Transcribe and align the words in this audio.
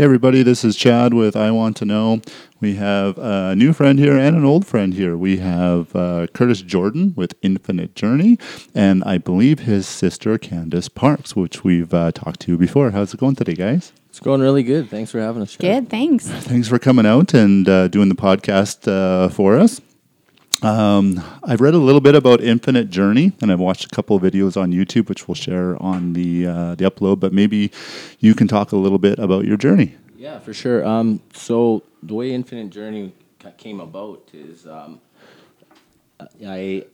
Hey, 0.00 0.04
everybody, 0.04 0.42
this 0.42 0.64
is 0.64 0.76
Chad 0.76 1.12
with 1.12 1.36
I 1.36 1.50
Want 1.50 1.76
to 1.76 1.84
Know. 1.84 2.22
We 2.58 2.76
have 2.76 3.18
a 3.18 3.54
new 3.54 3.74
friend 3.74 3.98
here 3.98 4.16
and 4.16 4.34
an 4.34 4.46
old 4.46 4.66
friend 4.66 4.94
here. 4.94 5.14
We 5.14 5.36
have 5.36 5.94
uh, 5.94 6.26
Curtis 6.28 6.62
Jordan 6.62 7.12
with 7.18 7.34
Infinite 7.42 7.94
Journey, 7.94 8.38
and 8.74 9.04
I 9.04 9.18
believe 9.18 9.58
his 9.58 9.86
sister 9.86 10.38
Candace 10.38 10.88
Parks, 10.88 11.36
which 11.36 11.64
we've 11.64 11.92
uh, 11.92 12.12
talked 12.12 12.40
to 12.40 12.56
before. 12.56 12.92
How's 12.92 13.12
it 13.12 13.20
going 13.20 13.34
today, 13.34 13.52
guys? 13.52 13.92
It's 14.08 14.20
going 14.20 14.40
really 14.40 14.62
good. 14.62 14.88
Thanks 14.88 15.10
for 15.10 15.20
having 15.20 15.42
us. 15.42 15.52
Chad. 15.54 15.60
Good, 15.60 15.90
thanks. 15.90 16.26
Thanks 16.26 16.66
for 16.66 16.78
coming 16.78 17.04
out 17.04 17.34
and 17.34 17.68
uh, 17.68 17.88
doing 17.88 18.08
the 18.08 18.14
podcast 18.14 18.90
uh, 18.90 19.28
for 19.28 19.58
us. 19.58 19.82
Um, 20.62 21.22
I've 21.42 21.60
read 21.60 21.74
a 21.74 21.78
little 21.78 22.00
bit 22.00 22.14
about 22.14 22.42
Infinite 22.42 22.90
Journey, 22.90 23.32
and 23.40 23.50
I've 23.50 23.60
watched 23.60 23.86
a 23.86 23.88
couple 23.88 24.16
of 24.16 24.22
videos 24.22 24.60
on 24.60 24.72
YouTube, 24.72 25.08
which 25.08 25.26
we'll 25.26 25.34
share 25.34 25.80
on 25.82 26.12
the 26.12 26.46
uh, 26.46 26.74
the 26.74 26.84
upload. 26.84 27.20
But 27.20 27.32
maybe 27.32 27.70
you 28.18 28.34
can 28.34 28.46
talk 28.46 28.72
a 28.72 28.76
little 28.76 28.98
bit 28.98 29.18
about 29.18 29.46
your 29.46 29.56
journey. 29.56 29.94
Yeah, 30.16 30.38
for 30.38 30.52
sure. 30.52 30.84
Um, 30.84 31.22
so 31.32 31.82
the 32.02 32.14
way 32.14 32.32
Infinite 32.32 32.70
Journey 32.70 33.14
came 33.56 33.80
about 33.80 34.28
is 34.34 34.66
um, 34.66 35.00
I, 36.46 36.84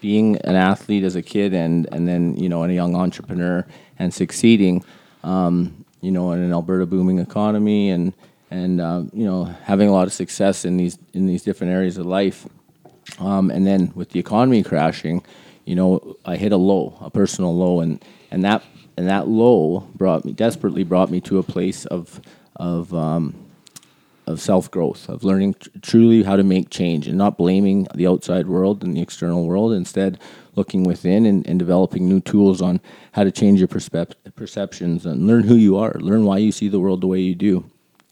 being 0.00 0.36
an 0.36 0.54
athlete 0.54 1.02
as 1.02 1.16
a 1.16 1.22
kid, 1.22 1.54
and 1.54 1.88
and 1.90 2.06
then 2.06 2.36
you 2.36 2.48
know, 2.48 2.62
and 2.62 2.70
a 2.70 2.74
young 2.74 2.94
entrepreneur, 2.94 3.66
and 3.98 4.14
succeeding, 4.14 4.84
um, 5.24 5.84
you 6.00 6.12
know, 6.12 6.30
in 6.30 6.38
an 6.38 6.52
Alberta 6.52 6.86
booming 6.86 7.18
economy, 7.18 7.90
and 7.90 8.12
and 8.52 8.80
um, 8.80 9.10
you 9.12 9.24
know, 9.24 9.44
having 9.64 9.88
a 9.88 9.92
lot 9.92 10.06
of 10.06 10.12
success 10.12 10.64
in 10.64 10.76
these 10.76 10.96
in 11.12 11.26
these 11.26 11.42
different 11.42 11.72
areas 11.72 11.98
of 11.98 12.06
life. 12.06 12.46
Um, 13.18 13.50
and 13.50 13.66
then 13.66 13.92
with 13.94 14.10
the 14.10 14.20
economy 14.20 14.62
crashing, 14.62 15.22
you 15.64 15.74
know, 15.74 16.16
I 16.24 16.36
hit 16.36 16.52
a 16.52 16.56
low, 16.56 16.96
a 17.00 17.10
personal 17.10 17.56
low, 17.56 17.80
and 17.80 18.02
and 18.30 18.44
that 18.44 18.62
and 18.96 19.08
that 19.08 19.28
low 19.28 19.88
brought 19.94 20.24
me 20.24 20.32
desperately 20.32 20.84
brought 20.84 21.10
me 21.10 21.20
to 21.22 21.38
a 21.38 21.42
place 21.42 21.84
of 21.86 22.20
of 22.56 22.92
um, 22.94 23.34
of 24.26 24.40
self 24.40 24.70
growth, 24.70 25.08
of 25.08 25.24
learning 25.24 25.54
tr- 25.54 25.68
truly 25.82 26.22
how 26.22 26.36
to 26.36 26.44
make 26.44 26.70
change, 26.70 27.08
and 27.08 27.18
not 27.18 27.36
blaming 27.38 27.86
the 27.94 28.06
outside 28.06 28.46
world 28.46 28.84
and 28.84 28.96
the 28.96 29.00
external 29.00 29.46
world. 29.46 29.72
Instead, 29.72 30.18
looking 30.54 30.84
within 30.84 31.26
and, 31.26 31.46
and 31.46 31.58
developing 31.58 32.08
new 32.08 32.20
tools 32.20 32.60
on 32.60 32.80
how 33.12 33.24
to 33.24 33.30
change 33.30 33.58
your 33.58 33.68
perceptions 33.68 35.06
and 35.06 35.26
learn 35.26 35.44
who 35.44 35.54
you 35.54 35.76
are, 35.76 35.94
learn 36.00 36.24
why 36.24 36.38
you 36.38 36.52
see 36.52 36.68
the 36.68 36.80
world 36.80 37.00
the 37.00 37.06
way 37.06 37.20
you 37.20 37.34
do. 37.34 37.64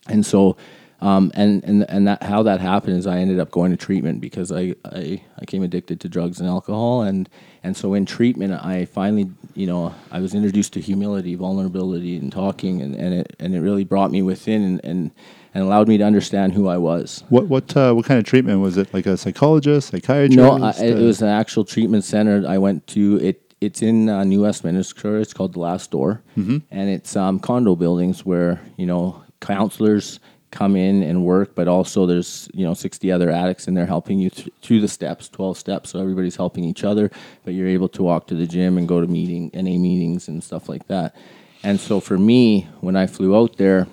And 0.07 0.25
so, 0.25 0.57
um, 0.99 1.31
and 1.35 1.63
and 1.63 1.89
and 1.89 2.07
that 2.07 2.23
how 2.23 2.43
that 2.43 2.59
happened 2.59 2.97
is 2.97 3.05
I 3.05 3.19
ended 3.19 3.39
up 3.39 3.51
going 3.51 3.71
to 3.71 3.77
treatment 3.77 4.19
because 4.19 4.51
I, 4.51 4.75
I 4.85 5.21
I 5.37 5.45
came 5.45 5.61
addicted 5.61 5.99
to 6.01 6.09
drugs 6.09 6.39
and 6.39 6.49
alcohol, 6.49 7.01
and 7.03 7.29
and 7.63 7.77
so 7.77 7.93
in 7.93 8.05
treatment 8.05 8.53
I 8.53 8.85
finally 8.85 9.29
you 9.53 9.67
know 9.67 9.93
I 10.11 10.19
was 10.19 10.33
introduced 10.33 10.73
to 10.73 10.81
humility, 10.81 11.35
vulnerability, 11.35 12.17
and 12.17 12.31
talking, 12.31 12.81
and, 12.81 12.95
and 12.95 13.13
it 13.13 13.35
and 13.39 13.55
it 13.55 13.61
really 13.61 13.83
brought 13.83 14.11
me 14.11 14.21
within 14.21 14.63
and. 14.63 14.81
and 14.83 15.11
and 15.53 15.63
allowed 15.63 15.87
me 15.87 15.97
to 15.97 16.03
understand 16.03 16.53
who 16.53 16.67
I 16.67 16.77
was. 16.77 17.23
What 17.29 17.47
what 17.47 17.75
uh, 17.75 17.93
what 17.93 18.05
kind 18.05 18.19
of 18.19 18.25
treatment 18.25 18.59
was 18.59 18.77
it? 18.77 18.93
Like 18.93 19.07
a 19.07 19.17
psychologist, 19.17 19.89
psychiatrist? 19.89 20.37
No, 20.37 20.61
I, 20.61 20.71
it 20.83 20.99
was 21.01 21.23
an 21.23 21.29
actual 21.29 21.65
treatment 21.65 22.03
center. 22.03 22.45
I 22.47 22.59
went 22.59 22.85
to 22.87 23.17
it. 23.23 23.55
It's 23.59 23.81
in 23.81 24.07
uh, 24.07 24.23
New 24.23 24.43
Westminster. 24.43 25.17
It's 25.17 25.33
called 25.33 25.53
the 25.53 25.59
Last 25.59 25.89
Door, 25.89 26.21
and 26.69 26.89
it's 26.89 27.15
um, 27.15 27.39
condo 27.39 27.75
buildings 27.75 28.23
where 28.23 28.61
you 28.75 28.85
know 28.85 29.23
counselors 29.39 30.19
come 30.51 30.75
in 30.75 31.03
and 31.03 31.25
work, 31.25 31.55
but 31.55 31.67
also 31.67 32.05
there's 32.05 32.49
you 32.53 32.65
know 32.65 32.73
60 32.73 33.11
other 33.11 33.29
addicts 33.29 33.67
and 33.67 33.75
they're 33.75 33.85
helping 33.85 34.19
you 34.19 34.29
th- 34.29 34.49
through 34.61 34.81
the 34.81 34.87
steps, 34.87 35.29
12 35.29 35.57
steps. 35.57 35.89
So 35.91 35.99
everybody's 35.99 36.35
helping 36.35 36.63
each 36.63 36.83
other, 36.83 37.11
but 37.43 37.53
you're 37.53 37.67
able 37.67 37.89
to 37.89 38.03
walk 38.03 38.27
to 38.27 38.35
the 38.35 38.47
gym 38.47 38.77
and 38.77 38.87
go 38.87 39.01
to 39.01 39.07
meeting 39.07 39.51
NA 39.53 39.77
meetings 39.77 40.27
and 40.27 40.43
stuff 40.43 40.69
like 40.69 40.87
that. 40.87 41.15
And 41.63 41.79
so 41.79 41.99
for 41.99 42.17
me, 42.17 42.67
when 42.81 42.95
I 42.95 43.07
flew 43.07 43.35
out 43.35 43.57
there, 43.57 43.87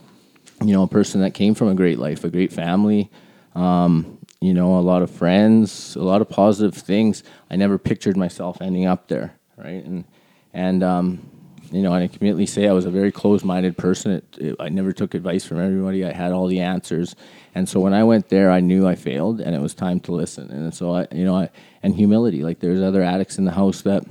you 0.60 0.72
know, 0.72 0.82
a 0.82 0.88
person 0.88 1.20
that 1.22 1.34
came 1.34 1.54
from 1.54 1.68
a 1.68 1.74
great 1.74 1.98
life, 1.98 2.24
a 2.24 2.30
great 2.30 2.52
family, 2.52 3.10
um, 3.54 4.18
you 4.40 4.54
know, 4.54 4.78
a 4.78 4.80
lot 4.80 5.02
of 5.02 5.10
friends, 5.10 5.96
a 5.96 6.02
lot 6.02 6.20
of 6.20 6.28
positive 6.28 6.74
things. 6.74 7.22
I 7.50 7.56
never 7.56 7.78
pictured 7.78 8.16
myself 8.16 8.60
ending 8.60 8.86
up 8.86 9.08
there, 9.08 9.34
right? 9.56 9.84
And 9.84 10.04
and 10.52 10.82
um, 10.82 11.30
you 11.74 11.82
know, 11.82 11.92
and 11.92 12.04
I 12.04 12.08
can 12.08 12.18
immediately 12.20 12.46
say 12.46 12.68
I 12.68 12.72
was 12.72 12.84
a 12.84 12.90
very 12.90 13.12
closed-minded 13.12 13.76
person. 13.76 14.12
It, 14.12 14.38
it, 14.38 14.56
I 14.60 14.68
never 14.68 14.92
took 14.92 15.14
advice 15.14 15.44
from 15.44 15.60
everybody. 15.60 16.04
I 16.04 16.12
had 16.12 16.32
all 16.32 16.46
the 16.46 16.60
answers, 16.60 17.16
and 17.54 17.68
so 17.68 17.80
when 17.80 17.94
I 17.94 18.04
went 18.04 18.28
there, 18.28 18.50
I 18.50 18.60
knew 18.60 18.86
I 18.86 18.94
failed, 18.94 19.40
and 19.40 19.54
it 19.54 19.60
was 19.60 19.74
time 19.74 20.00
to 20.00 20.12
listen. 20.12 20.50
And 20.50 20.72
so 20.74 20.94
I, 20.94 21.06
you 21.12 21.24
know, 21.24 21.36
I, 21.36 21.50
and 21.82 21.94
humility. 21.94 22.42
Like 22.42 22.60
there's 22.60 22.82
other 22.82 23.02
addicts 23.02 23.38
in 23.38 23.44
the 23.44 23.52
house 23.52 23.82
that 23.82 24.04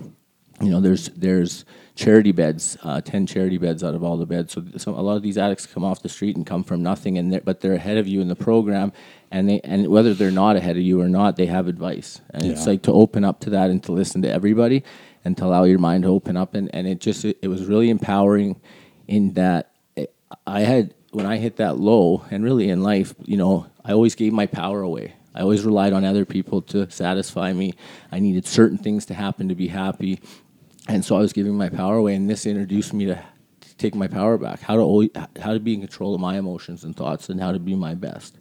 you 0.62 0.70
know, 0.70 0.80
there's 0.80 1.10
there's 1.10 1.66
charity 1.96 2.32
beds, 2.32 2.78
uh, 2.84 3.02
ten 3.02 3.26
charity 3.26 3.58
beds 3.58 3.84
out 3.84 3.96
of 3.96 4.04
all 4.04 4.18
the 4.18 4.26
beds. 4.26 4.54
So 4.54 4.64
some, 4.78 4.94
a 4.94 5.02
lot 5.02 5.16
of 5.18 5.24
these 5.24 5.38
addicts 5.38 5.66
come 5.66 5.84
off 5.84 6.02
the 6.02 6.10
street 6.10 6.36
and 6.36 6.46
come 6.46 6.64
from 6.64 6.82
nothing, 6.82 7.18
and 7.18 7.34
they're, 7.34 7.42
but 7.42 7.62
they're 7.62 7.74
ahead 7.74 7.98
of 7.98 8.08
you 8.08 8.22
in 8.22 8.28
the 8.28 8.36
program, 8.36 8.94
and 9.32 9.50
they 9.50 9.60
and 9.62 9.88
whether 9.88 10.14
they're 10.14 10.32
not 10.32 10.56
ahead 10.56 10.78
of 10.78 10.84
you 10.84 11.02
or 11.02 11.10
not, 11.10 11.36
they 11.36 11.48
have 11.48 11.68
advice, 11.68 12.22
and 12.32 12.46
it's 12.46 12.66
like 12.66 12.84
to 12.84 12.94
open 12.94 13.24
up 13.24 13.40
to 13.42 13.50
that 13.52 13.70
and 13.70 13.84
to 13.84 13.92
listen 13.92 14.22
to 14.22 14.32
everybody, 14.32 14.84
and 15.26 15.38
to 15.38 15.46
allow 15.46 15.64
your 15.64 15.80
mind 15.80 16.04
to 16.04 16.10
open 16.10 16.38
up, 16.38 16.54
and, 16.54 16.74
and 16.74 16.88
it 16.88 17.00
just 17.00 17.26
it, 17.26 17.38
it 17.42 17.48
was 17.48 17.66
really 17.66 17.90
empowering, 17.90 18.60
in 19.08 19.34
that 19.34 19.72
it, 19.96 20.14
I 20.46 20.62
had 20.62 20.94
when 21.12 21.26
I 21.26 21.38
hit 21.38 21.58
that 21.58 21.78
low, 21.78 22.26
and 22.32 22.44
really 22.44 22.70
in 22.70 22.82
life, 22.82 23.14
you 23.24 23.38
know, 23.38 23.68
I 23.86 23.94
always 23.94 24.16
gave 24.16 24.34
my 24.34 24.48
power 24.48 24.82
away. 24.82 25.14
I 25.36 25.42
always 25.42 25.64
relied 25.66 25.94
on 25.94 26.06
other 26.06 26.26
people 26.26 26.62
to 26.64 26.90
satisfy 26.92 27.54
me. 27.54 27.74
I 28.12 28.20
needed 28.20 28.46
certain 28.46 28.78
things 28.78 29.06
to 29.08 29.16
happen 29.16 29.50
to 29.50 29.56
be 29.56 29.68
happy 29.68 30.20
and 30.88 31.04
so 31.04 31.16
I 31.16 31.20
was 31.20 31.34
giving 31.34 31.56
my 31.56 31.70
power 31.70 31.96
away, 31.96 32.16
and 32.16 32.30
this 32.30 32.46
introduced 32.46 32.94
me 32.94 33.06
to, 33.06 33.22
take 33.78 33.96
my 33.96 34.08
power 34.08 34.38
back, 34.38 34.62
how 34.62 34.76
to 34.76 34.82
always, 34.82 35.10
how 35.42 35.52
to 35.52 35.60
be 35.60 35.74
in 35.74 35.80
control 35.80 36.14
of 36.14 36.22
my 36.22 36.38
emotions 36.38 36.84
and 36.84 36.96
thoughts, 36.96 37.30
and 37.30 37.42
how 37.42 37.52
to 37.52 37.60
be 37.60 37.76
my 37.76 37.96
best. 37.96 38.38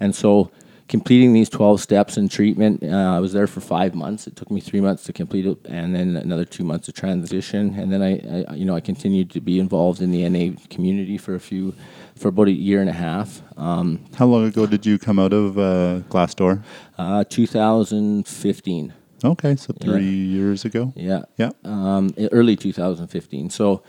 And 0.00 0.14
so, 0.14 0.50
completing 0.88 1.32
these 1.32 1.48
twelve 1.48 1.80
steps 1.80 2.16
in 2.16 2.28
treatment, 2.28 2.82
uh, 2.82 3.16
I 3.16 3.20
was 3.20 3.32
there 3.32 3.46
for 3.46 3.60
five 3.60 3.94
months. 3.94 4.26
It 4.26 4.36
took 4.36 4.50
me 4.50 4.60
three 4.60 4.80
months 4.80 5.04
to 5.04 5.12
complete 5.12 5.46
it, 5.46 5.58
and 5.66 5.94
then 5.94 6.16
another 6.16 6.44
two 6.44 6.64
months 6.64 6.88
of 6.88 6.94
transition. 6.94 7.74
And 7.78 7.92
then 7.92 8.02
I, 8.02 8.50
I 8.50 8.54
you 8.54 8.64
know, 8.64 8.74
I 8.76 8.80
continued 8.80 9.30
to 9.30 9.40
be 9.40 9.58
involved 9.58 10.00
in 10.00 10.10
the 10.10 10.28
NA 10.28 10.56
community 10.70 11.18
for 11.18 11.34
a 11.34 11.40
few, 11.40 11.74
for 12.16 12.28
about 12.28 12.48
a 12.48 12.52
year 12.52 12.80
and 12.80 12.88
a 12.90 12.94
half. 12.94 13.42
Um, 13.56 14.04
How 14.16 14.26
long 14.26 14.46
ago 14.46 14.66
did 14.66 14.86
you 14.86 14.98
come 14.98 15.18
out 15.18 15.32
of 15.32 15.58
uh, 15.58 16.00
Last 16.12 16.36
Door? 16.38 16.62
uh, 16.98 17.24
2015. 17.24 18.92
Okay, 19.24 19.56
so 19.56 19.72
three 19.80 20.04
years 20.04 20.64
ago. 20.64 20.92
Yeah. 20.94 21.22
Yeah. 21.36 21.50
um, 21.64 22.14
early 22.32 22.54
2015. 22.54 23.50
So 23.50 23.82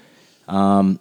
um, 0.47 0.99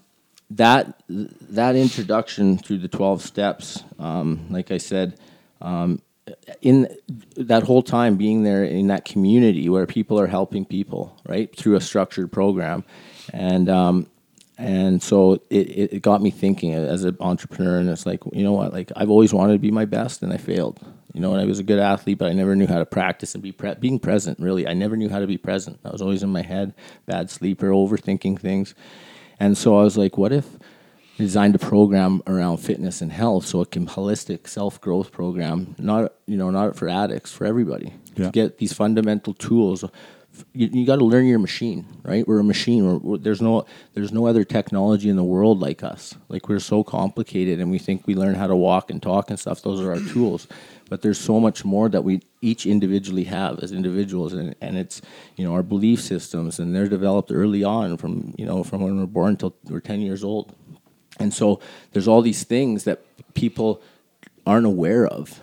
that 0.50 1.00
that 1.08 1.76
introduction 1.76 2.58
through 2.58 2.78
the 2.78 2.88
12 2.88 3.22
steps, 3.22 3.84
um, 3.98 4.46
like 4.50 4.70
I 4.70 4.78
said, 4.78 5.18
um, 5.60 6.00
in 6.60 6.88
that 7.36 7.62
whole 7.62 7.82
time 7.82 8.16
being 8.16 8.42
there 8.42 8.64
in 8.64 8.88
that 8.88 9.04
community 9.04 9.68
where 9.68 9.86
people 9.86 10.18
are 10.18 10.26
helping 10.26 10.64
people, 10.64 11.16
right, 11.26 11.54
through 11.56 11.76
a 11.76 11.80
structured 11.80 12.32
program, 12.32 12.84
and 13.32 13.68
um, 13.68 14.06
and 14.58 15.02
so 15.02 15.34
it, 15.50 15.92
it 15.92 16.02
got 16.02 16.22
me 16.22 16.30
thinking 16.30 16.74
as 16.74 17.04
an 17.04 17.16
entrepreneur, 17.20 17.78
and 17.78 17.88
it's 17.88 18.06
like 18.06 18.20
you 18.32 18.42
know 18.42 18.52
what, 18.52 18.72
like 18.72 18.90
I've 18.96 19.10
always 19.10 19.32
wanted 19.32 19.52
to 19.54 19.58
be 19.58 19.70
my 19.70 19.84
best, 19.84 20.22
and 20.22 20.32
I 20.32 20.36
failed. 20.36 20.80
You 21.12 21.22
know, 21.22 21.32
and 21.32 21.40
I 21.40 21.46
was 21.46 21.58
a 21.58 21.62
good 21.62 21.78
athlete, 21.78 22.18
but 22.18 22.28
I 22.28 22.34
never 22.34 22.54
knew 22.54 22.66
how 22.66 22.78
to 22.78 22.84
practice 22.84 23.34
and 23.34 23.42
be 23.42 23.52
pre- 23.52 23.74
being 23.76 23.98
present. 23.98 24.38
Really, 24.38 24.66
I 24.66 24.74
never 24.74 24.96
knew 24.96 25.08
how 25.08 25.20
to 25.20 25.26
be 25.26 25.38
present. 25.38 25.78
I 25.82 25.90
was 25.90 26.02
always 26.02 26.22
in 26.22 26.28
my 26.28 26.42
head, 26.42 26.74
bad 27.06 27.30
sleeper, 27.30 27.70
overthinking 27.70 28.38
things, 28.38 28.74
and 29.38 29.56
so 29.56 29.78
I 29.78 29.82
was 29.82 29.96
like, 29.96 30.18
what 30.18 30.32
if 30.32 30.58
designed 31.16 31.54
a 31.54 31.58
program 31.58 32.22
around 32.26 32.58
fitness 32.58 33.00
and 33.00 33.10
health, 33.12 33.46
so 33.46 33.60
it 33.62 33.70
can 33.70 33.86
holistic 33.86 34.46
self 34.48 34.80
growth 34.80 35.12
program, 35.12 35.74
not 35.78 36.12
you 36.26 36.36
know 36.36 36.50
not 36.50 36.76
for 36.76 36.88
addicts, 36.88 37.32
for 37.32 37.44
everybody 37.46 37.92
Yeah. 38.16 38.26
to 38.26 38.30
get 38.32 38.58
these 38.58 38.72
fundamental 38.72 39.34
tools. 39.34 39.84
You, 40.52 40.68
you 40.70 40.84
got 40.84 40.96
to 40.96 41.04
learn 41.06 41.24
your 41.24 41.38
machine, 41.38 41.86
right? 42.02 42.28
We're 42.28 42.40
a 42.40 42.44
machine. 42.44 42.84
We're, 42.86 42.98
we're, 42.98 43.16
there's 43.16 43.40
no 43.40 43.64
there's 43.94 44.12
no 44.12 44.26
other 44.26 44.44
technology 44.44 45.08
in 45.08 45.16
the 45.16 45.24
world 45.24 45.60
like 45.60 45.82
us. 45.82 46.14
Like 46.28 46.46
we're 46.50 46.58
so 46.58 46.84
complicated, 46.84 47.58
and 47.58 47.70
we 47.70 47.78
think 47.78 48.06
we 48.06 48.14
learn 48.14 48.34
how 48.34 48.46
to 48.46 48.54
walk 48.56 48.90
and 48.90 49.02
talk 49.02 49.30
and 49.30 49.40
stuff. 49.40 49.62
Those 49.62 49.80
are 49.80 49.92
our 49.92 50.00
tools, 50.12 50.46
but 50.90 51.00
there's 51.00 51.18
so 51.18 51.40
much 51.40 51.64
more 51.64 51.88
that 51.88 52.04
we 52.04 52.20
each 52.42 52.66
individually 52.66 53.24
have 53.24 53.60
as 53.60 53.72
individuals, 53.72 54.34
and, 54.34 54.54
and 54.60 54.76
it's 54.76 55.00
you 55.36 55.44
know 55.46 55.54
our 55.54 55.62
belief 55.62 56.02
systems, 56.02 56.58
and 56.58 56.74
they're 56.76 56.86
developed 56.88 57.32
early 57.32 57.64
on 57.64 57.96
from 57.96 58.34
you 58.36 58.44
know 58.44 58.62
from 58.62 58.82
when 58.82 58.98
we're 58.98 59.06
born 59.06 59.30
until 59.30 59.56
we're 59.70 59.80
10 59.80 60.02
years 60.02 60.22
old, 60.22 60.54
and 61.18 61.32
so 61.32 61.60
there's 61.92 62.08
all 62.08 62.22
these 62.22 62.44
things 62.44 62.84
that 62.84 63.00
people 63.34 63.80
aren't 64.46 64.66
aware 64.66 65.06
of. 65.06 65.40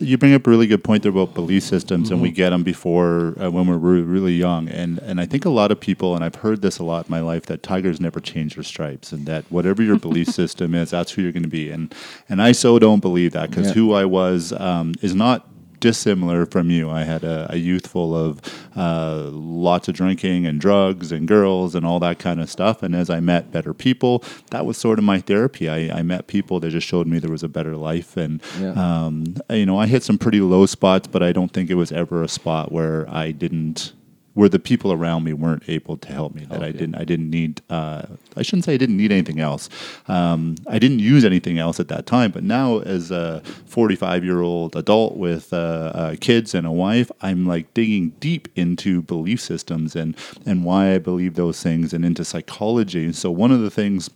You 0.00 0.16
bring 0.16 0.32
up 0.32 0.46
a 0.46 0.50
really 0.50 0.66
good 0.66 0.82
point 0.82 1.02
there 1.02 1.12
about 1.12 1.34
belief 1.34 1.62
systems, 1.62 2.10
and 2.10 2.22
we 2.22 2.28
Mm-hmm. 2.28 2.36
get 2.36 2.50
them 2.50 2.62
before 2.62 3.34
uh, 3.38 3.50
when 3.50 3.66
we're 3.66 3.76
re- 3.76 4.00
really 4.00 4.32
young. 4.32 4.66
And 4.70 4.98
and 5.00 5.20
I 5.20 5.26
think 5.26 5.44
a 5.44 5.50
lot 5.50 5.70
of 5.70 5.78
people, 5.78 6.14
and 6.14 6.24
I've 6.24 6.36
heard 6.36 6.62
this 6.62 6.78
a 6.78 6.84
lot 6.84 7.04
in 7.06 7.10
my 7.10 7.20
life, 7.20 7.44
that 7.46 7.62
tigers 7.62 8.00
never 8.00 8.18
change 8.18 8.54
their 8.54 8.64
stripes, 8.64 9.12
and 9.12 9.26
that 9.26 9.44
whatever 9.50 9.82
your 9.82 9.98
belief 9.98 10.28
system 10.42 10.74
is, 10.74 10.88
that's 10.90 11.12
who 11.12 11.20
you're 11.22 11.32
going 11.32 11.42
to 11.42 11.50
be. 11.50 11.70
And 11.70 11.94
and 12.30 12.40
I 12.40 12.52
so 12.52 12.78
don't 12.78 13.00
believe 13.00 13.32
that 13.32 13.50
because 13.50 13.66
Yeah. 13.68 13.72
who 13.74 13.92
I 13.92 14.06
was 14.06 14.54
um, 14.54 14.94
is 15.02 15.14
not 15.14 15.46
dissimilar 15.84 16.46
from 16.46 16.70
you. 16.70 16.88
I 16.90 17.04
had 17.04 17.24
a, 17.24 17.46
a 17.50 17.56
youth 17.56 17.86
full 17.86 18.16
of 18.16 18.40
uh, 18.74 19.28
lots 19.30 19.86
of 19.86 19.94
drinking 19.94 20.46
and 20.46 20.58
drugs 20.58 21.12
and 21.12 21.28
girls 21.28 21.74
and 21.74 21.84
all 21.84 22.00
that 22.00 22.18
kind 22.18 22.40
of 22.40 22.48
stuff. 22.48 22.82
And 22.82 22.96
as 22.96 23.10
I 23.10 23.20
met 23.20 23.52
better 23.52 23.74
people, 23.74 24.24
that 24.50 24.64
was 24.64 24.78
sort 24.78 24.98
of 24.98 25.04
my 25.04 25.20
therapy. 25.20 25.68
I, 25.68 25.98
I 25.98 26.02
met 26.02 26.26
people 26.26 26.58
that 26.60 26.70
just 26.70 26.86
showed 26.86 27.06
me 27.06 27.18
there 27.18 27.30
was 27.30 27.42
a 27.42 27.48
better 27.50 27.76
life. 27.76 28.16
And, 28.16 28.40
Yeah. 28.58 28.72
um, 28.72 29.36
you 29.50 29.66
know, 29.66 29.76
I 29.78 29.86
hit 29.86 30.02
some 30.02 30.16
pretty 30.16 30.40
low 30.40 30.64
spots, 30.64 31.06
but 31.06 31.22
I 31.22 31.32
don't 31.32 31.52
think 31.52 31.68
it 31.68 31.74
was 31.74 31.92
ever 31.92 32.22
a 32.22 32.28
spot 32.28 32.72
where 32.72 33.06
I 33.10 33.30
didn't. 33.30 33.92
Where 34.34 34.48
the 34.48 34.58
people 34.58 34.92
around 34.92 35.24
me 35.24 35.32
weren't 35.32 35.62
able 35.68 35.96
to 35.96 36.12
help 36.12 36.34
me, 36.34 36.44
that 36.46 36.62
I 36.62 36.72
didn't, 36.72 36.96
I 36.96 37.04
didn't 37.04 37.30
need. 37.30 37.62
Uh, 37.70 38.02
I 38.36 38.42
shouldn't 38.42 38.64
say 38.64 38.74
I 38.74 38.76
didn't 38.76 38.96
need 38.96 39.12
anything 39.12 39.38
else. 39.40 39.68
Um, 40.08 40.56
I 40.68 40.78
didn't 40.78 40.98
use 40.98 41.24
anything 41.24 41.58
else 41.58 41.78
at 41.78 41.88
that 41.88 42.06
time, 42.06 42.32
but 42.32 42.42
now 42.42 42.80
as 42.80 43.12
a 43.12 43.42
45 43.66 44.24
year 44.24 44.40
old 44.40 44.74
adult 44.74 45.16
with 45.16 45.52
uh, 45.52 45.56
uh, 45.94 46.16
kids 46.20 46.54
and 46.54 46.66
a 46.66 46.72
wife, 46.72 47.12
I'm 47.20 47.46
like 47.46 47.72
digging 47.74 48.10
deep 48.20 48.48
into 48.56 49.02
belief 49.02 49.40
systems 49.40 49.94
and 49.94 50.16
and 50.44 50.64
why 50.64 50.94
I 50.94 50.98
believe 50.98 51.34
those 51.34 51.62
things 51.62 51.92
and 51.92 52.04
into 52.04 52.24
psychology. 52.24 53.12
So 53.12 53.30
one 53.30 53.52
of 53.52 53.60
the 53.60 53.70
things 53.70 54.10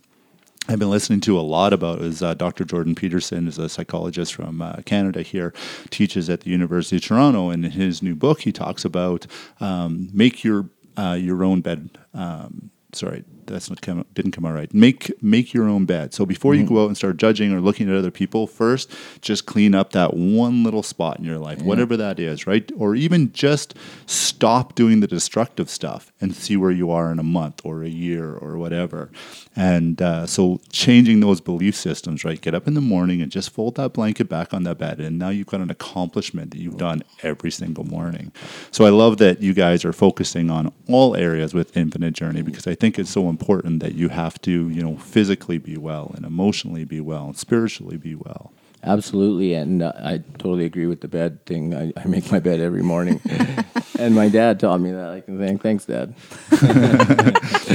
I've 0.69 0.77
been 0.77 0.91
listening 0.91 1.19
to 1.21 1.39
a 1.39 1.41
lot 1.41 1.73
about 1.73 1.99
is 1.99 2.21
uh, 2.21 2.35
Dr. 2.35 2.63
Jordan 2.63 2.93
Peterson 2.93 3.47
is 3.47 3.57
a 3.57 3.67
psychologist 3.67 4.35
from 4.35 4.61
uh, 4.61 4.83
Canada 4.85 5.23
here, 5.23 5.51
teaches 5.89 6.29
at 6.29 6.41
the 6.41 6.51
University 6.51 6.97
of 6.97 7.01
Toronto, 7.01 7.49
and 7.49 7.65
in 7.65 7.71
his 7.71 8.03
new 8.03 8.13
book 8.13 8.41
he 8.41 8.51
talks 8.51 8.85
about 8.85 9.25
um, 9.59 10.09
make 10.13 10.43
your 10.43 10.69
uh, 10.95 11.17
your 11.19 11.43
own 11.43 11.61
bed. 11.61 11.97
Um, 12.13 12.69
sorry, 12.93 13.23
that's 13.49 13.69
not 13.69 13.81
come, 13.81 14.05
didn't 14.13 14.31
come 14.31 14.45
out 14.45 14.53
right. 14.53 14.73
Make 14.73 15.11
make 15.21 15.53
your 15.53 15.67
own 15.67 15.85
bed. 15.85 16.13
So 16.13 16.25
before 16.25 16.55
you 16.55 16.63
mm. 16.63 16.69
go 16.69 16.83
out 16.83 16.87
and 16.87 16.97
start 16.97 17.17
judging 17.17 17.51
or 17.51 17.59
looking 17.59 17.89
at 17.89 17.95
other 17.95 18.11
people, 18.11 18.47
first 18.47 18.91
just 19.21 19.45
clean 19.45 19.75
up 19.75 19.91
that 19.91 20.13
one 20.15 20.63
little 20.63 20.83
spot 20.83 21.19
in 21.19 21.25
your 21.25 21.37
life, 21.37 21.61
whatever 21.61 21.97
that 21.97 22.19
is, 22.19 22.47
right? 22.47 22.71
Or 22.77 22.95
even 22.95 23.33
just 23.33 23.75
stop 24.05 24.75
doing 24.75 24.99
the 24.99 25.07
destructive 25.07 25.69
stuff 25.69 26.11
and 26.21 26.35
see 26.35 26.55
where 26.55 26.71
you 26.71 26.91
are 26.91 27.11
in 27.11 27.19
a 27.19 27.23
month 27.23 27.61
or 27.63 27.83
a 27.83 27.89
year 27.89 28.33
or 28.35 28.57
whatever. 28.57 29.09
And 29.55 30.01
uh, 30.01 30.27
so 30.27 30.61
changing 30.71 31.19
those 31.19 31.41
belief 31.41 31.75
systems, 31.75 32.23
right? 32.23 32.39
Get 32.39 32.53
up 32.53 32.67
in 32.67 32.75
the 32.75 32.81
morning 32.81 33.21
and 33.21 33.31
just 33.31 33.49
fold 33.49 33.75
that 33.75 33.93
blanket 33.93 34.29
back 34.29 34.53
on 34.53 34.63
that 34.63 34.77
bed, 34.77 34.99
and 34.99 35.17
now 35.17 35.29
you've 35.29 35.47
got 35.47 35.61
an 35.61 35.69
accomplishment 35.69 36.51
that 36.51 36.59
you've 36.59 36.75
mm. 36.75 36.79
done 36.79 37.03
every 37.23 37.51
single 37.51 37.83
morning. 37.83 38.31
So 38.71 38.85
I 38.85 38.89
love 38.89 39.17
that 39.17 39.41
you 39.41 39.53
guys 39.53 39.83
are 39.83 39.93
focusing 39.93 40.49
on 40.49 40.71
all 40.87 41.15
areas 41.15 41.53
with 41.53 41.75
Infinite 41.75 42.13
Journey 42.13 42.41
mm. 42.41 42.45
because 42.45 42.67
I 42.67 42.75
think 42.75 42.99
it's 42.99 43.09
so 43.09 43.27
important 43.27 43.38
that 43.39 43.95
you 43.95 44.09
have 44.09 44.39
to, 44.41 44.69
you 44.69 44.81
know, 44.81 44.97
physically 44.97 45.57
be 45.57 45.77
well 45.77 46.11
and 46.15 46.25
emotionally 46.25 46.85
be 46.85 47.01
well 47.01 47.25
and 47.25 47.37
spiritually 47.37 47.97
be 47.97 48.15
well. 48.15 48.51
Absolutely, 48.81 49.55
and 49.55 49.83
uh, 49.83 49.91
I 49.97 50.23
totally 50.37 50.63
agree 50.63 50.85
with 50.85 51.01
the 51.01 51.09
bed 51.09 51.45
thing. 51.45 51.75
I, 51.75 51.91
I 51.97 52.05
make 52.05 52.31
my 52.31 52.39
bed 52.39 52.61
every 52.61 52.81
morning, 52.81 53.19
and 53.99 54.15
my 54.15 54.29
dad 54.29 54.57
taught 54.57 54.79
me 54.79 54.91
that. 54.91 55.09
I 55.09 55.19
can 55.19 55.37
thank, 55.37 55.61
thanks, 55.61 55.83
Dad. 55.83 56.15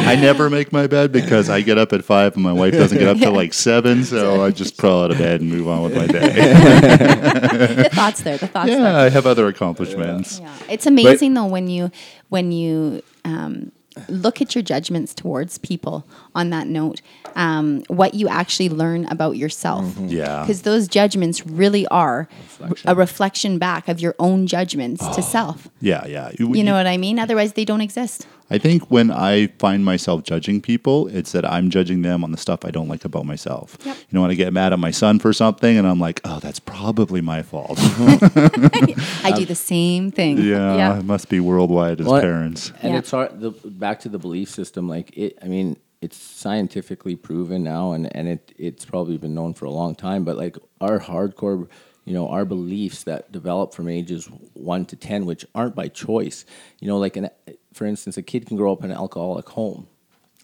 I 0.07 0.17
never 0.17 0.49
make 0.49 0.73
my 0.73 0.87
bed 0.87 1.13
because 1.13 1.51
I 1.51 1.61
get 1.61 1.77
up 1.77 1.93
at 1.93 2.07
five 2.07 2.35
and 2.35 2.43
my 2.43 2.55
wife 2.55 2.73
doesn't 2.73 2.97
get 2.97 3.07
up 3.07 3.19
till 3.19 3.35
like 3.35 3.53
seven, 3.53 4.05
so 4.05 4.43
I 4.47 4.51
just 4.51 4.79
crawl 4.79 5.05
out 5.05 5.11
of 5.11 5.19
bed 5.19 5.43
and 5.43 5.51
move 5.51 5.69
on 5.69 5.83
with 5.83 5.95
my 5.95 6.07
day. 6.07 6.29
the 6.31 7.91
thoughts 7.93 8.23
there. 8.23 8.39
The 8.39 8.47
thoughts 8.47 8.71
yeah, 8.71 8.79
there. 8.79 8.97
I 8.97 9.11
have 9.11 9.27
other 9.27 9.47
accomplishments. 9.47 10.41
Yeah, 10.41 10.57
it's 10.71 10.87
amazing 10.87 11.35
though 11.35 11.45
when 11.45 11.69
you 11.69 11.91
when 12.31 12.51
you 12.51 13.03
um, 13.27 13.73
look 14.09 14.41
at 14.43 14.55
your 14.55 14.63
judgments 14.63 15.15
towards 15.15 15.59
people. 15.59 16.05
On 16.35 16.51
that 16.51 16.67
note, 16.67 17.01
um, 17.37 17.83
what 17.89 18.15
you 18.15 18.29
actually 18.29 18.69
learn 18.69 19.07
about 19.07 19.37
yourself. 19.37 19.85
Mm-hmm. 19.85 20.09
Yeah. 20.09 20.41
because 20.41 20.63
those 20.63 20.89
judgments 20.89 21.47
really 21.47 21.87
are 21.89 22.29
Reflection. 22.59 22.91
a 22.91 22.95
reflection 22.95 23.59
back 23.59 23.89
of 23.89 24.01
your 24.01 24.15
own 24.19 24.47
judgments 24.47 25.07
to 25.15 25.23
self. 25.23 25.69
Yeah, 25.81 26.07
yeah. 26.07 26.31
You 26.39 26.63
know 26.65 26.75
what 26.75 26.87
I 26.87 26.97
mean? 26.97 27.19
Otherwise, 27.19 27.53
they 27.53 27.65
don't 27.65 27.81
exist. 27.81 28.27
I 28.51 28.59
think 28.59 28.91
when 28.91 29.11
I 29.11 29.47
find 29.59 29.85
myself 29.85 30.23
judging 30.23 30.61
people, 30.61 31.09
it's 31.09 31.33
that 31.33 31.51
I'm 31.51 31.71
judging 31.71 32.03
them 32.03 32.23
on 32.23 32.31
the 32.31 32.37
stuff 32.37 32.65
I 32.65 32.71
don't 32.71 32.89
like 32.89 33.05
about 33.05 33.25
myself. 33.25 33.79
Yep. 33.85 33.97
You 33.97 34.05
know, 34.13 34.23
when 34.23 34.31
I 34.31 34.35
get 34.35 34.53
mad 34.53 34.73
at 34.73 34.79
my 34.79 34.91
son 34.91 35.19
for 35.19 35.33
something 35.33 35.77
and 35.79 35.87
I'm 35.87 35.99
like, 35.99 36.21
oh, 36.25 36.41
that's 36.41 36.61
probably 36.61 37.23
my 37.23 37.43
fault. 37.43 37.79
I 37.81 39.33
do 39.35 39.43
um, 39.43 39.45
the 39.47 39.55
same 39.55 40.11
thing. 40.11 40.39
yeah, 40.39 40.99
it 40.99 41.05
must 41.05 41.29
be 41.31 41.41
worldwide 41.41 42.01
as 42.01 42.07
Well, 42.07 42.21
parents. 42.21 42.73
And 42.83 42.93
Yeah. 42.93 42.99
it's 42.99 43.11
hard. 43.11 43.41
The, 43.41 43.51
back 43.65 44.01
to 44.01 44.09
the 44.11 44.19
belief 44.19 44.51
system. 44.51 44.89
Like 44.89 45.17
it. 45.17 45.39
I 45.43 45.47
mean, 45.47 45.77
it's 46.03 46.17
scientifically 46.19 47.17
proven 47.17 47.63
now, 47.63 47.93
and 47.93 48.15
and 48.15 48.29
it 48.29 48.53
it's 48.59 48.85
probably 48.85 49.17
been 49.17 49.35
known 49.35 49.55
for 49.55 49.65
a 49.65 49.71
long 49.71 49.95
time. 49.95 50.23
But 50.25 50.37
like 50.37 50.59
our 50.83 51.01
hardcore, 51.01 51.67
you 52.05 52.13
know, 52.13 52.29
our 52.29 52.45
beliefs 52.45 53.05
that 53.05 53.33
develop 53.33 53.73
from 53.73 53.89
ages 53.89 54.27
one 54.53 54.85
to 54.87 54.97
ten, 54.97 55.25
which 55.25 55.47
aren't 55.55 55.75
by 55.75 55.89
choice. 55.89 56.45
You 56.81 56.89
know, 56.89 56.99
like 56.99 57.17
an 57.17 57.31
for 57.75 57.87
instance, 57.87 58.17
a 58.17 58.23
kid 58.23 58.47
can 58.47 58.57
grow 58.57 58.73
up 58.73 58.85
in 58.85 58.91
an 58.91 58.97
alcoholic 58.97 59.49
home 59.51 59.89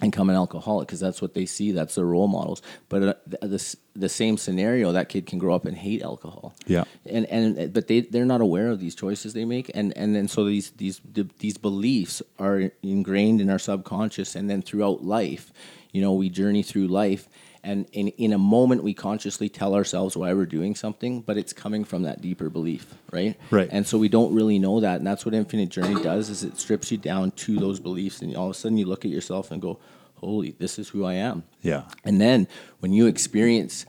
and 0.00 0.10
become 0.10 0.30
an 0.30 0.36
alcoholic 0.36 0.88
because 0.88 1.00
that's 1.00 1.20
what 1.20 1.34
they 1.34 1.46
see. 1.46 1.72
That's 1.72 1.94
their 1.94 2.04
role 2.04 2.28
models. 2.28 2.62
But 2.88 3.02
uh, 3.02 3.14
the, 3.26 3.48
the 3.48 3.76
the 3.94 4.08
same 4.08 4.36
scenario, 4.36 4.92
that 4.92 5.08
kid 5.08 5.26
can 5.26 5.38
grow 5.38 5.54
up 5.54 5.66
and 5.66 5.76
hate 5.76 6.02
alcohol. 6.02 6.54
Yeah. 6.66 6.84
And 7.06 7.26
and 7.26 7.72
but 7.72 7.88
they 7.88 8.00
they're 8.00 8.24
not 8.24 8.40
aware 8.40 8.68
of 8.68 8.80
these 8.80 8.94
choices 8.94 9.32
they 9.32 9.44
make, 9.44 9.70
and 9.74 9.96
and 9.96 10.14
then 10.14 10.28
so 10.28 10.44
these 10.44 10.70
these 10.72 11.00
these 11.38 11.58
beliefs 11.58 12.22
are 12.38 12.70
ingrained 12.82 13.40
in 13.40 13.50
our 13.50 13.58
subconscious, 13.58 14.34
and 14.34 14.48
then 14.48 14.62
throughout 14.62 15.04
life, 15.04 15.52
you 15.92 16.00
know, 16.00 16.12
we 16.12 16.28
journey 16.28 16.62
through 16.62 16.88
life. 16.88 17.28
And 17.62 17.86
in, 17.92 18.08
in 18.08 18.32
a 18.32 18.38
moment, 18.38 18.82
we 18.82 18.94
consciously 18.94 19.48
tell 19.48 19.74
ourselves 19.74 20.16
why 20.16 20.32
we're 20.32 20.46
doing 20.46 20.74
something, 20.74 21.20
but 21.20 21.36
it's 21.36 21.52
coming 21.52 21.84
from 21.84 22.02
that 22.04 22.22
deeper 22.22 22.48
belief, 22.48 22.94
right? 23.12 23.36
Right. 23.50 23.68
And 23.70 23.86
so 23.86 23.98
we 23.98 24.08
don't 24.08 24.34
really 24.34 24.58
know 24.58 24.80
that, 24.80 24.96
and 24.96 25.06
that's 25.06 25.26
what 25.26 25.34
Infinite 25.34 25.68
Journey 25.68 26.02
does. 26.02 26.30
Is 26.30 26.42
it 26.42 26.58
strips 26.58 26.90
you 26.90 26.96
down 26.96 27.32
to 27.32 27.56
those 27.58 27.78
beliefs, 27.78 28.22
and 28.22 28.34
all 28.34 28.46
of 28.46 28.52
a 28.52 28.54
sudden 28.54 28.78
you 28.78 28.86
look 28.86 29.04
at 29.04 29.10
yourself 29.10 29.50
and 29.50 29.60
go, 29.60 29.78
"Holy, 30.14 30.52
this 30.52 30.78
is 30.78 30.88
who 30.88 31.04
I 31.04 31.14
am." 31.14 31.44
Yeah. 31.60 31.82
And 32.02 32.20
then 32.20 32.48
when 32.78 32.92
you 32.92 33.06
experience 33.06 33.84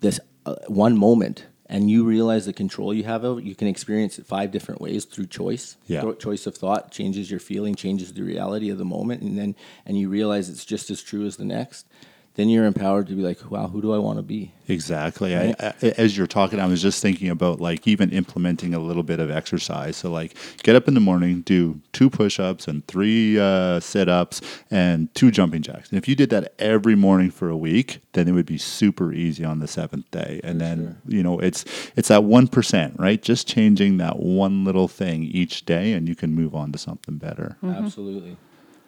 this 0.00 0.20
uh, 0.44 0.56
one 0.66 0.98
moment 0.98 1.46
and 1.66 1.90
you 1.90 2.04
realize 2.04 2.44
the 2.44 2.52
control 2.52 2.92
you 2.92 3.04
have 3.04 3.24
over 3.24 3.40
you 3.40 3.54
can 3.54 3.68
experience 3.68 4.18
it 4.18 4.26
five 4.26 4.50
different 4.50 4.80
ways 4.80 5.06
through 5.06 5.26
choice. 5.26 5.76
Yeah. 5.86 6.02
Thro- 6.02 6.14
choice 6.14 6.46
of 6.46 6.54
thought 6.54 6.90
changes 6.90 7.30
your 7.30 7.40
feeling, 7.40 7.74
changes 7.74 8.12
the 8.12 8.22
reality 8.22 8.68
of 8.68 8.76
the 8.76 8.84
moment, 8.84 9.22
and 9.22 9.38
then 9.38 9.56
and 9.86 9.98
you 9.98 10.10
realize 10.10 10.50
it's 10.50 10.66
just 10.66 10.90
as 10.90 11.02
true 11.02 11.24
as 11.24 11.38
the 11.38 11.46
next. 11.46 11.86
Then 12.34 12.48
you're 12.48 12.64
empowered 12.64 13.08
to 13.08 13.14
be 13.14 13.20
like, 13.20 13.50
wow, 13.50 13.68
who 13.68 13.82
do 13.82 13.92
I 13.92 13.98
want 13.98 14.18
to 14.18 14.22
be? 14.22 14.54
Exactly. 14.66 15.36
I, 15.36 15.54
I, 15.60 15.74
as 15.98 16.16
you're 16.16 16.26
talking, 16.26 16.60
I 16.60 16.66
was 16.66 16.80
just 16.80 17.02
thinking 17.02 17.28
about 17.28 17.60
like 17.60 17.86
even 17.86 18.08
implementing 18.10 18.72
a 18.72 18.78
little 18.78 19.02
bit 19.02 19.20
of 19.20 19.30
exercise. 19.30 19.96
So 19.98 20.10
like, 20.10 20.34
get 20.62 20.74
up 20.74 20.88
in 20.88 20.94
the 20.94 21.00
morning, 21.00 21.42
do 21.42 21.80
two 21.92 22.08
push-ups 22.08 22.66
and 22.68 22.86
three 22.86 23.38
uh, 23.38 23.80
sit-ups 23.80 24.40
and 24.70 25.14
two 25.14 25.30
jumping 25.30 25.60
jacks. 25.60 25.90
And 25.90 25.98
if 25.98 26.08
you 26.08 26.16
did 26.16 26.30
that 26.30 26.54
every 26.58 26.94
morning 26.94 27.30
for 27.30 27.50
a 27.50 27.56
week, 27.56 28.00
then 28.14 28.28
it 28.28 28.32
would 28.32 28.46
be 28.46 28.58
super 28.58 29.12
easy 29.12 29.44
on 29.44 29.58
the 29.58 29.68
seventh 29.68 30.10
day. 30.10 30.40
And 30.42 30.58
then 30.58 31.02
you 31.06 31.22
know 31.22 31.38
it's 31.38 31.66
it's 31.96 32.08
that 32.08 32.24
one 32.24 32.48
percent, 32.48 32.98
right? 32.98 33.20
Just 33.20 33.46
changing 33.46 33.98
that 33.98 34.20
one 34.20 34.64
little 34.64 34.88
thing 34.88 35.24
each 35.24 35.66
day, 35.66 35.92
and 35.92 36.08
you 36.08 36.14
can 36.14 36.34
move 36.34 36.54
on 36.54 36.72
to 36.72 36.78
something 36.78 37.18
better. 37.18 37.58
Absolutely. 37.62 38.38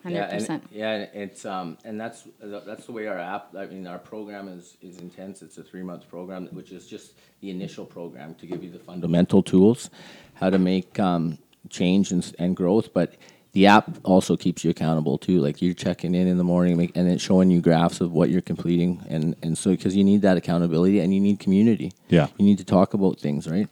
Yeah, 0.06 0.28
and- 0.30 0.42
100%. 0.42 0.62
Yeah, 0.70 0.90
and 0.92 1.08
it's 1.14 1.44
um, 1.44 1.78
and 1.84 2.00
that's 2.00 2.24
that's 2.40 2.86
the 2.86 2.92
way 2.92 3.06
our 3.06 3.18
app. 3.18 3.54
I 3.56 3.66
mean, 3.66 3.86
our 3.86 3.98
program 3.98 4.48
is 4.48 4.76
is 4.82 4.98
intense. 4.98 5.42
It's 5.42 5.58
a 5.58 5.62
three 5.62 5.82
month 5.82 6.08
program, 6.08 6.46
which 6.48 6.72
is 6.72 6.86
just 6.86 7.14
the 7.40 7.50
initial 7.50 7.86
program 7.86 8.34
to 8.36 8.46
give 8.46 8.62
you 8.62 8.70
the 8.70 8.78
fundamental 8.78 9.42
tools, 9.42 9.90
how 10.34 10.50
to 10.50 10.58
make 10.58 10.98
um, 10.98 11.38
change 11.70 12.12
and, 12.12 12.34
and 12.38 12.56
growth. 12.56 12.92
But 12.92 13.14
the 13.54 13.66
app 13.66 13.98
also 14.04 14.36
keeps 14.36 14.62
you 14.64 14.70
accountable 14.70 15.16
too. 15.16 15.40
Like 15.40 15.62
you're 15.62 15.74
checking 15.74 16.14
in 16.14 16.26
in 16.26 16.38
the 16.38 16.44
morning, 16.44 16.76
make, 16.76 16.96
and 16.96 17.08
it's 17.08 17.22
showing 17.22 17.50
you 17.50 17.60
graphs 17.60 18.00
of 18.00 18.12
what 18.12 18.28
you're 18.28 18.42
completing, 18.42 19.02
and 19.08 19.34
and 19.42 19.56
so 19.56 19.70
because 19.70 19.96
you 19.96 20.04
need 20.04 20.22
that 20.22 20.36
accountability 20.36 21.00
and 21.00 21.14
you 21.14 21.20
need 21.20 21.38
community. 21.40 21.92
Yeah. 22.08 22.28
you 22.38 22.44
need 22.44 22.58
to 22.58 22.64
talk 22.64 22.94
about 22.94 23.18
things, 23.18 23.48
right? 23.48 23.68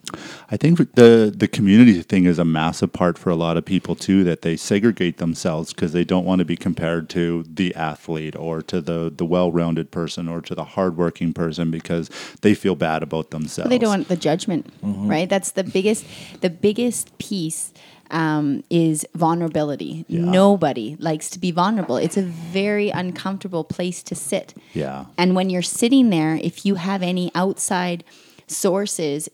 I 0.50 0.56
think 0.56 0.78
the 0.94 1.32
the 1.36 1.46
community 1.48 2.00
thing 2.02 2.24
is 2.24 2.38
a 2.38 2.44
massive 2.44 2.92
part 2.92 3.18
for 3.18 3.30
a 3.30 3.36
lot 3.36 3.56
of 3.56 3.64
people 3.64 3.94
too. 3.94 4.24
That 4.24 4.42
they 4.42 4.56
segregate 4.56 5.18
themselves 5.18 5.72
because 5.74 5.92
they 5.92 6.04
don't 6.04 6.24
want 6.24 6.38
to 6.38 6.44
be 6.44 6.56
compared 6.56 7.08
to 7.10 7.44
the 7.52 7.74
athlete 7.74 8.36
or 8.36 8.62
to 8.62 8.80
the 8.80 9.12
the 9.14 9.26
well 9.26 9.50
rounded 9.52 9.90
person 9.90 10.28
or 10.28 10.40
to 10.42 10.54
the 10.54 10.64
hardworking 10.64 11.32
person 11.32 11.70
because 11.70 12.08
they 12.40 12.54
feel 12.54 12.74
bad 12.76 13.02
about 13.02 13.30
themselves. 13.30 13.68
They 13.70 13.78
don't 13.78 13.90
want 13.90 14.08
the 14.08 14.16
judgment, 14.16 14.66
Mm-hmm. 14.82 15.08
right? 15.08 15.28
That's 15.28 15.52
the 15.52 15.64
biggest, 15.64 16.04
the 16.40 16.50
biggest 16.50 17.16
piece 17.18 17.71
um, 18.12 18.62
is 18.70 19.04
vulnerability. 19.14 20.04
Yeah. 20.08 20.20
Nobody 20.20 20.96
likes 21.00 21.30
to 21.30 21.38
be 21.38 21.50
vulnerable. 21.50 21.96
It's 21.96 22.16
a 22.16 22.22
very 22.22 22.90
uncomfortable 22.90 23.64
place 23.64 24.02
to 24.04 24.14
sit. 24.14 24.54
Yeah. 24.74 25.06
And 25.18 25.34
when 25.34 25.50
you're 25.50 25.62
sitting 25.62 26.10
there, 26.10 26.36
if 26.42 26.64
you 26.64 26.76
have 26.76 27.02
any 27.02 27.32
outside 27.34 28.04
sources 28.46 29.28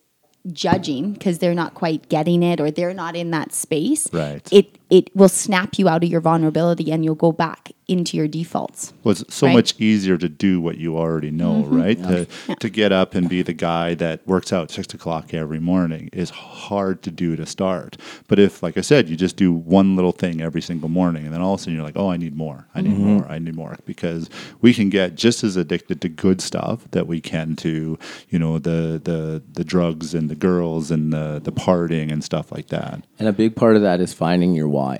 judging 0.53 1.13
because 1.13 1.39
they're 1.41 1.55
not 1.55 1.75
quite 1.75 2.09
getting 2.09 2.43
it 2.43 2.61
or 2.61 2.71
they're 2.71 2.95
not 2.95 3.17
in 3.17 3.31
that 3.33 3.53
space, 3.53 4.09
Right. 4.13 4.47
it 4.53 4.78
it 4.91 5.15
will 5.15 5.29
snap 5.29 5.79
you 5.79 5.89
out 5.89 6.03
of 6.05 6.11
your 6.11 6.21
vulnerability 6.21 6.91
and 6.91 7.05
you'll 7.05 7.15
go 7.15 7.33
back 7.33 7.73
into 7.89 8.19
your 8.19 8.29
defaults. 8.29 8.93
Well, 9.03 9.13
it's 9.13 9.35
so 9.35 9.47
Right. 9.47 9.55
much 9.55 9.75
easier 9.79 10.19
to 10.19 10.29
do 10.29 10.61
what 10.61 10.77
you 10.77 10.99
already 10.99 11.31
know, 11.31 11.63
mm-hmm. 11.63 11.75
right? 11.75 11.99
To, 12.03 12.27
to 12.57 12.69
get 12.69 12.93
up 12.93 13.15
and 13.15 13.31
be 13.31 13.41
the 13.41 13.55
guy 13.55 13.95
that 13.95 14.21
works 14.27 14.53
out 14.53 14.71
six 14.71 14.93
o'clock 14.93 15.33
every 15.33 15.59
morning 15.59 16.11
is 16.13 16.29
hard 16.29 17.03
to 17.05 17.11
do 17.11 17.35
to 17.35 17.47
start. 17.47 17.97
But 18.29 18.39
if, 18.39 18.63
like 18.63 18.77
I 18.77 18.83
said, 18.83 19.09
you 19.09 19.17
just 19.17 19.37
do 19.37 19.53
one 19.53 19.97
little 19.97 20.13
thing 20.13 20.43
every 20.43 20.61
single 20.61 20.91
morning, 20.91 21.25
and 21.25 21.33
then 21.33 21.41
all 21.41 21.55
of 21.55 21.61
a 21.61 21.63
sudden 21.63 21.77
you're 21.77 21.85
like, 21.85 21.97
oh, 21.97 22.11
I 22.11 22.19
need 22.19 22.37
more, 22.37 22.69
I 22.75 22.83
need 22.83 22.93
mm-hmm. 22.93 23.15
more, 23.15 23.27
I 23.27 23.39
need 23.39 23.57
more, 23.57 23.79
because 23.87 24.29
we 24.61 24.75
can 24.75 24.91
get 24.91 25.15
just 25.15 25.43
as 25.43 25.57
addicted 25.57 26.03
to 26.03 26.11
good 26.11 26.43
stuff 26.43 26.91
that 26.91 27.07
we 27.07 27.23
can 27.23 27.57
to, 27.57 27.99
you 28.29 28.39
know, 28.39 28.59
the 28.59 29.01
the 29.03 29.43
the 29.51 29.65
drugs 29.65 30.13
and 30.13 30.29
the 30.29 30.37
girls 30.37 30.91
and 30.91 31.11
the 31.11 31.41
the 31.43 31.53
partying 31.53 32.13
and 32.13 32.23
stuff 32.23 32.53
like 32.53 32.69
that. 32.69 33.03
And 33.19 33.29
a 33.29 33.33
big 33.33 33.57
part 33.57 33.77
of 33.77 33.83
that 33.83 34.01
is 34.01 34.13
finding 34.13 34.53
your 34.55 34.69
why, 34.79 34.97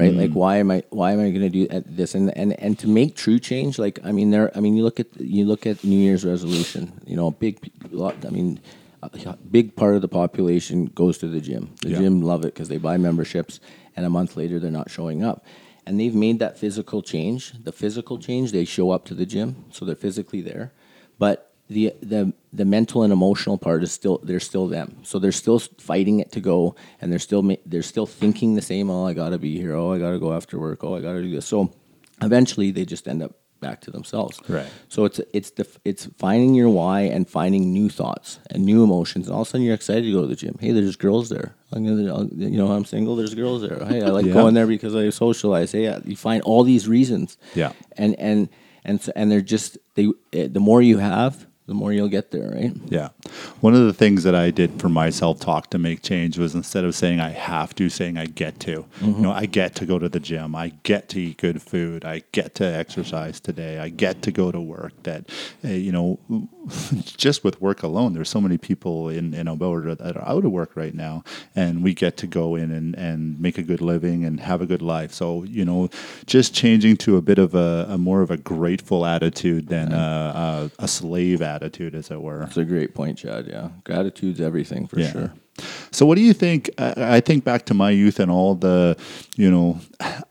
right? 0.00 0.12
Mm. 0.14 0.20
Like 0.22 0.34
why 0.42 0.54
am 0.62 0.68
I 0.76 0.78
why 0.98 1.08
am 1.14 1.20
I 1.26 1.28
going 1.34 1.46
to 1.50 1.56
do 1.60 1.64
this 2.00 2.10
and 2.18 2.26
and 2.42 2.50
and 2.64 2.72
to 2.82 2.86
make 3.00 3.10
true 3.24 3.38
change? 3.50 3.72
Like 3.84 3.96
I 4.08 4.10
mean, 4.18 4.28
there. 4.34 4.48
I 4.56 4.60
mean, 4.64 4.74
you 4.78 4.84
look 4.88 4.98
at 5.04 5.08
you 5.38 5.44
look 5.52 5.64
at 5.72 5.76
New 5.92 6.00
Year's 6.06 6.24
resolution. 6.34 6.82
You 7.10 7.16
know, 7.18 7.28
a 7.34 7.36
big 7.44 7.54
lot. 8.02 8.14
I 8.28 8.30
mean. 8.38 8.50
A 9.00 9.36
big 9.58 9.76
part 9.76 9.94
of 9.94 10.02
the 10.02 10.08
population 10.22 10.86
goes 11.02 11.18
to 11.18 11.28
the 11.34 11.40
gym. 11.48 11.64
The 11.82 11.90
Yeah. 11.90 12.00
gym 12.00 12.14
love 12.30 12.42
it 12.46 12.52
because 12.52 12.68
they 12.72 12.78
buy 12.88 12.96
memberships, 13.08 13.60
and 13.94 14.02
a 14.04 14.10
month 14.10 14.36
later 14.40 14.58
they're 14.58 14.78
not 14.80 14.90
showing 14.90 15.22
up. 15.30 15.38
And 15.86 16.00
they've 16.00 16.18
made 16.26 16.38
that 16.40 16.58
physical 16.58 17.00
change. 17.12 17.40
The 17.68 17.70
physical 17.82 18.18
change, 18.18 18.46
they 18.50 18.64
show 18.64 18.90
up 18.94 19.04
to 19.04 19.14
the 19.14 19.24
gym, 19.34 19.48
so 19.70 19.84
they're 19.84 20.04
physically 20.08 20.42
there. 20.50 20.72
But 21.16 21.36
the 21.68 21.92
the 22.02 22.32
the 22.52 22.64
mental 22.64 23.02
and 23.02 23.12
emotional 23.12 23.58
part 23.58 23.82
is 23.82 23.92
still 23.92 24.18
they're 24.22 24.40
still 24.40 24.66
them. 24.68 24.96
So 25.02 25.18
they're 25.18 25.32
still 25.32 25.58
fighting 25.58 26.20
it 26.20 26.32
to 26.32 26.40
go, 26.40 26.74
and 27.00 27.12
they're 27.12 27.18
still 27.18 27.42
ma- 27.42 27.62
they're 27.66 27.82
still 27.82 28.06
thinking 28.06 28.54
the 28.54 28.62
same. 28.62 28.90
Oh, 28.90 29.06
I 29.06 29.12
gotta 29.12 29.38
be 29.38 29.56
here. 29.58 29.74
Oh, 29.74 29.92
I 29.92 29.98
gotta 29.98 30.18
go 30.18 30.32
after 30.32 30.58
work. 30.58 30.82
Oh, 30.84 30.96
I 30.96 31.00
gotta 31.00 31.22
do 31.22 31.30
this. 31.30 31.46
So 31.46 31.72
eventually, 32.22 32.70
they 32.70 32.84
just 32.84 33.06
end 33.08 33.22
up 33.22 33.32
back 33.60 33.80
to 33.80 33.90
themselves. 33.90 34.40
Right. 34.48 34.68
So 34.88 35.04
it's 35.04 35.20
it's 35.32 35.50
the 35.50 35.66
it's 35.84 36.06
finding 36.16 36.54
your 36.54 36.68
why 36.68 37.00
and 37.02 37.28
finding 37.28 37.72
new 37.72 37.88
thoughts 37.90 38.38
and 38.50 38.64
new 38.64 38.82
emotions, 38.84 39.26
and 39.26 39.34
all 39.34 39.42
of 39.42 39.48
a 39.48 39.50
sudden 39.50 39.66
you're 39.66 39.74
excited 39.74 40.04
to 40.04 40.12
go 40.12 40.22
to 40.22 40.28
the 40.28 40.36
gym. 40.36 40.56
Hey, 40.60 40.70
there's 40.72 40.96
girls 40.96 41.28
there. 41.28 41.54
I'm 41.72 41.84
gonna, 41.84 42.08
I'll- 42.14 42.28
you 42.32 42.56
know, 42.56 42.68
I'm 42.70 42.84
single. 42.84 43.16
There's 43.16 43.34
girls 43.34 43.60
there. 43.62 43.84
Hey, 43.84 44.00
I 44.02 44.08
like 44.08 44.26
Yeah. 44.26 44.32
going 44.32 44.54
there 44.54 44.66
because 44.66 44.94
I 44.94 45.10
socialize. 45.10 45.72
Hey, 45.72 45.94
you 46.06 46.16
find 46.16 46.40
all 46.44 46.62
these 46.64 46.88
reasons. 46.88 47.36
Yeah. 47.54 47.72
And 47.96 48.14
and 48.18 48.48
and 48.84 49.02
so, 49.02 49.12
and 49.16 49.30
they're 49.30 49.42
just 49.42 49.76
they. 49.96 50.06
eh, 50.32 50.46
The 50.50 50.60
more 50.60 50.80
you 50.80 50.98
have, 50.98 51.46
the 51.68 51.74
more 51.74 51.92
you'll 51.92 52.08
get 52.08 52.30
there, 52.30 52.50
right? 52.50 52.72
Yeah. 52.86 53.10
One 53.60 53.74
of 53.74 53.84
the 53.84 53.92
things 53.92 54.24
that 54.24 54.34
I 54.34 54.50
did 54.50 54.80
for 54.80 54.88
my 54.88 55.10
self 55.10 55.38
talk 55.38 55.68
to 55.70 55.78
make 55.78 56.02
change 56.02 56.38
was 56.38 56.54
instead 56.54 56.82
of 56.84 56.94
saying 56.94 57.20
I 57.20 57.28
have 57.28 57.74
to, 57.74 57.90
saying 57.90 58.16
I 58.16 58.24
get 58.24 58.58
to. 58.60 58.86
You 59.02 59.08
know, 59.08 59.32
I 59.32 59.44
get 59.44 59.74
to 59.76 59.86
go 59.86 59.98
to 59.98 60.08
the 60.08 60.18
gym. 60.18 60.56
I 60.56 60.72
get 60.82 61.10
to 61.10 61.20
eat 61.20 61.36
good 61.36 61.60
food. 61.60 62.06
I 62.06 62.22
get 62.32 62.54
to 62.56 62.64
exercise 62.64 63.38
today. 63.38 63.78
I 63.78 63.90
get 63.90 64.22
to 64.22 64.32
go 64.32 64.50
to 64.50 64.58
work. 64.60 64.94
That, 65.02 65.28
uh, 65.62 65.68
you 65.68 65.92
know, 65.92 66.18
just 67.04 67.44
with 67.44 67.60
work 67.60 67.82
alone, 67.82 68.14
there's 68.14 68.30
so 68.30 68.40
many 68.40 68.56
people 68.56 69.10
in, 69.10 69.34
in 69.34 69.46
Alberta 69.46 69.94
that 69.96 70.16
are 70.16 70.26
out 70.26 70.46
of 70.46 70.50
work 70.50 70.74
right 70.74 70.94
now. 70.94 71.22
And 71.54 71.84
we 71.84 71.92
get 71.92 72.16
to 72.18 72.26
go 72.26 72.54
in 72.56 72.70
and, 72.70 72.94
and 72.94 73.38
make 73.38 73.58
a 73.58 73.62
good 73.62 73.82
living 73.82 74.24
and 74.24 74.40
have 74.40 74.62
a 74.62 74.66
good 74.66 74.82
life. 74.82 75.12
So, 75.12 75.44
you 75.44 75.66
know, 75.66 75.90
just 76.24 76.54
changing 76.54 76.96
to 76.98 77.18
a 77.18 77.22
bit 77.22 77.38
of 77.38 77.54
a, 77.54 77.86
a 77.90 77.98
more 77.98 78.22
of 78.22 78.30
a 78.30 78.38
grateful 78.38 79.04
attitude 79.04 79.68
than 79.68 79.92
a, 79.92 80.70
a, 80.78 80.84
a 80.84 80.88
slave 80.88 81.42
attitude, 81.42 81.57
as 81.94 82.10
it 82.10 82.20
were. 82.20 82.40
That's 82.40 82.56
a 82.56 82.64
great 82.64 82.94
point, 82.94 83.18
Chad. 83.18 83.46
Yeah, 83.48 83.70
gratitude's 83.84 84.40
everything 84.40 84.86
for 84.86 84.98
Yeah. 85.00 85.12
sure. 85.12 85.32
So, 85.90 86.06
what 86.06 86.16
do 86.16 86.22
you 86.22 86.32
think? 86.32 86.70
I, 86.78 87.20
think 87.20 87.44
back 87.44 87.64
to 87.66 87.74
my 87.74 87.90
youth 87.90 88.20
and 88.20 88.30
all 88.30 88.54
the, 88.54 88.96
you 89.36 89.50
know, 89.50 89.80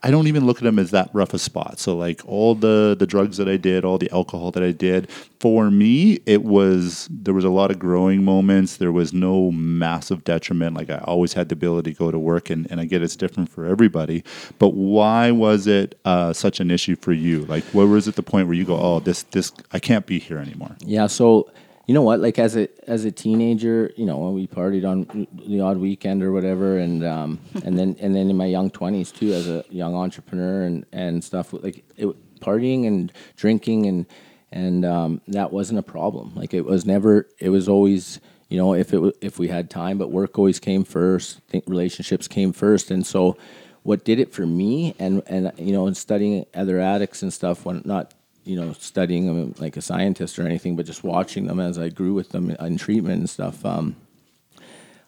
I 0.02 0.10
don't 0.10 0.26
even 0.26 0.46
look 0.46 0.58
at 0.58 0.64
them 0.64 0.78
as 0.78 0.90
that 0.92 1.10
rough 1.12 1.34
a 1.34 1.38
spot. 1.38 1.78
So, 1.78 1.96
like 1.96 2.22
all 2.26 2.54
the 2.54 2.96
the 2.98 3.06
drugs 3.06 3.36
that 3.36 3.48
I 3.48 3.56
did, 3.56 3.84
all 3.84 3.98
the 3.98 4.10
alcohol 4.10 4.50
that 4.52 4.62
I 4.62 4.72
did, 4.72 5.10
for 5.40 5.70
me, 5.70 6.20
it 6.26 6.42
was 6.44 7.08
there 7.10 7.34
was 7.34 7.44
a 7.44 7.50
lot 7.50 7.70
of 7.70 7.78
growing 7.78 8.24
moments. 8.24 8.76
There 8.76 8.92
was 8.92 9.12
no 9.12 9.50
massive 9.52 10.24
detriment. 10.24 10.76
Like 10.76 10.90
I 10.90 10.98
always 10.98 11.32
had 11.32 11.48
the 11.48 11.54
ability 11.54 11.92
to 11.92 11.98
go 11.98 12.10
to 12.10 12.18
work, 12.18 12.50
and, 12.50 12.70
and 12.70 12.80
I 12.80 12.84
get 12.84 13.02
it's 13.02 13.16
different 13.16 13.48
for 13.48 13.66
everybody. 13.66 14.24
But 14.58 14.70
why 14.70 15.30
was 15.30 15.66
it 15.66 15.98
uh, 16.04 16.32
such 16.32 16.60
an 16.60 16.70
issue 16.70 16.96
for 16.96 17.12
you? 17.12 17.44
Like, 17.44 17.64
where 17.66 17.86
was 17.86 18.08
it 18.08 18.16
the 18.16 18.22
point 18.22 18.48
where 18.48 18.56
you 18.56 18.64
go, 18.64 18.78
oh, 18.78 19.00
this 19.00 19.24
this 19.24 19.52
I 19.72 19.78
can't 19.78 20.06
be 20.06 20.18
here 20.18 20.38
anymore? 20.38 20.76
Yeah, 20.80 21.06
so 21.06 21.50
you 21.88 21.94
know 21.94 22.02
what? 22.02 22.20
Like 22.20 22.38
as 22.38 22.54
a 22.54 22.68
as 22.88 23.06
a 23.06 23.10
teenager, 23.10 23.90
you 23.96 24.04
know, 24.04 24.30
we 24.30 24.46
partied 24.46 24.86
on 24.86 25.26
the 25.32 25.62
odd 25.62 25.78
weekend 25.78 26.22
or 26.22 26.32
whatever, 26.32 26.76
and 26.76 27.02
um, 27.02 27.40
and 27.64 27.78
then 27.78 27.96
and 27.98 28.14
then 28.14 28.28
in 28.28 28.36
my 28.36 28.44
young 28.44 28.70
twenties 28.70 29.10
too, 29.10 29.32
as 29.32 29.48
a 29.48 29.64
young 29.70 29.94
entrepreneur 29.94 30.64
and 30.64 30.84
and 30.92 31.24
stuff. 31.24 31.54
Like 31.54 31.82
it, 31.96 32.06
partying 32.40 32.86
and 32.86 33.10
drinking 33.36 33.86
and 33.86 34.06
and 34.52 34.84
um, 34.84 35.22
that 35.28 35.50
wasn't 35.50 35.78
a 35.78 35.82
problem. 35.82 36.34
Like 36.34 36.52
it 36.52 36.66
was 36.66 36.84
never. 36.84 37.26
It 37.40 37.48
was 37.48 37.68
always. 37.68 38.20
You 38.50 38.56
know, 38.56 38.74
if 38.74 38.94
it 38.94 39.16
if 39.20 39.38
we 39.38 39.48
had 39.48 39.68
time, 39.68 39.98
but 39.98 40.10
work 40.10 40.38
always 40.38 40.58
came 40.58 40.84
first. 40.84 41.40
Think 41.48 41.64
relationships 41.66 42.28
came 42.28 42.52
first, 42.52 42.90
and 42.90 43.06
so 43.06 43.36
what 43.82 44.04
did 44.04 44.18
it 44.18 44.32
for 44.32 44.46
me, 44.46 44.94
and 44.98 45.22
and 45.26 45.52
you 45.58 45.72
know, 45.72 45.86
and 45.86 45.96
studying 45.96 46.44
other 46.54 46.80
addicts 46.80 47.22
and 47.22 47.32
stuff, 47.32 47.64
when 47.64 47.82
not 47.84 48.14
you 48.48 48.58
know, 48.58 48.72
studying 48.72 49.26
them 49.26 49.54
like 49.58 49.76
a 49.76 49.82
scientist 49.82 50.38
or 50.38 50.46
anything, 50.46 50.74
but 50.74 50.86
just 50.86 51.04
watching 51.04 51.46
them 51.46 51.60
as 51.60 51.78
I 51.78 51.90
grew 51.90 52.14
with 52.14 52.30
them 52.30 52.50
in 52.50 52.78
treatment 52.78 53.18
and 53.18 53.28
stuff. 53.28 53.62
Um, 53.64 53.94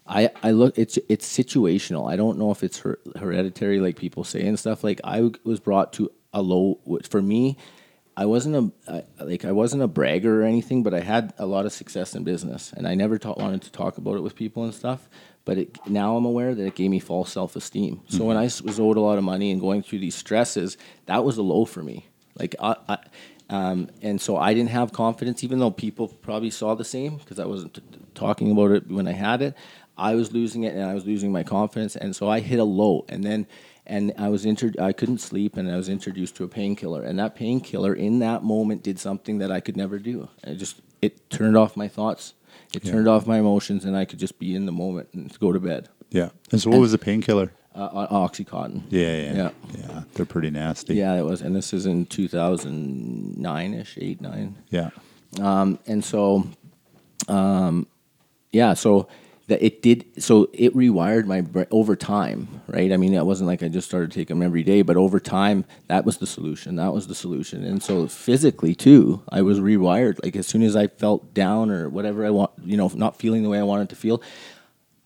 I, 0.07 0.31
I 0.43 0.51
look 0.51 0.77
it's 0.77 0.99
it's 1.09 1.27
situational. 1.27 2.11
I 2.11 2.17
don't 2.17 2.39
know 2.39 2.51
if 2.51 2.63
it's 2.63 2.81
her, 2.81 2.99
hereditary 3.19 3.81
like 3.81 3.97
people 3.97 4.25
say 4.25 4.47
and 4.47 4.59
stuff. 4.59 4.85
Like 4.85 5.01
I 5.05 5.31
was 5.43 5.59
brought 5.59 5.95
to 5.95 6.11
a 6.35 6.43
low 6.43 6.81
for 7.09 7.23
me. 7.23 7.57
I 8.15 8.27
wasn't 8.27 8.57
a 8.57 8.93
I, 8.93 9.25
like 9.25 9.47
I 9.47 9.53
wasn't 9.53 9.83
a 9.83 9.89
bragger 9.89 10.43
or 10.43 10.45
anything, 10.45 10.83
but 10.83 10.93
I 10.93 11.01
had 11.01 11.33
a 11.39 11.47
lot 11.47 11.65
of 11.65 11.73
success 11.73 12.15
in 12.15 12.25
business, 12.25 12.75
and 12.77 12.87
I 12.87 12.95
never 12.95 13.17
ta- 13.17 13.35
wanted 13.39 13.63
to 13.63 13.73
talk 13.73 13.97
about 13.97 14.17
it 14.17 14.23
with 14.23 14.37
people 14.37 14.65
and 14.65 14.75
stuff. 14.75 15.09
But 15.47 15.57
it, 15.57 15.79
now 15.87 16.17
I'm 16.17 16.27
aware 16.27 16.55
that 16.55 16.67
it 16.67 16.75
gave 16.75 16.91
me 16.91 16.99
false 16.99 17.33
self 17.33 17.57
esteem. 17.57 18.03
So 18.09 18.25
when 18.25 18.37
I 18.37 18.45
was 18.45 18.79
owed 18.79 18.99
a 18.99 19.01
lot 19.01 19.17
of 19.17 19.25
money 19.25 19.51
and 19.51 19.61
going 19.61 19.83
through 19.83 20.01
these 20.01 20.15
stresses, 20.15 20.77
that 21.07 21.25
was 21.25 21.39
a 21.39 21.43
low 21.43 21.65
for 21.65 21.83
me. 21.83 22.10
Like 22.41 22.57
I, 22.59 22.77
I 22.89 22.99
um, 23.51 23.91
and 24.01 24.21
so 24.21 24.37
I 24.37 24.55
didn't 24.55 24.71
have 24.71 24.93
confidence, 24.93 25.45
even 25.45 25.59
though 25.59 25.71
people 25.71 26.09
probably 26.09 26.51
saw 26.51 26.75
the 26.75 26.85
same 26.85 27.17
because 27.17 27.39
I 27.39 27.45
wasn't 27.45 27.75
t- 27.75 27.83
talking 28.15 28.51
about 28.51 28.71
it 28.71 28.89
when 28.89 29.07
I 29.07 29.13
had 29.13 29.43
it. 29.43 29.55
I 29.99 30.15
was 30.15 30.33
losing 30.33 30.63
it, 30.65 30.75
and 30.75 30.83
I 30.83 30.95
was 30.95 31.05
losing 31.05 31.31
my 31.31 31.43
confidence, 31.43 31.95
and 31.97 32.17
so 32.17 32.29
I 32.29 32.41
hit 32.41 32.59
a 32.59 32.65
low. 32.65 33.05
And 33.09 33.23
then, 33.23 33.47
and 33.87 34.15
I 34.17 34.29
was 34.29 34.47
inter- 34.47 34.73
I 34.81 34.93
couldn't 34.93 35.19
sleep, 35.19 35.57
and 35.57 35.71
I 35.71 35.77
was 35.77 35.89
introduced 35.89 36.37
to 36.37 36.45
a 36.45 36.49
painkiller, 36.49 37.03
and 37.03 37.19
that 37.19 37.35
painkiller 37.35 37.93
in 37.93 38.21
that 38.21 38.43
moment 38.43 38.83
did 38.83 38.99
something 38.99 39.39
that 39.39 39.53
I 39.53 39.61
could 39.61 39.77
never 39.77 39.99
do. 39.99 40.29
It 40.43 40.55
just 40.55 40.81
it 41.03 41.29
turned 41.29 41.57
off 41.57 41.77
my 41.77 41.89
thoughts, 41.89 42.35
it 42.73 42.85
turned 42.85 43.09
off 43.09 43.27
my 43.27 43.41
emotions, 43.41 43.85
and 43.85 43.97
I 43.97 44.07
could 44.07 44.19
just 44.19 44.39
be 44.39 44.55
in 44.55 44.65
the 44.65 44.73
moment 44.73 45.09
and 45.13 45.39
go 45.39 45.53
to 45.53 45.61
bed. 45.61 45.89
Yeah. 46.11 46.31
And 46.51 46.63
so, 46.63 46.71
what 46.71 46.81
was 46.81 46.93
the 46.93 46.99
painkiller? 46.99 47.53
Uh, 47.75 48.07
OxyContin. 48.09 48.83
Yeah, 48.91 49.01
yeah, 49.17 49.33
Yeah. 49.35 49.51
yeah. 49.79 50.03
They're 50.15 50.27
pretty 50.27 50.51
nasty. 50.51 50.97
Yeah, 50.97 51.15
it 51.15 51.25
was, 51.25 51.41
and 51.41 51.55
this 51.55 51.73
is 51.73 51.87
in 51.87 52.05
2009 52.07 53.75
ish, 53.75 53.97
eight 54.01 54.21
nine. 54.21 54.57
yeah. 54.71 54.91
Um, 55.41 55.79
and 55.87 56.05
so, 56.05 56.49
um, 57.29 57.87
yeah, 58.51 58.75
so 58.75 59.07
that 59.47 59.65
it 59.65 59.83
did. 59.83 60.05
So 60.23 60.49
it 60.53 60.75
rewired 60.75 61.27
my 61.27 61.41
brain 61.43 61.67
over 61.71 61.95
time, 61.95 62.61
right? 62.67 62.91
I 62.93 62.97
mean, 62.97 63.15
it 63.15 63.25
wasn't 63.25 63.47
like 63.47 63.63
I 63.63 63.69
just 63.69 63.87
started 63.89 64.11
taking 64.11 64.39
them 64.41 64.45
every 64.47 64.65
day, 64.65 64.83
but 64.83 64.97
over 64.97 65.21
time, 65.21 65.65
that 65.87 66.05
was 66.05 66.17
the 66.19 66.27
solution. 66.27 66.75
That 66.77 66.93
was 66.93 67.07
the 67.07 67.15
solution. 67.15 67.63
And 67.65 67.81
so 67.81 68.09
physically 68.09 68.75
too, 68.75 69.23
I 69.29 69.43
was 69.43 69.61
rewired. 69.61 70.23
Like 70.25 70.35
as 70.35 70.49
soon 70.49 70.63
as 70.63 70.75
I 70.75 70.89
felt 70.89 71.33
down 71.35 71.71
or 71.71 71.89
whatever 71.89 72.27
I 72.27 72.31
want, 72.31 72.51
you 72.65 72.77
know, 72.77 72.91
not 72.95 73.17
feeling 73.19 73.45
the 73.45 73.49
way 73.49 73.61
I 73.61 73.65
wanted 73.65 73.89
to 73.91 73.97
feel, 73.97 74.21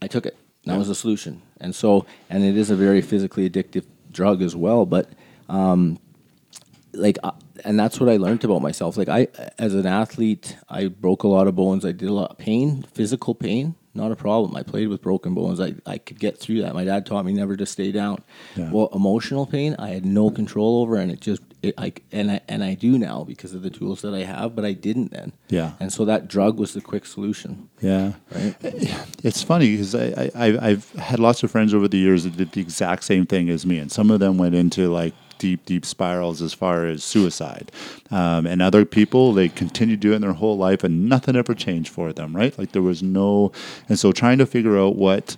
I 0.00 0.06
took 0.06 0.24
it. 0.24 0.36
That 0.64 0.78
was 0.78 0.88
the 0.88 0.94
solution. 0.94 1.42
And 1.64 1.74
so, 1.74 2.06
and 2.30 2.44
it 2.44 2.56
is 2.56 2.70
a 2.70 2.76
very 2.76 3.02
physically 3.02 3.48
addictive 3.48 3.86
drug 4.12 4.42
as 4.42 4.54
well. 4.54 4.86
But 4.86 5.08
um, 5.48 5.98
like 6.92 7.18
uh, 7.24 7.32
and 7.64 7.78
that's 7.78 7.98
what 7.98 8.08
I 8.08 8.16
learned 8.16 8.44
about 8.44 8.62
myself. 8.62 8.96
Like 8.96 9.08
I, 9.08 9.28
as 9.58 9.74
an 9.74 9.86
athlete, 9.86 10.56
I 10.68 10.88
broke 10.88 11.22
a 11.22 11.28
lot 11.28 11.46
of 11.48 11.56
bones. 11.56 11.84
I 11.84 11.92
did 11.92 12.08
a 12.08 12.12
lot 12.12 12.30
of 12.30 12.38
pain, 12.38 12.82
physical 12.82 13.34
pain, 13.34 13.74
not 13.94 14.12
a 14.12 14.16
problem. 14.16 14.56
I 14.56 14.62
played 14.62 14.88
with 14.88 15.00
broken 15.00 15.34
bones. 15.34 15.60
I, 15.60 15.74
I 15.86 15.98
could 15.98 16.18
get 16.18 16.38
through 16.38 16.62
that. 16.62 16.74
My 16.74 16.84
dad 16.84 17.06
taught 17.06 17.24
me 17.24 17.32
never 17.32 17.56
to 17.56 17.66
stay 17.66 17.92
down. 17.92 18.22
Yeah. 18.56 18.70
Well, 18.70 18.88
emotional 18.92 19.46
pain, 19.46 19.76
I 19.78 19.90
had 19.90 20.04
no 20.04 20.30
control 20.30 20.82
over, 20.82 20.96
and 20.96 21.10
it 21.10 21.20
just, 21.20 21.42
it, 21.64 21.74
I, 21.78 21.92
and 22.12 22.30
I, 22.30 22.40
and 22.48 22.62
I 22.62 22.74
do 22.74 22.98
now 22.98 23.24
because 23.24 23.54
of 23.54 23.62
the 23.62 23.70
tools 23.70 24.02
that 24.02 24.14
I 24.14 24.20
have, 24.20 24.54
but 24.54 24.64
I 24.64 24.72
didn't 24.72 25.10
then. 25.10 25.32
Yeah. 25.48 25.72
And 25.80 25.92
so 25.92 26.04
that 26.04 26.28
drug 26.28 26.58
was 26.58 26.74
the 26.74 26.80
quick 26.80 27.06
solution. 27.06 27.68
Yeah. 27.80 28.12
Right. 28.30 28.54
It's 29.22 29.42
funny 29.42 29.72
because 29.72 29.94
I, 29.94 30.30
I, 30.34 30.68
I've 30.68 30.90
had 30.92 31.18
lots 31.18 31.42
of 31.42 31.50
friends 31.50 31.74
over 31.74 31.88
the 31.88 31.98
years 31.98 32.24
that 32.24 32.36
did 32.36 32.52
the 32.52 32.60
exact 32.60 33.04
same 33.04 33.26
thing 33.26 33.50
as 33.50 33.66
me, 33.66 33.78
and 33.78 33.90
some 33.90 34.10
of 34.10 34.20
them 34.20 34.38
went 34.38 34.54
into 34.54 34.90
like 34.90 35.14
deep, 35.38 35.64
deep 35.64 35.84
spirals 35.84 36.40
as 36.40 36.54
far 36.54 36.86
as 36.86 37.04
suicide. 37.04 37.72
Um, 38.10 38.46
and 38.46 38.62
other 38.62 38.84
people, 38.84 39.32
they 39.32 39.48
continued 39.48 40.00
doing 40.00 40.20
their 40.20 40.32
whole 40.32 40.56
life 40.56 40.84
and 40.84 41.08
nothing 41.08 41.36
ever 41.36 41.54
changed 41.54 41.90
for 41.90 42.12
them, 42.12 42.34
right? 42.34 42.56
Like 42.58 42.72
there 42.72 42.82
was 42.82 43.02
no, 43.02 43.52
and 43.88 43.98
so 43.98 44.12
trying 44.12 44.38
to 44.38 44.46
figure 44.46 44.78
out 44.78 44.96
what 44.96 45.36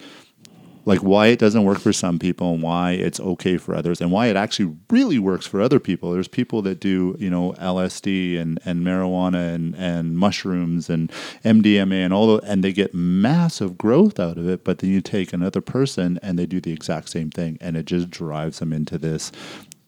like 0.86 1.00
why 1.00 1.26
it 1.26 1.38
doesn't 1.38 1.64
work 1.64 1.78
for 1.78 1.92
some 1.92 2.18
people 2.18 2.54
and 2.54 2.62
why 2.62 2.92
it's 2.92 3.18
okay 3.18 3.58
for 3.58 3.74
others 3.74 4.00
and 4.00 4.12
why 4.12 4.28
it 4.28 4.36
actually 4.36 4.74
really 4.88 5.18
works 5.18 5.44
for 5.44 5.60
other 5.60 5.80
people. 5.80 6.12
There's 6.12 6.28
people 6.28 6.62
that 6.62 6.80
do, 6.80 7.16
you 7.18 7.28
know, 7.28 7.52
LSD 7.54 8.40
and, 8.40 8.60
and 8.64 8.86
marijuana 8.86 9.52
and, 9.54 9.74
and 9.74 10.16
mushrooms 10.16 10.88
and 10.88 11.10
MDMA 11.44 12.04
and 12.04 12.14
all 12.14 12.36
the, 12.36 12.50
and 12.50 12.62
they 12.62 12.72
get 12.72 12.94
massive 12.94 13.76
growth 13.76 14.20
out 14.20 14.38
of 14.38 14.48
it, 14.48 14.64
but 14.64 14.78
then 14.78 14.90
you 14.90 15.00
take 15.00 15.32
another 15.32 15.60
person 15.60 16.20
and 16.22 16.38
they 16.38 16.46
do 16.46 16.60
the 16.60 16.72
exact 16.72 17.08
same 17.08 17.30
thing 17.30 17.58
and 17.60 17.76
it 17.76 17.84
just 17.84 18.08
drives 18.08 18.60
them 18.60 18.72
into 18.72 18.96
this 18.96 19.32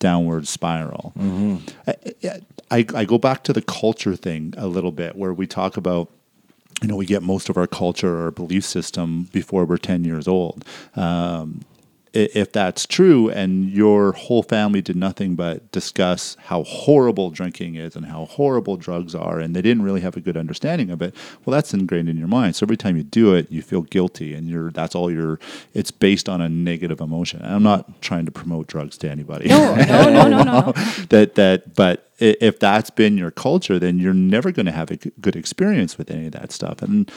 downward 0.00 0.48
spiral. 0.48 1.12
Mm-hmm. 1.16 1.90
I, 2.26 2.40
I, 2.70 2.86
I 2.94 3.04
go 3.04 3.18
back 3.18 3.44
to 3.44 3.52
the 3.52 3.62
culture 3.62 4.16
thing 4.16 4.52
a 4.56 4.66
little 4.66 4.92
bit 4.92 5.16
where 5.16 5.32
we 5.32 5.46
talk 5.46 5.76
about 5.76 6.10
you 6.82 6.88
know, 6.88 6.96
we 6.96 7.06
get 7.06 7.22
most 7.22 7.48
of 7.48 7.56
our 7.56 7.66
culture 7.66 8.24
or 8.24 8.30
belief 8.30 8.64
system 8.64 9.24
before 9.32 9.64
we're 9.64 9.78
10 9.78 10.04
years 10.04 10.28
old. 10.28 10.64
Um, 10.94 11.62
if 12.12 12.52
that's 12.52 12.86
true 12.86 13.28
and 13.30 13.70
your 13.70 14.12
whole 14.12 14.42
family 14.42 14.80
did 14.80 14.96
nothing 14.96 15.34
but 15.34 15.70
discuss 15.72 16.36
how 16.46 16.62
horrible 16.64 17.30
drinking 17.30 17.74
is 17.74 17.96
and 17.96 18.06
how 18.06 18.24
horrible 18.26 18.76
drugs 18.76 19.14
are 19.14 19.38
and 19.38 19.54
they 19.54 19.62
didn't 19.62 19.82
really 19.82 20.00
have 20.00 20.16
a 20.16 20.20
good 20.20 20.36
understanding 20.36 20.90
of 20.90 21.02
it 21.02 21.14
well 21.44 21.52
that's 21.52 21.74
ingrained 21.74 22.08
in 22.08 22.16
your 22.16 22.28
mind. 22.28 22.56
So 22.56 22.64
every 22.64 22.76
time 22.76 22.96
you 22.96 23.02
do 23.02 23.34
it 23.34 23.50
you 23.50 23.62
feel 23.62 23.82
guilty 23.82 24.34
and 24.34 24.48
you're 24.48 24.70
that's 24.70 24.94
all 24.94 25.10
your 25.10 25.38
it's 25.74 25.90
based 25.90 26.28
on 26.28 26.40
a 26.40 26.48
negative 26.48 27.00
emotion. 27.00 27.40
And 27.42 27.54
i'm 27.54 27.62
not 27.62 28.00
trying 28.00 28.24
to 28.24 28.32
promote 28.32 28.66
drugs 28.66 28.98
to 28.98 29.10
anybody. 29.10 29.48
No, 29.48 29.74
no, 29.74 30.10
no, 30.10 30.28
no, 30.28 30.42
no, 30.42 30.42
no. 30.42 30.72
that 31.08 31.34
that 31.34 31.74
but 31.74 32.04
if 32.18 32.58
that's 32.58 32.90
been 32.90 33.16
your 33.16 33.30
culture 33.30 33.78
then 33.78 33.98
you're 33.98 34.14
never 34.14 34.50
going 34.50 34.66
to 34.66 34.72
have 34.72 34.90
a 34.90 34.96
good 34.96 35.36
experience 35.36 35.98
with 35.98 36.10
any 36.10 36.26
of 36.26 36.32
that 36.32 36.52
stuff. 36.52 36.82
And 36.82 37.10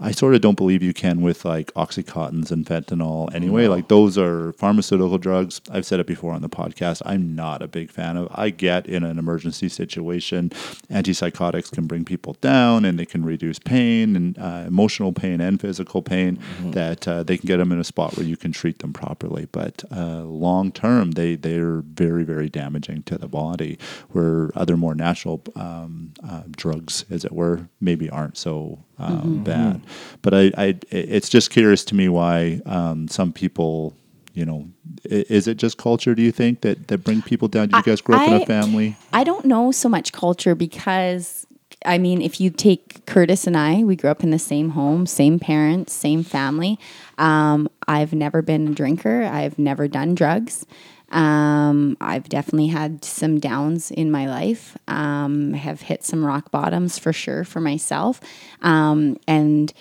I 0.00 0.12
sort 0.12 0.34
of 0.34 0.40
don't 0.40 0.56
believe 0.56 0.82
you 0.82 0.94
can 0.94 1.20
with 1.20 1.44
like 1.44 1.72
oxycontins 1.74 2.50
and 2.50 2.64
fentanyl 2.64 3.32
anyway. 3.34 3.66
Like 3.66 3.88
those 3.88 4.16
are 4.16 4.52
pharmaceutical 4.54 5.18
drugs. 5.18 5.60
I've 5.70 5.84
said 5.84 6.00
it 6.00 6.06
before 6.06 6.32
on 6.32 6.40
the 6.40 6.48
podcast. 6.48 7.02
I'm 7.04 7.34
not 7.34 7.60
a 7.60 7.68
big 7.68 7.90
fan 7.90 8.16
of. 8.16 8.28
I 8.30 8.48
get 8.48 8.86
in 8.86 9.04
an 9.04 9.18
emergency 9.18 9.68
situation, 9.68 10.50
antipsychotics 10.90 11.70
can 11.70 11.86
bring 11.86 12.04
people 12.06 12.36
down 12.40 12.84
and 12.86 12.98
they 12.98 13.04
can 13.04 13.24
reduce 13.24 13.58
pain 13.58 14.16
and 14.16 14.38
uh, 14.38 14.64
emotional 14.66 15.12
pain 15.12 15.40
and 15.40 15.60
physical 15.60 16.00
pain. 16.00 16.38
That 16.72 17.06
uh, 17.06 17.22
they 17.22 17.36
can 17.36 17.46
get 17.46 17.58
them 17.58 17.72
in 17.72 17.78
a 17.78 17.84
spot 17.84 18.16
where 18.16 18.26
you 18.26 18.36
can 18.36 18.52
treat 18.52 18.78
them 18.78 18.92
properly. 18.92 19.48
But 19.52 19.84
uh, 19.94 20.22
long 20.22 20.72
term, 20.72 21.12
they 21.12 21.36
they're 21.36 21.82
very 21.82 22.24
very 22.24 22.48
damaging 22.48 23.02
to 23.04 23.18
the 23.18 23.28
body. 23.28 23.78
Where 24.10 24.50
other 24.54 24.76
more 24.76 24.94
natural 24.94 25.42
um, 25.56 26.12
uh, 26.26 26.44
drugs, 26.50 27.04
as 27.10 27.24
it 27.24 27.32
were, 27.32 27.68
maybe 27.80 28.08
aren't 28.08 28.38
so 28.38 28.84
um, 29.00 29.44
bad. 29.44 29.80
But 30.22 30.34
I, 30.34 30.52
I, 30.56 30.78
it's 30.90 31.28
just 31.28 31.50
curious 31.50 31.84
to 31.86 31.94
me 31.94 32.08
why 32.08 32.60
um, 32.66 33.08
some 33.08 33.32
people, 33.32 33.96
you 34.34 34.44
know, 34.44 34.68
is 35.04 35.48
it 35.48 35.56
just 35.56 35.78
culture? 35.78 36.14
Do 36.14 36.22
you 36.22 36.32
think 36.32 36.60
that 36.62 36.88
that 36.88 36.98
bring 36.98 37.22
people 37.22 37.48
down? 37.48 37.68
Did 37.68 37.76
you 37.78 37.82
guys 37.82 38.00
grow 38.00 38.16
up 38.16 38.28
in 38.28 38.42
a 38.42 38.46
family? 38.46 38.96
I 39.12 39.24
don't 39.24 39.44
know 39.44 39.72
so 39.72 39.88
much 39.88 40.12
culture 40.12 40.54
because 40.54 41.46
I 41.84 41.98
mean, 41.98 42.20
if 42.20 42.40
you 42.40 42.50
take 42.50 43.06
Curtis 43.06 43.46
and 43.46 43.56
I, 43.56 43.82
we 43.82 43.96
grew 43.96 44.10
up 44.10 44.22
in 44.22 44.30
the 44.30 44.38
same 44.38 44.70
home, 44.70 45.06
same 45.06 45.38
parents, 45.38 45.92
same 45.92 46.22
family. 46.22 46.78
Um, 47.16 47.68
I've 47.88 48.12
never 48.12 48.42
been 48.42 48.68
a 48.68 48.74
drinker. 48.74 49.22
I've 49.22 49.58
never 49.58 49.88
done 49.88 50.14
drugs. 50.14 50.66
Um, 51.10 51.96
I've 52.00 52.28
definitely 52.28 52.68
had 52.68 53.04
some 53.04 53.40
downs 53.40 53.90
in 53.90 54.10
my 54.10 54.26
life. 54.28 54.76
Um, 54.88 55.54
I 55.54 55.58
have 55.58 55.80
hit 55.82 56.04
some 56.04 56.24
rock 56.24 56.50
bottoms 56.50 56.98
for 56.98 57.12
sure 57.12 57.44
for 57.44 57.60
myself. 57.60 58.20
Um, 58.62 59.18
and 59.26 59.72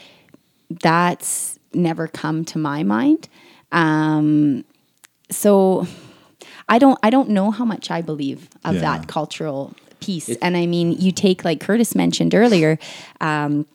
that's 0.69 1.59
never 1.73 2.07
come 2.07 2.45
to 2.45 2.57
my 2.57 2.83
mind. 2.83 3.29
Um, 3.71 4.65
so 5.29 5.85
I 6.67 6.79
don't 6.79 6.97
I 7.03 7.09
don't 7.09 7.29
know 7.29 7.51
how 7.51 7.65
much 7.65 7.91
I 7.91 8.01
believe 8.01 8.49
of 8.65 8.75
Yeah. 8.75 8.81
that 8.81 9.07
cultural 9.07 9.73
piece. 9.99 10.29
and 10.41 10.55
I 10.57 10.65
mean, 10.65 10.93
you 10.93 11.11
take 11.11 11.43
like 11.45 11.59
Curtis 11.59 11.93
mentioned 11.93 12.33
earlier, 12.33 12.79
um, 13.21 13.65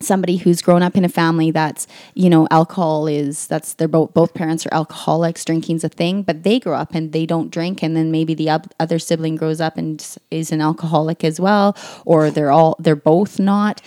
somebody 0.00 0.36
who's 0.36 0.62
grown 0.62 0.82
up 0.82 0.96
in 0.96 1.04
a 1.04 1.08
family 1.08 1.50
that's 1.50 1.86
you 2.14 2.30
know 2.30 2.46
alcohol 2.50 3.06
is 3.06 3.46
that's 3.48 3.74
they're 3.74 3.88
both 3.88 4.14
both 4.14 4.32
parents 4.34 4.64
are 4.64 4.72
alcoholics 4.74 5.44
drinking's 5.44 5.82
a 5.84 5.88
thing 5.88 6.22
but 6.22 6.42
they 6.44 6.60
grow 6.60 6.74
up 6.76 6.94
and 6.94 7.12
they 7.12 7.26
don't 7.26 7.50
drink 7.50 7.82
and 7.82 7.96
then 7.96 8.10
maybe 8.10 8.34
the 8.34 8.48
oth- 8.48 8.72
other 8.78 8.98
sibling 8.98 9.36
grows 9.36 9.60
up 9.60 9.76
and 9.76 10.16
is 10.30 10.52
an 10.52 10.60
alcoholic 10.60 11.24
as 11.24 11.40
well 11.40 11.76
or 12.04 12.30
they're 12.30 12.52
all 12.52 12.76
they're 12.78 12.96
both 12.96 13.38
not. 13.38 13.80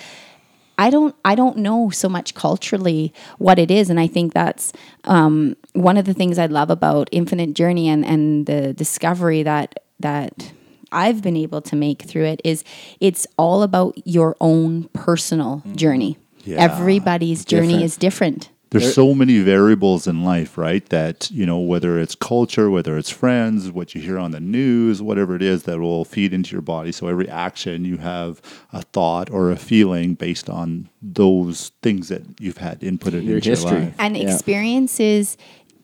I 0.78 0.90
don't 0.90 1.16
I 1.24 1.36
don't 1.36 1.58
know 1.58 1.90
so 1.92 2.10
much 2.10 2.34
culturally 2.34 3.14
what 3.38 3.60
it 3.60 3.70
is, 3.70 3.90
and 3.90 4.00
I 4.00 4.08
think 4.08 4.34
that's 4.34 4.74
um, 5.04 5.56
one 5.74 5.98
of 5.98 6.06
the 6.06 6.14
things 6.14 6.40
I 6.40 6.48
love 6.48 6.70
about 6.70 7.08
Infinite 7.12 7.54
Journey 7.54 7.88
and 7.88 8.06
and 8.06 8.46
the 8.48 8.74
discovery 8.74 9.44
that 9.44 9.80
that 10.00 10.54
I've 10.92 11.22
been 11.22 11.38
able 11.38 11.62
to 11.62 11.76
make 11.76 12.04
through 12.04 12.26
it 12.26 12.42
is 12.44 12.64
it's 13.00 13.26
all 13.38 13.64
about 13.64 13.96
your 14.06 14.36
own 14.42 14.90
personal 14.94 15.64
mm. 15.66 15.76
journey. 15.76 16.18
Yeah. 16.44 16.58
Everybody's 16.58 17.46
journey 17.46 17.68
Different. 17.68 17.84
is 17.84 17.98
different. 17.98 18.50
There's 18.72 18.94
so 18.94 19.14
many 19.14 19.40
variables 19.40 20.08
in 20.08 20.24
life, 20.24 20.58
right? 20.58 20.88
That, 20.88 21.30
you 21.30 21.46
know, 21.46 21.60
whether 21.60 22.00
it's 22.00 22.16
culture, 22.16 22.70
whether 22.70 22.98
it's 22.98 23.10
friends, 23.10 23.70
what 23.70 23.94
you 23.94 24.00
hear 24.02 24.18
on 24.18 24.32
the 24.32 24.40
news, 24.40 25.02
whatever 25.02 25.36
it 25.36 25.42
is 25.42 25.64
that 25.64 25.78
will 25.80 26.06
feed 26.06 26.34
into 26.34 26.54
your 26.54 26.62
body. 26.62 26.94
So 26.94 27.08
every 27.08 27.28
action 27.28 27.84
you 27.84 27.98
have 27.98 28.42
a 28.72 28.82
thought 28.82 29.30
or 29.30 29.52
a 29.52 29.58
feeling 29.58 30.14
based 30.14 30.50
on 30.50 30.88
those 31.02 31.74
things 31.82 32.08
that 32.08 32.24
you've 32.40 32.58
had 32.60 32.80
inputted 32.80 33.26
Your 33.26 33.36
into 33.36 33.50
history. 33.50 33.72
your 33.72 33.80
life. 33.82 33.96
and 34.00 34.16
Yeah. 34.16 34.34
experiences 34.34 35.36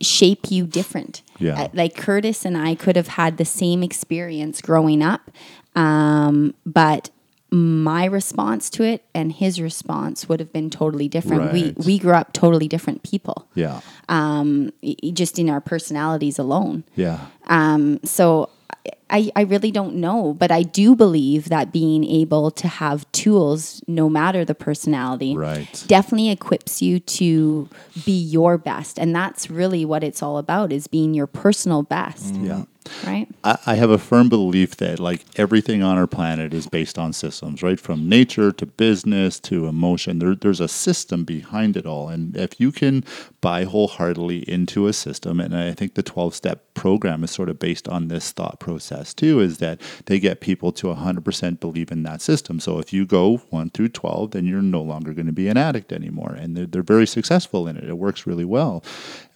shape 0.01 0.49
you 0.51 0.65
different. 0.65 1.21
Yeah. 1.39 1.63
Uh, 1.63 1.67
like 1.73 1.95
Curtis 1.95 2.45
and 2.45 2.57
I 2.57 2.75
could 2.75 2.95
have 2.95 3.07
had 3.09 3.37
the 3.37 3.45
same 3.45 3.83
experience 3.83 4.61
growing 4.61 5.01
up, 5.03 5.31
um, 5.75 6.53
but 6.65 7.09
my 7.49 8.03
response 8.05 8.69
to 8.71 8.83
it 8.83 9.03
and 9.15 9.31
his 9.31 9.61
response 9.61 10.27
would 10.27 10.39
have 10.41 10.51
been 10.51 10.69
totally 10.69 11.07
different. 11.07 11.53
We 11.53 11.63
Right. 11.63 11.85
we 11.85 11.97
grew 11.97 12.13
up 12.13 12.33
totally 12.33 12.67
different 12.67 13.03
people, 13.03 13.47
Yeah. 13.55 13.79
um, 14.09 14.71
just 15.13 15.39
in 15.39 15.49
our 15.49 15.61
personalities 15.61 16.37
alone. 16.37 16.83
Yeah. 16.95 17.19
Um, 17.47 17.99
so 18.03 18.49
I, 19.09 19.31
I 19.35 19.41
really 19.41 19.71
don't 19.71 19.95
know, 19.95 20.33
but 20.33 20.51
I 20.51 20.63
do 20.63 20.95
believe 20.95 21.47
that 21.49 21.71
being 21.71 22.03
able 22.03 22.51
to 22.51 22.67
have 22.67 23.09
tools, 23.13 23.81
no 23.87 24.09
matter 24.09 24.43
the 24.43 24.55
personality, 24.55 25.35
Right. 25.35 25.83
definitely 25.87 26.29
equips 26.29 26.81
you 26.81 26.99
to 26.99 27.69
be 28.05 28.11
your 28.11 28.57
best. 28.57 28.99
And 28.99 29.15
that's 29.15 29.49
really 29.49 29.85
what 29.85 30.03
it's 30.03 30.21
all 30.21 30.37
about 30.37 30.73
is 30.73 30.87
being 30.87 31.13
your 31.13 31.27
personal 31.27 31.83
best. 31.83 32.33
Mm. 32.33 32.45
Yeah. 32.47 32.63
Right? 33.05 33.27
I, 33.43 33.57
I 33.65 33.75
have 33.75 33.89
a 33.89 33.97
firm 33.97 34.29
belief 34.29 34.77
that 34.77 34.99
like 34.99 35.25
everything 35.35 35.83
on 35.83 35.97
our 35.97 36.07
planet 36.07 36.53
is 36.53 36.67
based 36.67 36.97
on 36.97 37.13
systems, 37.13 37.63
right? 37.63 37.79
From 37.79 38.09
nature 38.09 38.51
to 38.51 38.65
business 38.65 39.39
to 39.41 39.67
emotion. 39.67 40.19
There, 40.19 40.35
there's 40.35 40.59
a 40.59 40.67
system 40.67 41.23
behind 41.23 41.77
it 41.77 41.85
all. 41.85 42.09
And 42.09 42.35
if 42.35 42.59
you 42.59 42.71
can 42.71 43.03
buy 43.41 43.63
wholeheartedly 43.63 44.49
into 44.49 44.87
a 44.87 44.93
system, 44.93 45.39
and 45.39 45.55
I 45.55 45.73
think 45.73 45.95
the 45.95 46.03
12 46.03 46.35
step 46.35 46.73
program 46.73 47.23
is 47.23 47.31
sort 47.31 47.49
of 47.49 47.59
based 47.59 47.87
on 47.87 48.07
this 48.07 48.31
thought 48.31 48.59
process 48.59 49.13
too, 49.13 49.39
is 49.39 49.57
that 49.59 49.81
they 50.05 50.19
get 50.19 50.41
people 50.41 50.71
to 50.73 50.87
100% 50.87 51.59
believe 51.59 51.91
in 51.91 52.03
that 52.03 52.21
system. 52.21 52.59
So 52.59 52.79
if 52.79 52.93
you 52.93 53.05
go 53.05 53.37
1 53.37 53.71
through 53.71 53.89
12, 53.89 54.31
then 54.31 54.45
you're 54.45 54.61
no 54.61 54.81
longer 54.81 55.13
going 55.13 55.27
to 55.27 55.33
be 55.33 55.47
an 55.47 55.57
addict 55.57 55.91
anymore. 55.91 56.33
And 56.37 56.55
they're, 56.55 56.65
they're 56.65 56.83
very 56.83 57.07
successful 57.07 57.67
in 57.67 57.77
it. 57.77 57.83
It 57.83 57.97
works 57.97 58.27
really 58.27 58.45
well. 58.45 58.83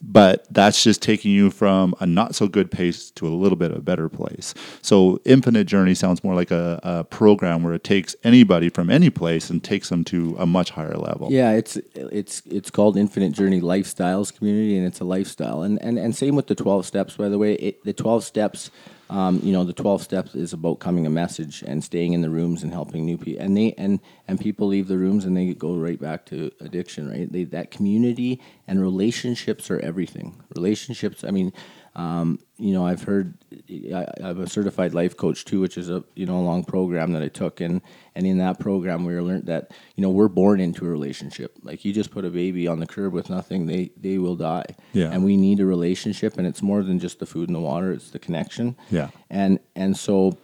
But 0.01 0.47
that's 0.49 0.83
just 0.83 1.01
taking 1.01 1.31
you 1.31 1.51
from 1.51 1.93
a 1.99 2.07
not 2.07 2.35
so 2.35 2.47
good 2.47 2.71
pace 2.71 3.11
to 3.11 3.27
a 3.27 3.29
little 3.41 3.57
bit 3.57 3.71
of 3.71 3.77
a 3.77 3.81
better 3.81 4.09
place. 4.09 4.53
So 4.81 5.19
Infinite 5.25 5.65
Journey 5.65 5.95
sounds 5.95 6.23
more 6.23 6.35
like 6.35 6.51
a, 6.51 6.79
a 6.83 7.03
program 7.03 7.63
where 7.63 7.73
it 7.73 7.83
takes 7.83 8.15
anybody 8.23 8.69
from 8.69 8.89
any 8.89 9.09
place 9.09 9.49
and 9.49 9.63
takes 9.63 9.89
them 9.89 10.03
to 10.05 10.35
a 10.39 10.45
much 10.45 10.69
higher 10.71 10.97
level. 10.97 11.27
Yeah, 11.31 11.51
it's 11.51 11.77
it's 11.95 12.41
it's 12.45 12.71
called 12.71 12.97
Infinite 12.97 13.33
Journey 13.33 13.61
Lifestyles 13.61 14.35
Community, 14.35 14.77
and 14.77 14.85
it's 14.85 14.99
a 14.99 15.05
lifestyle. 15.05 15.63
And 15.63 15.81
and, 15.81 15.97
and 15.97 16.15
same 16.15 16.35
with 16.35 16.47
the 16.47 16.55
twelve 16.55 16.85
steps. 16.85 17.17
By 17.17 17.29
the 17.29 17.37
way, 17.37 17.53
it, 17.55 17.83
the 17.83 17.93
twelve 17.93 18.23
steps, 18.23 18.71
um, 19.09 19.39
you 19.43 19.51
know, 19.51 19.63
the 19.63 19.73
twelve 19.73 20.01
steps 20.01 20.35
is 20.35 20.53
about 20.53 20.79
coming 20.79 21.05
a 21.05 21.09
message 21.09 21.63
and 21.67 21.83
staying 21.83 22.13
in 22.13 22.21
the 22.21 22.29
rooms 22.29 22.63
and 22.63 22.71
helping 22.71 23.05
new 23.05 23.17
people. 23.17 23.43
And 23.43 23.57
they 23.57 23.73
and 23.77 23.99
and 24.27 24.39
people 24.39 24.67
leave 24.67 24.87
the 24.87 24.97
rooms 24.97 25.25
and 25.25 25.35
they 25.35 25.53
go 25.53 25.75
right 25.75 25.99
back 25.99 26.25
to 26.27 26.51
addiction. 26.59 27.09
Right? 27.09 27.31
They, 27.31 27.45
that 27.45 27.71
community 27.71 28.39
and 28.67 28.81
relationships 28.81 29.71
are 29.71 29.79
everything. 29.79 30.41
Relationships. 30.55 31.23
I 31.23 31.31
mean. 31.31 31.51
Um, 31.95 32.39
you 32.57 32.73
know, 32.73 32.85
I've 32.85 33.03
heard. 33.03 33.33
I, 33.69 34.05
I'm 34.23 34.41
a 34.41 34.47
certified 34.47 34.93
life 34.93 35.17
coach 35.17 35.43
too, 35.43 35.59
which 35.59 35.77
is 35.77 35.89
a 35.89 36.03
you 36.15 36.25
know 36.25 36.39
a 36.39 36.41
long 36.41 36.63
program 36.63 37.11
that 37.13 37.21
I 37.21 37.27
took, 37.27 37.59
and 37.59 37.81
and 38.15 38.25
in 38.25 38.37
that 38.37 38.59
program 38.59 39.03
we 39.03 39.19
learned 39.19 39.47
that 39.47 39.71
you 39.95 40.01
know 40.01 40.09
we're 40.09 40.29
born 40.29 40.61
into 40.61 40.85
a 40.85 40.89
relationship. 40.89 41.57
Like 41.63 41.83
you 41.83 41.91
just 41.91 42.11
put 42.11 42.23
a 42.23 42.29
baby 42.29 42.67
on 42.67 42.79
the 42.79 42.87
curb 42.87 43.13
with 43.13 43.29
nothing, 43.29 43.65
they 43.65 43.91
they 43.97 44.17
will 44.17 44.35
die. 44.35 44.65
Yeah. 44.93 45.11
And 45.11 45.25
we 45.25 45.35
need 45.35 45.59
a 45.59 45.65
relationship, 45.65 46.37
and 46.37 46.47
it's 46.47 46.61
more 46.61 46.83
than 46.83 46.99
just 46.99 47.19
the 47.19 47.25
food 47.25 47.49
and 47.49 47.55
the 47.55 47.61
water; 47.61 47.91
it's 47.91 48.11
the 48.11 48.19
connection. 48.19 48.77
Yeah. 48.89 49.09
And 49.29 49.59
and 49.75 49.97
so 49.97 50.37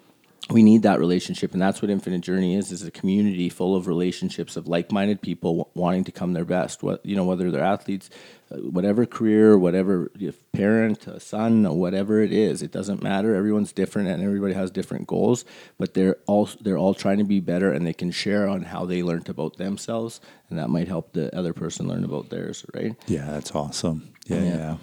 we 0.50 0.64
need 0.64 0.84
that 0.84 1.00
relationship 1.00 1.52
and 1.52 1.62
that's 1.62 1.82
what 1.82 1.92
infinite 1.92 2.22
journey 2.22 2.56
is 2.56 2.72
is 2.72 2.84
a 2.84 2.92
community 2.92 3.50
full 3.50 3.76
of 3.76 3.88
relationships 3.88 4.56
of 4.56 4.68
like-minded 4.68 5.22
people 5.22 5.58
w- 5.58 5.72
wanting 5.74 6.04
to 6.04 6.12
come 6.12 6.34
their 6.34 6.46
best 6.46 6.84
what 6.84 7.06
you 7.06 7.16
know 7.16 7.26
whether 7.26 7.52
they're 7.52 7.64
athletes 7.64 8.10
whatever 8.52 9.06
career 9.06 9.58
whatever 9.58 10.10
if 10.20 10.36
parent 10.54 11.06
a 11.08 11.20
son 11.20 11.66
or 11.66 11.78
whatever 11.78 12.22
it 12.22 12.32
is 12.32 12.62
it 12.62 12.72
doesn't 12.72 13.04
matter 13.04 13.36
everyone's 13.36 13.74
different 13.74 14.08
and 14.08 14.24
everybody 14.24 14.54
has 14.54 14.72
different 14.72 15.06
goals 15.06 15.44
but 15.78 15.94
they're 15.94 16.16
all 16.28 16.48
they're 16.62 16.78
all 16.78 16.94
trying 16.94 17.18
to 17.18 17.24
be 17.26 17.40
better 17.42 17.72
and 17.74 17.86
they 17.86 17.94
can 17.94 18.10
share 18.10 18.48
on 18.48 18.62
how 18.64 18.86
they 18.86 19.04
learned 19.04 19.28
about 19.28 19.58
themselves 19.58 20.22
and 20.50 20.58
that 20.58 20.70
might 20.70 20.88
help 20.88 21.12
the 21.12 21.36
other 21.36 21.52
person 21.54 21.88
learn 21.88 22.04
about 22.06 22.30
theirs 22.30 22.66
right 22.74 22.96
Yeah, 23.08 23.26
that's 23.32 23.54
awesome. 23.54 24.14
Yeah, 24.28 24.38
Yeah. 24.44 24.56
yeah. 24.56 24.78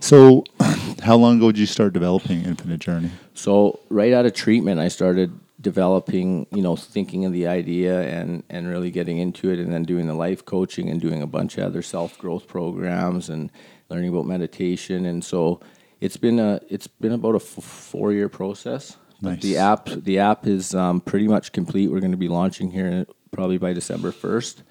So, 0.00 0.44
how 1.02 1.16
long 1.16 1.36
ago 1.38 1.52
did 1.52 1.58
you 1.58 1.66
start 1.66 1.92
developing 1.92 2.42
Infinite 2.42 2.80
Journey? 2.80 3.10
So 3.34 3.80
right 3.90 4.12
out 4.12 4.24
of 4.26 4.32
treatment, 4.34 4.80
I 4.80 4.88
started 4.88 5.30
developing, 5.60 6.46
you 6.52 6.62
know, 6.62 6.76
thinking 6.76 7.24
of 7.24 7.32
the 7.32 7.46
idea 7.46 8.02
and 8.02 8.42
and 8.48 8.68
really 8.68 8.90
getting 8.90 9.18
into 9.18 9.50
it, 9.50 9.58
and 9.58 9.72
then 9.72 9.84
doing 9.84 10.06
the 10.06 10.14
life 10.14 10.44
coaching 10.44 10.88
and 10.88 11.00
doing 11.00 11.22
a 11.22 11.26
bunch 11.26 11.58
of 11.58 11.64
other 11.64 11.82
self 11.82 12.18
growth 12.18 12.46
programs 12.46 13.28
and 13.28 13.50
learning 13.88 14.10
about 14.10 14.26
meditation. 14.26 15.04
And 15.06 15.24
so 15.24 15.60
it's 16.00 16.16
been 16.16 16.38
a 16.38 16.60
it's 16.68 16.86
been 16.86 17.12
about 17.12 17.34
a 17.34 17.44
f- 17.44 17.64
four 17.64 18.12
year 18.12 18.28
process. 18.28 18.96
But 19.22 19.30
Nice. 19.30 19.42
The 19.42 19.56
app 19.58 19.86
the 19.86 20.18
app 20.18 20.46
is 20.46 20.74
um, 20.74 21.00
pretty 21.00 21.28
much 21.28 21.52
complete. 21.52 21.90
We're 21.90 22.00
going 22.00 22.12
to 22.12 22.16
be 22.16 22.28
launching 22.28 22.70
here 22.70 23.06
probably 23.32 23.58
by 23.58 23.72
December 23.72 24.12
first, 24.12 24.62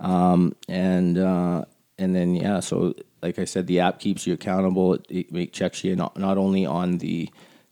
um, 0.00 0.54
and 0.68 1.16
uh, 1.16 1.64
and 1.98 2.14
then 2.14 2.34
yeah. 2.34 2.60
So 2.60 2.94
like 3.22 3.38
I 3.38 3.44
said, 3.44 3.66
the 3.66 3.80
app 3.80 3.98
keeps 3.98 4.26
you 4.26 4.34
accountable. 4.34 4.94
It, 4.94 5.06
it, 5.08 5.36
it 5.36 5.52
checks 5.52 5.82
you 5.82 5.96
not, 5.96 6.16
not 6.18 6.38
only 6.38 6.66
on 6.66 6.98
the 6.98 7.30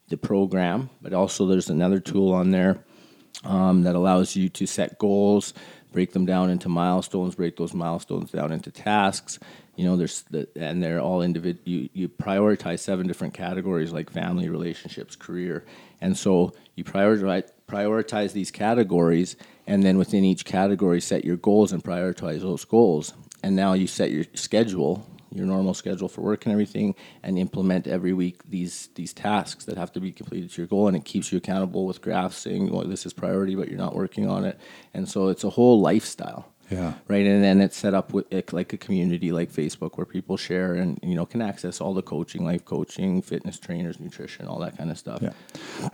the 0.08 0.16
program, 0.16 0.90
but 1.00 1.12
also 1.12 1.46
there's 1.46 1.70
another 1.70 2.00
tool 2.00 2.32
on 2.32 2.50
there 2.50 2.78
um, 3.44 3.82
that 3.82 3.94
allows 3.94 4.36
you 4.36 4.48
to 4.50 4.66
set 4.66 4.98
goals, 4.98 5.54
break 5.92 6.12
them 6.12 6.26
down 6.26 6.50
into 6.50 6.68
milestones, 6.68 7.34
break 7.34 7.56
those 7.56 7.74
milestones 7.74 8.30
down 8.30 8.52
into 8.52 8.70
tasks. 8.70 9.38
You 9.76 9.84
know, 9.84 9.96
there's 9.96 10.22
the, 10.30 10.48
and 10.56 10.82
they're 10.82 11.00
all 11.00 11.22
individual. 11.22 11.62
You 11.64 11.88
you 11.92 12.08
prioritize 12.08 12.78
seven 12.80 13.06
different 13.08 13.34
categories 13.34 13.92
like 13.92 14.10
family, 14.10 14.48
relationships, 14.48 15.16
career, 15.16 15.64
and 16.00 16.16
so 16.16 16.52
you 16.76 16.84
prioritize 16.84 17.50
prioritize 17.66 18.32
these 18.32 18.50
categories, 18.50 19.36
and 19.66 19.82
then 19.82 19.98
within 19.98 20.24
each 20.24 20.44
category, 20.44 21.00
set 21.00 21.24
your 21.24 21.36
goals 21.36 21.72
and 21.72 21.82
prioritize 21.82 22.40
those 22.40 22.64
goals. 22.64 23.14
And 23.42 23.56
now 23.56 23.72
you 23.72 23.86
set 23.86 24.10
your 24.10 24.24
schedule 24.34 25.06
your 25.34 25.46
normal 25.46 25.74
schedule 25.74 26.08
for 26.08 26.20
work 26.22 26.46
and 26.46 26.52
everything 26.52 26.94
and 27.22 27.38
implement 27.38 27.86
every 27.86 28.12
week 28.12 28.36
these 28.48 28.88
these 28.94 29.12
tasks 29.12 29.64
that 29.64 29.76
have 29.76 29.92
to 29.92 30.00
be 30.00 30.12
completed 30.12 30.50
to 30.50 30.62
your 30.62 30.68
goal 30.68 30.86
and 30.88 30.96
it 30.96 31.04
keeps 31.04 31.32
you 31.32 31.38
accountable 31.38 31.86
with 31.86 32.00
graphs 32.00 32.36
saying 32.38 32.70
well 32.70 32.86
this 32.86 33.04
is 33.04 33.12
priority 33.12 33.54
but 33.56 33.68
you're 33.68 33.78
not 33.78 33.94
working 33.96 34.28
on 34.28 34.44
it 34.44 34.58
and 34.94 35.08
so 35.08 35.28
it's 35.28 35.44
a 35.44 35.50
whole 35.50 35.80
lifestyle 35.80 36.46
Yeah. 36.70 36.94
right 37.08 37.26
and 37.26 37.42
then 37.42 37.60
it's 37.60 37.76
set 37.76 37.94
up 37.94 38.12
with 38.14 38.26
like- 38.52 38.72
a 38.72 38.76
community 38.76 39.32
like 39.32 39.50
facebook 39.52 39.96
where 39.98 40.06
people 40.06 40.36
share 40.36 40.74
and 40.74 40.98
you 41.02 41.14
know 41.14 41.26
can 41.26 41.42
access 41.42 41.80
all 41.80 41.94
the 41.94 42.02
coaching 42.02 42.44
life 42.44 42.64
coaching 42.64 43.20
fitness 43.20 43.58
trainers 43.58 43.98
nutrition 44.00 44.46
all 44.46 44.60
that 44.60 44.76
kind 44.78 44.90
of 44.90 44.98
stuff 44.98 45.20
Yeah. 45.20 45.32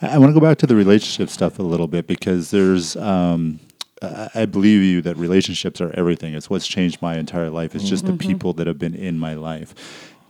I, 0.03 0.09
I 0.15 0.19
want 0.19 0.31
to 0.35 0.35
go 0.41 0.45
back 0.47 0.59
to 0.59 0.67
the 0.67 0.77
relationship 0.77 1.29
stuff 1.31 1.59
a 1.59 1.63
little 1.63 1.89
bit 1.89 2.07
because 2.07 2.51
there's, 2.51 2.95
um, 2.97 3.59
I, 4.03 4.47
believe 4.47 4.83
you 4.83 5.03
that 5.03 5.17
relationships 5.17 5.81
are 5.81 5.93
everything. 5.95 6.35
It's 6.35 6.49
what's 6.49 6.67
changed 6.67 7.03
my 7.03 7.17
entire 7.17 7.51
life. 7.51 7.75
It's 7.75 7.89
just 7.89 8.07
the 8.07 8.15
people 8.15 8.53
that 8.55 8.67
have 8.67 8.79
been 8.79 8.95
in 8.95 9.19
my 9.19 9.35
life. 9.35 9.75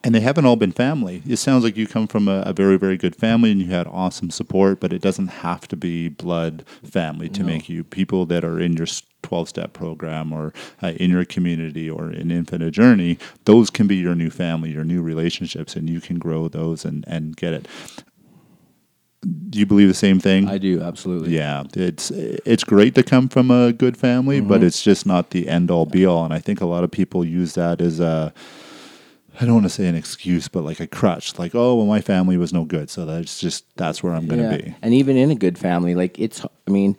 And 0.02 0.14
they 0.14 0.20
haven't 0.20 0.46
all 0.46 0.56
been 0.56 0.72
family. 0.72 1.22
It 1.28 1.36
sounds 1.36 1.62
like 1.62 1.76
you 1.76 1.86
come 1.86 2.06
from 2.06 2.26
a, 2.26 2.40
a 2.46 2.52
very, 2.54 2.78
very 2.78 2.96
good 2.96 3.14
family 3.14 3.52
and 3.52 3.60
you 3.60 3.70
had 3.70 3.86
awesome 3.86 4.30
support, 4.30 4.80
but 4.80 4.94
it 4.94 5.02
doesn't 5.02 5.28
have 5.28 5.68
to 5.68 5.76
be 5.76 6.08
blood 6.08 6.64
family 6.82 7.28
to 7.28 7.44
make 7.44 7.68
you 7.68 7.84
people 7.84 8.24
that 8.26 8.42
are 8.42 8.58
in 8.58 8.72
your 8.72 8.86
12 9.22 9.50
step 9.50 9.72
program 9.74 10.32
or 10.32 10.54
uh, 10.82 10.92
in 10.96 11.10
your 11.10 11.26
community 11.26 11.88
or 11.88 12.10
in 12.10 12.30
Infinite 12.30 12.70
Journey. 12.70 13.18
Those 13.44 13.68
can 13.68 13.86
be 13.86 13.96
your 13.96 14.14
new 14.14 14.30
family, 14.30 14.70
your 14.70 14.84
new 14.84 15.02
relationships, 15.02 15.76
and 15.76 15.88
you 15.88 16.00
can 16.00 16.18
grow 16.18 16.48
those 16.48 16.86
and, 16.86 17.04
and 17.06 17.36
get 17.36 17.52
it. 17.52 17.68
Do 19.50 19.58
you 19.58 19.66
believe 19.66 19.88
the 19.88 19.94
same 19.94 20.18
thing? 20.18 20.48
i 20.48 20.56
do 20.56 20.80
absolutely 20.80 21.36
Yeah, 21.36 21.64
it's 21.74 22.10
it's 22.10 22.64
great 22.64 22.94
to 22.94 23.02
come 23.02 23.28
from 23.28 23.50
a 23.50 23.72
good 23.72 23.96
family, 23.96 24.38
Mm-hmm. 24.38 24.48
but 24.48 24.62
it's 24.62 24.82
just 24.82 25.04
not 25.06 25.30
the 25.30 25.48
end 25.48 25.70
all 25.70 25.84
be 25.86 26.06
all. 26.06 26.24
And 26.24 26.32
I 26.32 26.38
think 26.38 26.60
a 26.60 26.66
lot 26.66 26.84
of 26.84 26.90
people 26.90 27.24
use 27.24 27.54
that 27.54 27.80
as 27.80 28.00
a 28.00 28.32
I 29.40 29.44
don't 29.46 29.54
want 29.54 29.64
to 29.66 29.70
say 29.70 29.86
an 29.86 29.94
excuse, 29.94 30.48
but 30.48 30.64
like 30.64 30.80
a 30.80 30.86
crutch. 30.86 31.38
Like, 31.38 31.54
oh, 31.54 31.76
well, 31.76 31.86
my 31.86 32.00
family 32.02 32.36
was 32.36 32.52
no 32.52 32.64
good, 32.64 32.90
so 32.90 33.06
that's 33.06 33.40
just 33.40 33.64
that's 33.76 34.02
where 34.02 34.12
I'm 34.14 34.26
going 34.26 34.42
to 34.50 34.56
be. 34.64 34.74
And 34.82 34.92
even 34.92 35.16
in 35.16 35.30
a 35.30 35.34
good 35.34 35.56
family, 35.56 35.94
like 35.94 36.18
it's, 36.18 36.44
I 36.44 36.70
mean, 36.70 36.96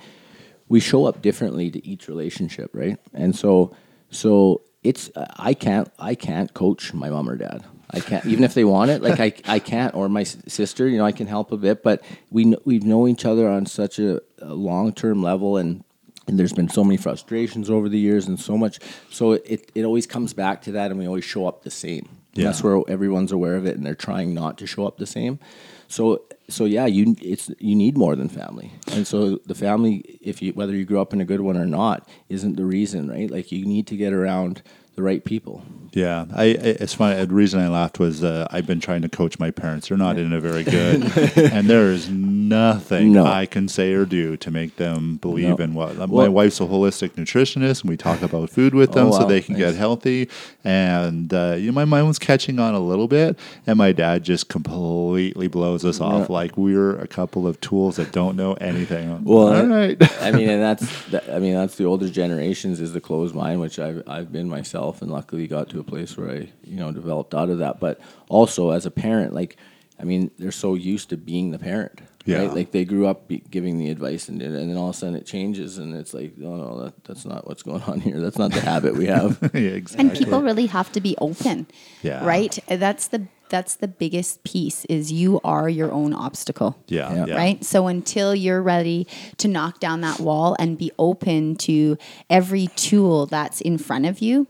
we 0.67 0.79
show 0.79 1.05
up 1.05 1.21
differently 1.21 1.69
to 1.69 1.85
each 1.85 2.07
relationship, 2.07 2.71
right? 2.73 2.97
And 3.13 3.35
so, 3.35 3.75
so 4.09 4.61
it's, 4.81 5.11
I 5.37 5.53
can't, 5.53 5.91
I 5.99 6.15
can't 6.15 6.51
coach 6.53 6.93
my 6.93 7.09
mom 7.11 7.29
or 7.29 7.35
dad. 7.35 7.63
I 7.93 7.99
can't, 7.99 8.25
even 8.25 8.43
if 8.43 8.53
they 8.53 8.63
want 8.63 8.91
it, 8.91 9.01
like 9.01 9.19
I, 9.19 9.33
I 9.53 9.59
can't, 9.59 9.93
or 9.93 10.07
my 10.09 10.23
sister, 10.23 10.87
you 10.87 10.97
know, 10.97 11.05
I 11.05 11.11
can 11.11 11.27
help 11.27 11.51
a 11.51 11.57
bit, 11.57 11.83
but 11.83 12.03
we, 12.29 12.55
we 12.65 12.79
know 12.79 13.07
each 13.07 13.25
other 13.25 13.49
on 13.49 13.65
such 13.65 13.99
a, 13.99 14.21
a 14.41 14.53
long 14.53 14.93
term 14.93 15.21
level 15.21 15.57
and, 15.57 15.83
and 16.27 16.39
there's 16.39 16.53
been 16.53 16.69
so 16.69 16.83
many 16.83 16.97
frustrations 16.97 17.69
over 17.69 17.89
the 17.89 17.99
years 17.99 18.27
and 18.27 18.39
so 18.39 18.57
much. 18.57 18.79
So 19.09 19.33
it, 19.33 19.71
it 19.75 19.83
always 19.83 20.07
comes 20.07 20.33
back 20.33 20.61
to 20.63 20.71
that 20.73 20.91
and 20.91 20.99
we 20.99 21.07
always 21.07 21.25
show 21.25 21.47
up 21.47 21.63
the 21.63 21.71
same. 21.71 22.07
And 22.35 22.45
That's 22.45 22.63
where 22.63 22.81
everyone's 22.87 23.33
aware 23.33 23.55
of 23.55 23.65
it 23.65 23.75
and 23.75 23.85
they're 23.85 23.95
trying 23.95 24.33
not 24.33 24.57
to 24.59 24.67
show 24.67 24.87
up 24.87 24.97
the 24.97 25.05
same. 25.05 25.39
So 25.87 26.23
so 26.47 26.65
yeah, 26.65 26.85
you 26.85 27.15
it's 27.21 27.51
you 27.59 27.75
need 27.75 27.97
more 27.97 28.15
than 28.15 28.29
family. 28.29 28.71
And 28.93 29.05
so 29.05 29.37
the 29.45 29.55
family 29.55 30.19
if 30.21 30.41
you 30.41 30.53
whether 30.53 30.73
you 30.73 30.85
grew 30.85 31.01
up 31.01 31.11
in 31.11 31.19
a 31.19 31.25
good 31.25 31.41
one 31.41 31.57
or 31.57 31.65
not 31.65 32.07
isn't 32.29 32.55
the 32.55 32.65
reason, 32.65 33.09
right? 33.09 33.29
Like 33.29 33.51
you 33.51 33.65
need 33.65 33.87
to 33.87 33.97
get 33.97 34.13
around 34.13 34.61
the 34.95 35.03
right 35.03 35.23
people. 35.23 35.63
Yeah, 35.93 36.25
I, 36.33 36.43
I 36.43 36.47
it's 36.47 36.93
funny. 36.93 37.25
The 37.25 37.33
reason 37.33 37.59
I 37.59 37.67
laughed 37.67 37.99
was 37.99 38.23
uh, 38.23 38.47
I've 38.49 38.65
been 38.65 38.79
trying 38.79 39.01
to 39.01 39.09
coach 39.09 39.39
my 39.39 39.51
parents. 39.51 39.89
They're 39.89 39.97
not 39.97 40.17
in 40.17 40.31
a 40.31 40.39
very 40.39 40.63
good, 40.63 41.03
and 41.37 41.69
there 41.69 41.91
is 41.91 42.09
nothing 42.09 43.11
No. 43.11 43.25
I 43.25 43.45
can 43.45 43.67
say 43.67 43.91
or 43.93 44.05
do 44.05 44.37
to 44.37 44.51
make 44.51 44.77
them 44.77 45.17
believe 45.17 45.57
No. 45.59 45.63
in 45.65 45.73
what. 45.73 45.97
my 46.09 46.29
wife's 46.29 46.61
a 46.61 46.63
holistic 46.63 47.09
nutritionist, 47.11 47.81
and 47.81 47.89
we 47.89 47.97
talk 47.97 48.21
about 48.21 48.49
food 48.49 48.73
with 48.73 48.93
them 48.93 49.07
Oh, 49.07 49.11
so 49.19 49.25
they 49.25 49.41
can 49.41 49.55
Nice. 49.55 49.71
get 49.73 49.75
healthy. 49.75 50.29
And 50.63 51.33
uh, 51.33 51.55
you 51.57 51.67
know, 51.67 51.71
my 51.73 51.83
mom 51.83 52.07
was 52.07 52.19
catching 52.19 52.57
on 52.57 52.73
a 52.73 52.79
little 52.79 53.09
bit, 53.09 53.37
and 53.67 53.77
my 53.77 53.91
dad 53.91 54.23
just 54.23 54.47
completely 54.47 55.49
blows 55.49 55.83
us 55.83 55.99
off 55.99 56.29
like 56.29 56.55
we're 56.57 56.97
a 56.97 57.07
couple 57.07 57.45
of 57.47 57.59
tools 57.59 57.97
that 57.97 58.13
don't 58.13 58.37
know 58.37 58.53
anything. 58.55 59.25
Well, 59.25 59.53
all 59.53 59.65
right. 59.67 59.97
I 60.21 60.31
mean, 60.31 60.47
and 60.49 60.61
that's 60.61 61.03
that, 61.11 61.29
I 61.29 61.39
mean 61.39 61.53
that's 61.55 61.75
the 61.75 61.83
older 61.83 62.07
generations 62.09 62.79
is 62.79 62.93
the 62.93 63.01
closed 63.01 63.35
mind, 63.35 63.59
which 63.59 63.77
I've 63.77 64.03
I've 64.07 64.31
been 64.31 64.47
myself, 64.47 64.80
and 65.01 65.11
luckily 65.11 65.47
got 65.47 65.69
to 65.69 65.79
a 65.79 65.83
place 65.83 66.17
where 66.17 66.29
I 66.31 66.49
you 66.63 66.77
know 66.77 66.91
developed 66.91 67.33
out 67.35 67.49
of 67.49 67.59
that. 67.59 67.79
But 67.79 67.99
also 68.29 68.71
as 68.71 68.85
a 68.85 68.91
parent, 68.91 69.33
like 69.33 69.57
I 69.99 70.03
mean, 70.03 70.31
they're 70.39 70.51
so 70.51 70.73
used 70.73 71.09
to 71.09 71.17
being 71.17 71.51
the 71.51 71.59
parent, 71.59 71.99
Yeah. 72.25 72.39
right? 72.39 72.53
Like 72.55 72.71
they 72.71 72.85
grew 72.85 73.05
up 73.05 73.27
be, 73.27 73.43
giving 73.51 73.77
the 73.77 73.89
advice, 73.91 74.29
and 74.29 74.41
and 74.41 74.55
then 74.55 74.75
all 74.77 74.89
of 74.89 74.95
a 74.95 74.97
sudden 74.97 75.15
it 75.15 75.25
changes, 75.27 75.77
and 75.77 75.95
it's 75.95 76.13
like, 76.13 76.33
oh 76.43 76.55
no, 76.55 76.83
that, 76.83 77.03
that's 77.03 77.25
not 77.25 77.47
what's 77.47 77.61
going 77.63 77.83
on 77.83 77.99
here. 78.01 78.19
That's 78.19 78.37
not 78.39 78.51
the 78.51 78.61
habit 78.61 78.95
we 78.95 79.05
have. 79.05 79.37
yeah, 79.53 79.59
exactly. 79.81 80.09
and 80.09 80.17
people 80.17 80.41
really 80.41 80.65
have 80.67 80.91
to 80.93 81.01
be 81.01 81.15
open 81.19 81.67
Yeah. 82.01 82.25
right 82.25 82.57
that's 82.67 83.07
the 83.09 83.27
that's 83.49 83.75
the 83.75 83.87
biggest 83.89 84.43
piece 84.45 84.85
is 84.85 85.11
you 85.11 85.41
are 85.43 85.67
your 85.67 85.91
own 85.91 86.13
obstacle 86.13 86.77
yeah, 86.87 87.13
Yeah. 87.13 87.25
yeah. 87.25 87.35
right 87.35 87.63
so 87.65 87.87
until 87.87 88.33
you're 88.33 88.61
ready 88.61 89.05
to 89.37 89.47
knock 89.49 89.79
down 89.81 89.99
that 90.01 90.19
wall 90.21 90.55
and 90.57 90.77
be 90.77 90.89
open 90.97 91.57
to 91.67 91.97
every 92.29 92.67
tool 92.87 93.25
that's 93.25 93.59
in 93.59 93.77
front 93.77 94.05
of 94.05 94.19
you 94.19 94.47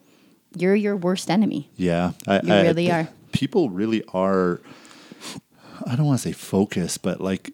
you're 0.56 0.76
your 0.76 0.96
worst 0.98 1.30
enemy 1.30 1.70
Yeah, 1.78 2.12
I, 2.28 2.42
You 2.44 2.54
I- 2.54 2.62
really 2.64 2.92
are. 2.92 3.08
People 3.32 3.70
really 3.70 4.04
are. 4.14 4.60
I 5.88 5.96
don't 5.96 6.06
want 6.06 6.20
to 6.20 6.28
say 6.28 6.34
focused, 6.34 7.02
but 7.02 7.22
like 7.22 7.54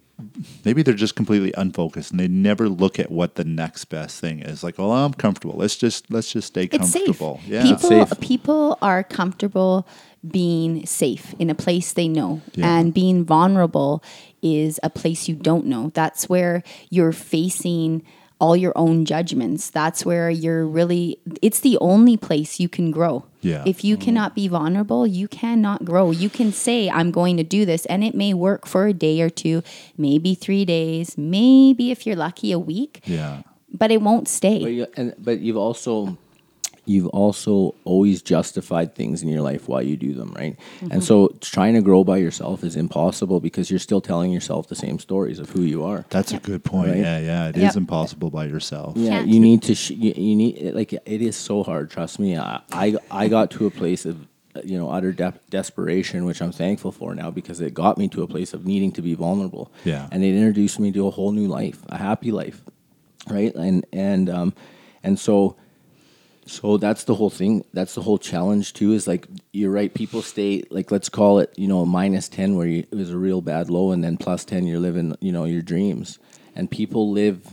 maybe 0.65 0.81
they're 0.81 0.95
just 0.95 1.15
completely 1.15 1.53
unfocused 1.55 2.09
and 2.11 2.19
they 2.19 2.27
never 2.27 2.67
look 2.67 2.97
at 2.99 3.11
what 3.11 3.35
the 3.35 3.43
next 3.43 3.85
best 3.85 4.19
thing 4.19 4.39
is. 4.39 4.63
Like, 4.63 4.79
well, 4.79 4.91
I'm 4.91 5.13
comfortable. 5.13 5.55
Let's 5.55 5.75
just 5.75 6.09
let's 6.11 6.31
just 6.33 6.47
stay 6.47 6.63
it's 6.71 6.89
safe 6.91 7.05
comfortable. 7.05 7.39
Yeah, 7.45 7.61
people 7.63 7.89
Safe. 8.07 8.19
people 8.19 8.77
are 8.81 9.03
comfortable 9.03 9.87
being 10.27 10.85
safe 10.85 11.35
in 11.37 11.49
a 11.51 11.55
place 11.55 11.93
they 11.93 12.07
know 12.07 12.41
Yeah. 12.55 12.75
and 12.79 12.93
being 12.93 13.23
vulnerable 13.23 14.03
is 14.41 14.79
a 14.83 14.89
place 14.89 15.27
you 15.29 15.35
don't 15.35 15.65
know 15.67 15.91
that's 15.93 16.27
where 16.27 16.63
you're 16.89 17.13
facing 17.13 18.03
all 18.39 18.55
your 18.55 18.73
own 18.75 19.05
judgments. 19.05 19.69
That's 19.69 20.05
where 20.05 20.29
you're 20.29 20.65
really 20.65 21.19
it's 21.41 21.59
the 21.59 21.77
only 21.79 22.17
place 22.17 22.59
you 22.59 22.69
can 22.69 22.91
grow. 22.91 23.25
Yeah. 23.41 23.63
if 23.65 23.83
you 23.85 23.95
cannot 23.95 24.35
be 24.35 24.47
vulnerable 24.49 25.07
you 25.07 25.27
cannot 25.27 25.85
grow. 25.85 26.11
You 26.11 26.29
can 26.29 26.51
say 26.51 26.89
i'm 26.89 27.11
going 27.11 27.37
to 27.37 27.43
do 27.43 27.65
this 27.65 27.85
and 27.85 28.03
it 28.03 28.13
may 28.15 28.33
work 28.33 28.67
for 28.67 28.87
a 28.87 28.93
day 28.93 29.21
or 29.21 29.29
two 29.29 29.63
maybe 29.97 30.35
3 30.35 30.65
days 30.65 31.17
maybe 31.17 31.91
if 31.91 32.05
you're 32.05 32.15
lucky 32.17 32.51
a 32.51 32.59
week. 32.59 33.01
Yeah, 33.05 33.43
but 33.71 33.91
it 33.91 34.01
won't 34.01 34.27
stay. 34.27 34.59
But 34.63 34.71
you, 34.71 34.87
and 34.97 35.13
but 35.17 35.39
you've 35.39 35.57
also 35.57 36.17
you've 36.87 37.07
also 37.07 37.75
always 37.83 38.21
justified 38.21 38.95
things 38.95 39.21
in 39.21 39.27
your 39.29 39.41
life 39.41 39.67
why 39.67 39.81
you 39.81 39.97
do 39.97 40.13
them, 40.13 40.31
right? 40.37 40.55
And 40.89 41.03
so 41.03 41.35
trying 41.41 41.73
to 41.73 41.81
grow 41.81 42.03
by 42.03 42.17
yourself 42.17 42.63
is 42.63 42.75
impossible 42.75 43.39
because 43.41 43.69
you're 43.69 43.79
still 43.89 43.99
telling 44.01 44.31
yourself 44.31 44.67
the 44.69 44.75
same 44.75 44.97
stories 44.97 45.37
of 45.39 45.49
who 45.49 45.61
you 45.61 45.83
are. 45.83 46.05
That's 46.09 46.31
a 46.31 46.39
good 46.39 46.63
point. 46.63 46.91
Right? 46.91 46.97
Yeah, 46.99 47.19
yeah. 47.19 47.49
It 47.49 47.57
is 47.57 47.63
Yep. 47.63 47.75
impossible 47.75 48.29
by 48.29 48.45
yourself. 48.45 48.95
Yeah, 48.95 49.09
Can't. 49.17 49.27
you 49.27 49.39
need 49.39 49.61
to. 49.63 49.75
Sh- 49.75 49.91
you, 49.91 50.13
you 50.15 50.35
need 50.35 50.73
like 50.73 50.93
it 50.93 51.21
is 51.21 51.35
so 51.35 51.61
hard. 51.63 51.89
Trust 51.91 52.19
me. 52.19 52.37
I 52.37 52.61
I, 52.71 52.95
I 53.11 53.27
got 53.27 53.51
to 53.51 53.65
a 53.67 53.71
place 53.71 54.05
of 54.05 54.15
uh, 54.55 54.61
you 54.63 54.77
know 54.77 54.89
utter 54.89 55.11
de- 55.11 55.39
desperation, 55.49 56.23
which 56.25 56.41
I'm 56.41 56.53
thankful 56.53 56.91
for 56.93 57.13
now 57.15 57.29
because 57.31 57.59
it 57.59 57.73
got 57.73 57.97
me 57.97 58.07
to 58.09 58.23
a 58.23 58.27
place 58.27 58.53
of 58.53 58.65
needing 58.65 58.91
to 58.93 59.01
be 59.01 59.13
vulnerable. 59.13 59.71
Yeah. 59.83 60.07
and 60.11 60.23
it 60.23 60.33
introduced 60.35 60.79
me 60.79 60.91
to 60.93 61.05
a 61.07 61.11
whole 61.11 61.33
new 61.33 61.47
life, 61.47 61.79
a 61.89 61.97
happy 61.97 62.31
life, 62.31 62.61
right? 63.29 63.53
And 63.55 63.85
and 63.91 64.29
um, 64.29 64.53
and 65.03 65.19
so. 65.19 65.57
So 66.47 66.77
that's 66.77 67.03
the 67.03 67.15
whole 67.15 67.29
thing. 67.29 67.65
That's 67.73 67.95
the 67.95 68.01
whole 68.01 68.17
challenge 68.17 68.73
too. 68.73 68.93
Is 68.93 69.07
like 69.07 69.27
you're 69.53 69.71
right. 69.71 69.93
People 69.93 70.21
stay 70.21 70.63
like 70.69 70.91
let's 70.91 71.09
call 71.09 71.39
it 71.39 71.53
you 71.57 71.67
know 71.67 71.85
minus 71.85 72.29
ten 72.29 72.55
where 72.55 72.67
you, 72.67 72.79
it 72.89 72.95
was 72.95 73.11
a 73.11 73.17
real 73.17 73.41
bad 73.41 73.69
low, 73.69 73.91
and 73.91 74.03
then 74.03 74.17
plus 74.17 74.45
ten 74.45 74.65
you're 74.65 74.79
living 74.79 75.15
you 75.19 75.31
know 75.31 75.45
your 75.45 75.61
dreams. 75.61 76.19
And 76.55 76.71
people 76.71 77.11
live 77.11 77.45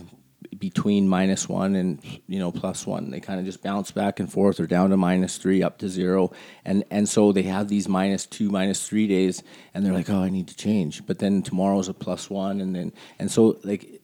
between 0.57 1.07
minus 1.07 1.49
one 1.49 1.75
and 1.75 1.99
you 2.27 2.39
know 2.39 2.51
plus 2.51 2.87
one. 2.87 3.11
They 3.11 3.19
kind 3.19 3.39
of 3.39 3.45
just 3.45 3.61
bounce 3.61 3.91
back 3.91 4.19
and 4.19 4.31
forth, 4.31 4.59
or 4.59 4.67
down 4.67 4.89
to 4.91 4.97
minus 4.97 5.37
three, 5.37 5.61
up 5.61 5.77
to 5.79 5.89
zero, 5.89 6.31
and 6.63 6.83
and 6.89 7.07
so 7.07 7.31
they 7.31 7.43
have 7.43 7.67
these 7.67 7.87
minus 7.87 8.25
two, 8.25 8.49
minus 8.49 8.87
three 8.87 9.07
days, 9.07 9.43
and 9.73 9.85
they're 9.85 9.93
like, 9.93 10.09
oh, 10.09 10.21
I 10.21 10.29
need 10.29 10.47
to 10.47 10.55
change. 10.55 11.05
But 11.05 11.19
then 11.19 11.41
tomorrow's 11.43 11.89
a 11.89 11.93
plus 11.93 12.29
one, 12.29 12.61
and 12.61 12.75
then 12.75 12.93
and 13.19 13.29
so 13.29 13.59
like 13.63 14.01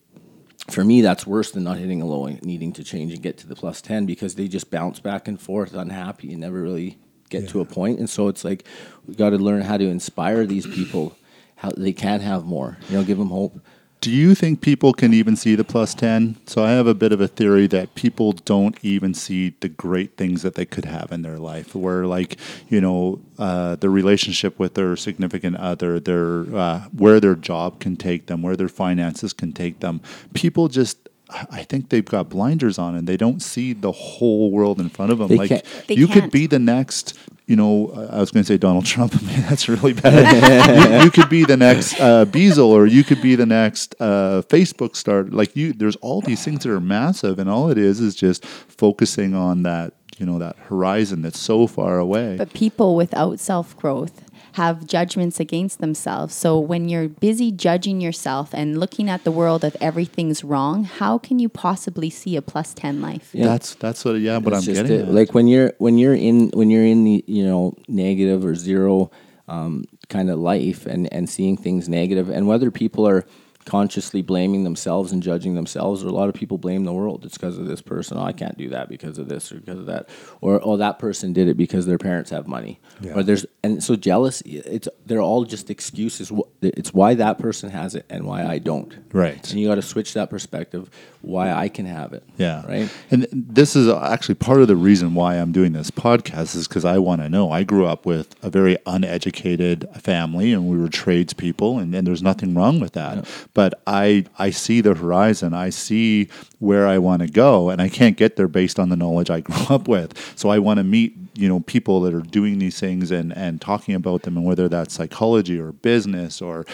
for 0.70 0.84
me, 0.84 1.02
that's 1.02 1.26
worse 1.26 1.52
than 1.52 1.64
not 1.64 1.78
hitting 1.78 2.02
a 2.02 2.06
low 2.06 2.26
and 2.26 2.42
needing 2.44 2.74
to 2.74 2.84
change 2.84 3.14
and 3.14 3.22
get 3.22 3.38
to 3.40 3.48
the 3.48 3.56
plus 3.56 3.82
10 3.82 4.06
because 4.06 4.36
they 4.36 4.48
just 4.48 4.70
bounce 4.70 5.00
back 5.00 5.28
and 5.28 5.40
forth 5.40 5.74
unhappy 5.74 6.32
and 6.32 6.42
never 6.42 6.62
really 6.62 7.00
get 7.30 7.50
to 7.50 7.62
a 7.62 7.66
point. 7.66 8.00
And 8.00 8.10
so 8.10 8.28
it's 8.28 8.44
like 8.44 8.66
we 9.08 9.16
got 9.16 9.32
to 9.32 9.38
learn 9.38 9.62
how 9.62 9.78
to 9.78 9.86
inspire 9.86 10.46
these 10.46 10.68
people 10.68 11.18
how 11.56 11.72
they 11.78 11.94
can 11.94 12.22
have 12.22 12.44
more, 12.44 12.78
you 12.90 12.98
know, 12.98 13.04
give 13.04 13.20
them 13.20 13.30
hope. 13.30 13.60
Do 14.02 14.10
you 14.10 14.34
think 14.34 14.62
people 14.62 14.94
can 14.94 15.14
even 15.14 15.36
see 15.36 15.54
the 15.54 15.64
plus 15.64 15.94
10? 15.94 16.38
So 16.48 16.64
I 16.64 16.72
have 16.72 16.88
a 16.88 16.96
bit 16.96 17.12
of 17.12 17.22
a 17.22 17.28
theory 17.28 17.68
that 17.68 17.94
people 17.94 18.32
don't 18.32 18.76
even 18.82 19.14
see 19.14 19.54
the 19.60 19.70
great 19.70 20.18
things 20.18 20.42
that 20.42 20.56
they 20.56 20.66
could 20.66 20.86
have 20.86 21.12
in 21.12 21.22
their 21.22 21.38
life, 21.38 21.76
where, 21.76 22.08
like, 22.08 22.38
you 22.68 22.82
know, 22.82 23.22
uh, 23.38 23.76
the 23.76 23.92
relationship 23.92 24.58
with 24.58 24.74
their 24.74 24.96
significant 24.96 25.58
other, 25.58 26.00
their, 26.00 26.52
uh, 26.56 26.80
where 26.92 27.20
their 27.20 27.36
job 27.36 27.80
can 27.80 27.96
take 27.96 28.26
them, 28.26 28.42
where 28.42 28.56
their 28.56 28.68
finances 28.68 29.34
can 29.34 29.54
take 29.54 29.82
them. 29.82 30.02
People 30.34 30.68
just, 30.68 31.08
I 31.52 31.64
think 31.64 31.90
they've 31.90 32.06
got 32.06 32.30
blinders 32.30 32.78
on 32.78 32.96
and 32.96 33.08
they 33.08 33.18
don't 33.18 33.42
see 33.42 33.74
the 33.74 33.92
whole 33.92 34.52
world 34.52 34.80
in 34.80 34.90
front 34.90 35.12
of 35.12 35.18
them. 35.20 35.28
They 35.30 35.38
like, 35.38 35.50
can't- 35.50 35.66
They 35.88 35.96
you 35.96 36.08
could 36.08 36.24
can't. 36.24 36.32
be 36.32 36.48
the 36.48 36.60
next. 36.60 37.18
You 37.48 37.56
know, 37.58 37.92
I 38.10 38.20
was 38.20 38.32
going 38.32 38.44
to 38.44 38.48
say 38.48 38.58
Donald 38.58 38.86
Trump. 38.86 39.14
I 39.22 39.26
mean, 39.26 39.42
that's 39.42 39.68
really 39.68 39.92
bad. 39.94 40.92
you, 41.00 41.06
you 41.06 41.12
could 41.12 41.30
be 41.30 41.44
the 41.44 41.58
next 41.58 42.00
uh, 42.00 42.24
Bezos, 42.26 42.60
or 42.68 42.86
you 42.86 43.04
could 43.04 43.22
be 43.22 43.36
the 43.36 43.46
next 43.46 43.94
uh, 44.00 44.42
Facebook 44.48 44.96
star. 44.96 45.24
Like 45.24 45.56
you, 45.56 45.74
there's 45.74 45.98
all 45.98 46.22
these 46.22 46.44
things 46.46 46.64
that 46.64 46.72
are 46.72 46.80
massive, 46.80 47.40
and 47.40 47.50
all 47.50 47.70
it 47.70 47.78
is 47.78 48.00
is 48.00 48.16
just 48.16 48.46
focusing 48.46 49.34
on 49.36 49.64
that. 49.64 49.94
You 50.18 50.26
know, 50.28 50.38
that 50.40 50.56
horizon 50.58 51.24
that's 51.24 51.40
so 51.40 51.66
far 51.68 51.98
away. 51.98 52.36
But 52.38 52.54
people 52.54 52.96
without 52.96 53.40
self 53.40 53.76
growth 53.76 54.24
have 54.54 54.86
judgments 54.86 55.40
against 55.40 55.80
themselves. 55.80 56.34
So 56.36 56.60
when 56.60 56.90
you're 56.90 57.08
busy 57.08 57.52
judging 57.52 58.02
yourself 58.02 58.50
and 58.54 58.78
looking 58.80 59.10
at 59.10 59.24
the 59.24 59.32
world 59.32 59.64
of 59.64 59.76
everything's 59.80 60.44
wrong, 60.44 60.84
how 60.84 61.18
can 61.18 61.40
you 61.40 61.48
possibly 61.50 62.10
see 62.10 62.36
a 62.36 62.42
plus 62.42 62.74
10 62.74 63.02
life? 63.02 63.30
Yeah. 63.34 63.46
That's 63.46 63.76
that's 63.76 64.04
what. 64.04 64.20
Yeah, 64.20 64.38
what 64.38 64.54
It's 64.54 64.68
I'm 64.68 64.74
just 64.74 64.82
getting 64.88 65.00
it. 65.00 65.10
at. 65.10 65.14
Like 65.14 65.34
when 65.34 65.48
you're 65.48 65.74
when 65.78 65.98
you're 65.98 66.16
in 66.16 66.50
when 66.54 66.70
you're 66.70 66.86
in 66.86 67.04
the 67.04 67.24
you 67.28 67.46
know 67.46 67.76
negative 67.88 68.44
or 68.46 68.56
zero 68.56 69.10
um, 69.48 69.86
kind 70.10 70.30
of 70.30 70.40
life 70.40 70.86
and 70.86 71.12
and 71.14 71.30
seeing 71.30 71.58
things 71.58 71.88
negative 71.90 72.30
and 72.30 72.48
whether 72.48 72.72
people 72.72 73.08
are 73.08 73.26
consciously 73.66 74.22
blaming 74.22 74.64
themselves 74.64 75.12
and 75.12 75.22
judging 75.22 75.56
themselves 75.56 76.04
or 76.04 76.08
a 76.08 76.12
lot 76.12 76.28
of 76.30 76.34
people 76.36 76.58
blame 76.58 76.84
the 76.84 76.94
world 76.94 77.24
it's 77.26 77.38
because 77.38 77.58
of 77.58 77.68
this 77.68 77.82
person 77.82 78.18
oh, 78.18 78.24
i 78.24 78.32
can't 78.32 78.58
do 78.58 78.70
that 78.70 78.90
because 78.90 79.18
of 79.18 79.28
this 79.30 79.52
or 79.52 79.56
because 79.60 79.80
of 79.80 79.86
that 79.86 80.10
or 80.42 80.60
oh 80.64 80.78
that 80.78 80.98
person 81.00 81.32
did 81.34 81.48
it 81.48 81.56
because 81.58 81.86
their 81.86 81.98
parents 81.98 82.30
have 82.32 82.48
money 82.48 82.80
Yeah. 83.02 83.14
or 83.16 83.24
there's 83.24 83.46
and 83.64 83.84
so 83.84 83.96
jealousy 83.96 84.58
it's 84.60 84.88
they're 85.06 85.22
all 85.22 85.46
just 85.46 85.70
excuses 85.70 86.32
it's 86.62 86.94
why 86.94 87.14
that 87.16 87.38
person 87.38 87.70
has 87.70 87.96
it 87.96 88.06
and 88.10 88.26
why 88.26 88.46
i 88.46 88.58
don't 88.58 88.98
Right. 89.14 89.50
and 89.52 89.60
you 89.60 89.68
got 89.68 89.76
to 89.76 89.82
switch 89.82 90.14
that 90.16 90.30
perspective 90.30 90.90
why 91.22 91.52
i 91.52 91.70
can 91.70 91.86
have 91.86 92.14
it 92.14 92.24
Yeah. 92.38 92.66
right 92.68 92.90
And 93.12 93.28
this 93.32 93.76
is 93.76 93.88
actually 93.88 94.36
part 94.36 94.62
of 94.62 94.68
the 94.68 94.76
reason 94.76 95.14
why 95.14 95.36
I'm 95.36 95.52
doing 95.52 95.74
this 95.74 95.92
podcast 95.92 96.56
is 96.56 96.68
because 96.68 96.86
I 96.86 96.98
want 96.98 97.22
to 97.22 97.30
know. 97.30 97.52
I 97.52 97.64
grew 97.64 97.86
up 97.86 98.06
with 98.06 98.36
a 98.44 98.50
very 98.50 98.78
uneducated 98.86 99.88
family 100.02 100.52
and 100.54 100.68
we 100.68 100.78
were 100.78 100.90
tradespeople 100.90 101.78
and, 101.80 101.94
and 101.94 102.08
there's 102.08 102.24
nothing 102.24 102.54
wrong 102.56 102.80
with 102.80 102.94
that. 102.94 103.28
But 103.54 103.82
I 103.86 104.26
I 104.38 104.50
see 104.50 104.82
the 104.82 104.94
horizon. 104.94 105.54
I 105.54 105.70
see 105.70 106.30
where 106.60 106.88
I 106.88 106.98
want 106.98 107.22
to 107.22 107.28
go 107.28 107.70
and 107.70 107.82
I 107.82 107.90
can't 107.90 108.18
get 108.18 108.36
there 108.36 108.48
based 108.48 108.80
on 108.80 108.90
the 108.90 108.96
knowledge 108.96 109.30
I 109.30 109.40
grew 109.48 109.76
up 109.76 109.88
with. 109.88 110.18
So 110.38 110.50
I 110.50 110.60
want 110.60 110.78
to 110.78 110.84
meet, 110.84 111.16
you 111.36 111.48
know, 111.48 111.60
people 111.62 112.02
that 112.02 112.14
are 112.14 112.22
doing 112.22 112.60
these 112.60 112.80
things 112.80 113.12
and, 113.12 113.36
and 113.36 113.60
talking 113.60 113.96
about 113.96 114.24
them 114.24 114.38
and 114.38 114.46
whether 114.46 114.70
that's 114.70 114.94
psychology 114.94 115.60
or 115.60 115.72
business 115.72 116.42
or 116.42 116.66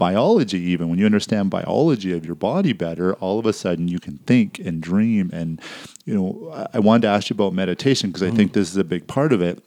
biology 0.00 0.58
even 0.58 0.88
when 0.88 0.98
you 0.98 1.04
understand 1.04 1.50
biology 1.50 2.10
of 2.16 2.24
your 2.24 2.34
body 2.34 2.72
better 2.72 3.12
all 3.16 3.38
of 3.38 3.44
a 3.44 3.52
sudden 3.52 3.86
you 3.86 4.00
can 4.00 4.16
think 4.20 4.58
and 4.58 4.80
dream 4.80 5.28
and 5.30 5.60
you 6.06 6.14
know 6.14 6.50
i 6.54 6.66
I 6.72 6.78
wanted 6.78 7.02
to 7.02 7.08
ask 7.08 7.28
you 7.28 7.34
about 7.34 7.52
meditation 7.52 8.08
because 8.08 8.22
i 8.22 8.30
mm. 8.30 8.36
think 8.36 8.54
this 8.54 8.70
is 8.70 8.78
a 8.78 8.84
big 8.84 9.06
part 9.06 9.30
of 9.30 9.42
it 9.42 9.62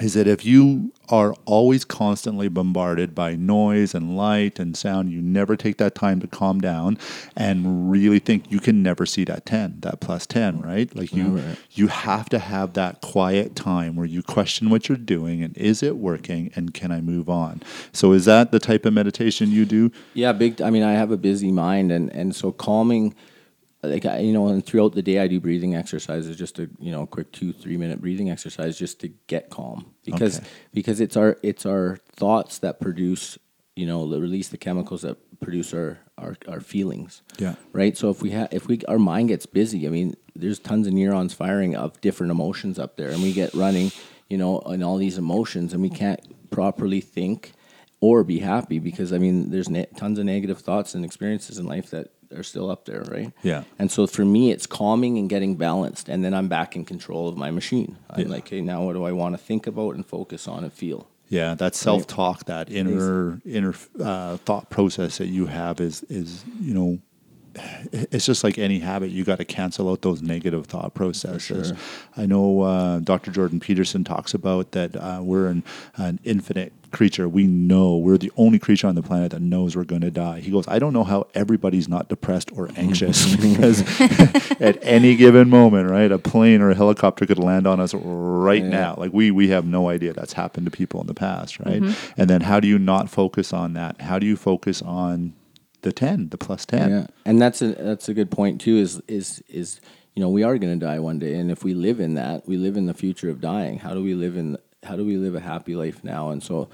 is 0.00 0.14
that 0.14 0.28
if 0.28 0.44
you 0.44 0.92
are 1.08 1.34
always 1.44 1.84
constantly 1.84 2.48
bombarded 2.48 3.14
by 3.14 3.34
noise 3.34 3.94
and 3.94 4.16
light 4.16 4.58
and 4.58 4.76
sound, 4.76 5.10
you 5.10 5.20
never 5.20 5.56
take 5.56 5.78
that 5.78 5.94
time 5.94 6.20
to 6.20 6.26
calm 6.26 6.60
down 6.60 6.96
and 7.36 7.90
really 7.90 8.18
think 8.18 8.50
you 8.52 8.60
can 8.60 8.82
never 8.82 9.04
see 9.06 9.24
that 9.24 9.44
10, 9.44 9.80
that 9.80 10.00
plus 10.00 10.26
10, 10.26 10.60
right? 10.60 10.94
Like 10.94 11.12
you 11.12 11.24
Never. 11.24 11.56
you 11.72 11.88
have 11.88 12.28
to 12.28 12.38
have 12.38 12.74
that 12.74 13.00
quiet 13.00 13.56
time 13.56 13.96
where 13.96 14.06
you 14.06 14.22
question 14.22 14.70
what 14.70 14.88
you're 14.88 14.98
doing 14.98 15.42
and 15.42 15.56
is 15.56 15.82
it 15.82 15.96
working 15.96 16.52
and 16.54 16.72
can 16.72 16.92
I 16.92 17.00
move 17.00 17.28
on? 17.28 17.62
So 17.92 18.12
is 18.12 18.24
that 18.26 18.52
the 18.52 18.60
type 18.60 18.84
of 18.86 18.92
meditation 18.92 19.50
you 19.50 19.64
do? 19.64 19.90
Yeah, 20.14 20.32
big. 20.32 20.62
I 20.62 20.70
mean, 20.70 20.82
I 20.82 20.92
have 20.92 21.10
a 21.10 21.16
busy 21.16 21.50
mind, 21.50 21.90
and 21.90 22.10
and 22.12 22.34
so 22.36 22.52
calming, 22.52 23.14
like 23.82 24.04
I, 24.06 24.18
you 24.18 24.32
know, 24.32 24.48
and 24.48 24.64
throughout 24.64 24.94
the 24.94 25.02
day 25.02 25.18
I 25.20 25.28
do 25.28 25.38
breathing 25.40 25.74
exercises, 25.74 26.36
just 26.36 26.58
a 26.58 26.68
you 26.80 26.90
know, 26.90 27.06
quick 27.06 27.30
two 27.32 27.52
three 27.52 27.76
minute 27.76 28.00
breathing 28.00 28.30
exercise, 28.30 28.78
just 28.78 29.00
to 29.00 29.08
get 29.26 29.50
calm 29.50 29.94
because 30.04 30.38
Okay. 30.38 30.46
because 30.72 31.00
it's 31.00 31.16
our 31.16 31.36
it's 31.42 31.64
our 31.66 31.98
thoughts 32.12 32.58
that 32.58 32.80
produce 32.80 33.38
you 33.76 33.86
know 33.86 34.06
release 34.06 34.48
the 34.48 34.58
chemicals 34.58 35.02
that 35.02 35.16
produce 35.40 35.72
our 35.72 35.98
our, 36.18 36.36
our 36.48 36.60
feelings. 36.60 37.22
Yeah. 37.38 37.54
Right. 37.72 37.96
So 37.96 38.10
if 38.10 38.20
we 38.20 38.30
have 38.30 38.48
if 38.52 38.66
we 38.66 38.80
our 38.88 38.98
mind 38.98 39.28
gets 39.28 39.46
busy, 39.46 39.86
I 39.86 39.90
mean, 39.90 40.16
there's 40.34 40.58
tons 40.58 40.86
of 40.88 40.92
neurons 40.92 41.32
firing 41.32 41.76
of 41.76 42.00
different 42.00 42.32
emotions 42.32 42.78
up 42.78 42.96
there, 42.96 43.10
and 43.10 43.22
we 43.22 43.32
get 43.32 43.54
running, 43.54 43.92
you 44.28 44.36
know, 44.38 44.58
in 44.60 44.82
all 44.82 44.96
these 44.96 45.16
emotions, 45.18 45.72
and 45.72 45.80
we 45.80 45.90
can't 45.90 46.20
properly 46.50 47.00
think 47.00 47.52
or 48.00 48.24
be 48.24 48.40
happy 48.40 48.80
because 48.80 49.12
I 49.12 49.18
mean, 49.18 49.50
there's 49.50 49.68
ne- 49.68 49.86
tons 49.96 50.18
of 50.18 50.24
negative 50.24 50.58
thoughts 50.58 50.96
and 50.96 51.04
experiences 51.04 51.58
in 51.58 51.66
life 51.66 51.90
that 51.90 52.10
are 52.34 52.42
still 52.42 52.70
up 52.70 52.84
there, 52.84 53.02
right? 53.10 53.32
Yeah. 53.42 53.64
And 53.78 53.90
so 53.90 54.06
for 54.06 54.24
me, 54.24 54.50
it's 54.50 54.66
calming 54.66 55.18
and 55.18 55.28
getting 55.28 55.56
balanced, 55.56 56.08
and 56.08 56.24
then 56.24 56.34
I'm 56.34 56.48
back 56.48 56.76
in 56.76 56.84
control 56.84 57.28
of 57.28 57.36
my 57.36 57.50
machine. 57.50 57.96
I'm 58.10 58.22
Yeah. 58.22 58.28
like, 58.28 58.48
hey, 58.48 58.60
now 58.60 58.84
what 58.84 58.92
do 58.94 59.04
I 59.04 59.12
want 59.12 59.34
to 59.34 59.38
think 59.38 59.66
about 59.66 59.94
and 59.94 60.04
focus 60.06 60.46
on 60.48 60.64
and 60.64 60.72
feel? 60.72 61.08
Yeah, 61.30 61.54
that 61.56 61.74
self 61.74 62.06
talk, 62.06 62.44
that 62.46 62.70
inner 62.70 63.40
inner 63.44 63.74
uh, 64.02 64.38
thought 64.38 64.70
process 64.70 65.18
that 65.18 65.26
you 65.26 65.46
have 65.46 65.78
is 65.80 66.02
is 66.04 66.42
you 66.58 66.72
know, 66.72 66.98
it's 67.92 68.24
just 68.24 68.42
like 68.44 68.56
any 68.58 68.78
habit. 68.78 69.10
You 69.10 69.24
got 69.24 69.36
to 69.38 69.44
cancel 69.44 69.90
out 69.90 70.00
those 70.02 70.22
negative 70.22 70.66
thought 70.66 70.94
processes. 70.94 71.68
sure. 71.68 71.76
I 72.16 72.24
know 72.26 72.62
uh, 72.62 73.00
Dr. 73.00 73.30
Jordan 73.30 73.60
Peterson 73.60 74.04
talks 74.04 74.32
about 74.32 74.72
that 74.72 74.96
uh, 74.96 75.20
we're 75.22 75.50
in 75.50 75.64
an 75.96 76.18
infinite 76.24 76.72
creature. 76.90 77.28
We 77.28 77.46
know 77.46 77.96
we're 77.96 78.18
the 78.18 78.32
only 78.36 78.58
creature 78.58 78.86
on 78.86 78.94
the 78.94 79.02
planet 79.02 79.30
that 79.32 79.42
knows 79.42 79.76
we're 79.76 79.84
going 79.84 80.00
to 80.02 80.10
die. 80.10 80.40
He 80.40 80.50
goes, 80.50 80.66
I 80.68 80.78
don't 80.78 80.92
know 80.92 81.04
how 81.04 81.26
everybody's 81.34 81.88
not 81.88 82.08
depressed 82.08 82.50
or 82.56 82.68
anxious 82.76 83.36
because 83.36 83.82
at 84.60 84.78
any 84.82 85.16
given 85.16 85.48
moment, 85.50 85.90
right, 85.90 86.10
a 86.10 86.18
plane 86.18 86.60
or 86.60 86.70
a 86.70 86.74
helicopter 86.74 87.26
could 87.26 87.38
land 87.38 87.66
on 87.66 87.80
us 87.80 87.94
right 87.94 88.62
Yeah. 88.62 88.68
now. 88.68 88.94
Like 88.98 89.12
we 89.12 89.30
we 89.30 89.48
have 89.48 89.64
no 89.66 89.88
idea 89.88 90.12
that's 90.12 90.32
happened 90.32 90.66
to 90.66 90.70
people 90.70 91.00
in 91.00 91.06
the 91.06 91.14
past, 91.14 91.58
right? 91.60 91.80
Mm-hmm. 91.82 92.20
And 92.20 92.28
then 92.30 92.40
how 92.42 92.60
do 92.60 92.68
you 92.68 92.78
not 92.78 93.08
focus 93.10 93.52
on 93.52 93.74
that? 93.74 94.00
How 94.00 94.18
do 94.18 94.26
you 94.26 94.36
focus 94.36 94.82
on 94.82 95.34
the 95.82 95.92
10, 95.92 96.30
the 96.30 96.38
plus 96.38 96.66
10? 96.66 96.90
Yeah, 96.90 97.06
and 97.24 97.40
that's 97.40 97.62
a 97.62 97.68
that's 97.74 98.08
a 98.08 98.14
good 98.14 98.30
point 98.30 98.60
too. 98.60 98.76
Is 98.76 99.00
is 99.06 99.42
is 99.48 99.80
you 100.14 100.22
know 100.22 100.28
we 100.28 100.42
are 100.42 100.58
going 100.58 100.78
to 100.78 100.84
die 100.86 100.98
one 100.98 101.18
day, 101.18 101.34
and 101.34 101.50
if 101.50 101.62
we 101.62 101.74
live 101.74 102.00
in 102.00 102.14
that, 102.14 102.48
we 102.48 102.56
live 102.56 102.76
in 102.76 102.86
the 102.86 102.94
future 102.94 103.28
of 103.30 103.40
dying. 103.40 103.78
How 103.78 103.94
do 103.94 104.02
we 104.02 104.14
live 104.14 104.36
in? 104.36 104.56
How 104.82 104.96
do 104.96 105.04
we 105.04 105.16
live 105.16 105.34
a 105.34 105.40
happy 105.40 105.74
life 105.74 106.04
now? 106.04 106.30
And 106.30 106.42
so, 106.42 106.68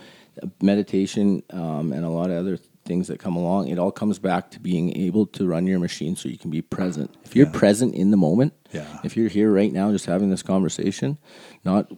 meditation 0.60 1.42
um, 1.50 1.92
and 1.92 2.04
a 2.04 2.10
lot 2.10 2.30
of 2.30 2.36
other 2.38 2.58
things 2.84 3.08
that 3.08 3.18
come 3.18 3.36
along. 3.36 3.68
It 3.68 3.78
all 3.78 3.90
comes 3.90 4.18
back 4.18 4.50
to 4.50 4.60
being 4.60 4.96
able 4.96 5.26
to 5.26 5.46
run 5.46 5.66
your 5.66 5.78
machine 5.78 6.16
so 6.16 6.28
you 6.28 6.38
can 6.38 6.50
be 6.50 6.62
present. 6.62 7.14
If 7.24 7.34
you're 7.34 7.46
present 7.46 7.94
in 7.94 8.10
the 8.10 8.16
moment, 8.16 8.52
Yeah. 8.72 8.98
if 9.04 9.16
you're 9.16 9.28
here 9.28 9.50
right 9.52 9.72
now 9.72 9.90
just 9.90 10.06
having 10.06 10.30
this 10.30 10.42
conversation, 10.42 11.16
not 11.64 11.90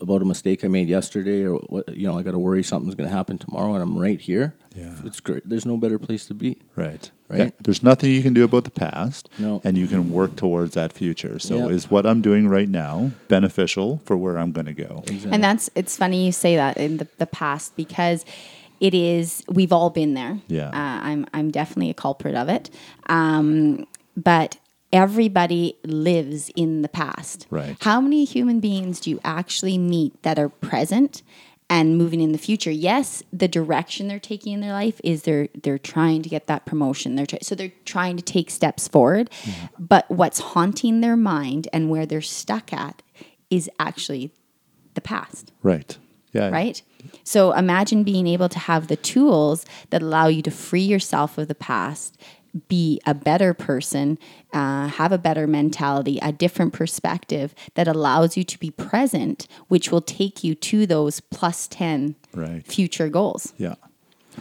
about 0.00 0.22
a 0.22 0.24
mistake 0.24 0.64
I 0.64 0.68
made 0.68 0.88
yesterday 0.88 1.42
or 1.44 1.56
what 1.56 1.94
you 1.94 2.06
know, 2.06 2.18
I 2.18 2.22
got 2.22 2.30
to 2.32 2.38
worry 2.38 2.62
something's 2.62 2.94
going 2.94 3.08
to 3.08 3.14
happen 3.14 3.36
tomorrow 3.38 3.74
and 3.74 3.82
I'm 3.82 3.98
right 3.98 4.20
here. 4.20 4.54
Yeah. 4.74 4.94
It's 5.04 5.20
great. 5.20 5.46
There's 5.48 5.66
no 5.66 5.76
better 5.76 5.98
place 5.98 6.26
to 6.26 6.34
be. 6.34 6.58
Right. 6.76 7.10
Right? 7.28 7.38
Yeah, 7.40 7.50
There's 7.62 7.82
nothing 7.82 8.10
you 8.12 8.22
can 8.22 8.34
do 8.34 8.44
about 8.44 8.64
the 8.64 8.70
past. 8.70 9.28
No. 9.38 9.60
And 9.64 9.76
you 9.76 9.86
can 9.86 10.10
work 10.10 10.36
towards 10.36 10.74
that 10.74 10.92
future. 10.92 11.38
So 11.38 11.68
Yeah. 11.68 11.74
is 11.74 11.90
what 11.90 12.06
I'm 12.06 12.22
doing 12.22 12.48
right 12.48 12.68
now 12.68 13.10
beneficial 13.28 14.00
for 14.04 14.16
where 14.16 14.38
I'm 14.38 14.52
going 14.52 14.66
to 14.66 14.72
go? 14.72 15.04
And 15.30 15.42
that's 15.44 15.68
it's 15.74 15.96
funny 15.96 16.24
you 16.26 16.32
say 16.32 16.56
that 16.56 16.76
in 16.76 16.96
the, 16.98 17.08
the 17.18 17.26
past 17.26 17.76
because 17.76 18.24
it 18.80 18.94
is 18.94 19.44
we've 19.48 19.72
all 19.72 19.90
been 19.90 20.14
there. 20.14 20.38
Yeah. 20.48 20.68
uh, 20.68 20.72
I'm 21.06 21.26
I'm 21.34 21.50
definitely 21.50 21.90
a 21.90 21.94
culprit 21.94 22.34
of 22.34 22.48
it. 22.48 22.70
Um, 23.06 23.86
but 24.16 24.58
everybody 24.92 25.76
lives 25.84 26.50
in 26.56 26.82
the 26.82 26.88
past. 26.88 27.46
Right. 27.50 27.76
How 27.80 28.00
many 28.00 28.24
human 28.24 28.60
beings 28.60 29.00
do 29.00 29.10
you 29.10 29.20
actually 29.24 29.78
meet 29.78 30.22
that 30.22 30.38
are 30.38 30.48
present? 30.48 31.22
And 31.72 31.96
moving 31.96 32.20
in 32.20 32.32
the 32.32 32.38
future, 32.38 32.72
yes, 32.72 33.22
the 33.32 33.46
direction 33.46 34.08
they're 34.08 34.18
taking 34.18 34.54
in 34.54 34.60
their 34.60 34.72
life 34.72 35.00
is 35.04 35.22
they're 35.22 35.46
they're 35.62 35.78
trying 35.78 36.20
to 36.22 36.28
get 36.28 36.48
that 36.48 36.66
promotion. 36.66 37.14
They're 37.14 37.26
try- 37.26 37.38
so 37.42 37.54
they're 37.54 37.70
trying 37.84 38.16
to 38.16 38.24
take 38.24 38.50
steps 38.50 38.88
forward, 38.88 39.30
but 39.78 40.10
what's 40.10 40.40
haunting 40.40 41.00
their 41.00 41.16
mind 41.16 41.68
and 41.72 41.88
where 41.88 42.06
they're 42.06 42.22
stuck 42.22 42.72
at 42.72 43.02
is 43.50 43.70
actually 43.78 44.32
the 44.94 45.00
past 45.00 45.52
Right. 45.62 45.96
Yeah. 46.32 46.48
right? 46.50 46.82
So 47.24 47.52
imagine 47.52 48.02
being 48.04 48.26
able 48.26 48.48
to 48.48 48.58
have 48.58 48.88
the 48.88 48.96
tools 48.96 49.64
that 49.90 50.02
allow 50.02 50.26
you 50.26 50.42
to 50.42 50.50
free 50.50 50.82
yourself 50.82 51.38
of 51.38 51.48
the 51.48 51.54
past, 51.54 52.16
be 52.68 53.00
a 53.06 53.14
better 53.14 53.54
person, 53.54 54.18
uh, 54.52 54.88
have 54.88 55.12
a 55.12 55.18
better 55.18 55.46
mentality, 55.46 56.18
a 56.20 56.32
different 56.32 56.72
perspective 56.72 57.54
that 57.74 57.86
allows 57.86 58.36
you 58.36 58.42
to 58.42 58.58
be 58.58 58.70
present, 58.72 59.46
which 59.68 59.92
will 59.92 60.00
take 60.00 60.42
you 60.42 60.54
to 60.56 60.84
those 60.86 61.20
plus 61.20 61.68
10 61.68 62.16
Right. 62.34 62.66
future 62.66 63.08
goals, 63.08 63.52
Yeah. 63.56 63.74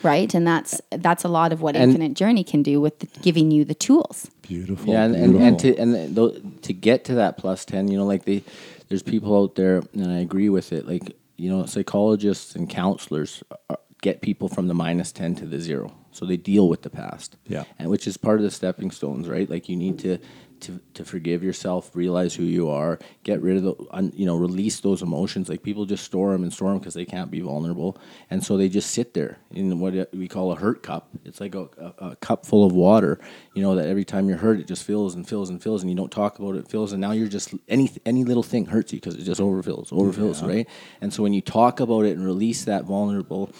right? 0.01 0.33
And 0.33 0.47
that's 0.47 0.81
that's 0.89 1.23
a 1.23 1.27
lot 1.27 1.53
of 1.53 1.61
what 1.61 1.75
And- 1.75 1.91
Infinite 1.91 2.15
Journey 2.15 2.43
can 2.43 2.63
do 2.63 2.81
with 2.81 2.97
the, 2.99 3.07
giving 3.21 3.51
you 3.51 3.63
the 3.63 3.75
tools. 3.75 4.27
Beautiful. 4.41 4.91
Yeah, 4.93 5.03
and, 5.05 5.15
and, 5.15 5.23
beautiful. 5.33 5.47
and 5.47 5.59
to 5.59 5.75
and 5.77 6.15
the- 6.15 6.41
to 6.63 6.73
get 6.73 7.05
to 7.05 7.13
that 7.15 7.37
plus 7.37 7.63
ten, 7.63 7.89
you 7.91 7.97
know, 7.99 8.05
like 8.07 8.25
they, 8.25 8.43
there's 8.87 9.03
people 9.03 9.37
out 9.39 9.53
there, 9.53 9.83
and 9.93 10.11
I 10.11 10.17
agree 10.17 10.49
with 10.49 10.73
it. 10.73 10.87
Like 10.87 11.15
you 11.39 11.49
know, 11.49 11.65
psychologists 11.65 12.55
and 12.55 12.69
counselors 12.69 13.43
are, 13.69 13.79
get 14.01 14.21
people 14.21 14.47
from 14.47 14.67
the 14.67 14.73
minus 14.73 15.11
ten 15.11 15.35
to 15.35 15.45
the 15.45 15.59
zero, 15.59 15.93
so 16.11 16.25
they 16.25 16.37
deal 16.37 16.67
with 16.69 16.83
the 16.83 16.89
past. 16.89 17.37
Yeah. 17.47 17.63
and 17.77 17.89
which 17.89 18.07
is 18.07 18.17
part 18.17 18.37
of 18.37 18.43
the 18.43 18.51
stepping 18.51 18.91
stones, 18.91 19.27
right? 19.27 19.49
Like 19.49 19.69
you 19.69 19.75
need 19.75 19.99
to. 19.99 20.19
To, 20.61 20.79
to 20.95 21.05
forgive 21.05 21.41
yourself, 21.41 21.95
realize 21.95 22.35
who 22.35 22.43
you 22.43 22.69
are, 22.69 22.99
get 23.23 23.41
rid 23.41 23.55
of 23.57 23.63
the, 23.63 23.75
un, 23.91 24.11
you 24.13 24.25
know, 24.25 24.35
release 24.35 24.81
those 24.81 25.01
emotions. 25.01 25.47
Like 25.47 25.63
people 25.63 25.85
just 25.85 26.03
store 26.03 26.33
them 26.33 26.43
and 26.43 26.51
store 26.51 26.71
them 26.71 26.79
because 26.79 26.95
they 26.95 27.05
can't 27.05 27.31
be 27.31 27.39
vulnerable, 27.39 27.97
and 28.29 28.43
so 28.43 28.57
they 28.57 28.67
just 28.67 28.91
sit 28.91 29.13
there 29.13 29.37
in 29.51 29.79
what 29.79 30.13
we 30.13 30.27
call 30.27 30.51
a 30.51 30.55
hurt 30.55 30.83
cup. 30.83 31.07
It's 31.23 31.39
like 31.39 31.55
a, 31.55 31.69
a, 31.77 31.93
a 32.09 32.15
cup 32.17 32.45
full 32.45 32.65
of 32.65 32.73
water, 32.73 33.21
you 33.53 33.61
know, 33.61 33.75
that 33.75 33.87
every 33.87 34.03
time 34.03 34.27
you're 34.27 34.37
hurt, 34.37 34.59
it 34.59 34.67
just 34.67 34.83
fills 34.83 35.15
and 35.15 35.25
fills 35.25 35.49
and 35.49 35.63
fills, 35.63 35.81
and 35.81 35.89
you 35.89 35.95
don't 35.95 36.11
talk 36.11 36.39
about 36.39 36.55
it, 36.55 36.59
it 36.59 36.67
fills, 36.67 36.91
and 36.91 36.99
now 36.99 37.11
you're 37.11 37.29
just 37.29 37.53
any 37.69 37.89
any 38.05 38.25
little 38.25 38.43
thing 38.43 38.65
hurts 38.65 38.91
you 38.91 38.99
because 38.99 39.15
it 39.15 39.23
just 39.23 39.39
overfills, 39.39 39.91
overfills, 39.91 40.45
right? 40.45 40.67
And 40.99 41.13
so 41.13 41.23
when 41.23 41.33
you 41.33 41.41
talk 41.41 41.79
about 41.79 42.03
it 42.05 42.17
and 42.17 42.25
release 42.25 42.65
that 42.65 42.83
vulnerable 42.83 43.51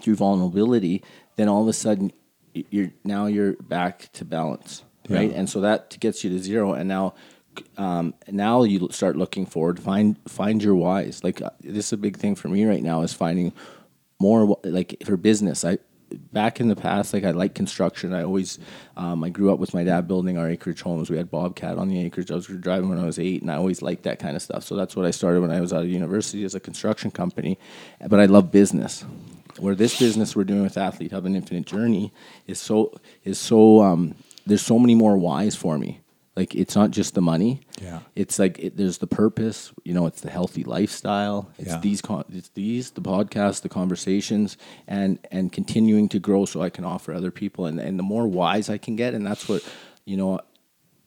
through 0.00 0.16
vulnerability, 0.16 1.04
then 1.36 1.48
all 1.48 1.60
of 1.62 1.68
a 1.68 1.74
sudden 1.74 2.10
you're 2.70 2.90
now 3.04 3.26
you're 3.26 3.52
back 3.52 4.10
to 4.14 4.24
balance, 4.24 4.82
right? 5.08 5.30
Yeah. 5.30 5.38
And 5.38 5.50
so 5.50 5.60
that 5.60 5.98
gets 6.00 6.24
you 6.24 6.30
to 6.30 6.38
zero, 6.38 6.72
and 6.72 6.88
now. 6.88 7.14
Um, 7.76 8.14
now 8.30 8.62
you 8.62 8.86
start 8.92 9.16
looking 9.16 9.44
forward. 9.44 9.80
Find 9.80 10.16
find 10.28 10.62
your 10.62 10.76
whys. 10.76 11.24
Like 11.24 11.42
uh, 11.42 11.50
this 11.60 11.86
is 11.86 11.92
a 11.92 11.96
big 11.96 12.16
thing 12.16 12.36
for 12.36 12.48
me 12.48 12.64
right 12.64 12.84
now 12.84 13.02
is 13.02 13.12
finding 13.12 13.52
more 14.20 14.56
like 14.62 15.02
for 15.04 15.16
business. 15.16 15.64
I 15.64 15.78
back 16.10 16.60
in 16.60 16.68
the 16.68 16.76
past, 16.76 17.12
like 17.12 17.24
I 17.24 17.30
like 17.32 17.54
construction. 17.54 18.12
I 18.12 18.22
always 18.22 18.58
um, 18.96 19.22
I 19.24 19.30
grew 19.30 19.52
up 19.52 19.58
with 19.58 19.74
my 19.74 19.84
dad 19.84 20.08
building 20.08 20.38
our 20.38 20.48
acreage 20.48 20.82
homes. 20.82 21.10
We 21.10 21.16
had 21.16 21.30
Bobcat 21.30 21.78
on 21.78 21.88
the 21.88 22.00
acreage. 22.00 22.30
I 22.30 22.34
was 22.34 22.46
driving 22.46 22.88
when 22.88 22.98
I 22.98 23.06
was 23.06 23.18
eight, 23.18 23.42
and 23.42 23.50
I 23.50 23.56
always 23.56 23.82
liked 23.82 24.04
that 24.04 24.18
kind 24.18 24.36
of 24.36 24.42
stuff. 24.42 24.64
So 24.64 24.76
that's 24.76 24.96
what 24.96 25.06
I 25.06 25.10
started 25.10 25.40
when 25.40 25.50
I 25.50 25.60
was 25.60 25.72
out 25.72 25.82
of 25.82 25.88
university 25.88 26.44
as 26.44 26.54
a 26.54 26.60
construction 26.60 27.10
company. 27.10 27.58
But 28.06 28.20
I 28.20 28.26
love 28.26 28.50
business. 28.50 29.04
Where 29.58 29.74
this 29.74 29.98
business 29.98 30.36
we're 30.36 30.44
doing 30.44 30.62
with 30.62 30.78
Athlete 30.78 31.10
Hub 31.10 31.26
and 31.26 31.34
Infinite 31.34 31.66
Journey 31.66 32.12
is 32.46 32.60
so 32.60 32.92
is 33.24 33.38
so 33.38 33.82
um, 33.82 34.14
there's 34.48 34.62
so 34.62 34.78
many 34.78 34.94
more 34.94 35.16
whys 35.16 35.54
for 35.54 35.78
me. 35.78 36.00
Like 36.36 36.54
it's 36.54 36.76
not 36.76 36.92
just 36.92 37.14
the 37.14 37.20
money. 37.20 37.60
Yeah. 37.82 37.98
It's 38.14 38.38
like 38.38 38.58
it, 38.60 38.76
there's 38.76 38.98
the 38.98 39.08
purpose. 39.08 39.72
You 39.84 39.92
know, 39.92 40.06
it's 40.06 40.20
the 40.20 40.30
healthy 40.30 40.62
lifestyle. 40.62 41.50
It's 41.58 41.68
Yeah. 41.70 41.80
these 41.80 42.00
con- 42.00 42.24
it's 42.32 42.50
these 42.50 42.90
the 42.92 43.00
podcasts, 43.02 43.60
the 43.62 43.68
conversations, 43.68 44.56
and 44.86 45.18
and 45.32 45.50
continuing 45.52 46.08
to 46.10 46.18
grow 46.20 46.44
so 46.44 46.62
I 46.62 46.70
can 46.70 46.84
offer 46.84 47.12
other 47.12 47.32
people. 47.32 47.66
And 47.66 47.80
and 47.80 47.98
the 47.98 48.04
more 48.04 48.26
wise 48.28 48.68
I 48.70 48.78
can 48.78 48.94
get, 48.96 49.14
and 49.14 49.26
that's 49.26 49.48
what 49.48 49.62
you 50.04 50.16
know. 50.16 50.40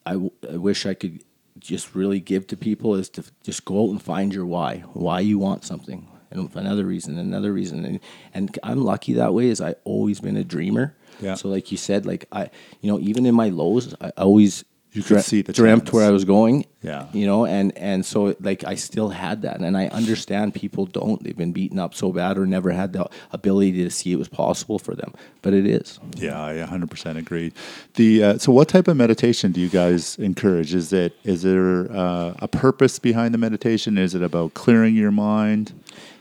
I, 0.03 0.13
w- 0.13 0.31
I 0.51 0.57
wish 0.57 0.87
I 0.87 0.95
could 0.95 1.23
just 1.59 1.93
really 1.93 2.19
give 2.19 2.47
to 2.47 2.57
people 2.57 2.95
is 2.95 3.07
to 3.09 3.23
just 3.43 3.65
go 3.65 3.83
out 3.85 3.91
and 3.91 4.01
find 4.01 4.33
your 4.33 4.47
why, 4.47 4.79
why 4.93 5.19
you 5.19 5.37
want 5.37 5.63
something, 5.63 6.07
and 6.31 6.49
another 6.55 6.85
reason, 6.85 7.19
another 7.19 7.53
reason, 7.53 7.85
and 7.85 7.99
and 8.33 8.57
I'm 8.63 8.81
lucky 8.83 9.13
that 9.13 9.33
way. 9.33 9.45
Is 9.47 9.61
I 9.61 9.75
always 9.83 10.19
been 10.19 10.35
a 10.37 10.43
dreamer. 10.43 10.95
Yeah. 11.21 11.35
So 11.35 11.47
like 11.49 11.71
you 11.71 11.77
said, 11.77 12.05
like 12.05 12.25
I, 12.31 12.49
you 12.81 12.91
know, 12.91 12.99
even 12.99 13.25
in 13.25 13.35
my 13.35 13.49
lows, 13.49 13.95
I 14.01 14.09
always 14.17 14.65
You 14.93 15.03
could 15.03 15.21
see 15.23 15.41
the 15.41 15.53
dreamt 15.53 15.93
where 15.93 16.05
I 16.05 16.11
was 16.11 16.25
going. 16.25 16.65
Yeah. 16.83 17.05
You 17.13 17.25
know, 17.25 17.45
and 17.45 17.71
and 17.77 18.05
so 18.05 18.35
like 18.41 18.65
I 18.65 18.75
still 18.75 19.09
had 19.09 19.43
that, 19.43 19.61
and 19.61 19.77
I 19.77 19.87
understand 19.87 20.53
people 20.53 20.85
don't. 20.85 21.23
They've 21.23 21.37
been 21.37 21.53
beaten 21.53 21.79
up 21.79 21.93
so 21.93 22.11
bad, 22.11 22.37
or 22.37 22.45
never 22.45 22.71
had 22.71 22.91
the 22.91 23.07
ability 23.31 23.83
to 23.83 23.89
see 23.89 24.11
it 24.11 24.17
was 24.17 24.27
possible 24.27 24.79
for 24.79 24.93
them, 24.95 25.13
but 25.43 25.53
it 25.53 25.65
is. 25.65 25.99
Yeah, 26.17 26.43
I 26.43 26.55
100% 26.55 27.17
agree. 27.17 27.53
The 27.95 28.23
uh, 28.23 28.37
so 28.39 28.51
what 28.51 28.67
type 28.67 28.87
of 28.89 28.97
meditation 28.97 29.51
do 29.53 29.61
you 29.61 29.69
guys 29.69 30.17
encourage? 30.17 30.73
Is 30.73 30.91
it 30.91 31.15
is 31.23 31.43
there 31.43 31.89
uh, 31.91 32.33
a 32.39 32.47
purpose 32.47 32.99
behind 32.99 33.33
the 33.33 33.37
meditation? 33.37 33.97
Is 33.97 34.13
it 34.15 34.23
about 34.23 34.55
clearing 34.55 34.95
your 34.95 35.11
mind? 35.11 35.71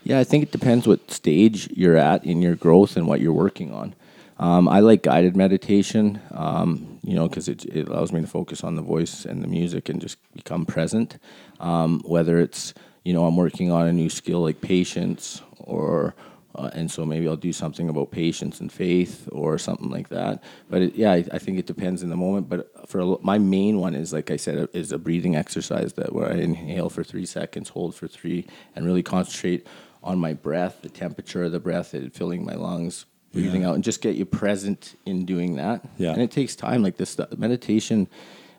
Yeah, 0.03 0.19
I 0.19 0.23
think 0.23 0.43
it 0.43 0.51
depends 0.51 0.87
what 0.87 1.11
stage 1.11 1.69
you're 1.75 1.97
at 1.97 2.23
in 2.25 2.41
your 2.41 2.55
growth 2.55 2.95
and 2.97 3.05
what 3.05 3.19
you're 3.19 3.33
working 3.33 3.71
on. 3.73 3.95
Um, 4.41 4.67
I 4.67 4.79
like 4.79 5.03
guided 5.03 5.37
meditation, 5.37 6.19
um, 6.31 6.99
you 7.03 7.13
know, 7.13 7.29
because 7.29 7.47
it, 7.47 7.63
it 7.65 7.87
allows 7.87 8.11
me 8.11 8.21
to 8.21 8.27
focus 8.27 8.63
on 8.63 8.75
the 8.75 8.81
voice 8.81 9.23
and 9.23 9.43
the 9.43 9.47
music 9.47 9.87
and 9.87 10.01
just 10.01 10.17
become 10.33 10.65
present. 10.65 11.19
Um, 11.59 12.01
whether 12.05 12.39
it's, 12.39 12.73
you 13.03 13.13
know, 13.13 13.25
I'm 13.27 13.37
working 13.37 13.71
on 13.71 13.87
a 13.87 13.93
new 13.93 14.09
skill 14.09 14.41
like 14.41 14.59
patience 14.59 15.43
or, 15.59 16.15
uh, 16.55 16.71
and 16.73 16.89
so 16.89 17.05
maybe 17.05 17.27
I'll 17.27 17.35
do 17.35 17.53
something 17.53 17.87
about 17.87 18.09
patience 18.09 18.59
and 18.59 18.71
faith 18.71 19.29
or 19.31 19.59
something 19.59 19.91
like 19.91 20.09
that. 20.09 20.43
But 20.71 20.81
it, 20.81 20.95
yeah, 20.95 21.11
I, 21.11 21.23
I 21.31 21.37
think 21.37 21.59
it 21.59 21.67
depends 21.67 22.01
in 22.01 22.09
the 22.09 22.17
moment. 22.17 22.49
But 22.49 22.89
for 22.89 22.99
a, 22.99 23.17
my 23.21 23.37
main 23.37 23.77
one 23.77 23.93
is, 23.93 24.11
like 24.11 24.31
I 24.31 24.37
said, 24.37 24.67
is 24.73 24.91
a 24.91 24.97
breathing 24.97 25.35
exercise 25.35 25.93
that 25.93 26.13
where 26.13 26.31
I 26.31 26.37
inhale 26.37 26.89
for 26.89 27.03
three 27.03 27.27
seconds, 27.27 27.69
hold 27.69 27.93
for 27.93 28.07
three, 28.07 28.47
and 28.75 28.87
really 28.87 29.03
concentrate 29.03 29.67
on 30.03 30.17
my 30.17 30.33
breath, 30.33 30.81
the 30.81 30.89
temperature 30.89 31.43
of 31.43 31.51
the 31.51 31.59
breath, 31.59 31.93
it 31.93 32.11
filling 32.15 32.43
my 32.43 32.55
lungs, 32.55 33.05
breathing 33.31 33.63
out, 33.63 33.75
and 33.75 33.83
just 33.83 34.01
get 34.01 34.15
you 34.15 34.25
present 34.25 34.95
in 35.05 35.25
doing 35.25 35.55
that. 35.55 35.83
Yeah. 35.97 36.11
And 36.11 36.21
it 36.21 36.31
takes 36.31 36.55
time. 36.55 36.83
Like 36.83 36.97
this 36.97 37.09
stuff, 37.09 37.37
meditation. 37.37 38.07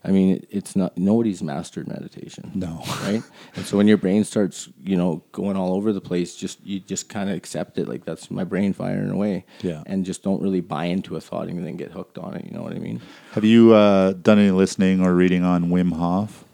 I 0.05 0.11
mean, 0.11 0.37
it, 0.37 0.49
it's 0.51 0.75
not 0.75 0.99
nobody's 0.99 1.43
mastered 1.43 1.87
meditation. 1.87 2.51
No. 2.55 2.83
right? 3.03 3.23
And 3.55 3.65
so 3.65 3.77
when 3.77 3.87
your 3.87 3.99
brain 3.99 4.25
starts, 4.25 4.69
you 4.83 4.97
know, 4.97 5.23
going 5.33 5.57
all 5.57 5.75
over 5.75 5.93
the 5.93 6.01
place, 6.01 6.35
just 6.35 6.65
you 6.65 6.81
just 6.81 7.09
kind 7.09 7.31
of 7.31 7.37
accept 7.37 7.79
it. 7.79 7.89
Like 7.89 8.05
that's 8.05 8.31
my 8.31 8.45
brain 8.45 8.73
firing 8.73 9.11
away. 9.11 9.45
Yeah. 9.61 9.83
And 9.87 10.05
just 10.05 10.23
don't 10.23 10.43
really 10.43 10.61
buy 10.61 10.87
into 10.87 11.17
a 11.17 11.21
thought 11.21 11.49
and 11.49 11.65
then 11.65 11.77
get 11.77 11.93
hooked 11.93 12.19
on 12.19 12.35
it. 12.35 12.45
You 12.45 12.51
know 12.53 12.63
what 12.63 12.73
I 12.73 12.79
mean? 12.79 13.01
Have 13.33 13.45
you 13.45 13.75
uh, 13.75 14.13
done 14.15 14.39
any 14.39 14.51
listening 14.51 15.01
or 15.01 15.15
reading 15.15 15.45
on 15.45 15.67
Wim 15.67 15.93
Hof? 15.93 16.45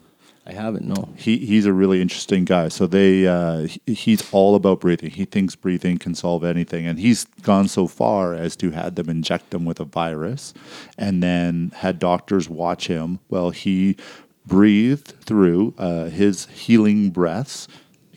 I 0.49 0.53
haven't. 0.53 0.87
No. 0.87 1.11
He 1.15 1.37
he's 1.37 1.67
a 1.67 1.75
really 1.75 2.01
interesting 2.01 2.47
guy. 2.47 2.69
So 2.69 2.87
they 2.87 3.27
uh, 3.27 3.67
he, 3.67 3.95
he's 3.95 4.27
all 4.33 4.55
about 4.55 4.81
breathing. 4.81 5.11
He 5.11 5.27
thinks 5.27 5.55
breathing 5.55 5.99
can 5.99 6.15
solve 6.15 6.43
anything, 6.43 6.87
and 6.87 6.99
he's 6.99 7.27
gone 7.43 7.69
so 7.69 7.87
far 7.87 8.33
as 8.33 8.57
to 8.57 8.71
had 8.71 8.97
them 8.97 9.11
inject 9.11 9.53
him 9.53 9.67
with 9.67 9.79
a 9.79 9.85
virus, 9.85 10.55
and 10.97 11.23
then 11.23 11.71
had 11.77 11.99
doctors 11.99 12.49
watch 12.49 12.87
him 12.87 13.19
while 13.29 13.51
he 13.51 13.97
breathed 14.47 15.09
through 15.21 15.75
uh, 15.77 16.07
his 16.07 16.47
healing 16.47 17.11
breaths. 17.11 17.69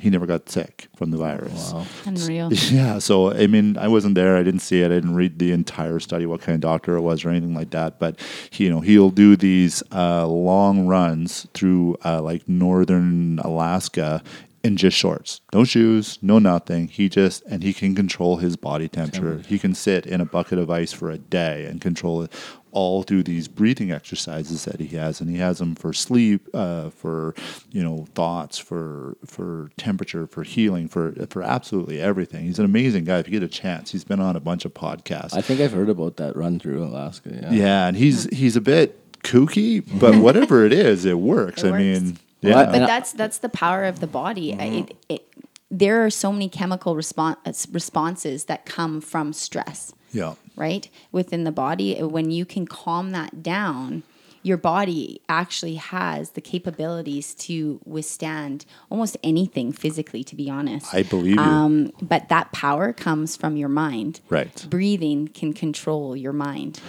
He 0.02 0.10
never 0.10 0.26
got 0.26 0.50
sick 0.50 0.88
from 0.96 1.12
the 1.12 1.18
virus. 1.18 1.74
Wow. 1.74 1.86
Unreal. 2.06 2.50
Yeah, 2.72 3.00
so 3.00 3.32
I 3.32 3.48
mean, 3.48 3.78
I 3.78 3.88
wasn't 3.88 4.16
there. 4.16 4.36
I 4.36 4.44
didn't 4.44 4.62
see 4.62 4.82
it. 4.82 4.88
I 4.88 4.96
didn't 4.96 5.16
read 5.16 5.38
the 5.40 5.52
entire 5.52 6.00
study, 6.00 6.26
what 6.26 6.42
kind 6.42 6.56
of 6.56 6.62
doctor 6.62 6.96
it 6.96 7.02
was, 7.02 7.24
or 7.24 7.30
anything 7.30 7.54
like 7.54 7.70
that. 7.72 8.00
But 8.00 8.20
he, 8.50 8.64
you 8.66 8.70
know, 8.72 8.82
he'll 8.82 9.12
do 9.12 9.36
these 9.36 9.84
uh, 9.94 10.26
long 10.28 10.88
runs 10.88 11.48
through 11.54 11.98
uh, 12.04 12.22
like 12.22 12.50
northern 12.50 13.40
Alaska 13.40 14.24
in 14.64 14.78
just 14.78 14.96
shorts, 14.96 15.42
no 15.54 15.64
shoes, 15.64 16.20
no 16.22 16.40
nothing. 16.40 16.88
He 16.88 17.10
just 17.10 17.44
and 17.46 17.64
he 17.64 17.74
can 17.74 17.96
control 17.96 18.38
his 18.38 18.56
body 18.56 18.88
temperature. 18.88 19.42
He 19.48 19.58
can 19.58 19.74
sit 19.74 20.06
in 20.06 20.22
a 20.22 20.26
bucket 20.26 20.60
of 20.60 20.70
ice 20.70 20.94
for 20.94 21.10
a 21.10 21.17
day 21.17 21.65
and 21.65 21.82
control 21.82 22.23
it 22.23 22.32
all 22.72 23.04
through 23.04 23.24
these 23.24 23.48
breathing 23.48 23.92
exercises 23.92 24.65
that 24.65 24.80
he 24.80 24.96
has, 24.98 25.19
and 25.22 25.30
he 25.30 25.38
has 25.38 25.60
them 25.60 25.76
for 25.76 25.94
sleep, 25.94 26.48
uh, 26.54 26.90
for 26.90 27.36
you 27.72 27.84
know 27.84 28.06
thoughts, 28.15 28.58
for 28.58 29.17
for 29.26 29.69
temperature, 29.78 30.28
for 30.28 30.44
healing, 30.44 30.88
for 30.88 31.13
for 31.30 31.44
absolutely 31.44 32.00
everything. 32.02 32.46
He's 32.46 32.60
an 32.60 32.65
amazing 32.65 33.04
guy. 33.06 33.19
If 33.19 33.28
you 33.28 33.32
get 33.40 33.44
a 33.44 33.48
chance, 33.52 33.92
he's 33.92 34.04
been 34.04 34.19
on 34.19 34.36
a 34.36 34.40
bunch 34.40 34.65
of 34.65 34.74
podcasts. 34.74 35.34
I 35.36 35.42
think 35.42 35.60
I've 35.60 35.74
heard 35.74 35.90
about 35.90 36.17
that 36.17 36.36
run 36.36 36.60
through 36.60 36.84
Alaska. 36.84 37.30
Yeah. 37.34 37.52
yeah, 37.52 37.88
and 37.88 37.98
he's 37.98 38.26
he's 38.26 38.56
a 38.56 38.62
bit 38.62 38.98
kooky, 39.24 39.84
but 40.00 40.15
whatever 40.26 40.65
it 40.65 40.74
is, 40.74 41.06
it 41.06 41.19
works. 41.19 41.63
It 41.63 41.67
I 41.67 41.72
works. 41.72 41.82
mean, 41.82 42.17
yeah, 42.42 42.60
I- 42.60 42.65
but 42.65 42.80
that's 42.88 43.12
that's 43.13 43.38
the 43.40 43.50
power 43.50 43.84
of 43.86 44.00
the 44.00 44.08
body. 44.08 44.54
I- 44.54 44.63
It, 44.63 44.98
it, 45.10 45.28
there 45.74 46.04
are 46.06 46.10
so 46.10 46.34
many 46.34 46.50
chemical 46.50 46.96
respon- 46.96 47.38
responses 47.74 48.46
that 48.46 48.65
come 48.65 49.00
from 49.00 49.32
stress, 49.32 49.94
yeah. 50.12 50.36
right? 50.56 50.90
Within 51.12 51.44
the 51.44 51.52
body, 51.52 52.02
when 52.02 52.32
you 52.32 52.46
can 52.46 52.66
calm 52.66 53.12
that 53.12 53.44
down, 53.44 54.04
your 54.44 54.58
body 54.58 55.21
actually 55.29 55.75
has 55.75 56.31
the 56.31 56.42
capabilities 56.42 57.33
to 57.35 57.79
withstand 57.85 58.65
almost 58.89 59.17
anything 59.23 59.71
physically. 59.71 60.23
To 60.23 60.35
be 60.35 60.50
honest, 60.50 60.94
I 60.94 61.04
believe 61.04 61.35
you. 61.35 61.42
Um, 61.42 61.92
but 62.02 62.29
that 62.29 62.52
power 62.52 62.94
comes 62.94 63.35
from 63.35 63.56
your 63.58 63.69
mind. 63.69 64.21
Right. 64.29 64.65
Breathing 64.69 65.27
can 65.27 65.54
control 65.54 66.15
your 66.15 66.33
mind. 66.33 66.79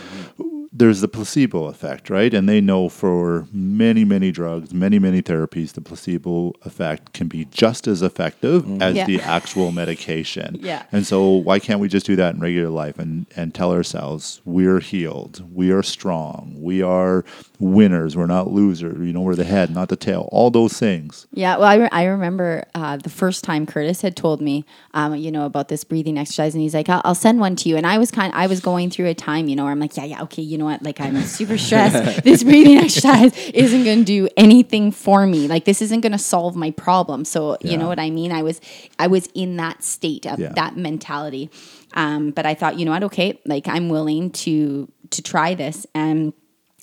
there's 0.75 1.03
the 1.03 1.09
placebo 1.09 1.67
effect, 1.67 2.09
right? 2.09 2.33
And 2.33 2.49
they 2.49 2.59
know 2.61 2.89
for 2.89 3.47
many, 3.53 4.07
many 4.07 4.33
drugs, 4.33 4.73
many, 4.73 4.99
many 4.99 5.21
therapies, 5.21 5.75
the 5.75 5.83
placebo 5.83 6.55
effect 6.63 7.13
can 7.13 7.29
be 7.29 7.45
just 7.51 7.87
as 7.87 8.01
effective 8.01 8.81
as 8.81 8.97
Yeah. 8.97 9.05
the 9.07 9.21
actual 9.21 9.71
medication. 9.71 10.59
Yeah. 10.63 10.85
And 10.91 11.07
so 11.07 11.29
why 11.29 11.59
can't 11.59 11.79
we 11.81 11.89
just 11.89 12.07
do 12.07 12.17
that 12.17 12.35
in 12.35 12.41
regular 12.41 12.71
life 12.71 12.99
and, 12.99 13.27
and 13.37 13.53
tell 13.55 13.71
ourselves 13.73 14.41
we're 14.47 14.81
healed, 14.81 15.45
we 15.55 15.71
are 15.71 15.83
strong, 15.83 16.55
we 16.59 16.81
are 16.81 17.25
winners, 17.63 18.17
we're 18.17 18.27
not 18.27 18.51
losers, 18.51 18.99
you 19.07 19.13
know, 19.13 19.21
we're 19.21 19.37
the 19.37 19.45
head, 19.45 19.71
not 19.71 19.89
the 19.89 19.97
tail, 19.97 20.29
all 20.33 20.51
those 20.51 20.79
things. 20.79 21.27
Yeah, 21.33 21.57
well, 21.57 21.69
I, 21.69 21.75
re- 21.77 21.89
I 21.93 22.05
remember 22.05 22.65
uh, 22.75 22.97
the 22.97 23.09
first 23.09 23.45
time 23.45 23.67
Curtis 23.67 24.03
had 24.03 24.17
told 24.17 24.41
me, 24.41 24.65
um, 24.95 25.15
you 25.15 25.31
know, 25.31 25.47
about 25.47 25.69
this 25.69 25.85
breathing 25.85 26.19
exercise, 26.19 26.55
and 26.55 26.63
he's 26.63 26.75
like, 26.75 26.89
"I'll, 26.89 27.01
I'll 27.05 27.15
send 27.15 27.39
one 27.41 27.55
to 27.57 27.69
you." 27.69 27.77
And 27.77 27.87
I 27.87 27.99
was 27.99 28.11
kind, 28.11 28.33
I 28.35 28.47
was 28.49 28.61
going 28.61 28.91
through 28.91 29.07
a 29.07 29.15
time, 29.15 29.49
you 29.49 29.55
know, 29.57 29.63
where 29.65 29.73
I'm 29.73 29.79
like, 29.81 29.97
"Yeah, 29.97 30.05
yeah, 30.05 30.23
okay, 30.23 30.43
you 30.43 30.59
know 30.59 30.65
what? 30.65 30.83
Like, 30.83 31.01
I'm 31.01 31.21
super 31.23 31.57
stressed. 31.57 32.25
this 32.25 32.43
breathing 32.43 32.79
exercise 32.79 33.37
isn't 33.51 33.85
going 33.85 34.01
to 34.01 34.05
do 34.05 34.29
anything 34.37 34.91
for 34.91 35.27
me. 35.27 35.47
Like, 35.49 35.65
this 35.65 35.81
isn't 35.83 36.01
going 36.01 36.13
to 36.13 36.19
solve 36.19 36.57
my 36.57 36.73
problem." 36.73 37.25
So, 37.25 37.57
you 37.61 37.77
know 37.79 37.87
what 37.87 38.01
I 38.01 38.11
mean? 38.11 38.33
I 38.33 38.43
was, 38.43 38.61
I 38.99 39.07
was 39.07 39.29
in 39.35 39.57
that 39.59 39.85
state 39.85 40.27
of 40.27 40.39
Yeah. 40.41 40.53
that 40.57 40.77
mentality. 40.77 41.51
Um, 41.95 42.31
but 42.31 42.47
I 42.47 42.55
thought, 42.55 42.79
you 42.79 42.85
know 42.87 42.91
what? 42.93 43.05
Okay, 43.05 43.39
like 43.47 43.69
I'm 43.69 43.89
willing 43.89 44.31
to 44.31 44.91
to 45.11 45.21
try 45.23 45.55
this, 45.55 45.87
and 45.95 46.33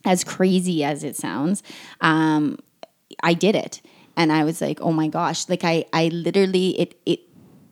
as 0.05 0.23
crazy 0.23 0.83
as 0.83 1.03
it 1.03 1.15
sounds, 1.15 1.61
um, 2.01 2.57
I 3.23 3.33
did 3.33 3.55
it. 3.55 3.81
And 4.15 4.31
I 4.31 4.43
was 4.43 4.61
like, 4.61 4.81
oh 4.81 4.91
my 4.91 5.07
gosh, 5.07 5.47
like 5.49 5.63
I, 5.63 5.85
I 5.93 6.07
literally, 6.09 6.79
it, 6.79 6.99
it 7.05 7.21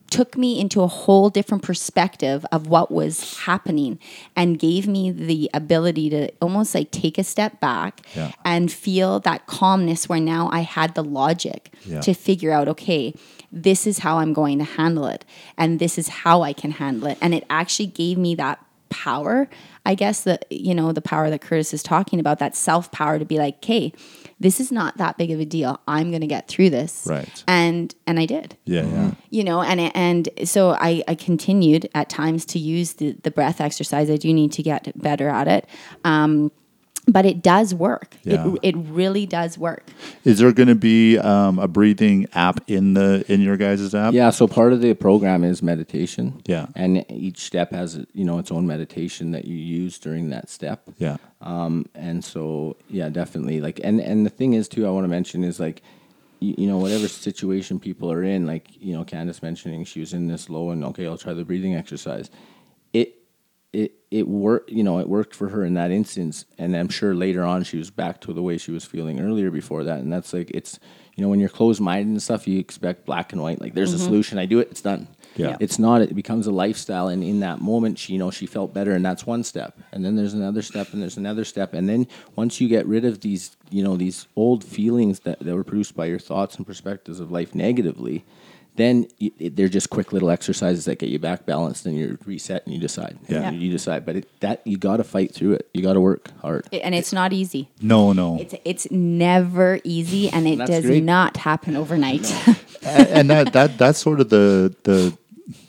took 0.10 0.38
me 0.38 0.58
into 0.60 0.82
a 0.82 0.88
whole 0.88 1.30
different 1.30 1.62
perspective 1.64 2.46
of 2.54 2.68
what 2.68 2.90
was 2.90 3.40
happening 3.40 4.00
and 4.38 4.58
gave 4.58 4.88
me 4.88 5.12
the 5.12 5.50
ability 5.54 6.10
to 6.10 6.30
almost 6.42 6.74
like 6.74 6.92
take 6.92 7.18
a 7.18 7.24
step 7.26 7.60
back 7.60 8.02
Yeah. 8.16 8.32
and 8.46 8.72
feel 8.72 9.20
that 9.22 9.48
calmness 9.48 10.08
where 10.08 10.22
now 10.22 10.50
I 10.54 10.62
had 10.62 10.96
the 10.96 11.04
logic 11.04 11.74
Yeah. 11.86 12.00
to 12.02 12.14
figure 12.14 12.54
out, 12.54 12.70
okay, 12.70 13.14
this 13.52 13.86
is 13.86 14.00
how 14.00 14.20
I'm 14.20 14.32
going 14.32 14.60
to 14.60 14.64
handle 14.66 15.08
it. 15.08 15.26
And 15.58 15.80
this 15.80 15.98
is 15.98 16.08
how 16.08 16.42
I 16.42 16.54
can 16.54 16.72
handle 16.72 17.08
it. 17.10 17.18
And 17.22 17.34
it 17.34 17.46
actually 17.50 17.88
gave 17.88 18.18
me 18.18 18.36
that 18.36 18.60
power, 18.90 19.50
I 19.88 19.96
guess 19.96 20.24
the 20.24 20.38
you 20.50 20.76
know, 20.76 20.92
the 20.92 21.02
power 21.02 21.30
that 21.30 21.42
Curtis 21.42 21.74
is 21.74 21.82
talking 21.82 22.20
about, 22.20 22.40
that 22.40 22.56
self 22.56 22.92
power 22.92 23.18
to 23.18 23.26
be 23.26 23.38
like, 23.38 23.56
okay, 23.58 23.94
this 24.38 24.60
is 24.60 24.72
not 24.72 24.98
that 24.98 25.18
big 25.18 25.32
of 25.32 25.40
a 25.40 25.46
deal. 25.46 25.80
I'm 25.88 26.12
going 26.12 26.22
to 26.22 26.28
get 26.28 26.50
through 26.50 26.72
this. 26.72 27.08
Right. 27.10 27.44
And, 27.48 27.96
and 28.06 28.20
I 28.20 28.26
did 28.26 28.58
Yeah, 28.66 28.84
yeah. 28.84 29.12
you 29.30 29.44
know 29.44 29.62
and 29.62 29.80
and 29.96 30.30
so 30.44 30.72
I, 30.72 31.04
I 31.08 31.16
continued 31.16 31.90
at 31.96 32.10
times 32.10 32.46
to 32.48 32.60
use 32.60 32.94
the, 32.94 33.14
the 33.24 33.32
breath 33.32 33.62
exercise 33.62 34.10
i 34.10 34.18
do 34.18 34.34
need 34.34 34.52
to 34.54 34.64
get 34.64 34.92
better 35.02 35.30
at 35.30 35.48
it 35.48 35.68
um, 36.04 36.52
but 37.08 37.26
it 37.26 37.42
does 37.42 37.74
work 37.74 38.18
Yeah. 38.24 38.54
it, 38.56 38.60
it 38.64 38.76
really 38.78 39.26
does 39.26 39.58
work 39.58 39.84
Is 40.26 40.40
there 40.40 40.52
going 40.52 40.68
to 40.68 40.76
be 40.76 41.18
um, 41.18 41.58
a 41.60 41.68
breathing 41.68 42.28
app 42.34 42.60
in 42.68 42.94
the 42.94 43.24
in 43.28 43.42
your 43.42 43.56
guys' 43.58 43.96
app? 43.96 44.14
Yeah, 44.14 44.30
so 44.30 44.48
part 44.48 44.74
of 44.74 44.82
the 44.82 44.94
program 44.94 45.44
is 45.44 45.64
meditation. 45.64 46.42
Yeah. 46.46 46.68
And 46.76 47.06
each 47.10 47.40
step 47.40 47.72
has, 47.72 48.06
you 48.14 48.26
know, 48.26 48.40
its 48.40 48.52
own 48.52 48.68
meditation 48.68 49.32
that 49.32 49.46
you 49.46 49.56
use 49.56 49.98
during 50.00 50.30
that 50.32 50.50
step. 50.50 50.82
Yeah. 50.98 51.18
Um, 51.42 51.86
and 51.96 52.24
so, 52.24 52.76
yeah, 52.90 53.10
definitely. 53.10 53.62
Like, 53.62 53.80
and, 53.84 54.02
and 54.02 54.26
the 54.26 54.30
thing 54.30 54.54
is, 54.54 54.68
too, 54.68 54.86
I 54.86 54.90
want 54.90 55.06
to 55.06 55.10
mention 55.10 55.44
is 55.44 55.60
like, 55.60 55.82
you, 56.40 56.56
you 56.58 56.68
know, 56.68 56.78
whatever 56.78 57.08
situation 57.08 57.80
people 57.80 58.12
are 58.12 58.24
in, 58.24 58.46
like, 58.46 58.68
you 58.82 58.94
know, 58.94 59.04
Candace 59.04 59.42
mentioning 59.42 59.86
she 59.86 60.00
was 60.02 60.14
in 60.14 60.28
this 60.28 60.50
low 60.50 60.72
and, 60.72 60.84
okay, 60.86 61.06
I'll 61.08 61.18
try 61.18 61.34
the 61.34 61.46
breathing 61.46 61.76
exercise. 61.76 62.30
It, 64.10 64.28
worked, 64.28 64.72
you 64.72 64.84
know, 64.84 65.00
it 65.00 65.10
worked 65.10 65.36
for 65.36 65.50
her 65.50 65.66
in 65.66 65.74
that 65.74 65.92
instance. 65.92 66.46
And 66.58 66.76
I'm 66.76 66.90
sure 66.90 67.14
later 67.14 67.44
on 67.44 67.64
she 67.64 67.78
was 67.78 67.90
back 67.90 68.22
to 68.22 68.34
the 68.34 68.42
way 68.42 68.58
she 68.58 68.72
was 68.72 68.86
feeling 68.86 69.20
earlier 69.20 69.52
before 69.52 69.84
that. 69.84 70.00
And 70.00 70.12
that's 70.12 70.34
like, 70.34 70.50
it's, 70.52 70.80
you 71.16 71.24
know, 71.24 71.30
when 71.30 71.40
you're 71.40 71.50
closed 71.50 71.82
minded 71.82 72.12
and 72.12 72.22
stuff, 72.22 72.48
you 72.48 72.60
expect 72.60 73.06
black 73.06 73.34
and 73.34 73.42
white. 73.42 73.60
Like, 73.60 73.74
there's 73.74 73.94
a 73.94 73.98
mm-hmm. 73.98 74.06
solution. 74.06 74.38
I 74.38 74.46
do 74.46 74.60
it, 74.60 74.70
it's 74.72 74.82
done. 74.82 75.08
Yeah. 75.36 75.58
It's 75.60 75.78
not. 75.78 76.02
It 76.02 76.16
becomes 76.16 76.48
a 76.48 76.52
lifestyle, 76.52 77.10
and 77.10 77.24
in 77.24 77.42
that 77.42 77.62
moment, 77.62 78.00
she, 78.00 78.14
you 78.14 78.20
know, 78.20 78.32
she 78.32 78.48
felt 78.48 78.74
better, 78.74 78.94
and 78.94 79.06
that's 79.06 79.26
one 79.26 79.44
step. 79.44 79.80
And 79.92 80.04
then 80.04 80.16
there's 80.16 80.34
another 80.34 80.64
step, 80.64 80.94
and 80.94 81.02
there's 81.02 81.18
another 81.18 81.46
step, 81.46 81.74
and 81.74 81.88
then 81.88 82.08
once 82.36 82.60
you 82.60 82.68
get 82.68 82.88
rid 82.88 83.06
of 83.06 83.22
these, 83.22 83.56
you 83.70 83.84
know, 83.84 83.96
these 83.96 84.28
old 84.36 84.64
feelings 84.64 85.20
that, 85.22 85.40
that 85.40 85.54
were 85.54 85.64
produced 85.64 85.96
by 85.96 86.06
your 86.06 86.18
thoughts 86.18 86.56
and 86.56 86.66
perspectives 86.66 87.20
of 87.20 87.32
life 87.32 87.54
negatively, 87.54 88.26
then 88.78 89.08
they're 89.40 89.68
just 89.68 89.90
quick 89.90 90.14
little 90.14 90.30
exercises 90.30 90.86
that 90.86 91.00
get 91.00 91.10
you 91.10 91.20
back 91.20 91.46
balanced, 91.46 91.86
and 91.86 91.98
you're 91.98 92.18
reset, 92.26 92.64
and 92.66 92.74
you 92.74 92.80
decide. 92.80 93.18
Yeah. 93.28 93.52
you, 93.52 93.60
you 93.60 93.72
decide. 93.72 94.06
But 94.06 94.16
it, 94.18 94.40
that 94.40 94.62
you 94.66 94.78
got 94.78 94.98
to 94.98 95.04
fight 95.04 95.34
through 95.34 95.54
it. 95.54 95.68
You 95.74 95.82
got 95.82 95.94
to 95.94 96.02
work 96.02 96.30
hard. 96.42 96.68
and 96.72 96.96
it's 96.96 97.12
not 97.12 97.34
easy 97.34 97.70
No, 97.82 98.14
no. 98.14 98.40
it's 98.40 98.56
it's 98.64 98.90
never 98.92 99.80
easy 99.84 100.30
and 100.30 100.48
it 100.48 100.58
That's 100.60 100.70
does 100.72 100.86
great. 100.86 101.04
not 101.04 101.38
happen 101.38 101.76
overnight 101.76 102.26
and, 102.84 103.08
and 103.18 103.30
that 103.30 103.54
that 103.54 103.78
that's 103.78 104.00
sort 104.00 104.20
of 104.20 104.30
the 104.30 104.74
the 104.84 105.18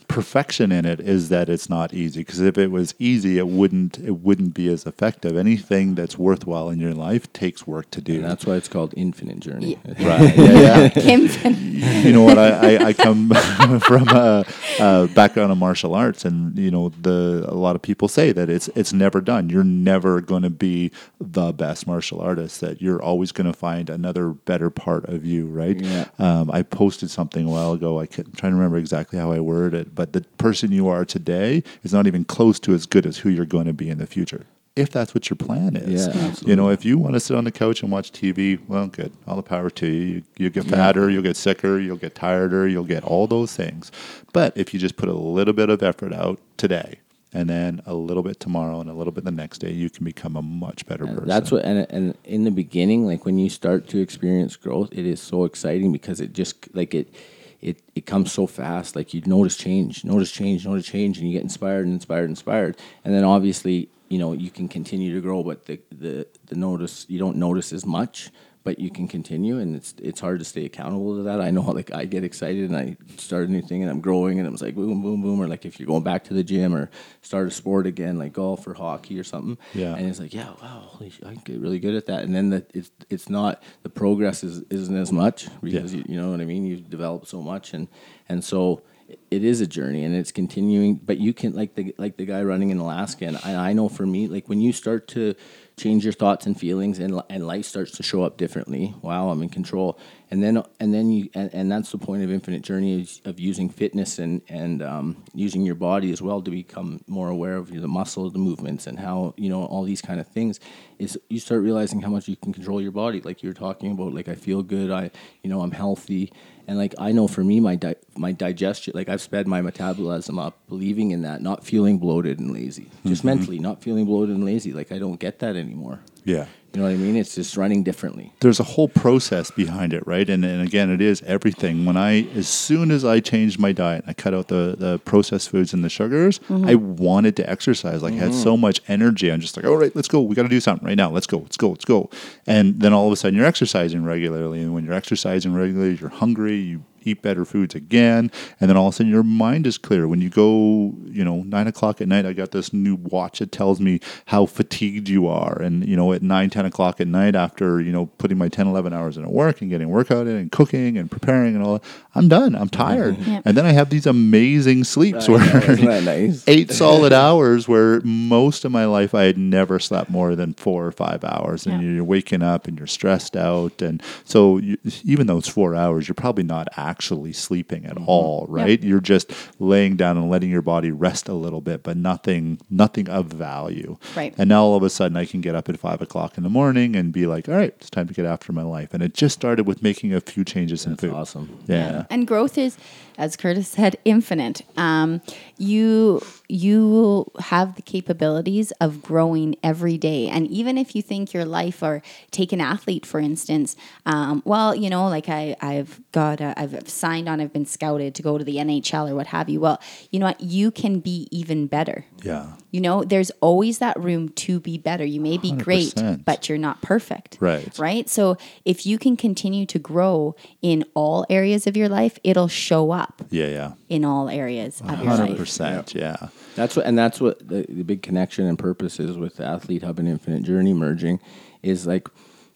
perfection 0.09 0.73
in 0.73 0.85
it 0.85 1.01
is 1.01 1.29
that 1.29 1.49
it's 1.49 1.69
not 1.69 1.93
easy 1.93 2.21
because 2.21 2.41
if 2.41 2.57
it 2.57 2.71
was 2.71 2.95
easy 2.99 3.39
it 3.39 3.47
wouldn't 3.47 3.99
it 3.99 4.13
wouldn't 4.13 4.55
be 4.55 4.69
as 4.69 4.87
effective. 4.87 5.37
Anything 5.37 5.95
that's 5.95 6.19
worthwhile 6.19 6.71
in 6.71 6.79
your 6.79 6.95
life 6.95 7.33
takes 7.33 7.67
work 7.67 7.91
to 7.91 8.01
do. 8.01 8.17
And 8.17 8.25
that's 8.25 8.47
why 8.47 8.55
it's 8.57 8.69
called 8.69 8.95
infinite 8.97 9.41
journey. 9.41 9.79
right. 10.01 10.37
Yeah, 10.37 10.91
yeah. 10.97 11.49
You 12.09 12.13
know 12.13 12.23
what? 12.23 12.39
I, 12.39 12.77
I, 12.77 12.85
I 12.89 12.93
come 12.93 13.31
from 13.81 14.09
a, 14.09 14.45
a 14.81 15.09
background 15.15 15.53
of 15.53 15.59
martial 15.59 15.95
arts 15.95 16.25
and 16.25 16.57
you 16.59 16.71
know 16.71 16.89
the 16.89 17.45
a 17.47 17.55
lot 17.55 17.77
of 17.77 17.83
people 17.83 18.09
say 18.09 18.33
that 18.33 18.49
it's 18.49 18.69
it's 18.69 18.93
never 18.93 19.21
done. 19.21 19.51
You're 19.51 19.65
never 19.65 20.21
going 20.21 20.43
to 20.43 20.51
be 20.51 20.91
the 21.21 21.53
best 21.53 21.87
martial 21.87 22.21
artist 22.21 22.61
that 22.61 22.81
you're 22.81 23.03
always 23.03 23.33
going 23.33 23.51
to 23.51 23.57
find 23.57 23.91
another 23.91 24.31
better 24.31 24.71
part 24.71 25.05
of 25.07 25.25
you 25.25 25.47
right? 25.47 25.81
Yeah. 25.81 26.07
um, 26.19 26.51
I 26.51 26.63
posted 26.63 27.11
something 27.11 27.47
a 27.47 27.51
while 27.51 27.73
ago. 27.73 27.99
I 28.01 28.07
can't, 28.07 28.29
I'm 28.29 28.35
trying 28.35 28.53
to 28.53 28.57
remember 28.57 28.79
exactly 28.79 29.19
how 29.19 29.33
I 29.33 29.41
worded 29.41 29.89
it 29.89 29.95
but 29.99 30.13
the 30.13 30.21
person 30.39 30.71
you 30.71 30.87
are 30.87 31.05
today 31.05 31.61
is 31.83 31.93
not 31.93 32.07
even 32.07 32.25
close 32.25 32.61
to 32.61 32.73
as 32.73 32.87
good 32.87 33.05
as 33.05 33.19
who 33.19 33.29
you're 33.29 33.45
going 33.45 33.67
to 33.67 33.73
be 33.73 33.91
in 33.91 33.99
the 33.99 34.07
future 34.07 34.47
if 34.77 34.91
that's 34.91 35.13
what 35.13 35.29
your 35.29 35.37
plan 35.37 35.75
is. 35.75 36.07
Yeah, 36.07 36.35
you 36.43 36.55
know 36.55 36.71
if 36.71 36.85
you 36.85 36.99
want 36.99 37.15
to 37.15 37.21
sit 37.21 37.37
on 37.37 37.43
the 37.43 37.51
couch 37.51 37.83
and 37.83 37.91
watch 37.91 38.13
TV 38.13 38.61
well 38.69 38.87
good 38.87 39.13
all 39.27 39.35
the 39.35 39.43
power 39.43 39.71
to 39.71 39.87
you. 39.89 40.07
You, 40.15 40.23
you 40.39 40.51
get 40.51 40.67
fatter 40.67 41.11
you'll 41.11 41.25
get 41.25 41.37
sicker 41.37 41.81
you'll 41.81 41.97
get 41.97 42.15
tireder 42.15 42.69
you'll 42.69 42.85
get 42.85 43.03
all 43.03 43.27
those 43.27 43.57
things. 43.57 43.91
But 44.33 44.57
if 44.57 44.73
you 44.73 44.79
just 44.79 44.97
put 44.97 45.09
a 45.09 45.15
little 45.15 45.53
bit 45.53 45.69
of 45.69 45.83
effort 45.83 46.13
out 46.13 46.39
today 46.57 47.01
and 47.33 47.51
then 47.51 47.83
a 47.85 47.95
little 47.95 48.23
bit 48.23 48.39
tomorrow 48.39 48.81
and 48.81 48.89
a 48.89 48.95
little 48.95 49.13
bit 49.13 49.25
the 49.25 49.33
next 49.33 49.59
day 49.59 49.73
you 49.73 49.91
can 49.91 50.05
become 50.05 50.37
a 50.37 50.43
much 50.43 50.87
better 50.87 51.07
And 51.07 51.15
person. 51.15 51.29
That's 51.29 51.51
what, 51.51 51.65
and, 51.65 51.87
and 51.91 52.17
in 52.23 52.45
the 52.45 52.53
beginning, 52.53 53.05
like 53.05 53.25
when 53.25 53.37
you 53.37 53.51
start 53.51 53.89
to 53.89 53.99
experience 53.99 54.55
growth, 54.55 54.91
it 54.93 55.05
is 55.05 55.21
so 55.21 55.45
exciting 55.45 55.91
because 55.91 56.21
it 56.21 56.33
just 56.33 56.73
like 56.75 56.95
it, 56.95 57.13
it, 57.61 57.83
it 57.95 58.07
comes 58.07 58.33
so 58.33 58.47
fast. 58.47 58.97
Like 58.97 59.15
you 59.15 59.23
notice 59.27 59.57
change, 59.57 60.05
notice 60.05 60.31
change, 60.31 60.67
notice 60.67 60.87
change, 60.87 61.19
and 61.19 61.27
you 61.27 61.33
get 61.33 61.43
inspired 61.43 61.85
and 61.85 61.95
inspired, 61.95 62.31
inspired, 62.31 62.77
and 63.05 63.15
then 63.15 63.25
obviously, 63.25 63.89
you 64.09 64.19
know, 64.19 64.33
you 64.33 64.51
can 64.51 64.69
continue 64.69 65.15
to 65.15 65.21
grow, 65.21 65.43
but 65.43 65.67
the 65.67 65.81
the 65.91 66.27
the 66.47 66.55
notice 66.55 67.07
you 67.09 67.19
don't 67.19 67.37
notice 67.37 67.73
as 67.73 67.85
much. 67.85 68.31
But 68.65 68.79
you 68.79 68.91
can 68.91 69.09
continue, 69.09 69.59
and 69.59 69.75
it's 69.77 69.95
it's 70.03 70.21
hard 70.21 70.39
to 70.41 70.45
stay 70.45 70.65
accountable 70.67 71.17
to 71.17 71.23
that. 71.25 71.41
I 71.41 71.51
know, 71.51 71.63
like 71.81 71.93
I 71.95 72.05
get 72.05 72.25
excited 72.25 72.71
and 72.71 72.77
I 72.77 72.97
start 73.17 73.49
a 73.49 73.53
new 73.53 73.63
thing 73.63 73.83
and 73.83 73.91
I'm 73.91 74.01
growing, 74.01 74.39
and 74.39 74.47
I'm 74.49 74.55
like 74.57 74.75
boom, 74.75 75.03
boom, 75.03 75.23
boom, 75.23 75.41
or 75.41 75.49
like 75.49 75.65
if 75.65 75.79
you're 75.79 75.87
going 75.87 76.03
back 76.03 76.25
to 76.25 76.35
the 76.35 76.45
gym 76.45 76.75
or 76.75 76.91
start 77.23 77.47
a 77.49 77.51
sport 77.51 77.87
again, 77.87 78.19
like 78.19 78.33
golf 78.33 78.67
or 78.67 78.75
hockey 78.75 79.19
or 79.19 79.25
something. 79.25 79.57
Yeah. 79.75 79.95
and 79.95 80.07
it's 80.09 80.21
like 80.21 80.35
yeah, 80.35 80.51
wow, 80.63 80.83
holy 80.87 81.11
sh- 81.11 81.21
I 81.25 81.35
get 81.35 81.61
really 81.61 81.79
good 81.79 81.95
at 81.95 82.07
that, 82.07 82.25
and 82.25 82.35
then 82.35 82.51
the, 82.51 82.67
it's 82.75 82.91
it's 83.11 83.29
not 83.29 83.63
the 83.83 83.91
progress 83.91 84.45
is 84.45 84.63
isn't 84.71 84.97
as 84.97 85.13
much 85.13 85.49
because 85.63 85.95
Yeah. 85.95 86.01
you, 86.07 86.15
you 86.15 86.21
know 86.21 86.31
what 86.31 86.41
I 86.41 86.45
mean. 86.45 86.65
You've 86.67 86.91
developed 86.91 87.29
so 87.29 87.41
much, 87.41 87.73
and 87.75 87.89
and 88.29 88.43
so 88.45 88.83
it 89.31 89.43
is 89.43 89.63
a 89.63 89.67
journey 89.67 90.05
and 90.05 90.15
it's 90.15 90.31
continuing. 90.31 90.97
But 90.97 91.17
you 91.19 91.33
can 91.33 91.55
like 91.55 91.75
the 91.75 91.95
like 91.97 92.19
the 92.19 92.27
guy 92.27 92.43
running 92.43 92.69
in 92.71 92.79
Alaska, 92.79 93.25
and 93.27 93.39
I, 93.43 93.71
I 93.71 93.73
know 93.73 93.89
for 93.89 94.05
me, 94.05 94.27
like 94.29 94.49
when 94.51 94.61
you 94.61 94.73
start 94.73 95.09
to 95.09 95.35
change 95.79 96.05
your 96.05 96.12
thoughts 96.12 96.47
and 96.47 96.59
feelings, 96.59 96.99
and 96.99 97.20
and 97.31 97.47
life 97.47 97.64
starts 97.64 97.93
to 97.93 98.03
show 98.03 98.22
up 98.22 98.37
differently. 98.37 98.95
Wow, 99.03 99.31
I'm 99.31 99.43
in 99.43 99.49
control, 99.49 99.99
and 100.31 100.43
then 100.43 100.62
and 100.81 100.93
then 100.93 101.11
you 101.11 101.31
and, 101.35 101.49
and 101.55 101.70
that's 101.72 101.91
the 101.93 101.99
point 101.99 102.22
of 102.22 102.31
Infinite 102.31 102.62
Journey 102.62 103.01
is 103.01 103.20
of 103.24 103.41
using 103.41 103.70
fitness 103.70 104.18
and 104.18 104.43
and 104.49 104.83
um, 104.83 105.22
using 105.35 105.62
your 105.62 105.74
body 105.74 106.12
as 106.12 106.20
well 106.20 106.43
to 106.43 106.51
become 106.51 107.01
more 107.07 107.29
aware 107.29 107.57
of 107.57 107.70
the 107.70 107.89
muscle, 107.89 108.29
the 108.31 108.39
movements, 108.39 108.87
and 108.87 108.99
how 108.99 109.35
you 109.37 109.49
know 109.49 109.64
all 109.64 109.85
these 109.85 110.03
kind 110.03 110.20
of 110.20 110.26
things. 110.26 110.61
Is 110.99 111.18
you 111.29 111.41
start 111.41 111.62
realizing 111.62 112.01
how 112.01 112.11
much 112.11 112.29
you 112.29 112.37
can 112.37 112.53
control 112.53 112.81
your 112.83 112.93
body, 112.93 113.20
like 113.20 113.43
you're 113.43 113.55
talking 113.55 113.93
about. 113.93 114.12
Like 114.12 114.29
I 114.29 114.35
feel 114.35 114.62
good, 114.62 114.91
I 114.91 115.11
you 115.43 115.51
know 115.51 115.62
I'm 115.62 115.72
healthy, 115.72 116.33
and 116.69 116.77
like 116.77 116.95
I 116.99 117.12
know 117.12 117.27
for 117.27 117.43
me 117.43 117.61
my 117.61 117.77
di- 117.77 117.97
my 118.14 118.31
digestion, 118.33 118.93
like 118.95 119.09
I've 119.09 119.23
sped 119.23 119.49
my 119.49 119.62
metabolism 119.62 120.39
up, 120.39 120.59
believing 120.69 121.12
in 121.12 121.23
that, 121.23 121.41
not 121.41 121.64
feeling 121.64 121.99
bloated 121.99 122.39
and 122.39 122.53
lazy, 122.53 122.91
just 123.07 123.21
mm-hmm. 123.21 123.29
mentally 123.29 123.59
not 123.59 123.83
feeling 123.83 124.05
bloated 124.05 124.37
and 124.37 124.45
lazy. 124.45 124.73
Like 124.75 124.93
I 124.93 124.99
don't 124.99 125.19
get 125.19 125.39
that 125.39 125.57
anymore. 125.57 126.01
Yeah. 126.25 126.47
You 126.75 126.83
know 126.83 126.87
what 126.87 126.95
I 126.95 126.97
mean? 126.97 127.16
It's 127.16 127.35
just 127.35 127.57
running 127.57 127.83
differently. 127.83 128.33
there's 128.41 128.61
a 128.61 128.64
whole 128.64 128.89
process 128.89 129.51
behind 129.51 129.95
it, 129.95 130.07
right? 130.07 130.29
And, 130.29 130.45
and 130.45 130.61
again, 130.61 130.91
it 130.91 131.01
is 131.01 131.23
everything. 131.23 131.87
When 131.87 131.97
I, 131.97 132.29
as 132.37 132.47
soon 132.47 132.91
as 132.91 133.07
I 133.07 133.21
changed 133.21 133.59
my 133.59 133.73
diet, 133.73 134.05
I 134.07 134.12
cut 134.12 134.35
out 134.35 134.49
the, 134.49 134.77
the 134.79 134.99
processed 134.99 135.49
foods 135.49 135.73
and 135.73 135.83
the 135.83 135.89
sugars. 135.89 136.39
Mm-hmm. 136.41 136.69
I 136.69 136.75
wanted 136.75 137.37
to 137.37 137.49
exercise. 137.49 138.03
Like 138.03 138.12
I 138.12 138.16
had 138.16 138.31
mm-hmm. 138.31 138.43
so 138.43 138.57
much 138.57 138.83
energy. 138.87 139.33
I'm 139.33 139.41
just 139.41 139.57
like, 139.57 139.64
all 139.64 139.77
right, 139.77 139.95
let's 139.97 140.09
go. 140.09 140.21
We 140.21 140.35
got 140.35 140.43
to 140.43 140.49
do 140.49 140.61
something 140.61 140.87
right 140.87 140.97
now. 140.97 141.11
Let's 141.11 141.27
go. 141.27 141.39
Let's 141.39 141.57
go. 141.57 141.71
Let's 141.71 141.87
go. 141.87 142.11
And 142.47 142.79
then 142.81 142.93
all 142.93 143.07
of 143.07 143.12
a 143.12 143.16
sudden, 143.16 143.35
you're 143.35 143.47
exercising 143.47 144.05
regularly. 144.05 144.61
And 144.61 144.75
when 144.75 144.85
you're 144.85 144.95
exercising 144.95 145.55
regularly, 145.55 145.97
you're 145.97 146.11
hungry. 146.11 146.57
You 146.57 146.85
eat 147.03 147.23
better 147.23 147.45
foods 147.45 147.75
again, 147.75 148.31
and 148.61 148.69
then 148.69 148.77
all 148.77 148.89
of 148.89 148.95
a 148.95 148.97
sudden 148.97 149.13
your 149.13 149.23
mind 149.23 149.67
is 149.67 149.79
clear. 149.79 150.07
When 150.09 150.21
you 150.21 150.31
go, 150.31 150.95
you 151.07 151.25
know, 151.25 151.43
nine 151.43 151.67
o'clock 151.67 152.01
at 152.01 152.09
night, 152.09 152.27
I 152.27 152.33
got 152.33 152.51
this 152.53 152.73
new 152.73 152.97
watch 152.97 153.39
that 153.39 153.53
tells 153.53 153.81
me 153.81 154.01
how 154.27 154.47
fatigued 154.47 155.09
you 155.09 155.27
are. 155.27 155.61
And, 155.61 155.87
you 155.87 155.97
know, 155.97 156.13
at 156.13 156.23
nine, 156.23 156.51
10 156.51 156.65
o'clock 156.67 157.01
at 157.01 157.07
night, 157.09 157.35
after, 157.35 157.81
you 157.81 157.93
know, 157.93 158.07
putting 158.19 158.39
my 158.39 158.49
10, 158.49 158.67
11 158.67 158.93
hours 158.93 159.17
into 159.17 159.29
work 159.29 159.61
and 159.61 159.71
getting 159.71 159.89
workout 159.89 160.27
in 160.27 160.37
and 160.37 160.53
cooking 160.53 160.97
and 160.99 161.11
preparing 161.11 161.55
and 161.55 161.65
all 161.65 161.75
that, 161.75 161.85
I'm 162.15 162.29
done. 162.29 162.55
I'm 162.55 162.69
tired. 162.69 163.17
Yep. 163.29 163.43
And 163.45 163.57
then 163.57 163.67
I 163.67 163.73
have 163.73 163.91
these 163.91 164.07
amazing 164.07 164.85
sleeps 164.85 165.29
I 165.29 165.33
know, 165.33 165.39
where 165.39 165.71
isn't 165.71 165.85
that 165.85 166.05
nice? 166.05 166.45
eight 166.49 166.71
solid 166.71 167.13
hours 167.13 167.69
where 167.69 168.01
most 168.03 168.65
of 168.65 168.73
my 168.73 168.87
life 168.87 169.15
I 169.15 169.25
had 169.25 169.37
never 169.37 169.79
slept 169.79 170.09
more 170.11 170.35
than 170.35 170.55
four 170.55 170.87
or 170.87 170.93
five 170.93 171.25
hours 171.25 171.67
and 171.67 171.83
Yeah. 171.83 171.91
you're 171.97 172.05
waking 172.05 172.43
up 172.43 172.67
and 172.67 172.79
you're 172.79 172.87
stressed 172.87 173.37
out 173.37 173.83
and 173.83 174.03
so 174.25 174.59
you, 174.59 174.79
even 175.05 175.27
though 175.27 175.37
it's 175.39 175.49
four 175.49 175.75
hours 175.75 176.09
you're 176.09 176.15
probably 176.15 176.45
not 176.45 176.69
actually 176.89 177.32
sleeping 177.32 177.84
at 177.84 177.97
mm-hmm. 177.97 178.05
all 178.07 178.47
right? 178.49 178.82
You're 178.82 179.01
just 179.01 179.32
laying 179.59 179.97
down 179.97 180.16
and 180.16 180.30
letting 180.30 180.51
your 180.51 180.62
body 180.62 180.91
rest 180.91 181.28
a 181.28 181.34
little 181.34 181.61
bit 181.61 181.82
but 181.82 181.97
nothing 181.97 182.59
nothing 182.70 183.09
of 183.09 183.26
value. 183.26 183.97
Right. 184.16 184.34
and 184.39 184.49
now 184.49 184.62
all 184.62 184.76
of 184.76 184.82
a 184.82 184.91
sudden 184.91 185.16
I 185.16 185.24
can 185.24 185.41
get 185.41 185.55
up 185.55 185.68
at 185.68 185.78
five 185.78 186.01
o'clock 186.03 186.36
in 186.36 186.43
the 186.43 186.51
morning 186.51 186.97
and 186.97 187.12
be 187.12 187.26
like 187.26 187.49
all 187.49 187.55
right 187.55 187.74
it's 187.78 187.91
time 187.91 188.09
to 188.09 188.14
get 188.14 188.26
after 188.26 188.53
my 188.53 188.62
life. 188.62 188.95
And 188.95 189.03
it 189.03 189.14
just 189.14 189.34
started 189.34 189.66
with 189.66 189.82
making 189.82 190.14
a 190.14 190.20
few 190.20 190.45
changes 190.45 190.84
in 190.84 190.93
That's 190.93 191.03
food. 191.03 191.12
awesome. 191.12 191.59
yeah. 191.66 192.05
And 192.11 192.26
growth 192.26 192.59
is, 192.59 192.76
as 193.19 193.37
Curtis 193.37 193.69
said, 193.69 193.99
infinite. 194.05 194.62
Um, 194.79 195.21
you 195.59 196.23
you 196.49 197.31
have 197.41 197.75
the 197.75 197.83
capabilities 197.83 198.71
of 198.81 199.03
growing 199.03 199.57
every 199.62 199.99
day. 199.99 200.29
And 200.29 200.47
even 200.47 200.79
if 200.79 200.97
you 200.97 201.03
think 201.03 201.35
your 201.35 201.45
life, 201.45 201.83
or 201.83 202.01
take 202.31 202.53
an 202.53 202.61
athlete 202.61 203.05
for 203.05 203.21
instance, 203.21 203.77
um, 204.07 204.43
well, 204.47 204.75
you 204.75 204.89
know, 204.89 205.09
like 205.09 205.29
I 205.29 205.57
I've 205.61 206.01
got 206.12 206.41
a, 206.41 206.59
I've 206.59 206.89
signed 206.89 207.29
on, 207.29 207.41
I've 207.41 207.53
been 207.53 207.66
scouted 207.66 208.14
to 208.14 208.23
go 208.23 208.39
to 208.39 208.45
the 208.45 208.57
NHL 208.57 209.11
or 209.11 209.14
what 209.16 209.27
have 209.27 209.49
you. 209.49 209.61
Well, 209.61 209.81
you 210.11 210.21
know 210.21 210.27
what, 210.27 210.41
you 210.41 210.71
can 210.71 211.01
be 211.01 211.27
even 211.31 211.66
better. 211.66 212.07
yeah 212.23 212.53
You 212.71 212.81
know, 212.83 213.03
there's 213.03 213.31
always 213.41 213.79
that 213.79 213.99
room 213.99 214.29
to 214.31 214.61
be 214.61 214.77
better. 214.77 215.05
You 215.05 215.21
may 215.21 215.39
be 215.39 215.53
great, 215.53 215.95
100%. 215.95 216.25
but 216.25 216.49
you're 216.49 216.59
not 216.59 216.83
perfect. 216.83 217.39
Right. 217.41 217.79
Right. 217.79 218.09
So 218.11 218.37
if 218.64 218.85
you 218.85 218.99
can 218.99 219.16
continue 219.16 219.64
to 219.66 219.79
grow 219.79 220.35
in 220.61 220.85
all 220.95 221.25
areas 221.31 221.66
of 221.66 221.77
your 221.77 221.89
life, 221.89 222.19
it'll 222.25 222.49
show 222.49 222.91
up 222.91 223.23
yeah 223.31 223.47
yeah 223.49 223.73
in 223.89 224.05
all 224.05 224.29
areas 224.29 224.81
of 224.83 225.03
your 225.03 225.14
life. 225.14 225.39
100% 225.39 225.95
yeah 225.95 226.29
That's 226.57 226.77
what, 226.77 226.85
and 226.85 226.99
that's 226.99 227.21
what 227.21 227.39
the, 227.47 227.64
the 227.69 227.85
big 227.85 228.03
connection 228.03 228.47
and 228.47 228.59
purpose 228.59 229.01
is 229.01 229.16
with 229.16 229.41
Athlete 229.41 229.83
Hub 229.83 229.99
and 229.99 230.09
Infinite 230.09 230.43
Journey 230.43 230.75
merging, 230.75 231.21
is 231.62 231.87
like 231.87 232.09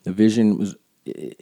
the 0.04 0.12
vision 0.12 0.58
was 0.58 0.76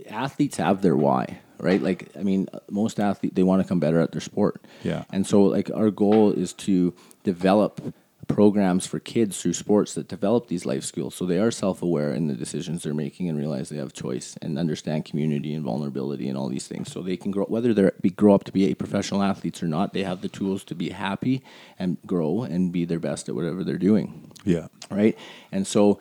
athletes 0.08 0.56
have 0.56 0.82
their 0.82 0.96
why, 0.96 1.40
right? 1.58 1.82
Like, 1.82 2.08
I 2.18 2.22
mean, 2.22 2.48
most 2.70 2.98
athletes 3.00 3.34
they 3.34 3.42
want 3.42 3.62
to 3.62 3.68
come 3.68 3.80
better 3.80 4.00
at 4.00 4.12
their 4.12 4.20
sport, 4.20 4.64
Yeah. 4.84 5.04
and 5.10 5.26
so 5.26 5.42
like 5.42 5.70
our 5.74 5.90
goal 5.90 6.32
is 6.32 6.52
to 6.54 6.94
develop 7.24 7.94
programs 8.34 8.86
for 8.86 8.98
kids 8.98 9.40
through 9.40 9.52
sports 9.52 9.94
that 9.94 10.08
develop 10.08 10.48
these 10.48 10.66
life 10.66 10.84
skills. 10.84 11.14
So 11.14 11.26
they 11.26 11.38
are 11.38 11.50
self-aware 11.50 12.12
in 12.12 12.26
the 12.26 12.34
decisions 12.34 12.82
they're 12.82 12.94
making 12.94 13.28
and 13.28 13.38
realize 13.38 13.68
they 13.68 13.76
have 13.76 13.92
choice 13.92 14.36
and 14.42 14.58
understand 14.58 15.04
community 15.04 15.54
and 15.54 15.64
vulnerability 15.64 16.28
and 16.28 16.36
all 16.36 16.48
these 16.48 16.66
things. 16.66 16.90
So 16.90 17.02
they 17.02 17.16
can 17.16 17.30
grow 17.30 17.44
whether 17.44 17.74
they're 17.74 17.92
be, 18.00 18.10
grow 18.10 18.34
up 18.34 18.44
to 18.44 18.52
be 18.52 18.70
a 18.70 18.74
professional 18.74 19.22
athletes 19.22 19.62
or 19.62 19.66
not 19.66 19.92
they 19.92 20.04
have 20.04 20.22
the 20.22 20.28
tools 20.28 20.64
to 20.64 20.74
be 20.74 20.90
happy 20.90 21.42
and 21.78 21.98
grow 22.06 22.42
and 22.42 22.72
be 22.72 22.84
their 22.84 23.00
best 23.00 23.28
at 23.28 23.34
whatever 23.34 23.64
they're 23.64 23.78
doing. 23.78 24.30
Yeah. 24.44 24.68
Right? 24.90 25.16
And 25.52 25.66
so 25.66 25.98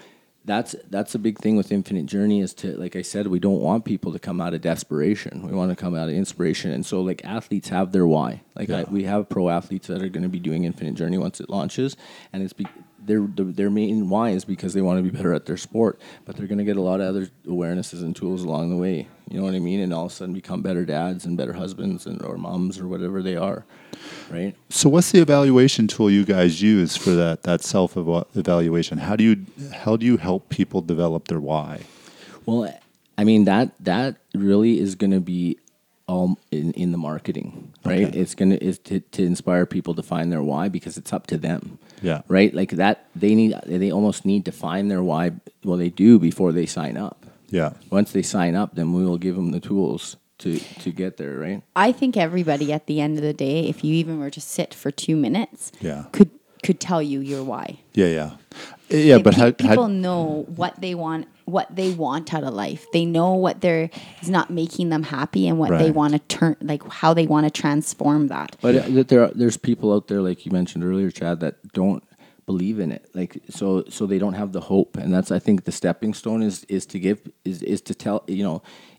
that's 0.50 0.76
that's 0.90 1.14
a 1.16 1.20
big 1.20 1.38
thing 1.38 1.56
with 1.56 1.72
infinite 1.72 2.06
journey 2.06 2.42
is 2.42 2.54
to 2.56 2.76
like 2.78 2.96
i 2.96 3.02
said 3.02 3.28
we 3.28 3.40
don't 3.40 3.62
want 3.62 3.86
people 3.86 4.12
to 4.12 4.20
come 4.20 4.42
out 4.42 4.54
of 4.54 4.62
desperation. 4.62 5.48
We 5.48 5.54
want 5.54 5.72
to 5.72 5.76
come 5.76 5.96
out 5.96 6.10
of 6.10 6.16
inspiration. 6.16 6.72
And 6.72 6.86
so 6.86 7.02
like 7.02 7.24
athletes 7.26 7.70
have 7.70 7.92
their 7.92 8.08
why. 8.08 8.42
Like 8.56 8.70
I, 8.70 8.84
we 8.84 9.04
have 9.04 9.30
pro 9.30 9.50
athletes 9.50 9.88
that 9.88 10.02
are 10.02 10.10
going 10.10 10.24
to 10.24 10.30
be 10.30 10.40
doing 10.40 10.64
infinite 10.64 10.96
journey 10.96 11.18
once 11.18 11.40
it 11.40 11.50
launches. 11.50 11.96
And 12.34 12.44
it's 12.44 12.54
be, 12.54 12.68
their 13.00 13.22
their 13.22 13.70
main 13.70 14.10
why 14.10 14.32
is 14.32 14.46
because 14.46 14.74
they 14.74 14.82
want 14.82 14.98
to 15.00 15.04
be 15.04 15.16
better 15.16 15.34
at 15.34 15.46
their 15.46 15.58
sport. 15.58 16.00
But 16.26 16.36
they're 16.36 16.48
going 16.48 16.60
to 16.60 16.64
get 16.64 16.78
a 16.78 16.82
lot 16.82 17.02
of 17.02 17.08
other 17.08 17.30
awarenesses 17.46 18.02
and 18.02 18.16
tools 18.16 18.44
along 18.44 18.70
the 18.70 18.78
way. 18.78 19.08
You 19.30 19.38
know 19.40 19.46
what 19.46 19.56
i 19.56 19.60
mean? 19.60 19.80
And 19.80 19.94
all 19.94 20.06
of 20.06 20.12
a 20.12 20.16
sudden 20.16 20.34
become 20.34 20.62
better 20.62 20.86
dads 20.86 21.26
and 21.26 21.38
better 21.38 21.54
husbands 21.54 22.06
and 22.06 22.22
or 22.24 22.38
moms 22.38 22.80
or 22.80 22.88
whatever 22.88 23.22
they 23.22 23.36
are 23.36 23.66
right 24.30 24.56
So, 24.70 24.90
what's 24.90 25.12
the 25.12 25.20
evaluation 25.20 25.88
tool 25.88 26.10
you 26.12 26.26
guys 26.26 26.62
use 26.62 26.96
for 26.96 27.12
that 27.12 27.44
that 27.44 27.62
self 27.62 27.98
evaluation? 27.98 29.00
How 29.00 29.16
do 29.16 29.24
you 29.24 29.46
how 29.74 29.98
do 29.98 30.06
you 30.06 30.18
help 30.18 30.50
people 30.50 30.82
develop 30.82 31.28
their 31.28 31.40
why? 31.40 31.82
Well, 32.46 32.74
I 33.18 33.24
mean 33.24 33.46
that 33.46 33.72
that 33.80 34.18
really 34.34 34.80
is 34.80 34.96
going 34.96 35.12
to 35.12 35.20
be 35.20 35.58
all 36.08 36.40
in, 36.52 36.72
in 36.74 36.92
the 36.92 36.98
marketing, 36.98 37.72
right? 37.86 38.08
Okay. 38.08 38.20
It's 38.20 38.34
going 38.34 38.50
to 38.50 38.64
is 38.64 38.80
to, 38.80 39.00
to 39.00 39.24
inspire 39.24 39.66
people 39.66 39.94
to 39.94 40.04
find 40.04 40.32
their 40.32 40.42
why 40.42 40.68
because 40.68 40.98
it's 40.98 41.14
up 41.14 41.28
to 41.28 41.38
them. 41.38 41.78
Yeah. 42.02 42.22
Right? 42.28 42.54
Like 42.54 42.72
that 42.72 43.06
they 43.16 43.36
need 43.36 43.54
they 43.66 43.92
almost 43.92 44.26
need 44.26 44.46
to 44.46 44.52
find 44.52 44.90
their 44.90 45.04
why 45.04 45.32
well 45.64 45.78
they 45.78 45.90
do 45.90 46.20
before 46.20 46.52
they 46.52 46.66
sign 46.66 46.98
up. 46.98 47.26
Yeah, 47.52 47.74
Once 47.90 48.12
they 48.12 48.22
sign 48.22 48.54
up, 48.54 48.76
then 48.76 48.94
we 48.94 49.04
will 49.04 49.18
give 49.18 49.36
them 49.36 49.50
the 49.50 49.60
tools 49.60 50.18
to 50.40 50.60
to 50.60 50.92
get 50.92 51.18
there, 51.18 51.38
right? 51.38 51.62
I 51.76 51.92
think 51.92 52.18
everybody 52.18 52.74
at 52.74 52.88
the 52.88 53.00
end 53.02 53.18
of 53.18 53.24
the 53.24 53.34
day, 53.34 53.68
if 53.68 53.84
you 53.84 53.94
even 53.94 54.20
were 54.20 54.30
to 54.32 54.42
sit 54.42 54.74
for 54.74 54.92
two 54.92 55.16
minutes, 55.16 55.72
Yeah. 55.80 56.06
could 56.12 56.32
could 56.64 56.80
tell 56.80 57.02
you 57.02 57.22
your 57.22 57.44
why. 57.44 57.80
yeah, 57.94 58.08
yeah, 58.08 58.32
yeah. 58.90 59.16
Like, 59.16 59.24
but 59.24 59.34
pe- 59.36 59.40
how, 59.40 59.52
people 59.52 59.84
how, 59.88 59.88
know 59.88 60.46
what 60.56 60.80
they 60.82 60.94
want 60.96 61.28
what 61.46 61.74
they 61.76 61.90
want 61.92 62.32
out 62.34 62.44
of 62.44 62.54
life 62.54 62.86
they 62.94 63.06
know 63.06 63.34
what 63.34 63.60
they're 63.62 63.90
is 64.22 64.30
not 64.30 64.52
making 64.52 64.90
them 64.90 65.02
happy 65.02 65.48
and 65.48 65.58
what 65.58 65.72
they 65.80 65.90
want 65.90 66.14
to 66.14 66.20
turn 66.20 66.56
like 66.62 66.84
how 66.92 67.12
they 67.12 67.26
want 67.26 67.44
to 67.46 67.50
transform 67.50 68.28
that 68.28 68.56
But 68.62 68.76
uh, 68.76 68.86
that 68.90 69.08
there 69.08 69.24
are, 69.24 69.32
there's 69.34 69.58
people 69.58 69.92
out 69.92 70.10
there 70.10 70.22
like 70.22 70.46
you 70.46 70.52
mentioned 70.52 70.84
earlier, 70.84 71.10
Chad, 71.10 71.40
that 71.40 71.56
don't 71.74 72.04
believe 72.50 72.80
in 72.80 72.92
it. 72.92 73.04
Like 73.14 73.34
so 73.60 73.68
so 73.96 74.02
they 74.08 74.18
don't 74.24 74.38
have 74.42 74.52
the 74.58 74.66
hope, 74.74 74.98
and 74.98 75.14
that's 75.14 75.30
I 75.30 75.40
think 75.46 75.58
the 75.66 75.72
stepping 75.82 76.14
stone 76.22 76.42
is 76.50 76.56
is 76.78 76.84
to 76.88 76.98
give 77.06 77.20
is 77.46 77.62
is 77.62 77.82
to 77.90 77.94
tell 78.04 78.24
you 78.38 78.44
know 78.48 78.58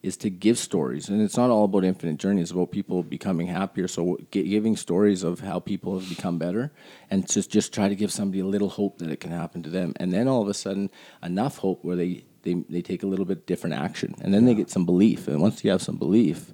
is 0.09 0.17
to 0.19 0.31
give 0.31 0.57
stories, 0.57 1.09
and 1.09 1.21
it's 1.21 1.37
not 1.37 1.51
all 1.51 1.65
about 1.65 1.85
infinite 1.85 2.19
journey. 2.25 2.41
It's 2.43 2.53
about 2.53 2.71
people 2.71 3.03
becoming 3.03 3.49
happier. 3.49 3.89
So 3.89 4.03
gi- 4.31 4.49
giving 4.55 4.77
stories 4.77 5.25
of 5.25 5.41
how 5.41 5.59
people 5.73 5.99
have 5.99 6.09
become 6.17 6.39
better, 6.47 6.65
and 7.11 7.29
just 7.37 7.51
just 7.51 7.75
try 7.79 7.89
to 7.89 7.97
give 8.03 8.13
somebody 8.13 8.41
a 8.41 8.51
little 8.55 8.73
hope 8.81 8.99
that 8.99 9.11
it 9.11 9.19
can 9.25 9.33
happen 9.33 9.65
to 9.65 9.71
them, 9.79 9.95
and 10.01 10.13
then 10.15 10.29
all 10.29 10.43
of 10.43 10.49
a 10.49 10.55
sudden 10.55 10.89
enough 11.21 11.59
hope 11.59 11.85
where 11.85 11.97
they 11.97 12.13
they, 12.45 12.55
they 12.75 12.83
take 12.83 13.03
a 13.03 13.11
little 13.13 13.29
bit 13.33 13.49
different 13.51 13.75
action, 13.89 14.15
and 14.23 14.33
then 14.33 14.45
they 14.47 14.55
get 14.55 14.71
some 14.71 14.87
belief, 14.87 15.27
and 15.27 15.43
once 15.43 15.65
you 15.65 15.71
have 15.75 15.83
some 15.83 15.99
belief, 16.07 16.53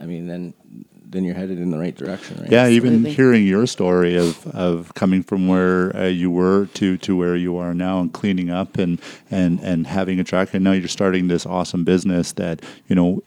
I 0.00 0.06
mean 0.06 0.28
then 0.32 0.54
then 1.12 1.24
you're 1.24 1.34
headed 1.34 1.58
in 1.58 1.70
the 1.70 1.78
right 1.78 1.94
direction, 1.94 2.38
right? 2.40 2.50
Yeah, 2.50 2.68
even 2.68 2.94
Absolutely. 2.94 3.12
hearing 3.14 3.46
your 3.46 3.66
story 3.66 4.16
of, 4.16 4.46
of 4.48 4.94
coming 4.94 5.22
from 5.22 5.46
where 5.46 5.94
uh, 5.96 6.06
you 6.06 6.30
were 6.30 6.66
to, 6.74 6.96
to 6.98 7.16
where 7.16 7.36
you 7.36 7.56
are 7.58 7.74
now 7.74 8.00
and 8.00 8.12
cleaning 8.12 8.50
up 8.50 8.78
and, 8.78 9.00
and, 9.30 9.60
and 9.60 9.86
having 9.86 10.18
a 10.18 10.24
track 10.24 10.54
and 10.54 10.64
now 10.64 10.72
you're 10.72 10.88
starting 10.88 11.28
this 11.28 11.46
awesome 11.46 11.84
business 11.84 12.32
that, 12.32 12.62
you 12.88 12.96
know, 12.96 13.22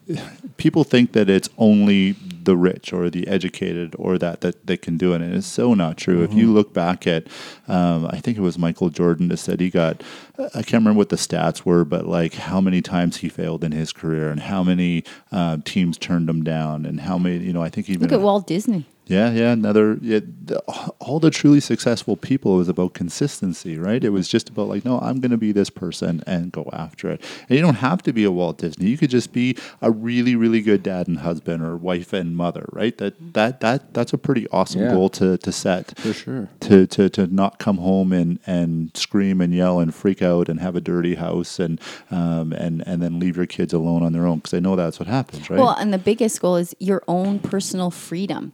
people 0.58 0.84
think 0.84 1.14
that 1.14 1.30
it's 1.30 1.50
only 1.58 2.16
the 2.46 2.56
rich 2.56 2.94
or 2.94 3.10
the 3.10 3.28
educated 3.28 3.96
or 3.98 4.18
that 4.18 4.42
that, 4.42 4.66
they 4.66 4.78
can 4.78 4.98
do 4.98 5.14
it. 5.14 5.22
And 5.22 5.36
it's 5.36 5.48
so 5.48 5.74
not 5.74 5.98
true. 5.98 6.24
If 6.24 6.34
you 6.34 6.52
look 6.52 6.74
back 6.74 7.06
at, 7.06 7.28
um, 7.68 8.08
I 8.08 8.20
think 8.20 8.38
it 8.38 8.42
was 8.42 8.58
Michael 8.58 8.90
Jordan 8.90 9.28
that 9.28 9.38
said 9.38 9.60
he 9.60 9.70
got, 9.70 10.04
I 10.40 10.62
can't 10.64 10.74
remember 10.74 10.98
what 10.98 11.10
the 11.10 11.16
stats 11.18 11.66
were, 11.66 11.86
but 11.86 12.08
like 12.08 12.34
how 12.34 12.62
many 12.62 12.82
times 12.82 13.18
he 13.18 13.30
failed 13.30 13.64
in 13.64 13.72
his 13.72 13.92
career 13.92 14.30
and 14.30 14.40
how 14.40 14.64
many 14.64 15.04
uh, 15.32 15.58
teams 15.66 15.98
turned 15.98 16.30
him 16.30 16.44
down 16.44 16.86
and 16.86 17.02
how 17.02 17.18
many, 17.18 17.44
you 17.44 17.54
know, 17.54 17.62
I 17.62 17.70
think 17.70 17.90
even 17.90 18.04
Look 18.04 18.12
at 18.12 18.22
Walt 18.22 18.48
Disney. 18.48 18.86
Yeah, 19.08 19.32
yeah. 19.32 19.52
Another, 19.52 19.98
yeah, 20.02 20.20
the, 20.46 20.60
all 21.00 21.20
the 21.20 21.30
truly 21.30 21.60
successful 21.60 22.18
people 22.18 22.56
it 22.56 22.58
was 22.60 22.70
about 22.70 22.94
consistency, 22.94 23.78
right? 23.78 24.04
It 24.04 24.10
was 24.10 24.28
just 24.28 24.50
about 24.50 24.68
like, 24.68 24.84
no, 24.86 25.00
I'm 25.00 25.20
going 25.20 25.32
to 25.32 25.38
be 25.38 25.52
this 25.52 25.70
person 25.70 26.24
and 26.26 26.52
go 26.52 26.70
after 26.74 27.10
it. 27.12 27.22
And 27.50 27.56
you 27.58 27.62
don't 27.64 27.76
have 27.76 28.02
to 28.04 28.14
be 28.14 28.24
a 28.24 28.32
Walt 28.32 28.58
Disney. 28.58 28.88
You 28.88 28.98
could 28.98 29.10
just 29.12 29.32
be 29.32 29.58
a 29.82 29.92
really, 29.92 30.36
really 30.36 30.62
good 30.62 30.82
dad 30.84 31.08
and 31.08 31.20
husband 31.20 31.64
or 31.64 31.78
wife 31.78 32.14
and 32.14 32.36
mother, 32.36 32.66
right? 32.72 32.98
That 32.98 33.14
that 33.34 33.60
that 33.62 33.94
that's 33.94 34.14
a 34.14 34.18
pretty 34.18 34.48
awesome 34.50 34.82
Yeah. 34.82 34.92
goal 34.92 35.10
to 35.10 35.38
to 35.38 35.52
set 35.52 35.98
For 36.00 36.14
sure. 36.14 36.50
to, 36.62 36.88
to, 36.88 37.10
to 37.10 37.28
not 37.28 37.60
come 37.60 37.78
home 37.78 38.12
and, 38.12 38.40
and 38.48 38.90
scream 38.96 39.40
and 39.42 39.54
yell 39.54 39.80
and 39.80 39.94
freak 39.94 40.22
out 40.22 40.50
and 40.50 40.60
have 40.60 40.76
a 40.76 40.82
dirty 40.82 41.16
house 41.16 41.60
and 41.60 41.80
um, 42.12 42.54
and 42.54 42.84
and 42.88 43.02
then 43.02 43.20
leave 43.20 43.38
your 43.38 43.46
kids 43.46 43.74
alone 43.74 44.04
on 44.04 44.14
their 44.14 44.26
own 44.26 44.38
because 44.40 44.54
I 44.54 44.60
know 44.60 44.76
that's 44.76 45.00
what 45.00 45.08
happens, 45.08 45.50
right? 45.50 45.60
Well, 45.60 45.76
and 45.78 45.94
the 45.94 45.98
biggest 46.00 46.42
goal 46.42 46.56
is 46.58 46.76
your 46.80 47.04
own 47.08 47.40
personal 47.40 47.92
freedom. 47.92 48.52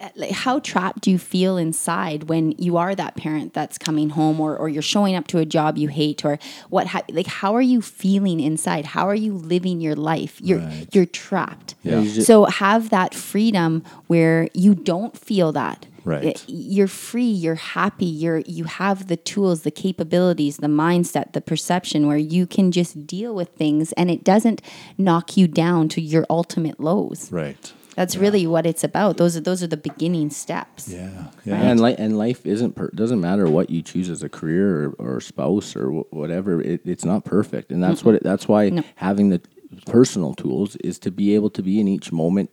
Uh, 0.00 0.08
Like, 0.16 0.30
how 0.32 0.58
trapped 0.60 1.02
do 1.02 1.10
you 1.10 1.18
feel 1.18 1.56
inside 1.56 2.24
when 2.28 2.52
you 2.58 2.76
are 2.76 2.94
that 2.94 3.14
parent 3.16 3.52
that's 3.54 3.78
coming 3.78 4.10
home, 4.10 4.40
or, 4.40 4.56
or 4.56 4.68
you're 4.68 4.82
showing 4.82 5.14
up 5.16 5.26
to 5.28 5.38
a 5.38 5.44
job 5.46 5.76
you 5.78 5.88
hate, 5.88 6.24
or 6.24 6.38
what? 6.70 6.86
Ha- 6.88 7.02
like, 7.10 7.26
how 7.26 7.54
are 7.54 7.62
you 7.74 7.80
feeling 7.80 8.40
inside? 8.40 8.84
How 8.86 9.06
are 9.08 9.14
you 9.14 9.32
living 9.34 9.80
your 9.80 9.94
life? 9.96 10.40
You're 10.40 10.58
Right. 10.58 10.88
you're 10.94 11.06
trapped. 11.06 11.74
Yeah. 11.82 12.04
So 12.22 12.44
have 12.46 12.90
that 12.90 13.14
freedom 13.14 13.82
where 14.08 14.48
you 14.54 14.74
don't 14.74 15.16
feel 15.16 15.52
that. 15.52 15.86
Right. 16.04 16.42
You're 16.48 16.88
free. 16.88 17.30
You're 17.44 17.62
happy. 17.76 18.06
You're 18.06 18.38
you 18.46 18.64
have 18.64 19.08
the 19.08 19.16
tools, 19.16 19.62
the 19.62 19.70
capabilities, 19.70 20.56
the 20.56 20.68
mindset, 20.68 21.32
the 21.32 21.40
perception 21.42 22.06
where 22.06 22.16
you 22.36 22.46
can 22.46 22.72
just 22.72 23.06
deal 23.06 23.34
with 23.34 23.50
things, 23.50 23.92
and 23.92 24.10
it 24.10 24.24
doesn't 24.24 24.62
knock 24.96 25.36
you 25.36 25.46
down 25.46 25.88
to 25.90 26.00
your 26.00 26.24
ultimate 26.30 26.80
lows. 26.80 27.30
right. 27.30 27.72
That's 27.98 28.16
really 28.16 28.46
what 28.46 28.64
it's 28.64 28.84
about. 28.84 29.16
Those 29.16 29.36
are 29.36 29.40
those 29.40 29.60
are 29.64 29.66
the 29.76 29.82
beginning 29.90 30.30
steps. 30.30 30.88
Yeah. 30.88 31.10
Yeah, 31.44 31.60
Yeah. 31.60 31.68
and 31.68 31.80
life 31.80 31.96
and 31.98 32.16
life 32.26 32.46
isn't 32.46 32.72
per- 32.78 32.92
doesn't 32.94 33.20
matter 33.20 33.46
what 33.56 33.70
you 33.70 33.82
choose 33.82 34.08
as 34.08 34.22
a 34.22 34.28
career 34.28 34.66
or, 34.98 35.14
or 35.16 35.20
spouse 35.20 35.74
or 35.74 35.86
wh- 35.90 36.12
whatever. 36.12 36.60
It, 36.72 36.80
it's 36.84 37.04
not 37.04 37.24
perfect, 37.24 37.72
and 37.72 37.82
that's 37.82 38.04
what 38.04 38.14
it, 38.14 38.22
that's 38.22 38.46
why 38.46 38.70
No. 38.70 38.82
having 39.08 39.30
the 39.30 39.40
personal 39.86 40.32
tools 40.34 40.76
is 40.76 40.98
to 41.00 41.10
be 41.10 41.34
able 41.34 41.50
to 41.50 41.62
be 41.62 41.80
in 41.80 41.88
each 41.88 42.12
moment 42.12 42.50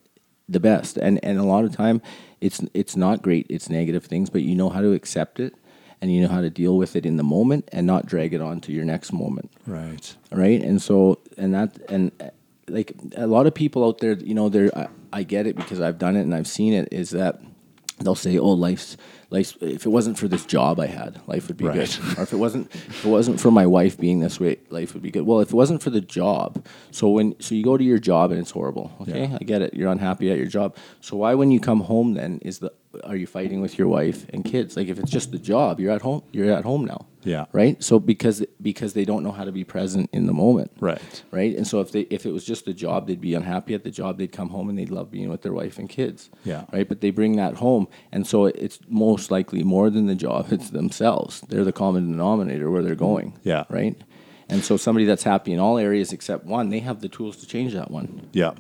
the 0.50 0.60
best. 0.60 0.98
And 0.98 1.20
and 1.24 1.38
a 1.38 1.44
lot 1.44 1.64
of 1.64 1.72
time, 1.76 2.02
it's 2.42 2.60
it's 2.74 2.96
not 2.96 3.22
great. 3.22 3.46
It's 3.50 3.70
negative 3.70 4.04
things, 4.06 4.32
but 4.32 4.42
you 4.42 4.56
know 4.56 4.70
how 4.70 4.82
to 4.82 4.94
accept 4.94 5.40
it, 5.40 5.54
and 6.02 6.12
you 6.12 6.22
know 6.24 6.28
how 6.36 6.42
to 6.42 6.50
deal 6.50 6.76
with 6.76 6.96
it 6.96 7.06
in 7.06 7.18
the 7.18 7.24
moment, 7.38 7.70
and 7.72 7.86
not 7.86 8.08
drag 8.08 8.34
it 8.34 8.42
on 8.42 8.62
to 8.62 8.72
your 8.72 8.86
next 8.86 9.14
moment 9.14 9.52
Right. 9.68 10.16
right? 10.32 10.62
And 10.70 10.82
so, 10.82 11.20
and 11.38 11.54
that, 11.54 11.70
and 11.88 12.12
like 12.68 12.94
a 13.16 13.28
lot 13.28 13.46
of 13.46 13.54
people 13.54 13.86
out 13.88 14.00
there, 14.00 14.14
you 14.30 14.34
know, 14.34 14.50
they're, 14.50 14.72
I, 15.20 15.24
get 15.24 15.48
it 15.48 15.56
because 15.56 15.82
I've 15.82 15.98
done 15.98 16.16
it 16.16 16.22
and 16.22 16.36
I've 16.36 16.48
seen 16.48 16.74
it. 16.74 16.90
Is 16.92 17.12
that 17.12 17.42
they'll 18.00 18.16
say, 18.16 18.38
"Oh, 18.38 18.52
life's, 18.52 18.98
life's. 19.38 19.54
If 19.62 19.86
it 19.86 19.90
wasn't 19.98 20.18
for 20.18 20.28
this 20.28 20.46
job 20.56 20.80
I 20.80 20.88
had, 20.88 21.12
life 21.28 21.48
would 21.48 21.58
be 21.58 21.66
Right. 21.66 21.76
good." 21.80 22.18
Or 22.18 22.24
if 22.24 22.32
it 22.34 22.38
wasn't, 22.46 22.66
if 22.74 23.06
it 23.06 23.10
wasn't 23.18 23.40
for 23.40 23.52
my 23.52 23.66
wife 23.78 23.96
being 24.06 24.20
this 24.26 24.40
way, 24.40 24.58
life 24.70 24.94
would 24.94 25.04
be 25.04 25.12
good. 25.16 25.26
Well, 25.28 25.40
if 25.46 25.50
it 25.50 25.56
wasn't 25.64 25.82
for 25.84 25.92
the 25.92 26.02
job, 26.20 26.50
so 26.92 27.10
when, 27.10 27.36
so 27.40 27.50
you 27.56 27.64
go 27.64 27.78
to 27.78 27.84
your 27.84 28.00
job 28.12 28.32
and 28.32 28.40
it's 28.44 28.52
horrible. 28.52 28.88
Okay, 29.02 29.22
Yeah. 29.30 29.38
I 29.42 29.44
get 29.44 29.62
it. 29.62 29.74
You're 29.74 29.92
unhappy 29.92 30.32
at 30.32 30.38
your 30.38 30.48
job. 30.58 30.76
So 31.02 31.18
why, 31.18 31.32
when 31.36 31.50
you 31.52 31.60
come 31.60 31.82
home, 31.82 32.14
then 32.20 32.40
is 32.44 32.60
the 32.60 32.72
are 33.04 33.18
you 33.18 33.28
fighting 33.28 33.60
with 33.62 33.78
your 33.78 33.90
wife 33.90 34.26
and 34.34 34.46
kids? 34.46 34.78
Like 34.78 34.88
if 34.88 34.98
it's 35.00 35.12
just 35.12 35.30
the 35.34 35.38
job, 35.54 35.82
you're 35.82 35.92
at 35.92 36.02
home. 36.02 36.22
You're 36.32 36.54
at 36.60 36.64
home 36.64 36.86
now. 36.86 37.02
Yeah. 37.26 37.44
Right. 37.52 37.76
So 37.84 38.00
because 38.00 38.38
because 38.62 38.94
they 38.94 39.04
don't 39.04 39.22
know 39.26 39.34
how 39.40 39.44
to 39.44 39.52
be 39.52 39.66
present 39.66 40.10
in 40.14 40.28
the 40.28 40.34
moment 40.46 40.72
Right. 40.80 41.02
right? 41.32 41.54
And 41.58 41.68
so 41.68 41.82
if 41.82 41.90
they 41.92 42.02
if 42.18 42.26
it 42.26 42.32
was 42.32 42.46
just 42.46 42.64
the 42.64 42.74
job, 42.86 43.08
they'd 43.08 43.20
be 43.20 43.34
unhappy 43.34 43.74
at 43.74 43.84
the 43.84 43.92
job. 43.92 44.18
They'd 44.18 44.32
come 44.32 44.50
home 44.56 44.70
and 44.70 44.78
they'd 44.80 44.92
love 45.00 45.08
being 45.12 45.30
with 45.30 45.42
their 45.42 45.52
wife 45.62 45.76
and 45.78 45.90
kids. 45.90 46.30
Yeah. 46.46 46.64
Right. 46.72 46.88
But 46.88 47.02
they 47.02 47.10
bring 47.10 47.36
that 47.36 47.56
home, 47.56 47.88
and 48.14 48.26
so 48.26 48.46
it's 48.46 48.80
most 48.88 49.25
likely 49.32 49.64
more 49.64 49.90
than 49.90 50.08
the 50.08 50.16
job. 50.16 50.52
It's 50.52 50.70
themselves. 50.70 51.42
They're 51.42 51.64
the 51.64 51.72
common 51.72 52.12
denominator 52.12 52.70
where 52.70 52.84
they're 52.84 52.96
going. 52.96 53.34
Yeah. 53.44 53.66
Right. 53.70 53.96
And 54.48 54.64
so 54.64 54.78
somebody 54.78 55.06
that's 55.06 55.24
happy 55.24 55.54
in 55.54 55.60
all 55.60 55.78
areas 55.78 56.14
except 56.14 56.46
one, 56.46 56.70
they 56.70 56.80
have 56.80 57.02
the 57.02 57.10
tools 57.10 57.38
to 57.38 57.48
change 57.48 57.74
that 57.74 57.90
one. 57.90 58.30
Yeah. 58.32 58.54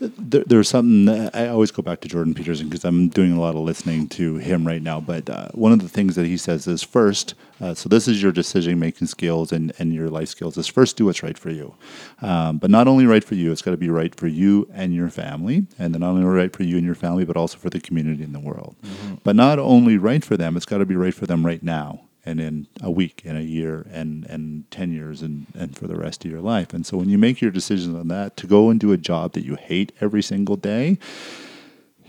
There, 0.00 0.42
there's 0.44 0.68
something 0.68 1.04
that 1.04 1.34
I 1.34 1.48
always 1.48 1.70
go 1.70 1.82
back 1.82 2.00
to 2.00 2.08
Jordan 2.08 2.34
Peterson 2.34 2.68
because 2.68 2.84
I'm 2.84 3.08
doing 3.08 3.32
a 3.32 3.40
lot 3.40 3.54
of 3.54 3.62
listening 3.62 4.08
to 4.10 4.36
him 4.36 4.66
right 4.66 4.82
now. 4.82 5.00
But 5.00 5.30
uh, 5.30 5.48
one 5.52 5.72
of 5.72 5.80
the 5.80 5.88
things 5.88 6.16
that 6.16 6.26
he 6.26 6.36
says 6.36 6.66
is 6.66 6.82
first, 6.82 7.34
uh, 7.60 7.74
so 7.74 7.88
this 7.88 8.08
is 8.08 8.20
your 8.20 8.32
decision 8.32 8.80
making 8.80 9.06
skills 9.06 9.52
and, 9.52 9.72
and 9.78 9.92
your 9.92 10.08
life 10.08 10.28
skills, 10.28 10.56
is 10.56 10.66
first 10.66 10.96
do 10.96 11.04
what's 11.04 11.22
right 11.22 11.38
for 11.38 11.50
you. 11.50 11.74
Um, 12.20 12.58
but 12.58 12.70
not 12.70 12.88
only 12.88 13.06
right 13.06 13.22
for 13.22 13.36
you, 13.36 13.52
it's 13.52 13.62
got 13.62 13.70
to 13.72 13.76
be 13.76 13.90
right 13.90 14.14
for 14.14 14.26
you 14.26 14.68
and 14.72 14.92
your 14.92 15.08
family. 15.08 15.66
And 15.78 15.94
then 15.94 16.00
not 16.00 16.10
only 16.10 16.24
right 16.24 16.54
for 16.54 16.64
you 16.64 16.76
and 16.76 16.86
your 16.86 16.96
family, 16.96 17.24
but 17.24 17.36
also 17.36 17.58
for 17.58 17.70
the 17.70 17.80
community 17.80 18.24
and 18.24 18.34
the 18.34 18.40
world. 18.40 18.74
But 19.22 19.36
not 19.36 19.60
only 19.60 19.98
right 19.98 20.24
for 20.24 20.36
them, 20.36 20.56
it's 20.56 20.66
got 20.66 20.78
to 20.78 20.86
be 20.86 20.96
right 20.96 21.14
for 21.14 21.26
them 21.26 21.46
right 21.46 21.62
now 21.62 22.07
and 22.28 22.40
in 22.40 22.66
a 22.82 22.90
week, 22.90 23.22
in 23.24 23.36
a 23.36 23.40
year, 23.40 23.86
and 23.90 24.24
and 24.26 24.70
ten 24.70 24.92
years, 24.92 25.22
and 25.22 25.46
and 25.54 25.76
for 25.76 25.86
the 25.86 25.96
rest 25.96 26.24
of 26.24 26.30
your 26.30 26.40
life. 26.40 26.74
And 26.74 26.84
so 26.86 26.96
when 26.98 27.08
you 27.08 27.18
make 27.18 27.40
your 27.40 27.50
decisions 27.50 27.94
on 27.94 28.08
that 28.08 28.36
to 28.38 28.46
go 28.46 28.70
and 28.70 28.78
do 28.78 28.92
a 28.92 28.96
job 28.96 29.32
that 29.32 29.44
you 29.44 29.56
hate 29.56 29.92
every 30.00 30.22
single 30.22 30.56
day, 30.56 30.98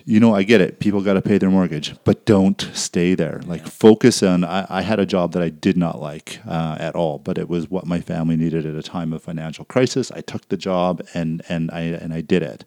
you 0.05 0.19
know, 0.19 0.33
I 0.33 0.43
get 0.43 0.59
it. 0.59 0.79
People 0.79 1.01
got 1.01 1.13
to 1.13 1.21
pay 1.21 1.37
their 1.37 1.51
mortgage, 1.51 1.95
but 2.03 2.25
don't 2.25 2.59
stay 2.73 3.13
there. 3.13 3.41
Like, 3.45 3.67
focus 3.67 4.23
on. 4.23 4.43
I, 4.43 4.65
I 4.67 4.81
had 4.81 4.99
a 4.99 5.05
job 5.05 5.33
that 5.33 5.43
I 5.43 5.49
did 5.49 5.77
not 5.77 6.01
like 6.01 6.39
uh, 6.47 6.77
at 6.79 6.95
all, 6.95 7.19
but 7.19 7.37
it 7.37 7.47
was 7.47 7.69
what 7.69 7.85
my 7.85 8.01
family 8.01 8.35
needed 8.35 8.65
at 8.65 8.75
a 8.75 8.81
time 8.81 9.13
of 9.13 9.21
financial 9.21 9.65
crisis. 9.65 10.11
I 10.11 10.21
took 10.21 10.47
the 10.49 10.57
job 10.57 11.05
and 11.13 11.43
and 11.47 11.69
I 11.71 11.81
and 11.81 12.13
I 12.13 12.21
did 12.21 12.41
it. 12.41 12.65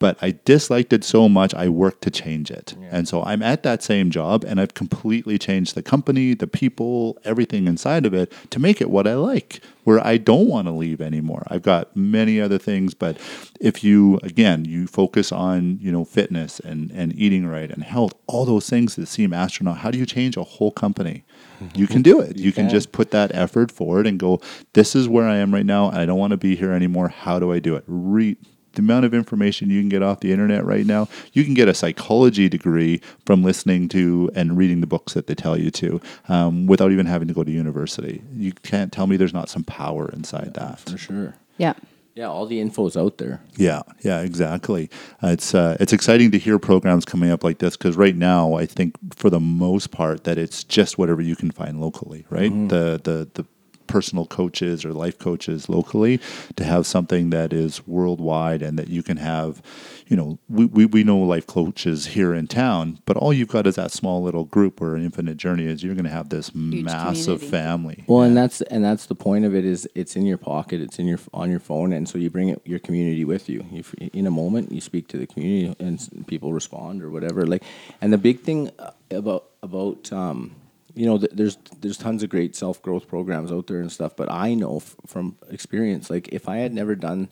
But 0.00 0.18
I 0.20 0.32
disliked 0.44 0.92
it 0.92 1.04
so 1.04 1.28
much, 1.28 1.54
I 1.54 1.68
worked 1.68 2.02
to 2.02 2.10
change 2.10 2.50
it. 2.50 2.74
And 2.90 3.06
so 3.06 3.22
I'm 3.22 3.42
at 3.42 3.62
that 3.62 3.82
same 3.82 4.10
job, 4.10 4.44
and 4.44 4.58
I've 4.58 4.74
completely 4.74 5.38
changed 5.38 5.74
the 5.74 5.82
company, 5.82 6.34
the 6.34 6.48
people, 6.48 7.18
everything 7.22 7.68
inside 7.68 8.06
of 8.06 8.14
it 8.14 8.32
to 8.50 8.58
make 8.58 8.80
it 8.80 8.90
what 8.90 9.06
I 9.06 9.14
like, 9.14 9.60
where 9.84 10.04
I 10.04 10.16
don't 10.16 10.48
want 10.48 10.66
to 10.68 10.72
leave 10.72 11.02
anymore. 11.02 11.46
I've 11.48 11.62
got 11.62 11.94
many 11.94 12.40
other 12.40 12.58
things, 12.58 12.94
but 12.94 13.18
if 13.60 13.84
you, 13.84 14.18
again, 14.22 14.64
you 14.64 14.86
focus 14.86 15.32
on, 15.32 15.78
you 15.82 15.92
know, 15.92 16.06
fitness 16.06 16.60
and, 16.60 16.90
and 16.92 17.14
eating 17.14 17.46
right 17.46 17.70
and 17.70 17.84
health, 17.84 18.14
all 18.26 18.46
those 18.46 18.70
things 18.70 18.96
that 18.96 19.06
seem 19.06 19.34
astronaut, 19.34 19.78
how 19.78 19.90
do 19.90 19.98
you 19.98 20.06
change 20.06 20.36
a 20.36 20.44
whole 20.44 20.72
company? 20.72 21.24
Mm-hmm. 21.62 21.78
You 21.78 21.86
can 21.86 22.00
do 22.00 22.20
it. 22.20 22.38
You, 22.38 22.52
can, 22.52 22.64
can. 22.64 22.70
just 22.70 22.92
put 22.92 23.10
that 23.10 23.34
effort 23.34 23.70
forward 23.70 24.06
and 24.06 24.18
go, 24.18 24.40
this 24.72 24.96
is 24.96 25.08
where 25.08 25.26
I 25.26 25.36
am 25.36 25.52
right 25.52 25.66
now, 25.66 25.90
and 25.90 25.98
I 25.98 26.06
don't 26.06 26.18
want 26.18 26.30
to 26.30 26.38
be 26.38 26.56
here 26.56 26.72
anymore. 26.72 27.08
How 27.08 27.38
do 27.38 27.52
I 27.52 27.58
do 27.58 27.76
it? 27.76 27.84
Re- 27.86 28.38
the 28.72 28.80
amount 28.80 29.04
of 29.04 29.14
information 29.14 29.70
you 29.70 29.80
can 29.80 29.88
get 29.88 30.02
off 30.02 30.20
the 30.20 30.32
internet 30.32 30.64
right 30.64 30.86
now, 30.86 31.08
you 31.32 31.44
can 31.44 31.54
get 31.54 31.68
a 31.68 31.74
psychology 31.74 32.48
degree 32.48 33.00
from 33.26 33.42
listening 33.42 33.88
to 33.90 34.30
and 34.34 34.56
reading 34.56 34.80
the 34.80 34.86
books 34.86 35.14
that 35.14 35.26
they 35.26 35.34
tell 35.34 35.58
you 35.58 35.70
to 35.70 36.00
um, 36.28 36.66
without 36.66 36.92
even 36.92 37.06
having 37.06 37.28
to 37.28 37.34
go 37.34 37.44
to 37.44 37.50
university. 37.50 38.22
You 38.34 38.52
can't 38.52 38.92
tell 38.92 39.06
me 39.06 39.16
there's 39.16 39.34
not 39.34 39.48
some 39.48 39.64
power 39.64 40.08
inside 40.12 40.54
that. 40.54 40.80
For 40.80 40.98
sure. 40.98 41.34
Yeah. 41.58 41.74
Yeah, 42.16 42.26
all 42.26 42.44
the 42.44 42.60
info 42.60 42.86
is 42.86 42.96
out 42.96 43.18
there. 43.18 43.40
Yeah, 43.56 43.82
yeah, 44.00 44.20
exactly. 44.20 44.90
Uh, 45.22 45.28
it's 45.28 45.54
uh, 45.54 45.76
it's 45.78 45.92
exciting 45.92 46.32
to 46.32 46.38
hear 46.38 46.58
programs 46.58 47.04
coming 47.04 47.30
up 47.30 47.44
like 47.44 47.58
this 47.58 47.76
because 47.76 47.96
right 47.96 48.16
now 48.16 48.54
I 48.54 48.66
think 48.66 48.96
for 49.14 49.30
the 49.30 49.38
most 49.40 49.90
part 49.92 50.24
that 50.24 50.36
it's 50.36 50.64
just 50.64 50.98
whatever 50.98 51.22
you 51.22 51.36
can 51.36 51.52
find 51.52 51.80
locally, 51.80 52.26
right? 52.28 52.50
The 52.68 53.00
the 53.02 53.28
the 53.34 53.46
personal 53.90 54.26
coaches 54.26 54.84
or 54.84 54.92
life 54.92 55.18
coaches 55.18 55.68
locally 55.68 56.20
to 56.56 56.64
have 56.64 56.86
something 56.86 57.30
that 57.30 57.52
is 57.52 57.86
worldwide 57.86 58.62
and 58.62 58.78
that 58.78 58.88
you 58.88 59.02
can 59.02 59.16
have 59.16 59.60
you 60.06 60.16
know 60.16 60.38
we, 60.48 60.64
we, 60.66 60.86
we 60.86 61.04
know 61.04 61.18
life 61.18 61.46
coaches 61.46 62.06
here 62.06 62.32
in 62.32 62.46
town 62.46 62.98
but 63.04 63.16
all 63.16 63.32
you've 63.32 63.48
got 63.48 63.66
is 63.66 63.74
that 63.74 63.90
small 63.90 64.22
little 64.22 64.44
group 64.44 64.80
where 64.80 64.94
an 64.94 65.04
infinite 65.04 65.36
journey 65.36 65.66
is 65.66 65.82
you're 65.82 65.94
going 65.94 66.04
to 66.04 66.10
have 66.10 66.28
this 66.28 66.54
massive 66.54 67.40
community. 67.40 67.46
family 67.46 68.04
Well, 68.06 68.22
and 68.22 68.36
that's 68.36 68.60
and 68.62 68.84
that's 68.84 69.06
the 69.06 69.14
point 69.14 69.44
of 69.44 69.54
it 69.54 69.64
is 69.64 69.88
it's 69.94 70.16
in 70.16 70.24
your 70.24 70.38
pocket, 70.38 70.80
it's 70.80 70.98
in 70.98 71.06
your 71.06 71.18
on 71.32 71.50
your 71.50 71.60
phone, 71.60 71.92
and 71.92 72.08
so 72.08 72.18
you 72.18 72.30
bring 72.30 72.48
it 72.48 72.60
your 72.64 72.78
community 72.78 73.24
with 73.24 73.48
you. 73.48 73.64
you 73.70 73.84
in 74.12 74.26
a 74.26 74.30
moment, 74.30 74.72
you 74.72 74.80
speak 74.80 75.08
to 75.08 75.18
the 75.18 75.26
community, 75.26 75.74
and 75.78 76.24
people 76.26 76.52
respond 76.52 77.02
or 77.02 77.10
whatever. 77.10 77.46
Like, 77.46 77.62
and 78.00 78.12
the 78.12 78.18
big 78.18 78.40
thing 78.40 78.70
uh, 78.78 78.92
about 79.10 79.50
about 79.62 80.12
um, 80.12 80.54
you 80.94 81.06
know, 81.06 81.18
th- 81.18 81.32
there's 81.34 81.56
there's 81.80 81.96
tons 81.96 82.22
of 82.22 82.30
great 82.30 82.56
self 82.56 82.80
growth 82.82 83.08
programs 83.08 83.52
out 83.52 83.66
there 83.66 83.80
and 83.80 83.90
stuff, 83.90 84.16
but 84.16 84.30
I 84.30 84.54
know 84.54 84.78
f- 84.78 84.96
from 85.06 85.36
experience, 85.50 86.10
like 86.10 86.28
if 86.28 86.48
I 86.48 86.58
had 86.58 86.72
never 86.72 86.94
done 86.94 87.30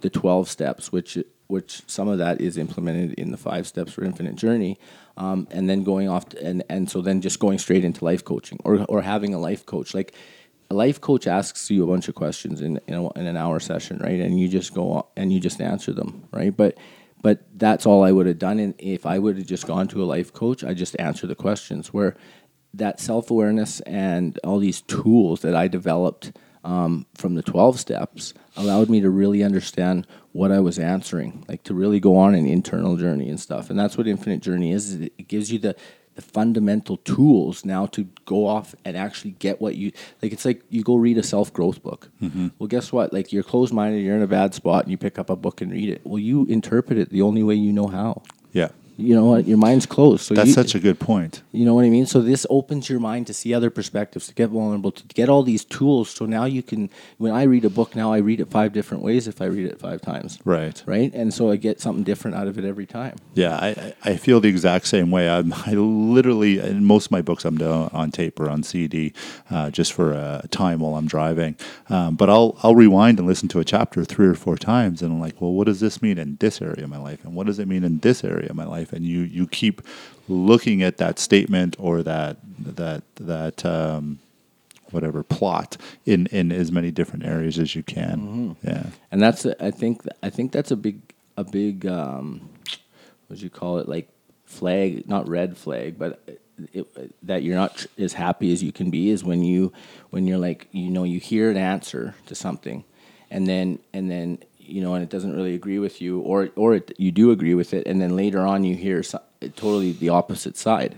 the 0.00 0.10
twelve 0.10 0.48
steps, 0.48 0.92
which 0.92 1.18
which 1.48 1.82
some 1.86 2.08
of 2.08 2.18
that 2.18 2.40
is 2.40 2.56
implemented 2.56 3.12
in 3.14 3.30
the 3.30 3.36
five 3.36 3.66
steps 3.66 3.92
for 3.92 4.04
infinite 4.04 4.36
journey, 4.36 4.78
um, 5.16 5.46
and 5.50 5.68
then 5.68 5.84
going 5.84 6.08
off 6.08 6.28
to, 6.30 6.44
and 6.44 6.62
and 6.68 6.90
so 6.90 7.00
then 7.00 7.20
just 7.20 7.38
going 7.38 7.58
straight 7.58 7.84
into 7.84 8.04
life 8.04 8.24
coaching 8.24 8.58
or 8.64 8.84
or 8.88 9.02
having 9.02 9.34
a 9.34 9.38
life 9.38 9.66
coach 9.66 9.94
like. 9.94 10.14
A 10.70 10.72
life 10.72 11.02
coach 11.02 11.26
asks 11.26 11.70
you 11.70 11.84
a 11.84 11.86
bunch 11.86 12.08
of 12.08 12.14
questions 12.14 12.62
in 12.62 12.80
in, 12.86 12.94
a, 12.94 13.12
in 13.12 13.26
an 13.26 13.36
hour 13.36 13.60
session, 13.60 13.98
right? 13.98 14.18
And 14.18 14.40
you 14.40 14.48
just 14.48 14.72
go 14.72 15.06
and 15.18 15.30
you 15.30 15.38
just 15.38 15.60
answer 15.60 15.92
them, 15.92 16.24
right? 16.32 16.56
But 16.56 16.78
but 17.22 17.40
that's 17.54 17.86
all 17.86 18.02
I 18.02 18.12
would 18.12 18.26
have 18.26 18.38
done. 18.38 18.58
And 18.58 18.74
if 18.78 19.06
I 19.06 19.18
would 19.18 19.38
have 19.38 19.46
just 19.46 19.66
gone 19.66 19.86
to 19.88 20.02
a 20.02 20.04
life 20.04 20.32
coach, 20.32 20.64
I 20.64 20.74
just 20.74 20.96
answer 20.98 21.26
the 21.26 21.36
questions. 21.36 21.94
Where 21.94 22.16
that 22.74 23.00
self 23.00 23.30
awareness 23.30 23.80
and 23.80 24.38
all 24.44 24.58
these 24.58 24.80
tools 24.82 25.40
that 25.42 25.54
I 25.54 25.68
developed 25.68 26.32
um, 26.64 27.06
from 27.14 27.34
the 27.34 27.42
12 27.42 27.78
steps 27.80 28.34
allowed 28.56 28.88
me 28.88 29.00
to 29.00 29.10
really 29.10 29.42
understand 29.42 30.06
what 30.32 30.52
I 30.52 30.60
was 30.60 30.78
answering, 30.78 31.44
like 31.48 31.64
to 31.64 31.74
really 31.74 31.98
go 32.00 32.16
on 32.16 32.34
an 32.34 32.46
internal 32.46 32.96
journey 32.96 33.28
and 33.28 33.38
stuff. 33.40 33.68
And 33.68 33.78
that's 33.78 33.98
what 33.98 34.06
Infinite 34.06 34.40
Journey 34.42 34.72
is. 34.72 34.92
is 34.94 35.00
It 35.18 35.28
gives 35.28 35.50
you 35.52 35.58
the 35.58 35.74
the 36.14 36.20
fundamental 36.22 36.98
tools 36.98 37.64
now 37.64 37.86
to 37.86 38.06
go 38.26 38.46
off 38.46 38.74
and 38.84 38.98
actually 38.98 39.30
get 39.30 39.62
what 39.62 39.76
you 39.76 39.90
like 40.20 40.30
it's 40.30 40.44
like 40.44 40.62
you 40.68 40.82
go 40.82 40.94
read 40.94 41.16
a 41.16 41.22
self-growth 41.22 41.82
book 41.82 42.10
Mm-hmm. 42.20 42.48
well 42.58 42.66
guess 42.66 42.92
what 42.92 43.14
like 43.14 43.32
you're 43.32 43.42
closed-minded 43.42 43.98
you're 44.02 44.14
in 44.16 44.20
a 44.20 44.26
bad 44.26 44.52
spot 44.52 44.84
and 44.84 44.90
you 44.90 44.98
pick 44.98 45.18
up 45.18 45.30
a 45.30 45.36
book 45.36 45.62
and 45.62 45.72
read 45.72 45.88
it 45.88 46.02
well 46.04 46.18
you 46.18 46.44
interpret 46.50 46.98
it 46.98 47.08
the 47.08 47.22
only 47.22 47.42
way 47.42 47.54
you 47.54 47.72
know 47.72 47.86
how 47.86 48.20
Yeah. 48.52 48.68
You 48.96 49.14
know 49.14 49.24
what 49.26 49.46
your 49.46 49.58
mind's 49.58 49.86
closed 49.86 50.24
so 50.24 50.34
That's 50.34 50.48
you, 50.48 50.54
such 50.54 50.74
a 50.74 50.80
good 50.80 50.98
point. 51.00 51.42
you 51.52 51.64
know 51.64 51.74
what 51.74 51.84
I 51.84 51.90
mean? 51.90 52.06
So 52.06 52.20
this 52.20 52.46
opens 52.50 52.88
your 52.88 53.00
mind 53.00 53.26
to 53.28 53.34
see 53.34 53.54
other 53.54 53.70
perspectives, 53.70 54.26
to 54.28 54.34
get 54.34 54.50
vulnerable, 54.50 54.92
to 54.92 55.04
get 55.08 55.28
all 55.28 55.42
these 55.42 55.64
tools. 55.64 56.10
So 56.10 56.26
now 56.26 56.44
you 56.44 56.62
can, 56.62 56.90
when 57.18 57.32
I 57.32 57.44
read 57.44 57.64
a 57.64 57.70
book 57.70 57.96
now, 57.96 58.12
I 58.12 58.18
read 58.18 58.40
it 58.40 58.50
five 58.50 58.72
different 58.72 59.02
ways 59.02 59.26
if 59.28 59.40
I 59.40 59.46
read 59.46 59.66
it 59.66 59.78
five 59.80 60.00
times. 60.02 60.38
Right. 60.44 60.82
Right. 60.86 61.12
And 61.14 61.32
so 61.32 61.50
I 61.50 61.56
get 61.56 61.80
something 61.80 62.04
different 62.04 62.36
out 62.36 62.48
of 62.48 62.58
it 62.58 62.64
every 62.64 62.86
time. 62.86 63.16
Yeah, 63.34 63.56
I, 63.56 63.68
I 64.04 64.12
I 64.12 64.16
feel 64.16 64.40
the 64.40 64.48
exact 64.48 64.86
same 64.86 65.10
way. 65.10 65.28
I'm, 65.28 65.52
I 65.66 65.72
literally, 65.72 66.58
in 66.58 66.84
most 66.84 67.06
of 67.06 67.12
my 67.12 67.22
books, 67.22 67.44
I'm 67.44 67.56
down 67.56 67.88
on 67.92 68.10
tape 68.10 68.38
or 68.40 68.48
on 68.50 68.62
CD, 68.62 69.12
uh, 69.50 69.70
just 69.70 69.92
for 69.92 70.12
a 70.12 70.46
time 70.50 70.80
while 70.80 70.96
I'm 70.96 71.06
driving. 71.06 71.56
Um, 71.88 72.16
but 72.16 72.28
I'll 72.28 72.58
I'll 72.62 72.74
rewind 72.74 73.18
and 73.18 73.26
listen 73.28 73.48
to 73.48 73.60
a 73.60 73.64
chapter 73.64 74.04
three 74.04 74.26
or 74.26 74.34
four 74.34 74.56
times, 74.58 75.02
and 75.02 75.12
I'm 75.12 75.20
like, 75.20 75.40
well, 75.40 75.52
what 75.52 75.66
does 75.66 75.80
this 75.80 76.02
mean 76.02 76.18
in 76.18 76.36
this 76.40 76.60
area 76.60 76.84
of 76.84 76.90
my 76.90 76.98
life, 76.98 77.24
and 77.24 77.34
what 77.34 77.46
does 77.46 77.58
it 77.58 77.68
mean 77.68 77.84
in 77.84 77.98
this 78.00 78.24
area 78.24 78.48
of 78.50 78.56
my 78.56 78.64
life? 78.66 78.81
And 78.90 79.04
you 79.04 79.20
you 79.20 79.46
keep 79.46 79.82
looking 80.28 80.82
at 80.82 80.96
that 80.96 81.18
statement 81.18 81.76
or 81.78 82.02
that 82.02 82.38
that 82.58 83.02
that. 83.16 83.64
Um, 83.64 84.18
whatever 84.90 85.22
plot 85.22 85.78
in 86.04 86.26
in 86.26 86.52
as 86.52 86.70
many 86.70 86.90
different 86.90 87.24
areas 87.24 87.58
as 87.58 87.74
you 87.74 87.82
can 87.82 88.54
yeah 88.62 88.84
And 89.10 89.22
that's, 89.22 89.46
a- 89.46 89.56
I 89.64 89.70
think, 89.70 90.02
I 90.22 90.28
think 90.28 90.52
that's 90.52 90.70
a 90.70 90.76
big, 90.76 91.00
a 91.38 91.44
big, 91.44 91.86
um, 91.86 92.50
what 93.28 93.38
do 93.38 93.42
you 93.42 93.48
call 93.48 93.78
it? 93.78 93.88
Like 93.88 94.10
flag, 94.44 95.08
not 95.08 95.26
red 95.30 95.56
flag, 95.56 95.98
but 95.98 96.20
it, 96.74 96.86
that 97.26 97.42
you're 97.42 97.56
not 97.56 97.76
tr- 97.78 97.86
as 97.96 98.12
happy 98.12 98.52
as 98.52 98.62
you 98.62 98.70
can 98.70 98.90
be 98.90 99.08
is 99.08 99.24
when 99.24 99.42
you, 99.42 99.72
when 100.10 100.26
you're 100.26 100.36
like, 100.36 100.68
you 100.72 100.90
know, 100.90 101.04
you 101.04 101.20
hear 101.20 101.50
an 101.50 101.56
answer 101.56 102.14
to 102.26 102.34
something, 102.34 102.84
and 103.30 103.46
then, 103.46 103.78
and 103.94 104.10
then, 104.10 104.38
you 104.72 104.82
know, 104.82 104.94
and 104.94 105.02
it 105.02 105.10
doesn't 105.10 105.34
really 105.36 105.54
agree 105.54 105.78
with 105.78 106.00
you, 106.00 106.20
or 106.20 106.48
or 106.56 106.74
it, 106.74 106.92
you 106.98 107.12
do 107.12 107.30
agree 107.30 107.54
with 107.54 107.74
it, 107.74 107.86
and 107.86 108.00
then 108.00 108.16
later 108.16 108.40
on 108.46 108.64
you 108.64 108.74
hear 108.74 109.02
so, 109.02 109.20
totally 109.56 109.92
the 109.92 110.08
opposite 110.08 110.56
side 110.56 110.96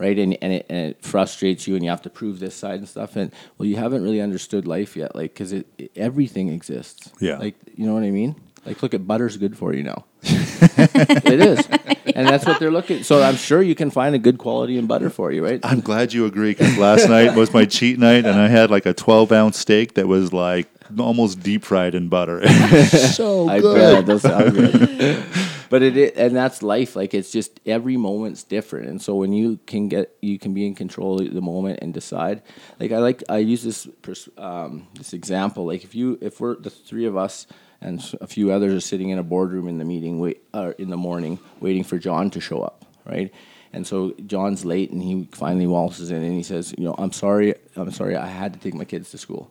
right? 0.00 0.18
And 0.18 0.36
and 0.42 0.52
it, 0.54 0.66
and 0.70 0.78
it 0.92 1.02
frustrates 1.04 1.68
you, 1.68 1.74
and 1.76 1.84
you 1.84 1.90
have 1.90 2.02
to 2.02 2.10
prove 2.10 2.40
this 2.40 2.54
side 2.54 2.78
and 2.78 2.88
stuff. 2.88 3.16
And 3.16 3.30
well, 3.58 3.66
you 3.68 3.76
haven't 3.76 4.02
really 4.02 4.20
understood 4.22 4.66
life 4.66 4.96
yet, 4.96 5.14
like 5.14 5.34
because 5.34 5.52
it, 5.52 5.66
it- 5.76 5.92
everything 5.94 6.48
exists. 6.48 7.12
Yeah. 7.20 7.36
like 7.36 7.54
you 7.76 7.86
know 7.86 7.92
what 7.94 8.02
I 8.02 8.10
mean. 8.10 8.34
Like, 8.66 8.82
look 8.82 8.92
at 8.92 9.06
butter's 9.06 9.38
good 9.38 9.56
for 9.56 9.72
you 9.72 9.82
now. 9.82 10.04
it 10.22 11.40
is, 11.40 11.66
and 12.14 12.28
that's 12.28 12.44
what 12.44 12.58
they're 12.60 12.70
looking. 12.70 13.02
So 13.04 13.22
I'm 13.22 13.36
sure 13.36 13.62
you 13.62 13.74
can 13.74 13.90
find 13.90 14.14
a 14.14 14.18
good 14.18 14.36
quality 14.38 14.76
in 14.76 14.86
butter 14.86 15.08
for 15.08 15.32
you, 15.32 15.42
right? 15.44 15.60
I'm 15.62 15.80
glad 15.80 16.12
you 16.12 16.26
agree 16.26 16.52
because 16.52 16.76
last 16.76 17.08
night 17.08 17.34
was 17.34 17.54
my 17.54 17.64
cheat 17.64 17.98
night 17.98 18.26
and 18.26 18.38
I 18.38 18.48
had 18.48 18.70
like 18.70 18.84
a 18.86 18.92
12 18.92 19.32
ounce 19.32 19.58
steak 19.58 19.94
that 19.94 20.08
was 20.08 20.32
like 20.34 20.68
almost 20.98 21.40
deep 21.40 21.64
fried 21.64 21.94
in 21.94 22.08
butter. 22.08 22.46
so 22.88 23.48
I 23.48 23.60
good. 23.60 23.76
bet 23.76 24.06
that 24.06 24.20
sounds 24.20 24.52
good. 24.52 25.24
but 25.70 25.82
it, 25.82 25.96
i- 25.96 26.20
and 26.22 26.34
that's 26.34 26.62
life. 26.62 26.96
Like 26.96 27.14
it's 27.14 27.30
just 27.30 27.60
every 27.66 27.96
moment's 27.96 28.42
different, 28.42 28.88
and 28.88 29.00
so 29.00 29.14
when 29.14 29.32
you 29.32 29.58
can 29.66 29.88
get, 29.88 30.16
you 30.20 30.38
can 30.38 30.54
be 30.54 30.66
in 30.66 30.74
control 30.74 31.20
of 31.20 31.32
the 31.32 31.40
moment 31.40 31.78
and 31.82 31.92
decide. 31.94 32.42
Like 32.78 32.92
I 32.92 32.98
like, 32.98 33.22
I 33.28 33.38
use 33.38 33.62
this 33.62 33.86
pers- 34.02 34.28
um, 34.38 34.86
this 34.94 35.12
example. 35.12 35.66
Like 35.66 35.84
if 35.84 35.94
you, 35.94 36.18
if 36.20 36.40
we're 36.40 36.56
the 36.56 36.70
three 36.70 37.06
of 37.06 37.16
us 37.16 37.46
and 37.80 38.02
a 38.20 38.26
few 38.26 38.52
others 38.52 38.74
are 38.74 38.80
sitting 38.80 39.08
in 39.10 39.18
a 39.18 39.22
boardroom 39.22 39.66
in 39.68 39.78
the 39.78 39.84
meeting, 39.84 40.18
wait, 40.20 40.42
uh, 40.52 40.72
in 40.78 40.90
the 40.90 40.96
morning, 40.98 41.38
waiting 41.60 41.82
for 41.84 41.98
John 41.98 42.30
to 42.30 42.40
show 42.40 42.60
up, 42.62 42.84
right? 43.06 43.32
And 43.72 43.86
so 43.86 44.12
John's 44.26 44.64
late, 44.64 44.90
and 44.90 45.00
he 45.02 45.28
finally 45.32 45.66
waltzes 45.68 46.10
in, 46.10 46.22
and 46.24 46.34
he 46.34 46.42
says, 46.42 46.74
"You 46.76 46.84
know, 46.84 46.94
I'm 46.98 47.12
sorry, 47.12 47.54
I'm 47.76 47.92
sorry, 47.92 48.16
I 48.16 48.26
had 48.26 48.52
to 48.54 48.58
take 48.58 48.74
my 48.74 48.84
kids 48.84 49.12
to 49.12 49.18
school." 49.18 49.48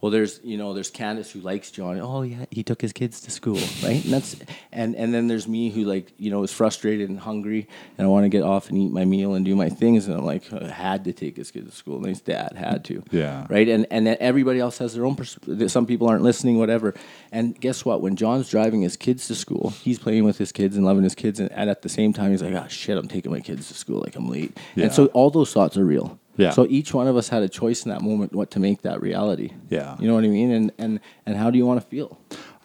Well, 0.00 0.12
there's 0.12 0.38
you 0.44 0.56
know 0.56 0.74
there's 0.74 0.90
Candace 0.90 1.28
who 1.32 1.40
likes 1.40 1.72
John. 1.72 1.98
Oh 1.98 2.22
yeah, 2.22 2.44
he 2.52 2.62
took 2.62 2.80
his 2.80 2.92
kids 2.92 3.20
to 3.22 3.32
school, 3.32 3.58
right? 3.82 4.02
And 4.04 4.12
that's 4.12 4.36
and 4.70 4.94
and 4.94 5.12
then 5.12 5.26
there's 5.26 5.48
me 5.48 5.70
who 5.70 5.82
like 5.84 6.12
you 6.18 6.30
know 6.30 6.44
is 6.44 6.52
frustrated 6.52 7.08
and 7.08 7.18
hungry, 7.18 7.66
and 7.98 8.04
I 8.06 8.08
want 8.08 8.22
to 8.24 8.28
get 8.28 8.44
off 8.44 8.68
and 8.68 8.78
eat 8.78 8.92
my 8.92 9.04
meal 9.04 9.34
and 9.34 9.44
do 9.44 9.56
my 9.56 9.68
things, 9.68 10.06
and 10.06 10.16
I'm 10.16 10.24
like 10.24 10.52
I 10.52 10.68
had 10.68 11.02
to 11.06 11.12
take 11.12 11.36
his 11.36 11.50
kids 11.50 11.70
to 11.70 11.76
school, 11.76 11.96
and 11.96 12.06
his 12.06 12.20
dad 12.20 12.52
had 12.56 12.84
to, 12.84 13.02
Yeah. 13.10 13.44
right? 13.50 13.68
And 13.68 13.86
and 13.90 14.06
then 14.06 14.16
everybody 14.20 14.60
else 14.60 14.78
has 14.78 14.94
their 14.94 15.04
own. 15.04 15.16
Pers- 15.16 15.36
some 15.66 15.84
people 15.84 16.08
aren't 16.08 16.22
listening, 16.22 16.58
whatever. 16.58 16.94
And 17.32 17.58
guess 17.60 17.84
what? 17.84 18.00
When 18.00 18.14
John's 18.14 18.48
driving 18.48 18.82
his 18.82 18.96
kids 18.96 19.26
to 19.26 19.34
school, 19.34 19.70
he's 19.82 19.98
playing 19.98 20.22
with 20.22 20.38
his 20.38 20.52
kids 20.52 20.76
and 20.76 20.86
loving 20.86 21.02
his 21.02 21.16
kids, 21.16 21.40
and, 21.40 21.50
and 21.50 21.68
at 21.68 21.82
the 21.82 21.88
same 21.88 22.12
time 22.12 22.30
he's 22.30 22.42
like, 22.42 22.54
oh 22.54 22.68
shit, 22.68 22.96
I'm 22.96 23.08
taking 23.08 23.32
my 23.32 23.40
kids 23.40 23.66
to 23.66 23.74
school, 23.74 24.00
like 24.04 24.14
I'm 24.14 24.28
late. 24.28 24.56
Yeah. 24.76 24.84
And 24.84 24.92
so 24.94 25.06
all 25.06 25.30
those 25.30 25.52
thoughts 25.52 25.76
are 25.76 25.84
real. 25.84 26.20
Yeah. 26.38 26.50
So 26.50 26.66
each 26.70 26.94
one 26.94 27.08
of 27.08 27.16
us 27.16 27.28
had 27.28 27.42
a 27.42 27.48
choice 27.48 27.84
in 27.84 27.90
that 27.90 28.00
moment 28.00 28.32
what 28.32 28.52
to 28.52 28.60
make 28.60 28.82
that 28.82 29.02
reality. 29.02 29.52
Yeah. 29.68 29.96
You 29.98 30.08
know 30.08 30.14
what 30.14 30.24
I 30.24 30.28
mean? 30.28 30.50
And 30.52 30.72
and 30.78 31.00
and 31.26 31.36
how 31.36 31.50
do 31.50 31.58
you 31.58 31.66
want 31.66 31.82
to 31.82 31.86
feel? 31.86 32.18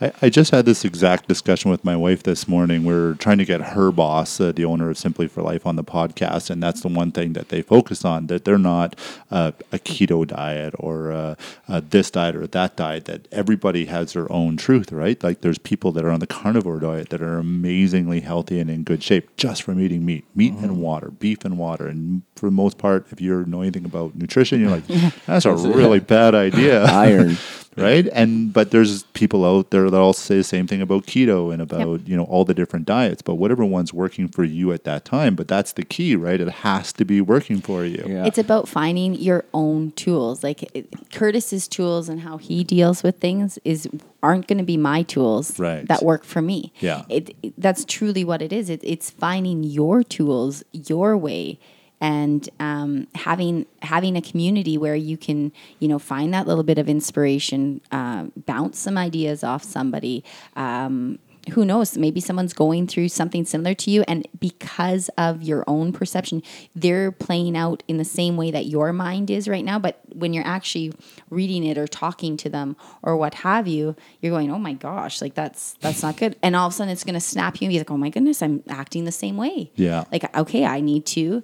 I, 0.03 0.11
I 0.23 0.29
just 0.29 0.51
had 0.51 0.65
this 0.65 0.83
exact 0.83 1.27
discussion 1.29 1.71
with 1.71 1.85
my 1.85 1.95
wife 1.95 2.23
this 2.23 2.45
morning. 2.47 2.83
We're 2.83 3.13
trying 3.13 3.37
to 3.37 3.45
get 3.45 3.61
her 3.61 3.91
boss, 3.91 4.39
uh, 4.39 4.51
the 4.51 4.65
owner 4.65 4.89
of 4.89 4.97
Simply 4.97 5.27
for 5.27 5.41
Life, 5.41 5.65
on 5.65 5.77
the 5.77 5.83
podcast, 5.83 6.49
and 6.49 6.61
that's 6.61 6.81
the 6.81 6.89
one 6.89 7.11
thing 7.11 7.33
that 7.33 7.49
they 7.49 7.61
focus 7.61 8.03
on 8.03 8.27
that 8.27 8.43
they're 8.43 8.57
not 8.57 8.99
uh, 9.31 9.53
a 9.71 9.79
keto 9.79 10.27
diet 10.27 10.73
or 10.77 11.11
uh, 11.11 11.35
uh, 11.69 11.81
this 11.89 12.11
diet 12.11 12.35
or 12.35 12.47
that 12.47 12.75
diet. 12.75 13.05
That 13.05 13.27
everybody 13.31 13.85
has 13.85 14.13
their 14.13 14.29
own 14.31 14.57
truth, 14.57 14.91
right? 14.91 15.21
Like 15.23 15.41
there's 15.41 15.57
people 15.57 15.93
that 15.93 16.03
are 16.03 16.11
on 16.11 16.19
the 16.19 16.27
carnivore 16.27 16.79
diet 16.79 17.09
that 17.09 17.21
are 17.21 17.37
amazingly 17.37 18.19
healthy 18.19 18.59
and 18.59 18.69
in 18.69 18.83
good 18.83 19.03
shape 19.03 19.35
just 19.37 19.63
from 19.63 19.79
eating 19.79 20.05
meat, 20.05 20.25
meat 20.35 20.53
and 20.53 20.81
water, 20.81 21.11
beef 21.11 21.45
and 21.45 21.57
water, 21.57 21.87
and 21.87 22.23
for 22.35 22.47
the 22.47 22.51
most 22.51 22.77
part, 22.77 23.07
if 23.11 23.21
you 23.21 23.45
know 23.45 23.61
anything 23.61 23.85
about 23.85 24.15
nutrition, 24.15 24.59
you're 24.59 24.69
like, 24.69 24.85
that's 25.25 25.45
a 25.45 25.53
really 25.53 25.99
bad 25.99 26.35
idea 26.35 26.83
Iron. 26.91 27.37
right? 27.77 28.07
And 28.13 28.53
but 28.53 28.71
there's 28.71 29.03
people 29.13 29.45
out 29.45 29.69
there 29.71 29.89
that 29.89 29.97
all 29.99 30.13
say 30.13 30.37
the 30.37 30.43
same 30.43 30.67
thing 30.67 30.81
about 30.81 31.05
keto 31.05 31.51
and 31.53 31.61
about 31.61 32.07
you 32.07 32.15
know 32.17 32.23
all 32.25 32.45
the 32.45 32.53
different 32.53 32.85
diets. 32.85 33.21
But 33.21 33.35
whatever 33.35 33.63
one's 33.65 33.93
working 33.93 34.27
for 34.27 34.43
you 34.43 34.71
at 34.71 34.83
that 34.83 35.05
time, 35.05 35.35
but 35.35 35.47
that's 35.47 35.73
the 35.73 35.83
key, 35.83 36.15
right? 36.15 36.39
It 36.39 36.49
has 36.49 36.93
to 36.93 37.05
be 37.05 37.21
working 37.21 37.61
for 37.61 37.85
you. 37.85 38.03
Yeah. 38.07 38.25
It's 38.25 38.37
about 38.37 38.67
finding 38.67 39.15
your 39.15 39.45
own 39.53 39.91
tools. 39.93 40.43
Like 40.43 40.63
it, 40.75 40.87
Curtis's 41.11 41.67
tools 41.67 42.09
and 42.09 42.21
how 42.21 42.37
he 42.37 42.63
deals 42.63 43.03
with 43.03 43.19
things 43.19 43.57
is 43.63 43.87
aren't 44.21 44.47
going 44.47 44.57
to 44.59 44.63
be 44.63 44.77
my 44.77 45.03
tools 45.03 45.59
Right. 45.59 45.85
that 45.89 46.01
work 46.03 46.23
for 46.23 46.41
me. 46.41 46.71
Yeah. 46.79 47.03
It, 47.09 47.35
it- 47.43 47.53
that's 47.57 47.83
truly 47.85 48.23
what 48.23 48.41
it 48.41 48.53
is. 48.53 48.69
It, 48.69 48.79
it's 48.83 49.09
finding 49.09 49.63
your 49.63 50.03
tools, 50.03 50.63
your 50.71 51.17
way, 51.17 51.59
and 52.03 52.47
um, 52.59 53.07
having 53.15 53.65
having 53.81 54.15
a 54.17 54.21
community 54.21 54.77
where 54.77 54.95
you 54.95 55.17
can 55.17 55.51
you 55.79 55.87
know 55.87 55.97
find 55.97 56.33
that 56.33 56.45
little 56.45 56.63
bit 56.63 56.77
of 56.77 56.87
inspiration, 56.89 57.81
uh, 57.91 58.25
bounce 58.45 58.77
some 58.77 58.97
ideas 58.97 59.43
off 59.43 59.63
somebody. 59.63 60.23
Um, 60.55 61.17
who 61.51 61.65
knows 61.65 61.97
maybe 61.97 62.21
someone's 62.21 62.53
going 62.53 62.87
through 62.87 63.09
something 63.09 63.43
similar 63.43 63.73
to 63.73 63.91
you 63.91 64.01
and 64.07 64.25
because 64.39 65.09
of 65.17 65.43
your 65.43 65.65
own 65.67 65.91
perception 65.91 66.41
they're 66.73 67.11
playing 67.11 67.57
out 67.57 67.83
in 67.89 67.97
the 67.97 68.05
same 68.05 68.37
way 68.37 68.49
that 68.49 68.65
your 68.67 68.93
mind 68.93 69.29
is 69.29 69.45
right 69.49 69.65
now 69.65 69.77
but 69.77 69.99
when 70.13 70.31
you're 70.33 70.47
actually 70.47 70.93
reading 71.29 71.65
it 71.65 71.77
or 71.77 71.85
talking 71.85 72.37
to 72.37 72.47
them 72.47 72.77
or 73.01 73.17
what 73.17 73.33
have 73.33 73.67
you 73.67 73.93
you're 74.21 74.31
going 74.31 74.49
oh 74.49 74.57
my 74.57 74.71
gosh 74.71 75.21
like 75.21 75.33
that's 75.33 75.73
that's 75.81 76.01
not 76.01 76.15
good 76.15 76.37
and 76.41 76.55
all 76.55 76.67
of 76.67 76.71
a 76.71 76.75
sudden 76.77 76.89
it's 76.93 77.03
going 77.03 77.13
to 77.13 77.19
snap 77.19 77.59
you 77.59 77.65
and 77.65 77.73
be 77.73 77.77
like 77.77 77.91
oh 77.91 77.97
my 77.97 78.07
goodness 78.09 78.41
i'm 78.41 78.63
acting 78.69 79.03
the 79.03 79.11
same 79.11 79.35
way 79.35 79.69
Yeah. 79.75 80.05
like 80.13 80.33
okay 80.37 80.63
i 80.63 80.79
need 80.79 81.05
to 81.07 81.43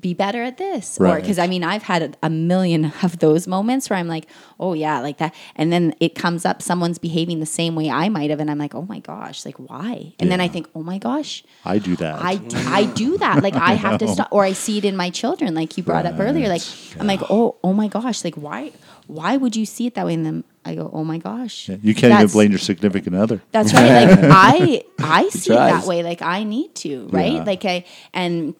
be 0.00 0.14
better 0.14 0.42
at 0.42 0.56
this 0.58 0.98
or 1.00 1.04
Right. 1.04 1.20
because 1.22 1.38
i 1.38 1.46
mean 1.46 1.64
i've 1.64 1.82
had 1.82 2.16
a, 2.22 2.30
million 2.30 2.92
of 3.02 3.18
those 3.18 3.46
moments 3.46 3.88
where 3.90 3.98
i'm 3.98 4.08
like 4.08 4.26
oh 4.60 4.72
yeah 4.74 5.00
like 5.00 5.18
that 5.18 5.34
and 5.56 5.72
then 5.72 5.94
it 6.00 6.14
comes 6.14 6.44
up 6.44 6.62
someone's 6.62 6.98
behaving 6.98 7.40
the 7.40 7.46
same 7.46 7.74
way 7.74 7.90
i 7.90 8.08
might 8.08 8.30
have 8.30 8.40
and 8.40 8.50
i'm 8.50 8.58
like 8.58 8.74
oh 8.74 8.82
my 8.82 8.98
gosh 9.00 9.44
like 9.44 9.56
why 9.56 10.12
and 10.20 10.30
then 10.30 10.40
i 10.40 10.48
think 10.48 10.68
oh 10.74 10.82
my 10.82 10.98
gosh 10.98 11.42
I 11.64 11.78
do 11.78 11.96
that. 11.96 12.18
I, 12.22 12.40
I 12.66 12.84
do 12.86 13.18
that. 13.18 13.42
Like 13.42 13.54
I 13.54 13.74
have 13.84 13.98
to 13.98 14.08
stop, 14.08 14.28
or 14.30 14.44
I 14.44 14.52
see 14.52 14.78
it 14.78 14.84
in 14.84 14.96
my 14.96 15.10
children, 15.10 15.54
like 15.54 15.76
you 15.76 15.82
brought 15.82 16.06
up 16.06 16.18
earlier. 16.18 16.48
Like 16.48 16.62
I'm 16.98 17.06
like, 17.06 17.20
oh, 17.28 17.56
oh 17.62 17.72
my 17.74 17.88
gosh, 17.88 18.24
like 18.24 18.36
why, 18.36 18.72
why 19.06 19.36
would 19.36 19.54
you 19.54 19.66
see 19.66 19.86
it 19.86 19.94
that 19.96 20.06
way? 20.06 20.14
And 20.14 20.24
then 20.24 20.44
I 20.64 20.74
go, 20.74 20.88
oh 20.92 21.04
my 21.04 21.18
gosh. 21.18 21.68
Yeah, 21.68 21.76
You 21.82 21.94
can't 21.94 22.14
even 22.14 22.28
blame 22.32 22.50
your 22.52 22.58
significant 22.58 23.16
other. 23.16 23.42
That's 23.52 23.74
right. 23.74 24.06
Like 24.06 24.18
I 24.22 24.82
I 24.98 25.28
see 25.28 25.52
it 25.52 25.56
that 25.56 25.84
way. 25.84 26.02
Like 26.02 26.22
I 26.22 26.44
need 26.44 26.74
to, 26.76 27.08
right? 27.08 27.34
Yeah. 27.34 27.42
Like 27.42 27.64
I 27.66 27.84
and 28.14 28.54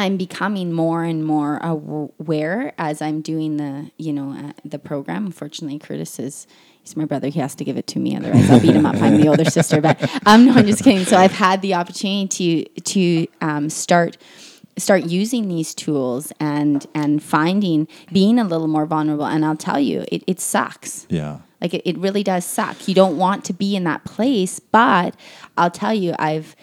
I'm 0.00 0.16
becoming 0.16 0.72
more 0.72 1.04
and 1.04 1.24
more 1.24 1.58
aware 1.58 2.72
as 2.78 3.02
I'm 3.02 3.20
doing 3.20 3.58
the, 3.58 3.90
you 3.98 4.12
know, 4.12 4.32
uh, 4.32 4.52
the 4.64 4.78
program. 4.78 5.26
Unfortunately, 5.26 5.78
Curtis 5.78 6.18
is 6.18 6.46
he's 6.82 6.96
my 6.96 7.04
brother. 7.04 7.28
He 7.28 7.38
has 7.40 7.54
to 7.56 7.64
give 7.64 7.76
it 7.76 7.86
to 7.88 7.98
me, 7.98 8.16
otherwise 8.16 8.50
I'll 8.50 8.60
beat 8.60 8.74
him 8.74 8.86
up. 8.86 8.96
I'm 8.96 9.20
the 9.20 9.28
older 9.28 9.44
sister, 9.50 9.80
but 9.80 10.02
um, 10.26 10.46
no, 10.46 10.54
I'm 10.54 10.66
just 10.66 10.82
kidding. 10.82 11.04
So 11.04 11.16
I've 11.16 11.32
had 11.32 11.60
the 11.62 11.74
opportunity 11.74 12.64
to 12.74 12.80
to 12.80 13.26
um, 13.40 13.70
start 13.70 14.16
start 14.78 15.04
using 15.04 15.48
these 15.48 15.74
tools 15.74 16.32
and 16.40 16.86
and 16.94 17.22
finding 17.22 17.86
being 18.12 18.38
a 18.38 18.44
little 18.44 18.68
more 18.68 18.86
vulnerable. 18.86 19.26
And 19.26 19.44
I'll 19.44 19.56
tell 19.56 19.78
you, 19.78 20.04
it, 20.10 20.24
it 20.26 20.40
sucks. 20.40 21.06
Yeah. 21.10 21.40
Like 21.60 21.74
it, 21.74 21.82
it 21.84 21.98
really 21.98 22.22
does 22.22 22.46
suck. 22.46 22.88
You 22.88 22.94
don't 22.94 23.18
want 23.18 23.44
to 23.44 23.52
be 23.52 23.76
in 23.76 23.84
that 23.84 24.04
place, 24.04 24.60
but 24.60 25.14
I'll 25.58 25.70
tell 25.70 25.92
you, 25.92 26.14
I've 26.18 26.56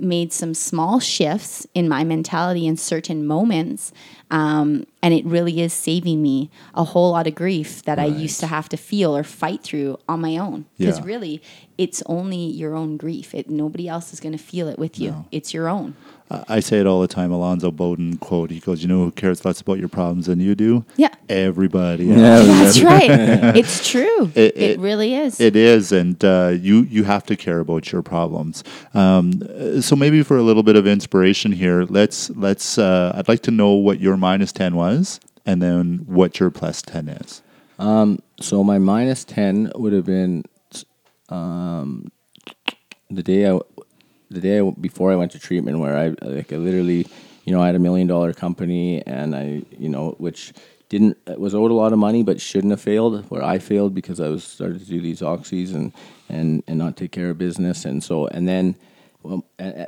made 0.00 0.32
some 0.32 0.54
small 0.54 1.00
shifts 1.00 1.66
in 1.74 1.88
my 1.88 2.04
mentality 2.04 2.66
in 2.66 2.76
certain 2.76 3.26
moments. 3.26 3.92
Um, 4.30 4.86
and 5.02 5.14
it 5.14 5.24
really 5.24 5.60
is 5.60 5.72
saving 5.72 6.20
me 6.20 6.50
a 6.74 6.82
whole 6.82 7.12
lot 7.12 7.26
of 7.28 7.34
grief 7.36 7.82
that 7.84 7.98
I 7.98 8.06
used 8.06 8.40
to 8.40 8.46
have 8.48 8.68
to 8.70 8.76
feel 8.76 9.16
or 9.16 9.22
fight 9.22 9.62
through 9.62 9.98
on 10.08 10.20
my 10.20 10.36
own. 10.36 10.64
Because 10.76 10.98
Yeah. 10.98 11.04
really, 11.06 11.42
it's 11.78 12.02
only 12.06 12.38
your 12.44 12.74
own 12.74 12.96
grief. 12.96 13.34
It, 13.34 13.48
nobody 13.48 13.86
else 13.88 14.12
is 14.12 14.18
going 14.18 14.32
to 14.32 14.42
feel 14.42 14.66
it 14.68 14.78
with 14.80 14.98
you. 14.98 15.26
It's 15.30 15.54
your 15.54 15.68
own. 15.68 15.94
I 16.28 16.42
I 16.56 16.60
say 16.60 16.80
it 16.80 16.86
all 16.88 17.00
the 17.00 17.06
time. 17.06 17.30
Alonzo 17.30 17.70
Bodden 17.70 18.16
quote. 18.18 18.50
He 18.50 18.58
goes, 18.58 18.82
"You 18.82 18.88
know 18.88 19.04
who 19.04 19.10
cares 19.12 19.44
less 19.44 19.60
about 19.60 19.78
your 19.78 19.88
problems 19.88 20.26
than 20.26 20.40
you 20.40 20.56
do? 20.56 20.84
Yeah. 20.96 21.10
everybody. 21.28 22.06
That's 22.06 22.80
right. 22.80 23.10
It's 23.56 23.88
true. 23.88 24.30
It- 24.34 24.56
It, 24.56 24.70
it- 24.72 24.80
really 24.80 25.14
is. 25.14 25.40
It 25.40 25.54
is, 25.54 25.92
and 25.92 26.22
uh, 26.24 26.52
you 26.60 26.80
you 26.90 27.04
have 27.04 27.24
to 27.26 27.36
care 27.36 27.60
about 27.60 27.92
your 27.92 28.02
problems. 28.02 28.64
Um, 28.94 29.40
uh, 29.42 29.80
so 29.80 29.94
maybe 29.96 30.22
for 30.24 30.36
a 30.36 30.42
little 30.42 30.62
bit 30.64 30.74
of 30.76 30.86
inspiration 30.86 31.52
here, 31.52 31.84
let's 31.88 32.30
let's. 32.30 32.76
Uh, 32.78 33.12
I'd 33.16 33.28
like 33.28 33.42
to 33.42 33.50
know 33.52 33.72
what 33.86 34.00
your 34.00 34.15
minus 34.16 34.52
ten 34.52 34.76
was, 34.76 35.20
and 35.44 35.62
then 35.62 36.04
what 36.06 36.40
your 36.40 36.50
plus 36.50 36.82
ten 36.82 37.08
is. 37.08 37.42
So 38.40 38.62
my 38.62 38.78
minus 38.78 39.24
ten 39.24 39.72
would 39.74 39.92
have 39.92 40.04
been 40.06 40.44
um, 41.28 42.10
the 43.10 43.22
day 43.22 43.50
I, 43.50 43.58
the 44.30 44.40
day 44.40 44.60
I, 44.60 44.70
before 44.80 45.12
I 45.12 45.16
went 45.16 45.32
to 45.32 45.38
treatment, 45.38 45.78
where 45.78 45.96
I 45.96 46.14
like 46.22 46.52
I 46.52 46.56
literally, 46.56 47.06
you 47.44 47.52
know, 47.52 47.62
I 47.62 47.66
had 47.66 47.74
a 47.74 47.80
million 47.80 48.06
dollar 48.06 48.32
company, 48.32 49.02
and 49.06 49.34
I, 49.34 49.62
you 49.78 49.88
know, 49.88 50.14
which 50.18 50.52
didn't 50.88 51.16
was 51.38 51.54
owed 51.54 51.70
a 51.70 51.74
lot 51.74 51.92
of 51.92 51.98
money, 51.98 52.22
but 52.22 52.40
shouldn't 52.40 52.72
have 52.72 52.80
failed. 52.80 53.28
Where 53.30 53.42
I 53.42 53.58
failed 53.58 53.94
because 53.94 54.20
I 54.20 54.28
was 54.28 54.44
started 54.44 54.80
to 54.80 54.86
do 54.86 55.00
these 55.00 55.20
oxys 55.20 55.74
and 55.74 55.92
and 56.28 56.62
and 56.66 56.78
not 56.78 56.96
take 56.96 57.12
care 57.12 57.30
of 57.30 57.38
business, 57.38 57.84
and 57.84 58.02
so 58.02 58.26
and 58.28 58.46
then, 58.46 58.76
well, 59.22 59.44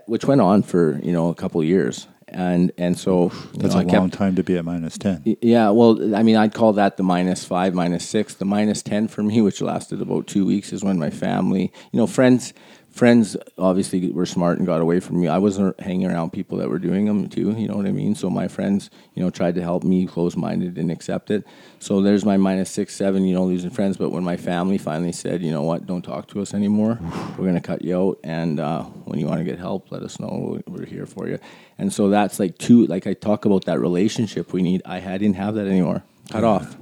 which 0.07 0.24
went 0.24 0.41
on 0.41 0.62
for 0.62 1.01
you 1.03 1.12
know 1.12 1.29
a 1.29 1.35
couple 1.35 1.62
years, 1.62 2.09
and 2.31 2.72
and 2.79 2.99
so 2.99 3.29
That's 3.55 3.74
know, 3.74 3.81
a 3.81 3.85
kept- 3.85 3.95
long 3.97 4.11
time 4.11 4.35
to 4.37 4.43
be 4.43 4.57
at 4.57 4.64
minus 4.64 4.99
ten. 4.99 5.22
Yeah, 5.41 5.70
well, 5.70 6.14
I 6.14 6.22
mean, 6.22 6.37
I'd 6.37 6.55
call 6.55 6.72
that 6.74 6.97
the 6.97 7.03
minus 7.03 7.45
five, 7.45 7.74
minus 7.74 8.09
six. 8.09 8.35
The 8.35 8.45
minus 8.45 8.83
ten 8.83 9.09
for 9.09 9.22
me, 9.22 9.41
which 9.41 9.61
lasted 9.61 10.01
about 10.03 10.26
two 10.26 10.45
weeks, 10.47 10.72
is 10.72 10.83
when 10.85 10.99
my 10.99 11.11
family, 11.11 11.72
you 11.93 11.99
know, 11.99 12.07
friends, 12.07 12.53
friends 12.99 13.36
obviously 13.57 14.11
were 14.11 14.26
smart 14.26 14.59
and 14.59 14.66
got 14.66 14.80
away 14.80 14.99
from 14.99 15.20
me. 15.20 15.28
I 15.28 15.38
wasn't 15.38 15.78
hanging 15.78 16.11
around 16.11 16.32
people 16.32 16.59
that 16.59 16.68
were 16.68 16.80
doing 16.80 17.05
them 17.05 17.28
too. 17.28 17.53
You 17.53 17.68
know 17.68 17.76
what 17.76 17.86
I 17.86 17.92
mean? 17.92 18.16
So 18.16 18.28
my 18.28 18.49
friends, 18.49 18.90
you 19.14 19.22
know, 19.22 19.30
tried 19.30 19.55
to 19.55 19.62
help 19.62 19.84
me, 19.84 20.05
close 20.05 20.36
minded, 20.36 20.76
and 20.76 20.90
accept 20.90 21.30
it. 21.30 21.46
So 21.78 22.03
there's 22.03 22.24
my 22.24 22.36
minus 22.36 22.70
six, 22.70 22.96
seven. 22.96 23.24
You 23.24 23.34
know, 23.34 23.44
losing 23.44 23.70
friends. 23.70 23.96
But 23.96 24.11
when 24.11 24.24
my 24.24 24.36
family 24.36 24.78
finally 24.78 25.12
said, 25.12 25.42
you 25.42 25.53
know 25.53 25.62
what, 25.62 25.86
don't 25.86 26.03
talk 26.03 26.26
to 26.28 26.40
us 26.40 26.53
anymore. 26.53 26.99
We're 27.38 27.46
gonna 27.46 27.61
cut 27.61 27.82
you 27.82 27.96
out, 27.96 28.18
and 28.24 28.59
uh, 28.59 28.82
when 28.82 29.20
you 29.20 29.26
want 29.26 29.38
to 29.38 29.44
get 29.44 29.59
help, 29.59 29.92
let 29.92 30.03
us 30.03 30.18
know. 30.18 30.61
We're 30.66 30.84
here 30.84 31.07
for 31.07 31.28
you. 31.28 31.38
And 31.78 31.92
so 31.92 32.11
that's 32.11 32.40
like 32.40 32.59
two. 32.59 32.86
Like 32.86 33.07
I 33.07 33.14
talk 33.14 33.44
about 33.44 33.64
that 33.66 33.78
relationship 33.78 34.53
we 34.53 34.62
need. 34.62 34.82
I, 34.84 34.96
I 34.96 35.18
didn't 35.18 35.36
have 35.36 35.55
that 35.55 35.68
anymore. 35.68 36.03
Cut 36.30 36.42
off 36.42 36.76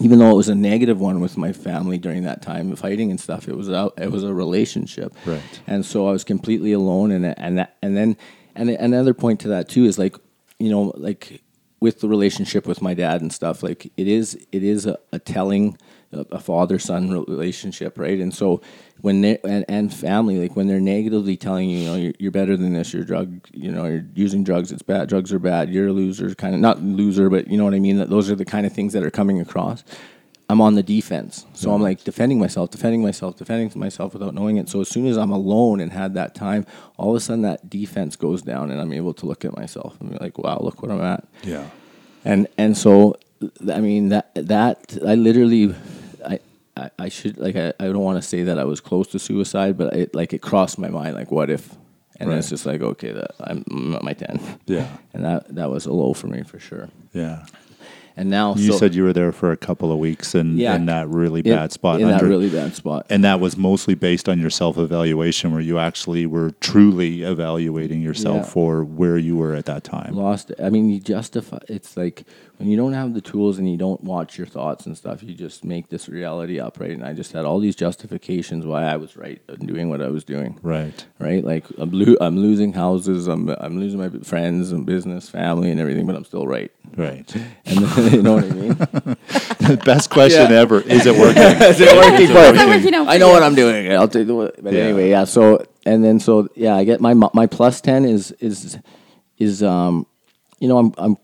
even 0.00 0.18
though 0.18 0.30
it 0.30 0.34
was 0.36 0.48
a 0.48 0.54
negative 0.54 1.00
one 1.00 1.20
with 1.20 1.36
my 1.36 1.52
family 1.52 1.98
during 1.98 2.22
that 2.24 2.42
time 2.42 2.72
of 2.72 2.78
fighting 2.78 3.10
and 3.10 3.20
stuff, 3.20 3.48
it 3.48 3.56
was 3.56 3.68
a 3.68 3.90
it 3.96 4.10
was 4.10 4.24
a 4.24 4.32
relationship, 4.32 5.14
Right. 5.24 5.60
And 5.66 5.84
so 5.84 6.08
I 6.08 6.12
was 6.12 6.24
completely 6.24 6.72
alone, 6.72 7.10
and 7.10 7.26
and 7.38 7.58
that, 7.58 7.76
and 7.82 7.96
then 7.96 8.16
and 8.54 8.70
another 8.70 9.14
point 9.14 9.40
to 9.40 9.48
that 9.48 9.68
too 9.68 9.84
is 9.84 9.98
like 9.98 10.16
you 10.58 10.70
know 10.70 10.92
like 10.96 11.42
with 11.80 12.00
the 12.00 12.08
relationship 12.08 12.66
with 12.66 12.82
my 12.82 12.94
dad 12.94 13.20
and 13.20 13.32
stuff, 13.32 13.62
like 13.62 13.90
it 13.96 14.08
is 14.08 14.34
it 14.52 14.62
is 14.62 14.86
a, 14.86 14.98
a 15.12 15.18
telling 15.18 15.76
a, 16.12 16.38
father 16.40 16.78
son 16.78 17.10
relationship, 17.10 17.98
right? 17.98 18.18
And 18.18 18.34
so 18.34 18.60
when 19.00 19.20
they 19.20 19.38
and, 19.44 19.64
and 19.68 19.92
family 19.92 20.38
like 20.38 20.56
when 20.56 20.66
they're 20.66 20.80
negatively 20.80 21.36
telling 21.36 21.68
you, 21.68 21.78
you 21.78 21.86
know, 21.86 21.96
you're, 21.96 22.12
you're 22.18 22.32
better 22.32 22.56
than 22.56 22.72
this, 22.72 22.92
you're 22.92 23.04
drug, 23.04 23.46
you 23.52 23.70
know, 23.70 23.84
you're 23.86 24.04
using 24.14 24.44
drugs, 24.44 24.72
it's 24.72 24.82
bad, 24.82 25.08
drugs 25.08 25.32
are 25.32 25.38
bad, 25.38 25.70
you're 25.70 25.88
a 25.88 25.92
loser, 25.92 26.34
kind 26.34 26.54
of 26.54 26.60
not 26.60 26.82
loser, 26.82 27.28
but 27.28 27.48
you 27.48 27.56
know 27.56 27.64
what 27.64 27.74
I 27.74 27.78
mean. 27.78 27.98
That 27.98 28.10
those 28.10 28.30
are 28.30 28.34
the 28.34 28.44
kind 28.44 28.66
of 28.66 28.72
things 28.72 28.92
that 28.94 29.02
are 29.02 29.10
coming 29.10 29.40
across. 29.40 29.84
I'm 30.50 30.62
on 30.62 30.76
the 30.76 30.82
defense, 30.82 31.44
so 31.52 31.72
I'm 31.72 31.82
like 31.82 32.04
defending 32.04 32.38
myself, 32.38 32.70
defending 32.70 33.02
myself, 33.02 33.36
defending 33.36 33.70
myself 33.78 34.14
without 34.14 34.34
knowing 34.34 34.56
it. 34.56 34.70
So 34.70 34.80
as 34.80 34.88
soon 34.88 35.06
as 35.06 35.18
I'm 35.18 35.30
alone 35.30 35.78
and 35.78 35.92
had 35.92 36.14
that 36.14 36.34
time, 36.34 36.64
all 36.96 37.10
of 37.10 37.16
a 37.16 37.20
sudden 37.20 37.42
that 37.42 37.68
defense 37.68 38.16
goes 38.16 38.40
down, 38.40 38.70
and 38.70 38.80
I'm 38.80 38.94
able 38.94 39.12
to 39.12 39.26
look 39.26 39.44
at 39.44 39.54
myself 39.54 40.00
and 40.00 40.10
be 40.10 40.16
like, 40.18 40.38
"Wow, 40.38 40.60
look 40.62 40.80
what 40.80 40.90
I'm 40.90 41.02
at." 41.02 41.28
Yeah. 41.42 41.66
and 42.24 42.48
and 42.56 42.78
so 42.78 43.16
I 43.70 43.80
mean 43.80 44.08
that 44.08 44.30
that 44.34 44.96
I 45.06 45.14
literally 45.16 45.74
I 46.98 47.08
should 47.08 47.38
like 47.38 47.56
I, 47.56 47.68
I 47.80 47.84
don't 47.86 47.98
want 48.08 48.20
to 48.22 48.28
say 48.28 48.42
that 48.44 48.58
I 48.58 48.64
was 48.64 48.80
close 48.80 49.06
to 49.08 49.18
suicide, 49.18 49.76
but 49.78 49.94
it 49.94 50.14
like 50.14 50.32
it 50.32 50.42
crossed 50.42 50.78
my 50.78 50.88
mind 50.88 51.14
like 51.14 51.30
what 51.30 51.50
if, 51.50 51.74
and 52.18 52.28
Right. 52.28 52.38
it's 52.38 52.48
just 52.50 52.66
like 52.66 52.80
okay 52.82 53.12
that 53.12 53.30
I'm, 53.40 53.64
I'm 53.70 53.94
at 53.94 54.02
my 54.02 54.12
ten, 54.14 54.40
Yeah. 54.66 54.86
and 55.14 55.24
that 55.24 55.54
that 55.54 55.70
was 55.70 55.86
a 55.86 55.92
low 55.92 56.12
for 56.14 56.26
me 56.28 56.42
for 56.42 56.58
sure. 56.58 56.88
Yeah. 57.12 57.46
And 58.16 58.30
now 58.30 58.56
You 58.56 58.72
so, 58.72 58.78
said 58.78 58.96
you 58.96 59.04
were 59.04 59.12
there 59.12 59.30
for 59.30 59.52
a 59.52 59.56
couple 59.56 59.92
of 59.92 59.98
weeks 60.00 60.34
and 60.34 60.58
Yeah. 60.58 60.74
in 60.74 60.86
that 60.86 61.08
really 61.08 61.40
bad 61.40 61.70
spot. 61.70 62.00
in 62.00 62.08
that 62.08 62.20
really 62.22 62.50
bad 62.50 62.74
spot. 62.74 63.06
and 63.08 63.22
that 63.22 63.38
was 63.38 63.56
mostly 63.56 63.94
based 63.94 64.28
on 64.28 64.40
your 64.40 64.50
self 64.50 64.76
evaluation, 64.76 65.52
where 65.52 65.60
you 65.60 65.78
actually 65.78 66.26
were 66.26 66.50
truly 66.60 67.22
evaluating 67.22 68.02
yourself 68.02 68.38
Yeah. 68.46 68.52
for 68.54 68.82
where 68.82 69.18
you 69.18 69.36
were 69.36 69.54
at 69.54 69.66
that 69.66 69.84
time. 69.84 70.14
lost 70.16 70.50
i 70.60 70.68
mean 70.68 70.90
you 70.90 70.98
justify 70.98 71.58
it's 71.68 71.96
like 71.96 72.24
when 72.58 72.68
you 72.68 72.76
don't 72.76 72.92
have 72.92 73.14
the 73.14 73.20
tools 73.20 73.58
and 73.58 73.70
you 73.70 73.76
don't 73.76 74.02
watch 74.04 74.36
your 74.36 74.46
thoughts 74.46 74.84
and 74.86 74.96
stuff 74.96 75.22
you 75.22 75.32
just 75.34 75.64
make 75.64 75.88
this 75.88 76.08
reality 76.08 76.58
up 76.60 76.78
right 76.80 76.90
and 76.90 77.04
i 77.04 77.12
just 77.12 77.32
had 77.32 77.44
all 77.44 77.58
these 77.60 77.76
justifications 77.76 78.66
why 78.66 78.82
i 78.84 78.96
was 78.96 79.16
right 79.16 79.40
in 79.48 79.66
doing 79.66 79.88
what 79.88 80.02
i 80.02 80.08
was 80.08 80.24
doing 80.24 80.58
Right. 80.62 81.06
right 81.18 81.44
like 81.44 81.64
i'm, 81.78 81.90
lo- 81.92 82.16
I'm 82.20 82.36
losing 82.36 82.72
houses 82.72 83.28
I'm, 83.28 83.48
I'm 83.48 83.78
losing 83.78 83.98
my 84.00 84.08
friends 84.24 84.72
and 84.72 84.84
business 84.84 85.28
family 85.28 85.70
and 85.70 85.78
everything 85.80 86.06
but 86.06 86.16
i'm 86.16 86.24
still 86.24 86.46
right 86.46 86.70
Right. 86.96 87.32
and 87.66 87.78
then, 87.78 88.12
you 88.12 88.22
know 88.22 88.34
what 88.34 88.44
i 88.44 88.48
mean 88.50 88.68
the 88.74 89.80
Best 89.84 90.10
question 90.10 90.50
Yeah. 90.50 90.60
ever. 90.60 90.80
Is 90.80 91.04
it 91.06 91.14
working? 91.14 91.42
is 91.42 91.80
it 91.80 91.94
working 91.94 92.26
for 92.28 92.32
How's 92.34 92.54
me? 92.66 92.76
working 92.76 92.94
I 93.08 93.18
know 93.18 93.28
what 93.28 93.42
I'm 93.42 93.54
doing. 93.54 93.92
I'll 93.92 94.08
take 94.08 94.26
the. 94.26 94.52
But 94.62 94.72
Yeah. 94.72 94.80
anyway, 94.84 95.10
yeah. 95.10 95.24
So 95.24 95.62
and 95.84 96.02
then 96.02 96.20
so 96.20 96.48
yeah, 96.54 96.74
I 96.74 96.84
get 96.84 97.00
my 97.02 97.12
my 97.14 97.46
plus 97.46 97.80
ten 97.82 98.04
is 98.06 98.32
is 98.40 98.78
is 99.36 99.62
um, 99.62 100.06
you 100.58 100.68
know 100.68 100.78
I'm 100.78 100.94
I'm 100.96 101.16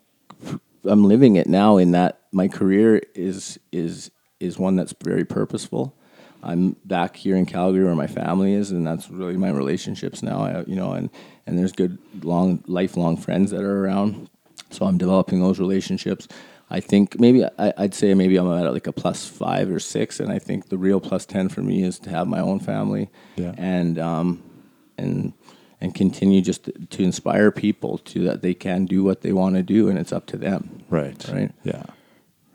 I'm 0.85 1.05
living 1.05 1.37
it 1.37 1.47
now 1.47 1.77
in 1.77 1.93
that 1.93 2.21
my 2.33 2.49
career 2.49 3.01
is 3.15 3.59
is 3.73 4.11
is 4.41 4.59
one 4.59 4.77
that's 4.77 4.95
very 5.03 5.25
purposeful. 5.25 5.97
I'm 6.43 6.77
back 6.85 7.17
here 7.17 7.37
in 7.37 7.47
Calgary 7.47 7.85
where 7.85 7.95
my 7.95 8.07
family 8.07 8.53
is, 8.53 8.71
and 8.71 8.87
that's 8.87 9.11
really 9.11 9.37
my 9.39 9.51
relationships 9.51 10.23
now. 10.23 10.41
I, 10.45 10.65
you 10.67 10.77
know, 10.77 10.93
and 10.93 11.09
and 11.47 11.59
there's 11.59 11.73
good 11.73 11.99
long 12.23 12.63
lifelong 12.67 13.17
friends 13.17 13.51
that 13.53 13.63
are 13.63 13.83
around, 13.85 14.29
so 14.71 14.85
I'm 14.87 14.99
developing 14.99 15.41
those 15.41 15.59
relationships. 15.59 16.29
I 16.71 16.81
think 16.81 17.19
maybe 17.21 17.45
I, 17.45 17.73
I'd 17.79 17.95
say 17.95 18.13
maybe 18.15 18.37
I'm 18.37 18.51
at 18.53 18.73
like 18.73 18.87
a 18.87 18.93
plus 18.93 19.27
five 19.27 19.71
or 19.71 19.79
six, 19.81 20.21
and 20.21 20.31
I 20.31 20.39
think 20.39 20.69
the 20.69 20.77
real 20.79 21.01
plus 21.01 21.25
ten 21.25 21.49
for 21.49 21.63
me 21.63 21.83
is 21.83 21.99
to 22.01 22.11
have 22.11 22.27
my 22.27 22.41
own 22.41 22.61
family, 22.61 23.09
Yeah. 23.37 23.55
and 23.57 23.99
um, 23.99 24.43
and 24.99 25.33
and 25.85 25.95
continue 25.95 26.41
just 26.41 26.65
to, 26.65 26.73
to 26.73 27.03
inspire 27.05 27.51
people 27.51 27.99
to 27.99 28.25
that 28.25 28.43
they 28.43 28.55
can 28.55 28.87
do 28.87 29.05
what 29.05 29.21
they 29.21 29.33
want 29.33 29.55
to 29.57 29.63
do, 29.63 29.89
and 29.89 29.99
it's 29.99 30.13
up 30.13 30.27
to 30.33 30.37
them. 30.37 30.83
Right. 30.91 31.25
Right. 31.33 31.53
Yeah. 31.63 31.85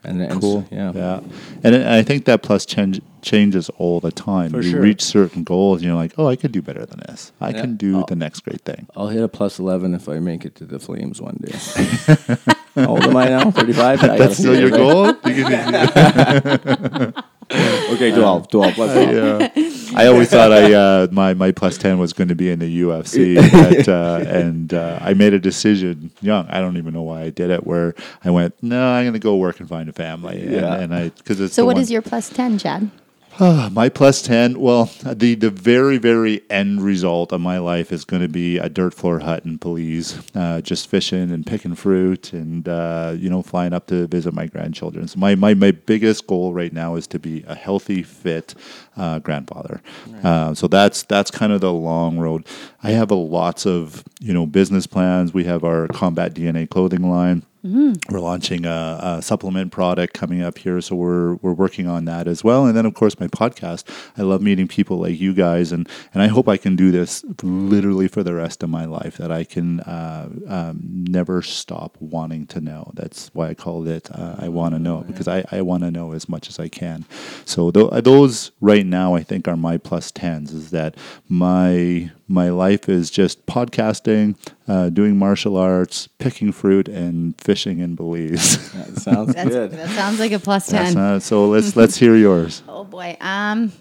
And, 0.03 0.21
and 0.21 0.39
Cool. 0.41 0.65
yeah. 0.71 0.91
Yeah. 0.95 1.19
And 1.63 1.75
I 1.75 1.99
I 1.99 2.03
think 2.03 2.23
that 2.25 2.41
plus 2.41 2.65
change, 2.65 3.01
changes 3.21 3.69
all 3.77 3.99
the 3.99 4.11
time. 4.11 4.51
For 4.51 4.61
you 4.61 4.71
sure. 4.71 4.81
reach 4.81 5.01
certain 5.03 5.43
goals, 5.43 5.79
and 5.79 5.87
you're 5.87 5.95
like, 6.03 6.13
oh, 6.17 6.27
I 6.27 6.35
could 6.37 6.51
do 6.53 6.61
better 6.61 6.85
than 6.85 6.99
this. 7.07 7.31
I 7.41 7.49
Yeah. 7.49 7.61
can 7.61 7.75
do 7.75 7.99
Oh. 7.99 8.05
the 8.07 8.15
next 8.15 8.39
great 8.45 8.61
thing. 8.61 8.87
I'll 8.95 9.09
hit 9.09 9.21
a 9.23 9.27
plus 9.27 9.59
11 9.59 9.93
if 9.93 10.07
I 10.09 10.19
make 10.19 10.45
it 10.45 10.55
to 10.55 10.65
the 10.65 10.79
Flames 10.79 11.21
one 11.21 11.37
day. 11.45 11.55
How 12.75 12.87
old 12.95 13.03
am 13.03 13.17
I 13.17 13.27
now? 13.27 13.51
35? 13.51 13.99
That's 14.19 14.37
still 14.37 14.57
your 14.57 14.69
goal? 14.71 15.13
You 17.51 17.55
can- 17.57 17.93
Okay, 17.95 18.11
12. 18.11 18.47
12 18.49 18.73
plus 18.75 18.93
12. 18.93 19.11
yeah. 19.11 19.99
I 19.99 20.05
always 20.07 20.29
thought 20.29 20.51
I 20.53 20.71
uh, 20.73 21.07
my 21.11 21.33
my 21.33 21.51
plus 21.51 21.77
ten 21.77 21.97
was 21.97 22.13
going 22.13 22.27
to 22.27 22.35
be 22.35 22.51
in 22.51 22.59
the 22.59 22.81
UFC, 22.83 23.35
but, 23.51 23.87
uh, 23.89 24.23
and 24.29 24.71
uh, 24.73 24.99
I 25.01 25.15
made 25.15 25.33
a 25.33 25.39
decision 25.39 26.11
young. 26.21 26.45
I 26.47 26.59
don't 26.59 26.77
even 26.77 26.93
know 26.93 27.01
why 27.01 27.23
I 27.23 27.29
did 27.31 27.49
it. 27.49 27.65
Where 27.65 27.95
I 28.23 28.29
went, 28.29 28.53
no, 28.61 28.87
I'm 28.87 29.03
going 29.05 29.13
to 29.13 29.19
go 29.19 29.35
work 29.37 29.59
and 29.59 29.67
find 29.67 29.89
a 29.89 29.93
family. 29.93 30.41
And- 30.43 30.51
Yeah. 30.51 30.75
And, 30.75 30.93
I 30.93 31.09
because 31.09 31.39
it's 31.41 31.55
So 31.55 31.63
the 31.63 31.65
what 31.65 31.75
one- 31.77 31.81
is 31.81 31.89
your 31.91 32.03
plus 32.03 32.29
ten, 32.29 32.59
Chad? 32.59 32.91
My 33.39 33.87
plus 33.87 34.21
10 34.21 34.59
well 34.59 34.91
the 35.03 35.33
the 35.35 35.49
very 35.49 35.97
very 35.97 36.41
end 36.49 36.81
result 36.81 37.31
of 37.31 37.39
my 37.39 37.57
life 37.57 37.91
is 37.91 38.03
going 38.03 38.21
to 38.21 38.27
be 38.27 38.57
a 38.57 38.67
dirt 38.67 38.93
floor 38.93 39.19
hut 39.19 39.45
in 39.45 39.55
Belize 39.55 40.19
uh, 40.35 40.59
just 40.61 40.89
fishing 40.89 41.31
and 41.31 41.45
picking 41.45 41.75
fruit 41.75 42.33
and 42.33 42.67
uh, 42.67 43.13
you 43.17 43.29
know 43.29 43.41
flying 43.41 43.73
up 43.73 43.87
to 43.87 44.07
visit 44.07 44.33
my 44.33 44.45
grandchildren. 44.45 45.07
So 45.07 45.19
my, 45.19 45.35
my, 45.35 45.53
my 45.53 45.71
biggest 45.71 46.27
goal 46.27 46.53
right 46.53 46.71
now 46.73 46.95
is 46.95 47.07
to 47.07 47.19
be 47.19 47.43
a 47.47 47.55
healthy 47.55 48.03
fit 48.03 48.55
uh, 48.97 49.19
grandfather. 49.19 49.81
Uh, 50.23 50.53
so 50.53 50.67
that's 50.67 51.03
that's 51.03 51.31
kind 51.31 51.51
of 51.51 51.61
the 51.61 51.73
long 51.73 52.19
road. 52.19 52.45
I 52.83 52.91
have 52.91 53.11
a 53.11 53.15
lots 53.15 53.65
of 53.65 54.03
you 54.19 54.33
know 54.33 54.45
business 54.45 54.87
plans. 54.87 55.33
We 55.33 55.45
have 55.45 55.63
our 55.63 55.87
combat 55.87 56.33
DNA 56.33 56.69
clothing 56.69 57.09
line 57.09 57.43
we're 57.61 58.19
launching 58.19 58.65
a, 58.65 58.99
a 59.01 59.21
supplement 59.21 59.71
product 59.71 60.13
coming 60.13 60.41
up 60.41 60.57
here, 60.57 60.79
so 60.79 60.95
we're 60.95 61.35
we're 61.35 61.53
working 61.53 61.87
on 61.87 62.05
that 62.05 62.27
as 62.27 62.43
well. 62.43 62.65
And 62.65 62.75
then, 62.75 62.85
of 62.85 62.93
course, 62.93 63.19
my 63.19 63.27
podcast. 63.27 63.83
I 64.17 64.21
love 64.21 64.41
meeting 64.41 64.67
people 64.67 64.97
like 64.97 65.19
you 65.19 65.33
guys, 65.33 65.71
and 65.71 65.87
and 66.13 66.23
I 66.23 66.27
hope 66.27 66.47
I 66.47 66.57
can 66.57 66.75
do 66.75 66.91
this 66.91 67.25
literally 67.43 68.07
for 68.07 68.23
the 68.23 68.33
rest 68.33 68.63
of 68.63 68.69
my 68.69 68.85
life. 68.85 69.17
That 69.17 69.31
I 69.31 69.43
can 69.43 69.81
uh, 69.81 70.29
um, 70.47 70.79
never 70.83 71.41
stop 71.41 71.97
wanting 71.99 72.47
to 72.47 72.61
know. 72.61 72.91
That's 72.95 73.29
why 73.33 73.49
I 73.49 73.53
called 73.55 73.87
it. 73.87 74.09
Uh, 74.11 74.35
I 74.39 74.47
want 74.47 74.73
to 74.75 74.79
know 74.79 75.01
because 75.01 75.27
I, 75.27 75.43
I 75.51 75.61
want 75.61 75.83
to 75.83 75.91
know 75.91 76.13
as 76.13 76.29
much 76.29 76.47
as 76.47 76.59
I 76.59 76.69
can. 76.69 77.05
So 77.45 77.71
th- 77.71 78.03
those 78.03 78.51
right 78.61 78.85
now, 78.85 79.15
I 79.15 79.23
think, 79.23 79.47
are 79.47 79.57
my 79.57 79.77
plus 79.77 80.11
tens. 80.11 80.53
Is 80.53 80.71
that 80.71 80.95
my 81.27 82.11
my 82.29 82.49
life 82.49 82.87
is 82.87 83.09
just 83.09 83.45
podcasting, 83.47 84.35
uh, 84.67 84.89
doing 84.89 85.17
martial 85.17 85.57
arts, 85.57 86.07
picking 86.19 86.51
fruit, 86.51 86.87
and 86.87 87.39
fishing 87.41 87.79
in 87.79 87.95
Belize. 87.95 88.69
That 88.79 89.01
sounds 89.01 89.33
That's, 89.33 89.49
good. 89.49 89.71
that 89.71 89.89
sounds 89.89 90.19
like 90.19 90.31
a 90.31 90.39
10. 90.39 90.93
not, 90.93 91.23
so 91.23 91.47
let's 91.47 91.75
let's 91.75 91.97
hear 91.97 92.15
yours. 92.15 92.63
Oh 92.69 92.83
boy. 92.83 93.17
Um, 93.19 93.73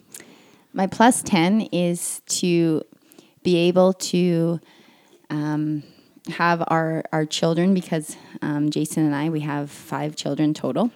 my 0.72 0.86
plus 0.86 1.22
ten 1.22 1.62
is 1.72 2.20
to 2.40 2.82
be 3.42 3.57
able 3.68 3.92
to 3.92 4.61
um, 5.30 5.82
have 6.30 6.64
our 6.68 7.05
our 7.12 7.24
children 7.26 7.74
because 7.74 8.16
um, 8.42 8.70
Jason 8.70 9.05
and 9.05 9.14
I 9.14 9.28
we 9.28 9.40
have 9.40 9.70
five 9.70 10.16
children 10.16 10.55
total. 10.55 10.90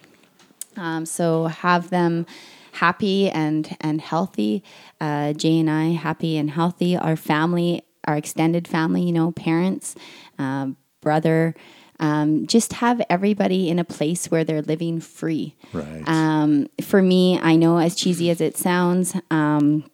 Um, 0.75 1.05
so 1.05 1.45
have 1.45 1.89
them 1.91 2.25
happy 2.73 3.29
and 3.29 3.75
and 3.81 4.01
healthy. 4.01 4.63
Uh, 4.99 5.33
Jay 5.33 5.59
and 5.59 5.69
I 5.69 5.91
happy 5.91 6.37
and 6.37 6.49
healthy. 6.49 6.97
Our 6.97 7.15
family, 7.15 7.83
our 8.05 8.17
extended 8.17 8.67
family, 8.67 9.03
you 9.03 9.13
know, 9.13 9.31
parents, 9.31 9.95
um, 10.37 10.77
brother. 11.01 11.55
Um, 11.99 12.47
just 12.47 12.73
have 12.73 13.01
everybody 13.09 13.69
in 13.69 13.79
a 13.79 13.83
place 13.85 14.29
where 14.29 14.43
they're 14.43 14.63
living 14.63 14.99
free. 14.99 15.55
Right. 15.71 16.03
Um, 16.07 16.67
for 16.81 17.01
me, 17.01 17.39
I 17.39 17.55
know 17.55 17.77
as 17.77 17.95
cheesy 17.95 18.29
as 18.29 18.41
it 18.41 18.57
sounds, 18.57 19.15
um, 19.29 19.89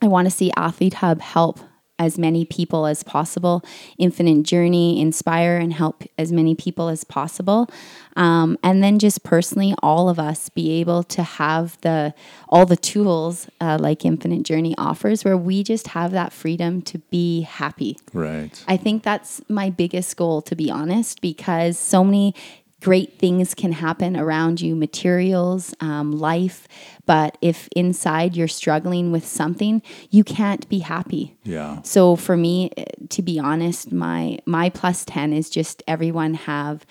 I 0.00 0.08
want 0.08 0.26
to 0.26 0.30
see 0.30 0.50
Athlete 0.56 0.94
Hub 0.94 1.20
help 1.20 1.60
as 1.98 2.18
many 2.18 2.44
people 2.44 2.86
as 2.86 3.02
possible. 3.02 3.64
Infinite 3.98 4.42
Journey 4.42 5.00
inspire 5.00 5.56
and 5.56 5.72
help 5.72 6.02
as 6.18 6.32
many 6.32 6.54
people 6.54 6.88
as 6.88 7.04
possible. 7.04 7.68
Um, 8.16 8.58
and 8.62 8.82
then 8.82 8.98
just 8.98 9.22
personally, 9.22 9.74
all 9.82 10.08
of 10.08 10.18
us 10.18 10.48
be 10.48 10.80
able 10.80 11.02
to 11.04 11.22
have 11.22 11.80
the 11.80 12.12
all 12.48 12.66
the 12.66 12.76
tools 12.76 13.46
uh, 13.60 13.78
like 13.80 14.04
Infinite 14.04 14.42
Journey 14.42 14.74
offers, 14.76 15.24
where 15.24 15.36
we 15.36 15.62
just 15.62 15.88
have 15.88 16.10
that 16.12 16.32
freedom 16.32 16.82
to 16.82 16.98
be 16.98 17.42
happy. 17.42 17.96
right. 18.12 18.62
I 18.68 18.76
think 18.76 19.02
that's 19.02 19.40
my 19.48 19.70
biggest 19.70 20.16
goal, 20.16 20.42
to 20.42 20.56
be 20.56 20.70
honest, 20.70 21.20
because 21.20 21.78
so 21.78 22.04
many 22.04 22.34
great 22.82 23.18
things 23.18 23.54
can 23.54 23.72
happen 23.72 24.16
around 24.16 24.60
you 24.60 24.74
materials, 24.74 25.74
um, 25.80 26.12
life. 26.12 26.66
But 27.06 27.38
if 27.40 27.68
inside 27.74 28.36
you're 28.36 28.48
struggling 28.48 29.12
with 29.12 29.26
something, 29.26 29.82
you 30.10 30.24
can't 30.24 30.68
be 30.68 30.80
happy. 30.80 31.36
Yeah. 31.44 31.80
So 31.82 32.16
for 32.16 32.36
me, 32.36 32.70
to 33.08 33.22
be 33.22 33.38
honest, 33.38 33.92
my 33.92 34.38
my 34.46 34.68
plus 34.70 35.04
ten 35.04 35.32
is 35.32 35.48
just 35.48 35.82
everyone 35.86 36.34
have 36.34 36.84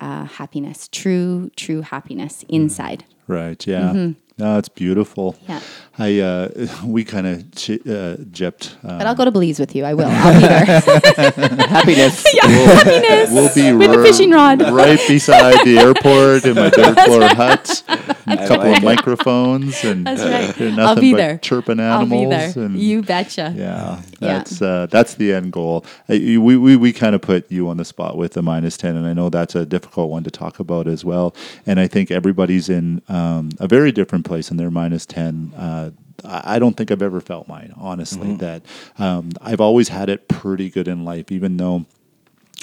uh, 0.00 0.24
happiness, 0.24 0.88
true 0.88 1.50
true 1.56 1.82
happiness 1.82 2.44
inside. 2.48 3.04
Right. 3.26 3.66
Yeah. 3.66 4.10
No, 4.36 4.58
it's 4.58 4.68
beautiful. 4.68 5.36
Yeah. 5.48 5.60
I 5.96 6.18
uh, 6.18 6.48
we 6.84 7.04
kind 7.04 7.26
of 7.26 7.50
ch- 7.54 7.70
uh, 7.86 8.16
gypped. 8.34 8.74
Uh, 8.82 8.98
But 8.98 9.06
I'll 9.06 9.14
go 9.14 9.24
to 9.24 9.30
Belize 9.30 9.60
with 9.60 9.76
you. 9.76 9.84
I 9.84 9.94
will. 9.94 10.06
I'll 10.08 10.34
be 10.34 10.40
there. 10.40 10.64
Happiness. 11.68 12.26
Yeah, 12.34 12.46
happiness. 12.48 13.30
we'll 13.30 13.54
be 13.54 13.72
with 13.72 13.92
the 13.92 14.02
fishing 14.02 14.32
rod. 14.32 14.60
right 14.60 14.98
beside 15.06 15.64
the 15.64 15.78
airport 15.78 16.44
in 16.46 16.56
my 16.56 16.68
dirt 16.70 16.98
floor 17.04 17.28
hut. 17.28 17.84
A 18.26 18.36
couple 18.48 18.56
like 18.56 18.78
of 18.78 18.82
it. 18.82 18.84
microphones 18.84 19.84
and 19.84 20.04
That's 20.06 20.22
right. 20.22 20.52
they're 20.56 20.70
I'll 20.70 20.76
nothing 20.76 21.00
be 21.02 21.12
but 21.12 21.16
there. 21.18 21.38
chirping 21.38 21.78
I'll 21.78 22.00
animals. 22.02 22.24
be 22.24 22.30
there. 22.30 22.64
And 22.66 22.76
You 22.78 23.02
betcha. 23.02 23.52
Yeah, 23.56 24.02
that's 24.26 24.62
uh, 24.62 24.86
that's 24.90 25.14
the 25.14 25.32
end 25.32 25.52
goal. 25.52 25.84
Uh, 26.08 26.14
we 26.16 26.38
we, 26.38 26.76
we 26.76 26.92
kind 26.92 27.14
of 27.14 27.22
put 27.22 27.50
you 27.50 27.68
on 27.68 27.76
the 27.76 27.84
spot 27.84 28.16
with 28.16 28.32
the 28.32 28.42
minus 28.42 28.76
ten, 28.76 28.96
and 28.96 29.06
I 29.06 29.12
know 29.12 29.30
that's 29.30 29.54
a 29.54 29.64
difficult 29.64 30.10
one 30.10 30.24
to 30.24 30.30
talk 30.30 30.60
about 30.60 30.86
as 30.86 31.04
well. 31.04 31.34
And 31.66 31.78
I 31.78 31.86
think 31.86 32.10
everybody's 32.10 32.68
in 32.68 33.02
um, 33.08 33.50
a 33.58 33.68
very 33.68 33.92
different 33.92 34.24
place 34.24 34.50
in 34.50 34.56
their 34.56 34.70
minus 34.70 35.06
ten. 35.06 35.52
Uh, 35.56 35.90
I 36.24 36.58
don't 36.58 36.76
think 36.76 36.90
I've 36.90 37.02
ever 37.02 37.20
felt 37.20 37.48
mine, 37.48 37.74
honestly. 37.76 38.34
That 38.36 38.62
um, 38.98 39.30
I've 39.40 39.60
always 39.60 39.88
had 39.88 40.08
it 40.08 40.28
pretty 40.28 40.70
good 40.70 40.88
in 40.88 41.04
life, 41.04 41.30
even 41.30 41.56
though 41.56 41.86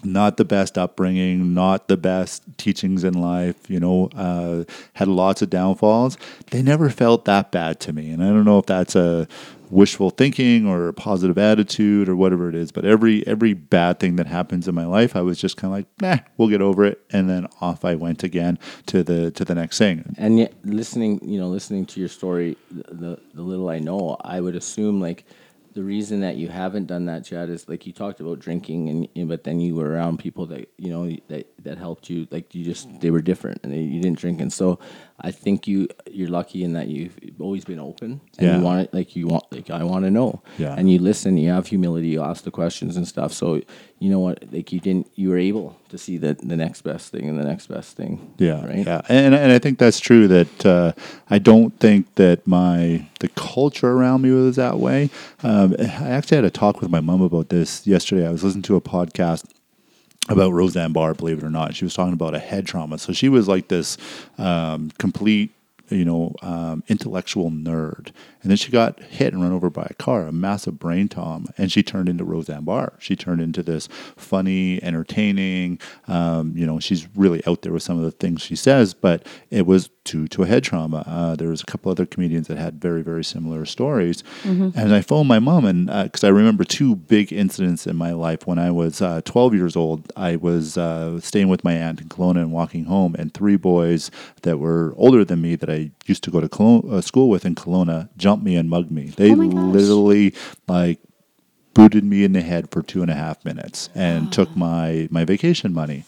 not 0.03 0.37
the 0.37 0.45
best 0.45 0.77
upbringing, 0.77 1.53
not 1.53 1.87
the 1.87 1.97
best 1.97 2.43
teachings 2.57 3.03
in 3.03 3.13
life, 3.13 3.69
you 3.69 3.79
know, 3.79 4.09
uh, 4.15 4.63
had 4.93 5.07
lots 5.07 5.41
of 5.41 5.49
downfalls. 5.49 6.17
They 6.49 6.61
never 6.61 6.89
felt 6.89 7.25
that 7.25 7.51
bad 7.51 7.79
to 7.81 7.93
me. 7.93 8.09
And 8.09 8.23
I 8.23 8.27
don't 8.29 8.45
know 8.45 8.59
if 8.59 8.65
that's 8.65 8.95
a 8.95 9.27
wishful 9.71 10.09
thinking 10.09 10.67
or 10.67 10.87
a 10.89 10.93
positive 10.93 11.37
attitude 11.37 12.07
or 12.09 12.15
whatever 12.15 12.49
it 12.49 12.55
is, 12.55 12.71
but 12.71 12.85
every 12.85 13.25
every 13.25 13.53
bad 13.53 13.99
thing 13.99 14.17
that 14.17 14.27
happens 14.27 14.67
in 14.67 14.75
my 14.75 14.85
life, 14.85 15.15
I 15.15 15.21
was 15.21 15.39
just 15.39 15.57
kind 15.57 15.73
of 15.73 15.77
like, 15.79 15.87
nah, 16.01 16.17
we'll 16.37 16.49
get 16.49 16.61
over 16.61 16.85
it. 16.85 17.01
And 17.11 17.29
then 17.29 17.47
off 17.61 17.83
I 17.85 17.95
went 17.95 18.23
again 18.23 18.59
to 18.87 19.03
the 19.03 19.31
to 19.31 19.45
the 19.45 19.55
next 19.55 19.77
thing. 19.77 20.13
and 20.17 20.37
yet 20.37 20.53
listening 20.63 21.19
you 21.23 21.39
know 21.39 21.47
listening 21.47 21.85
to 21.85 21.99
your 21.99 22.09
story 22.09 22.57
the, 22.71 23.17
the 23.33 23.41
little 23.41 23.69
i 23.69 23.79
know 23.79 24.17
i 24.21 24.39
would 24.39 24.55
assume 24.55 24.99
like 25.01 25.25
the 25.73 25.81
reason 25.83 26.19
that 26.19 26.35
you 26.35 26.49
haven't 26.49 26.85
done 26.87 27.05
that 27.05 27.23
chad 27.23 27.49
is 27.49 27.67
like 27.69 27.87
you 27.87 27.93
talked 27.93 28.19
about 28.19 28.39
drinking 28.39 28.89
and 28.89 29.07
and- 29.15 29.29
but 29.29 29.43
then 29.45 29.59
you 29.61 29.73
were 29.75 29.89
around 29.89 30.19
people 30.19 30.45
that 30.47 30.69
you 30.77 30.89
know 30.89 31.09
that 31.29 31.47
that 31.63 31.77
helped 31.77 32.09
you 32.09 32.27
like 32.31 32.53
you 32.53 32.63
just 32.65 32.87
they 32.99 33.09
were 33.11 33.21
different 33.21 33.59
and 33.63 33.71
they, 33.73 33.79
you 33.79 34.01
didn't 34.01 34.19
drink 34.19 34.41
and 34.41 34.51
so 34.51 34.77
i 35.21 35.31
think 35.31 35.67
you 35.67 35.87
you're 36.09 36.29
lucky 36.29 36.63
in 36.63 36.73
that 36.73 36.87
you've 36.87 37.15
always 37.39 37.63
been 37.65 37.79
open 37.79 38.19
and 38.37 38.47
Yeah. 38.47 38.57
you 38.57 38.63
want 38.63 38.79
it 38.81 38.93
like 38.93 39.15
you 39.15 39.27
want 39.27 39.43
like 39.51 39.69
i 39.69 39.83
want 39.83 40.05
to 40.05 40.11
know 40.11 40.41
Yeah. 40.57 40.75
and 40.77 40.89
you 40.91 40.99
listen 40.99 41.37
you 41.37 41.49
have 41.51 41.67
humility 41.67 42.07
you 42.09 42.21
ask 42.21 42.43
the 42.43 42.51
questions 42.51 42.97
and 42.97 43.07
stuff 43.07 43.31
so 43.33 43.61
you 43.99 44.09
know 44.09 44.19
what 44.19 44.43
like 44.51 44.71
you 44.73 44.79
didn't 44.79 45.07
you 45.15 45.29
were 45.29 45.37
able 45.37 45.77
to 45.89 45.97
see 45.97 46.17
the 46.17 46.33
the 46.51 46.57
next 46.57 46.81
best 46.81 47.11
thing 47.11 47.27
and 47.29 47.37
the 47.39 47.43
next 47.43 47.67
best 47.67 47.95
thing 47.97 48.33
Yeah, 48.37 48.65
right 48.65 48.85
yeah, 48.85 49.01
and 49.09 49.35
and 49.35 49.51
I 49.51 49.59
think 49.59 49.77
that's 49.77 49.99
true. 49.99 50.27
That 50.27 50.65
uh, 50.65 50.91
I 51.29 51.37
don't 51.37 51.77
think 51.79 52.15
that 52.15 52.47
my 52.47 53.07
the 53.19 53.27
culture 53.35 53.91
around 53.91 54.21
me 54.23 54.31
was 54.31 54.55
that 54.55 54.77
way. 54.79 55.09
Um, 55.43 55.75
I 55.79 56.09
actually 56.17 56.37
had 56.37 56.45
a 56.45 56.49
talk 56.49 56.81
with 56.81 56.89
my 56.89 57.01
mom 57.01 57.21
about 57.21 57.49
this 57.49 57.85
yesterday. 57.85 58.25
I 58.27 58.31
was 58.31 58.43
listening 58.43 58.63
to 58.63 58.75
a 58.77 58.81
podcast 58.81 59.43
about 60.29 60.53
Roseanne 60.53 60.93
Barr, 60.93 61.13
believe 61.13 61.39
it 61.39 61.43
or 61.43 61.49
not. 61.49 61.75
She 61.75 61.85
was 61.85 61.93
talking 61.93 62.13
about 62.13 62.35
a 62.35 62.39
head 62.39 62.65
trauma. 62.65 62.97
So 62.97 63.13
she 63.13 63.29
was 63.29 63.47
like 63.47 63.67
this 63.67 63.97
um, 64.37 64.91
complete, 64.97 65.51
you 65.89 66.05
know, 66.05 66.35
um, 66.41 66.83
intellectual 66.87 67.51
nerd. 67.51 68.11
And 68.41 68.49
then 68.49 68.57
she 68.57 68.71
got 68.71 68.99
hit 69.01 69.33
and 69.33 69.41
run 69.41 69.51
over 69.51 69.69
by 69.69 69.87
a 69.89 69.93
car, 69.93 70.25
a 70.25 70.31
massive 70.31 70.79
brain 70.79 71.07
tom, 71.07 71.47
and 71.57 71.71
she 71.71 71.83
turned 71.83 72.09
into 72.09 72.23
Roseanne 72.23 72.63
Barr. 72.63 72.93
She 72.99 73.15
turned 73.15 73.41
into 73.41 73.61
this 73.61 73.87
funny, 74.17 74.81
entertaining. 74.83 75.79
Um, 76.07 76.53
you 76.55 76.65
know, 76.65 76.79
she's 76.79 77.07
really 77.15 77.45
out 77.45 77.61
there 77.61 77.73
with 77.73 77.83
some 77.83 77.97
of 77.97 78.03
the 78.03 78.11
things 78.11 78.41
she 78.41 78.55
says, 78.55 78.93
but 78.93 79.25
it 79.49 79.65
was 79.65 79.89
due 80.03 80.27
to 80.27 80.43
a 80.43 80.47
head 80.47 80.63
trauma. 80.63 81.03
Uh, 81.05 81.35
there 81.35 81.49
was 81.49 81.61
a 81.61 81.65
couple 81.65 81.91
other 81.91 82.05
comedians 82.07 82.47
that 82.47 82.57
had 82.57 82.81
very, 82.81 83.03
very 83.03 83.23
similar 83.23 83.65
stories. 83.65 84.23
And 84.75 84.93
I 84.95 85.01
phoned 85.01 85.27
my 85.27 85.39
mom, 85.39 85.65
and 85.65 85.85
because 85.87 86.23
I 86.23 86.29
remember 86.29 86.63
two 86.63 86.95
big 86.95 87.31
incidents 87.31 87.85
in 87.85 87.95
my 87.95 88.11
life 88.11 88.47
when 88.47 88.57
I 88.57 88.71
was 88.71 89.01
uh, 89.01 89.21
12 89.25 89.53
years 89.53 89.75
old, 89.75 90.11
I 90.15 90.35
was 90.35 90.77
uh, 90.77 91.19
staying 91.19 91.49
with 91.49 91.63
my 91.63 91.73
aunt 91.73 92.01
in 92.01 92.09
Kelowna 92.09 92.37
and 92.37 92.51
walking 92.51 92.85
home, 92.85 93.15
and 93.17 93.33
three 93.33 93.57
boys 93.57 94.09
that 94.41 94.57
were 94.57 94.93
older 94.97 95.23
than 95.23 95.41
me 95.41 95.55
that 95.55 95.69
I 95.69 95.91
used 96.11 96.23
to 96.25 96.31
go 96.31 96.41
to 96.41 96.49
uh, 96.89 97.01
school 97.01 97.29
with 97.29 97.45
in 97.45 97.55
Kelowna 97.55 98.09
jumped 98.17 98.43
me 98.43 98.55
and 98.55 98.69
mugged 98.69 98.91
me. 98.91 99.05
They 99.21 99.31
Oh 99.31 99.35
literally 99.35 100.33
like 100.67 100.99
booted 101.73 102.03
me 102.03 102.23
in 102.23 102.33
the 102.33 102.41
head 102.41 102.69
for 102.71 102.81
two 102.83 103.01
and 103.01 103.09
a 103.09 103.15
half 103.15 103.43
minutes 103.45 103.89
and 103.95 104.31
took 104.31 104.55
my 104.55 105.07
my 105.09 105.23
vacation 105.25 105.73
money. 105.73 106.03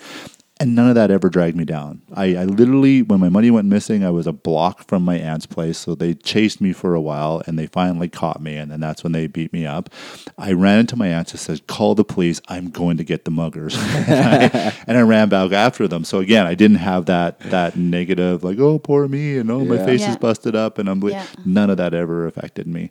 And 0.63 0.75
none 0.75 0.87
of 0.87 0.95
that 0.95 1.11
ever 1.11 1.29
dragged 1.29 1.57
me 1.57 1.65
down. 1.65 2.01
I, 2.13 2.37
I 2.37 2.43
literally, 2.45 3.01
when 3.01 3.19
my 3.19 3.27
money 3.27 3.51
went 3.51 3.67
missing, 3.67 4.05
I 4.05 4.11
was 4.11 4.25
a 4.27 4.31
block 4.31 4.87
from 4.87 5.03
my 5.03 5.17
aunt's 5.17 5.45
place. 5.45 5.77
So 5.77 5.93
they 5.93 6.13
chased 6.13 6.61
me 6.61 6.71
for 6.71 6.95
a 6.95 7.01
while 7.01 7.41
and 7.45 7.59
they 7.59 7.67
finally 7.67 8.07
caught 8.07 8.41
me. 8.41 8.55
And 8.55 8.71
then 8.71 8.79
that's 8.79 9.03
when 9.03 9.11
they 9.11 9.27
beat 9.27 9.51
me 9.51 9.65
up. 9.65 9.89
I 10.37 10.53
ran 10.53 10.79
into 10.79 10.95
my 10.95 11.07
aunt 11.09 11.31
and 11.31 11.39
said, 11.39 11.67
Call 11.67 11.95
the 11.95 12.05
police. 12.05 12.39
I'm 12.47 12.69
going 12.69 12.95
to 12.95 13.03
get 13.03 13.25
the 13.25 13.31
muggers. 13.31 13.75
and, 14.07 14.53
I, 14.55 14.73
and 14.87 14.97
I 14.97 15.01
ran 15.01 15.27
back 15.27 15.51
after 15.51 15.85
them. 15.85 16.05
So 16.05 16.19
again, 16.19 16.47
I 16.47 16.55
didn't 16.55 16.77
have 16.77 17.07
that 17.07 17.41
that 17.41 17.75
negative, 17.75 18.43
like, 18.45 18.57
oh, 18.59 18.79
poor 18.79 19.09
me. 19.09 19.37
And 19.37 19.51
oh, 19.51 19.65
my 19.65 19.77
face 19.77 19.99
Yeah. 19.99 20.11
is 20.11 20.17
busted 20.17 20.55
up. 20.55 20.77
And 20.77 20.87
I'm 20.89 21.01
ble-" 21.01 21.09
Yeah. 21.11 21.25
none 21.45 21.69
of 21.69 21.75
that 21.75 21.93
ever 21.93 22.25
affected 22.25 22.67
me. 22.67 22.89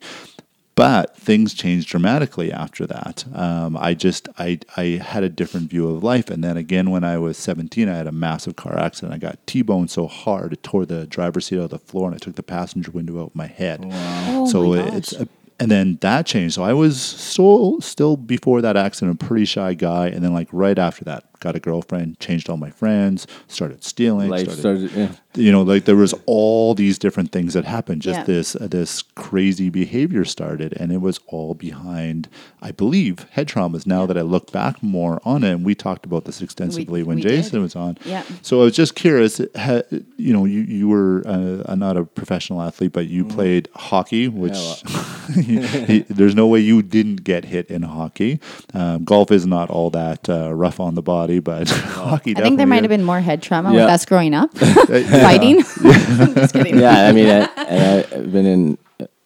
But 0.83 1.17
things 1.17 1.55
changed 1.55 1.89
dramatically 1.91 2.51
after 2.51 2.89
that. 2.89 3.25
Um, 3.33 3.77
I 3.77 3.95
just 3.95 4.29
I 4.37 4.59
I 4.77 5.01
had 5.01 5.23
a 5.23 5.29
different 5.29 5.71
view 5.71 5.89
of 5.89 6.03
life, 6.03 6.29
and 6.29 6.43
then 6.43 6.57
again 6.57 6.91
when 6.91 7.05
I 7.05 7.19
was 7.19 7.39
17, 7.39 7.89
I 7.89 7.97
had 7.97 8.09
a 8.09 8.13
massive 8.13 8.57
car 8.57 8.77
accident. 8.77 9.15
I 9.15 9.19
got 9.19 9.39
T-boned 9.47 9.93
so 9.93 10.09
hard 10.09 10.55
it 10.55 10.65
tore 10.65 10.85
the 10.85 11.07
driver's 11.07 11.47
seat 11.47 11.59
out 11.59 11.67
of 11.67 11.71
the 11.71 11.79
floor, 11.79 12.07
and 12.07 12.17
I 12.17 12.19
took 12.19 12.35
the 12.35 12.43
passenger 12.43 12.91
window 12.91 13.21
out 13.21 13.29
of 13.29 13.37
my 13.37 13.47
head. 13.47 13.89
Oh 13.93 14.45
so 14.47 14.71
my 14.71 14.81
it's 14.97 15.13
a, 15.13 15.29
and 15.61 15.71
then 15.71 15.99
that 16.01 16.27
changed. 16.27 16.57
So 16.57 16.65
I 16.65 16.73
was 16.73 17.01
still 17.01 17.81
still 17.81 18.17
before 18.17 18.61
that 18.63 18.77
accident, 18.77 19.23
a 19.23 19.25
pretty 19.25 19.45
shy 19.45 19.75
guy, 19.75 20.09
and 20.09 20.25
then 20.25 20.35
like 20.35 20.49
right 20.51 20.81
after 20.81 21.05
that, 21.05 21.32
got 21.43 21.55
a 21.57 21.61
girlfriend, 21.61 22.19
changed 22.21 22.49
all 22.49 22.57
my 22.57 22.71
friends, 22.71 23.27
started 23.49 23.83
stealing, 23.85 24.31
Life 24.31 24.51
started 24.51 24.89
started. 24.89 24.91
Yeah. 25.01 25.43
you 25.45 25.51
know 25.55 25.63
like 25.73 25.85
there 25.87 25.97
was 26.07 26.15
all 26.27 26.75
these 26.75 26.97
different 27.05 27.33
things 27.33 27.55
that 27.55 27.65
happened 27.77 28.01
just 28.03 28.21
Yeah. 28.21 28.25
this 28.35 28.57
uh, 28.57 28.69
this 28.79 29.03
crazy 29.27 29.69
behavior 29.71 30.25
started 30.25 30.71
and 30.81 30.93
it 30.93 31.01
was 31.09 31.17
all 31.27 31.55
behind 31.55 32.29
i 32.69 32.71
believe 32.83 33.15
head 33.37 33.49
traumas 33.49 33.87
now 33.87 34.05
that 34.09 34.19
i 34.19 34.21
look 34.35 34.47
back 34.53 34.83
more 34.83 35.15
on 35.25 35.43
it 35.43 35.53
and 35.55 35.65
we 35.65 35.75
talked 35.75 36.05
about 36.05 36.25
this 36.27 36.43
extensively 36.43 37.03
when 37.03 37.17
we 37.17 37.23
jason 37.23 37.53
did. 37.59 37.63
was 37.63 37.75
on 37.77 37.97
Yeah. 38.05 38.23
so 38.43 38.61
i 38.61 38.65
was 38.65 38.77
just 38.83 38.95
curious 38.95 39.41
ha, 39.57 39.81
you 40.27 40.33
know 40.35 40.45
you, 40.45 40.61
you 40.79 40.87
were 40.95 41.23
uh, 41.27 41.75
not 41.75 41.97
a 41.97 42.05
professional 42.05 42.61
athlete 42.61 42.93
but 42.93 43.07
you 43.09 43.25
played 43.25 43.69
hockey 43.75 44.29
which 44.29 44.59
he- 45.35 46.05
there's 46.19 46.35
no 46.35 46.47
way 46.47 46.61
you 46.61 46.83
didn't 46.83 47.25
get 47.25 47.47
hit 47.47 47.67
in 47.71 47.83
hockey 47.83 48.39
um, 48.75 49.05
golf 49.05 49.31
is 49.31 49.47
not 49.47 49.71
all 49.71 49.91
that 49.91 50.29
uh, 50.29 50.53
rough 50.53 50.79
on 50.81 50.95
the 50.95 51.03
body 51.03 51.32
but 51.41 51.69
hockey 51.71 52.37
I 52.37 52.41
think 52.43 52.57
there 52.59 52.67
might 52.67 52.83
have 52.83 52.91
been 52.91 53.05
more 53.05 53.21
head 53.21 53.43
trauma 53.43 53.73
Yeah. 53.73 53.81
with 53.85 53.91
us 53.95 54.05
growing 54.05 54.35
up, 54.35 54.53
fighting. 54.59 55.63
Just 55.63 56.53
kidding. 56.55 56.79
yeah, 56.79 57.09
I 57.09 57.13
mean, 57.13 57.27
I, 57.29 57.49
and 57.65 58.05
I- 58.15 58.17
I've 58.17 58.33
been 58.33 58.47
in, 58.47 58.79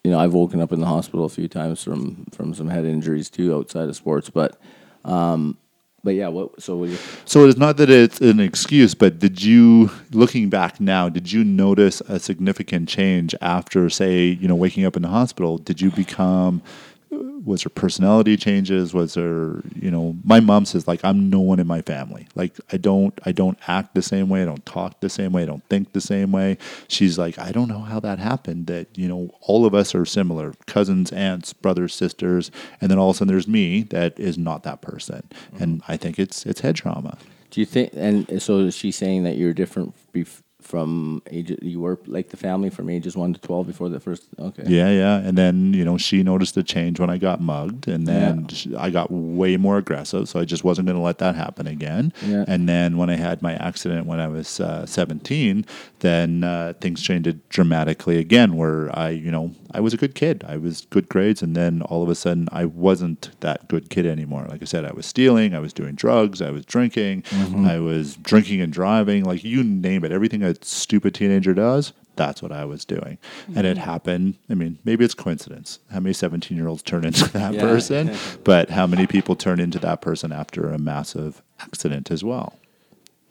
you 0.04 0.10
know, 0.10 0.18
I've 0.18 0.34
woken 0.34 0.60
up 0.60 0.72
in 0.72 0.80
the 0.80 0.86
hospital 0.86 1.24
a 1.24 1.28
few 1.28 1.48
times 1.48 1.82
from 1.82 2.26
from 2.32 2.54
some 2.54 2.68
head 2.68 2.84
injuries 2.84 3.30
too 3.30 3.54
outside 3.54 3.88
of 3.88 3.96
sports, 3.96 4.30
but, 4.30 4.58
um, 5.04 5.56
but 6.04 6.14
yeah, 6.14 6.28
what? 6.28 6.62
So 6.62 6.76
what 6.76 6.90
you, 6.90 6.98
So 7.24 7.48
it's 7.48 7.58
not 7.58 7.76
that 7.78 7.90
it's 7.90 8.20
an 8.20 8.38
excuse, 8.38 8.94
but 8.94 9.18
did 9.18 9.42
you, 9.42 9.90
looking 10.12 10.48
back 10.48 10.80
now, 10.80 11.08
did 11.08 11.32
you 11.32 11.42
notice 11.42 12.00
a 12.02 12.20
significant 12.20 12.88
change 12.88 13.34
after, 13.40 13.90
say, 13.90 14.26
you 14.26 14.46
know, 14.46 14.54
waking 14.54 14.84
up 14.84 14.94
in 14.94 15.02
the 15.02 15.08
hospital? 15.08 15.58
Did 15.58 15.80
you 15.80 15.90
become, 15.90 16.62
was 17.10 17.62
there 17.62 17.70
personality 17.70 18.36
changes? 18.36 18.92
Was 18.92 19.14
there, 19.14 19.62
you 19.74 19.90
know, 19.90 20.16
my 20.24 20.40
mom 20.40 20.64
says 20.64 20.88
like 20.88 21.04
I'm 21.04 21.30
no 21.30 21.40
one 21.40 21.60
in 21.60 21.66
my 21.66 21.82
family. 21.82 22.26
Like 22.34 22.56
I 22.72 22.76
don't, 22.76 23.18
I 23.24 23.32
don't 23.32 23.58
act 23.68 23.94
the 23.94 24.02
same 24.02 24.28
way. 24.28 24.42
I 24.42 24.44
don't 24.44 24.66
talk 24.66 25.00
the 25.00 25.08
same 25.08 25.32
way. 25.32 25.42
I 25.42 25.46
don't 25.46 25.64
think 25.68 25.92
the 25.92 26.00
same 26.00 26.32
way. 26.32 26.58
She's 26.88 27.18
like, 27.18 27.38
I 27.38 27.52
don't 27.52 27.68
know 27.68 27.80
how 27.80 28.00
that 28.00 28.18
happened. 28.18 28.66
That 28.66 28.88
you 28.98 29.08
know, 29.08 29.30
all 29.40 29.64
of 29.64 29.74
us 29.74 29.94
are 29.94 30.04
similar, 30.04 30.54
cousins, 30.66 31.12
aunts, 31.12 31.52
brothers, 31.52 31.94
sisters, 31.94 32.50
and 32.80 32.90
then 32.90 32.98
all 32.98 33.10
of 33.10 33.16
a 33.16 33.18
sudden 33.18 33.32
there's 33.32 33.48
me 33.48 33.82
that 33.84 34.18
is 34.18 34.36
not 34.36 34.64
that 34.64 34.82
person. 34.82 35.28
And 35.58 35.82
mm-hmm. 35.82 35.92
I 35.92 35.96
think 35.96 36.18
it's 36.18 36.44
it's 36.44 36.60
head 36.60 36.76
trauma. 36.76 37.18
do 37.50 37.60
you 37.60 37.66
think? 37.66 37.90
And 37.94 38.42
so 38.42 38.58
is 38.60 38.76
she 38.76 38.90
saying 38.90 39.22
that 39.24 39.36
you're 39.36 39.54
different 39.54 39.94
bef- 40.12 40.42
from 40.66 41.22
age? 41.30 41.56
You 41.62 41.80
were 41.80 41.98
like 42.06 42.30
the 42.30 42.36
family 42.36 42.70
from 42.70 42.90
ages 42.90 43.16
one 43.16 43.32
to 43.34 43.40
twelve 43.40 43.66
before 43.66 43.88
the 43.88 44.00
first. 44.00 44.24
Okay. 44.38 44.64
Yeah, 44.66 44.90
yeah. 44.90 45.16
And 45.18 45.38
then, 45.38 45.72
you 45.72 45.84
know, 45.84 45.96
she 45.96 46.22
noticed 46.22 46.56
a 46.56 46.62
change 46.62 46.98
when 47.00 47.08
I 47.10 47.18
got 47.18 47.40
mugged. 47.40 47.88
And 47.88 48.06
then 48.06 48.48
Yeah. 48.64 48.80
I 48.80 48.90
got 48.90 49.10
way 49.10 49.56
more 49.56 49.78
aggressive. 49.78 50.28
So 50.28 50.40
I 50.40 50.44
just 50.44 50.64
wasn't 50.64 50.86
going 50.86 50.96
to 50.98 51.02
let 51.02 51.18
that 51.18 51.34
happen 51.36 51.66
again. 51.66 52.12
Yeah. 52.24 52.44
And 52.48 52.68
then 52.68 52.96
when 52.96 53.10
I 53.10 53.16
had 53.16 53.42
my 53.42 53.54
accident 53.54 54.06
when 54.06 54.20
I 54.20 54.28
was 54.28 54.60
uh, 54.60 54.84
17, 54.86 55.64
then 56.00 56.44
uh, 56.44 56.72
things 56.80 57.00
changed 57.02 57.48
dramatically 57.48 58.18
again, 58.18 58.56
where 58.56 58.96
I, 58.96 59.10
you 59.10 59.30
know, 59.30 59.52
I 59.72 59.80
was 59.80 59.94
a 59.94 59.96
good 59.96 60.14
kid. 60.14 60.44
I 60.46 60.56
was 60.56 60.86
good 60.90 61.08
grades. 61.08 61.42
And 61.42 61.54
then 61.56 61.82
all 61.82 62.02
of 62.02 62.08
a 62.08 62.14
sudden, 62.14 62.48
I 62.52 62.64
wasn't 62.64 63.30
that 63.40 63.68
good 63.68 63.90
kid 63.90 64.06
anymore. 64.06 64.46
Like 64.48 64.62
I 64.62 64.64
said, 64.64 64.84
I 64.84 64.92
was 64.92 65.06
stealing, 65.06 65.54
I 65.54 65.60
was 65.60 65.72
doing 65.72 65.94
drugs, 65.94 66.40
I 66.42 66.50
was 66.50 66.64
drinking, 66.64 67.24
I 67.66 67.78
was 67.78 68.16
drinking 68.16 68.60
and 68.60 68.72
driving, 68.72 69.24
like 69.24 69.44
you 69.44 69.62
name 69.62 70.04
it. 70.04 70.12
Everything 70.12 70.40
a 70.62 70.64
stupid 70.64 71.14
teenager 71.14 71.54
does, 71.54 71.92
that's 72.16 72.40
what 72.42 72.50
I 72.52 72.64
was 72.64 72.84
doing. 72.84 73.18
And 73.54 73.66
it 73.66 73.76
happened. 73.78 74.36
I 74.48 74.54
mean, 74.54 74.78
maybe 74.84 75.04
it's 75.04 75.14
coincidence. 75.14 75.80
How 75.90 76.00
many 76.00 76.12
17 76.14 76.56
year 76.56 76.66
olds 76.68 76.82
turn 76.82 77.04
into 77.04 77.28
that 77.32 77.54
Yeah. 77.54 77.60
person? 77.60 78.10
but 78.44 78.70
how 78.70 78.86
many 78.86 79.06
people 79.06 79.36
turn 79.36 79.60
into 79.60 79.78
that 79.80 80.00
person 80.00 80.32
after 80.32 80.70
a 80.70 80.78
massive 80.78 81.42
accident 81.60 82.10
as 82.10 82.24
well? 82.24 82.54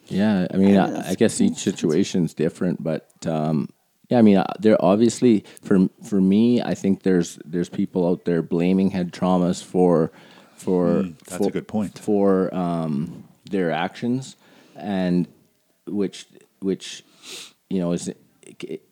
Yeah, 0.08 0.46
I 0.54 0.58
mean, 0.58 0.78
I, 0.78 1.12
I 1.12 1.16
guess 1.16 1.42
each 1.42 1.58
situation's 1.58 2.36
different, 2.36 2.84
but 2.84 3.10
um, 3.26 3.70
yeah, 4.10 4.20
I 4.20 4.22
mean, 4.22 4.38
uh, 4.38 4.46
there 4.60 4.78
obviously 4.80 5.44
for 5.64 5.90
for 6.04 6.22
me, 6.22 6.62
I 6.62 6.76
think 6.76 7.02
there's 7.02 7.40
there's 7.44 7.70
people 7.70 8.08
out 8.08 8.24
there 8.26 8.44
blaming 8.44 8.92
head 8.92 9.12
traumas 9.12 9.64
for 9.64 10.12
for 10.56 11.02
Hmm, 11.02 11.12
that's 11.26 11.38
for, 11.38 11.50
a 11.50 11.52
good 11.52 11.68
point. 11.68 11.98
for 11.98 12.54
um, 12.54 13.24
their 13.50 13.72
actions, 13.72 14.36
and 14.76 15.28
which 15.88 16.28
which 16.60 17.04
you 17.70 17.80
know 17.80 17.92
is 17.94 18.12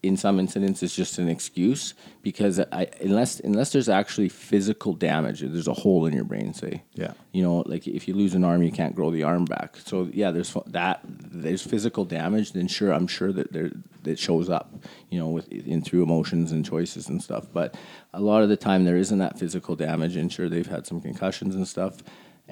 in 0.01 0.17
some 0.17 0.39
incidents 0.39 0.81
is 0.81 0.95
just 0.95 1.19
an 1.19 1.29
excuse 1.29 1.93
because 2.23 2.59
I 2.59 2.87
unless 3.01 3.39
unless 3.39 3.71
there's 3.71 3.87
actually 3.87 4.29
physical 4.29 4.93
damage, 4.93 5.41
there's 5.41 5.67
a 5.67 5.73
hole 5.73 6.07
in 6.07 6.13
your 6.13 6.23
brain, 6.23 6.53
say 6.55 6.81
Yeah. 6.95 7.13
you 7.33 7.43
know, 7.43 7.59
like 7.67 7.87
if 7.87 8.07
you 8.07 8.15
lose 8.15 8.33
an 8.33 8.43
arm, 8.43 8.63
you 8.63 8.71
can't 8.71 8.95
grow 8.95 9.11
the 9.11 9.21
arm 9.23 9.45
back. 9.45 9.77
So 9.77 10.09
yeah, 10.11 10.31
there's 10.31 10.55
that. 10.67 11.01
There's 11.05 11.61
physical 11.61 12.03
damage. 12.03 12.53
Then 12.53 12.67
sure, 12.67 12.91
I'm 12.91 13.05
sure 13.07 13.31
that 13.31 13.53
there 13.53 13.69
that 14.01 14.17
shows 14.17 14.49
up, 14.49 14.73
you 15.09 15.19
know, 15.19 15.27
with 15.29 15.47
in 15.51 15.83
through 15.83 16.01
emotions 16.03 16.51
and 16.51 16.65
choices 16.65 17.07
and 17.07 17.21
stuff. 17.21 17.45
But 17.53 17.75
a 18.13 18.19
lot 18.21 18.41
of 18.41 18.49
the 18.49 18.57
time, 18.57 18.85
there 18.85 18.97
isn't 18.97 19.19
that 19.19 19.37
physical 19.37 19.75
damage. 19.75 20.15
And 20.15 20.33
sure, 20.33 20.49
they've 20.49 20.65
had 20.65 20.87
some 20.87 20.99
concussions 20.99 21.53
and 21.55 21.67
stuff, 21.67 21.97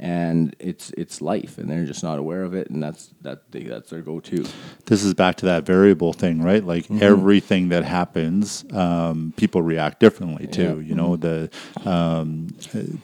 and 0.01 0.55
it's 0.59 0.89
it's 0.97 1.21
life, 1.21 1.57
and 1.59 1.69
they're 1.69 1.85
just 1.85 2.03
not 2.03 2.17
aware 2.19 2.41
of 2.43 2.53
it, 2.55 2.69
and 2.71 2.81
that's 2.81 3.13
that 3.21 3.51
they, 3.51 3.63
that's 3.63 3.91
their 3.91 4.01
go-to. 4.01 4.43
This 4.87 5.03
is 5.03 5.13
back 5.13 5.35
to 5.37 5.45
that 5.45 5.63
variable 5.65 6.11
thing, 6.11 6.41
right? 6.41 6.63
Like 6.63 6.81
Mm-hmm. 6.85 7.03
everything 7.03 7.69
that 7.69 7.83
happens, 7.85 8.65
um, 8.73 9.33
people 9.37 9.61
react 9.61 9.99
differently 9.99 10.47
too. 10.47 10.81
Yeah. 10.81 10.87
You 10.89 10.95
know, 10.95 11.15
the 11.15 11.49
um, 11.85 12.47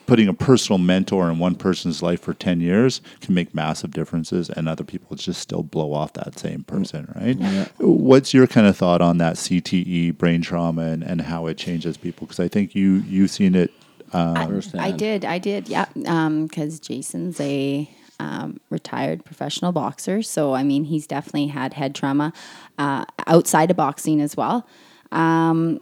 putting 0.07 0.27
a 0.27 0.33
personal 0.33 0.79
mentor 0.79 1.29
in 1.29 1.37
one 1.39 1.55
person's 1.55 2.01
life 2.01 2.21
for 2.21 2.33
ten 2.33 2.59
years 2.59 3.01
can 3.21 3.33
make 3.35 3.53
massive 3.53 3.91
differences, 3.91 4.49
and 4.49 4.67
other 4.67 4.83
people 4.83 5.15
just 5.15 5.39
still 5.39 5.61
blow 5.63 5.93
off 5.93 6.13
that 6.13 6.39
same 6.39 6.63
person, 6.63 7.13
right? 7.15 7.69
What's 7.77 8.33
your 8.33 8.47
kind 8.47 8.65
of 8.65 8.75
thought 8.75 9.01
on 9.01 9.19
that 9.19 9.35
CTE, 9.35 10.17
brain 10.17 10.41
trauma, 10.41 10.81
and, 10.83 11.03
and 11.03 11.21
how 11.21 11.45
it 11.45 11.57
changes 11.57 11.95
people? 11.97 12.25
Because 12.25 12.39
I 12.39 12.47
think 12.47 12.73
you 12.73 13.03
you've 13.07 13.29
seen 13.29 13.53
it. 13.53 13.71
I 14.13 14.45
Firsthand. 14.47 14.97
did, 14.99 15.25
I 15.25 15.37
did, 15.39 15.67
yeah. 15.69 15.85
Because 15.93 16.79
Jason's 16.79 17.39
a 17.39 17.89
um, 18.19 18.59
retired 18.69 19.23
professional 19.25 19.71
boxer, 19.71 20.21
so 20.21 20.53
I 20.53 20.63
mean, 20.63 20.85
he's 20.85 21.05
definitely 21.07 21.47
had 21.47 21.73
head 21.73 21.93
trauma 21.93 22.33
uh, 22.77 23.05
outside 23.27 23.69
of 23.71 23.77
boxing 23.77 24.21
as 24.21 24.35
well. 24.37 24.67
Um, 25.11 25.79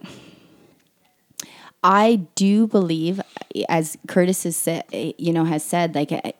I 1.82 2.26
do 2.34 2.66
believe, 2.66 3.20
as 3.68 3.96
Curtis 4.08 4.42
has 4.44 4.56
said, 4.56 4.84
you 4.92 5.32
know, 5.32 5.44
has 5.44 5.64
said, 5.64 5.94
like. 5.94 6.12
uh, 6.12 6.32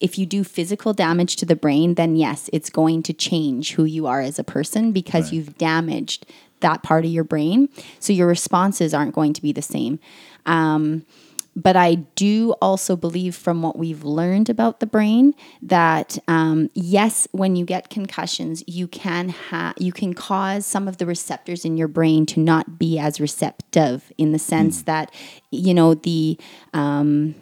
If 0.00 0.16
you 0.16 0.26
do 0.26 0.44
physical 0.44 0.92
damage 0.94 1.34
to 1.40 1.44
the 1.46 1.56
brain, 1.56 1.94
then 1.94 2.14
yes, 2.14 2.48
it's 2.52 2.70
going 2.70 3.02
to 3.02 3.12
change 3.12 3.74
who 3.74 3.82
you 3.84 4.06
are 4.06 4.20
as 4.20 4.38
a 4.38 4.44
person 4.44 4.92
because 4.92 5.24
Right. 5.24 5.32
you've 5.34 5.58
damaged 5.58 6.24
that 6.60 6.84
part 6.84 7.04
of 7.04 7.10
your 7.10 7.24
brain. 7.24 7.68
So 7.98 8.12
your 8.12 8.28
responses 8.28 8.94
aren't 8.94 9.12
going 9.12 9.32
to 9.34 9.42
be 9.42 9.50
the 9.52 9.60
same. 9.62 9.98
Um, 10.46 11.02
but 11.62 11.76
I 11.76 11.96
do 12.14 12.52
also 12.62 12.94
believe 12.96 13.34
from 13.34 13.62
what 13.62 13.76
we've 13.78 14.04
learned 14.04 14.48
about 14.48 14.80
the 14.80 14.86
brain 14.86 15.34
that 15.60 16.16
um, 16.28 16.70
yes, 16.74 17.26
when 17.32 17.56
you 17.56 17.64
get 17.64 17.90
concussions, 17.90 18.62
you 18.66 18.86
can 18.86 19.28
ha- 19.30 19.74
you 19.78 19.92
can 19.92 20.14
cause 20.14 20.64
some 20.64 20.86
of 20.88 20.98
the 20.98 21.06
receptors 21.06 21.64
in 21.64 21.76
your 21.76 21.88
brain 21.88 22.26
to 22.26 22.40
not 22.40 22.78
be 22.78 22.98
as 22.98 23.20
receptive 23.20 24.12
in 24.16 24.32
the 24.32 24.38
sense 24.38 24.82
that 24.82 25.12
you 25.50 25.74
know 25.74 25.94
the 25.94 26.38
um, 26.72 27.34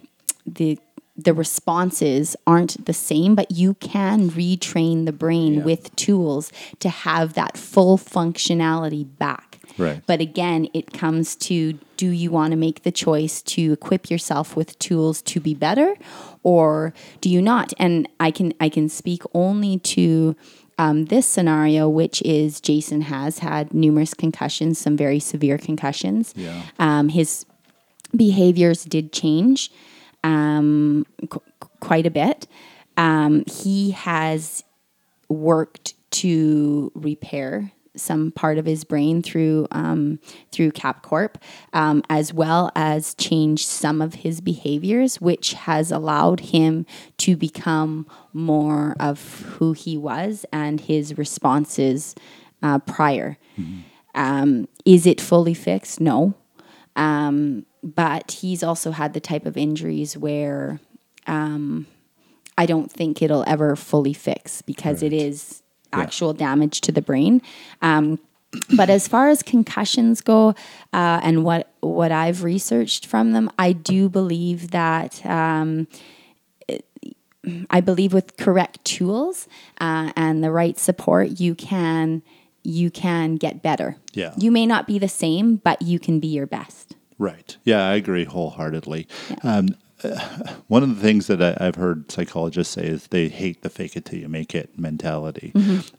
the 0.46 0.78
the 1.18 1.32
responses 1.32 2.36
aren't 2.46 2.84
the 2.84 2.92
same, 2.92 3.34
but 3.34 3.50
you 3.50 3.72
can 3.74 4.28
retrain 4.30 5.06
the 5.06 5.12
brain 5.12 5.54
Yeah. 5.54 5.64
with 5.64 5.94
tools 5.96 6.52
to 6.80 6.88
have 6.90 7.32
that 7.34 7.56
full 7.56 7.96
functionality 7.96 9.06
back. 9.18 9.45
Right. 9.78 10.02
But 10.06 10.20
again, 10.20 10.68
it 10.72 10.92
comes 10.92 11.36
to 11.36 11.78
do 11.96 12.08
you 12.08 12.30
want 12.30 12.52
to 12.52 12.56
make 12.56 12.82
the 12.82 12.92
choice 12.92 13.42
to 13.42 13.72
equip 13.72 14.10
yourself 14.10 14.56
with 14.56 14.78
tools 14.78 15.22
to 15.22 15.40
be 15.40 15.54
better 15.54 15.94
or 16.42 16.94
do 17.20 17.28
you 17.28 17.42
not? 17.42 17.72
And 17.78 18.08
I 18.20 18.30
can 18.30 18.52
I 18.60 18.68
can 18.68 18.88
speak 18.88 19.22
only 19.34 19.78
to 19.78 20.36
um, 20.78 21.06
this 21.06 21.26
scenario, 21.26 21.88
which 21.88 22.22
is 22.22 22.60
Jason 22.60 23.02
has 23.02 23.38
had 23.38 23.72
numerous 23.72 24.14
concussions, 24.14 24.78
some 24.78 24.96
very 24.96 25.18
severe 25.18 25.58
concussions. 25.58 26.34
Yeah. 26.36 26.62
Um, 26.78 27.08
his 27.08 27.46
behaviors 28.14 28.84
did 28.84 29.12
change 29.12 29.70
um, 30.22 31.06
qu- 31.28 31.42
quite 31.80 32.06
a 32.06 32.10
bit. 32.10 32.46
Um, 32.96 33.44
he 33.46 33.90
has 33.92 34.64
worked 35.28 35.94
to 36.10 36.92
repair 36.94 37.72
some 37.96 38.30
part 38.30 38.58
of 38.58 38.66
his 38.66 38.84
brain 38.84 39.22
through 39.22 39.66
um, 39.70 40.18
through 40.52 40.72
CapCorp, 40.72 41.36
um, 41.72 42.02
as 42.08 42.32
well 42.32 42.70
as 42.74 43.14
change 43.14 43.66
some 43.66 44.00
of 44.00 44.14
his 44.14 44.40
behaviors, 44.40 45.20
which 45.20 45.54
has 45.54 45.90
allowed 45.90 46.40
him 46.40 46.86
to 47.18 47.36
become 47.36 48.06
more 48.32 48.94
of 49.00 49.42
who 49.58 49.72
he 49.72 49.96
was 49.96 50.44
and 50.52 50.80
his 50.82 51.16
responses 51.18 52.14
uh, 52.62 52.78
prior. 52.80 53.38
Um, 54.14 54.68
is 54.84 55.06
it 55.06 55.20
fully 55.20 55.54
fixed? 55.54 56.00
No, 56.00 56.34
um, 56.96 57.66
but 57.82 58.32
he's 58.32 58.62
also 58.62 58.90
had 58.90 59.12
the 59.12 59.20
type 59.20 59.46
of 59.46 59.56
injuries 59.56 60.16
where 60.16 60.80
um, 61.26 61.86
I 62.58 62.66
don't 62.66 62.90
think 62.90 63.20
it'll 63.20 63.44
ever 63.46 63.76
fully 63.76 64.14
fix 64.14 64.62
because 64.62 65.02
it 65.02 65.12
is 65.12 65.62
actual 66.02 66.32
damage 66.32 66.80
to 66.82 66.92
the 66.92 67.02
brain. 67.02 67.42
Um, 67.82 68.18
but 68.76 68.88
as 68.88 69.06
far 69.08 69.28
as 69.28 69.42
concussions 69.42 70.20
go, 70.20 70.50
uh, 70.92 71.20
and 71.22 71.44
what 71.44 71.72
what 71.80 72.12
I've 72.12 72.42
researched 72.42 73.06
from 73.06 73.32
them, 73.32 73.50
I 73.58 73.72
do 73.72 74.08
believe 74.08 74.70
that. 74.70 75.24
Um, 75.26 75.88
I 77.70 77.80
believe 77.80 78.12
with 78.12 78.36
correct 78.36 78.84
tools 78.84 79.46
uh, 79.80 80.10
and 80.16 80.42
the 80.42 80.50
right 80.50 80.76
support, 80.76 81.38
you 81.38 81.54
can 81.54 82.22
you 82.64 82.90
can 82.90 83.36
get 83.36 83.62
better. 83.62 83.96
Yeah. 84.12 84.34
You 84.36 84.50
may 84.50 84.66
not 84.66 84.86
be 84.86 84.98
the 84.98 85.08
same, 85.08 85.56
but 85.56 85.80
you 85.80 86.00
can 86.00 86.18
be 86.18 86.26
your 86.26 86.46
best. 86.46 86.96
Right. 87.18 87.56
Yeah, 87.64 87.86
I 87.86 87.94
agree 87.94 88.24
wholeheartedly. 88.24 89.06
Um, 89.42 89.68
uh, 89.68 89.72
one 90.68 90.82
of 90.82 90.94
the 90.94 91.00
things 91.00 91.26
that 91.26 91.42
I, 91.42 91.56
I've 91.66 91.76
heard 91.76 92.10
psychologists 92.10 92.74
say 92.74 92.84
is 92.86 93.06
they 93.08 93.28
hate 93.28 93.62
the 93.62 93.70
fake 93.70 93.96
it 93.96 94.04
till 94.04 94.18
you 94.18 94.28
make 94.28 94.54
it 94.54 94.78
mentality. 94.78 95.52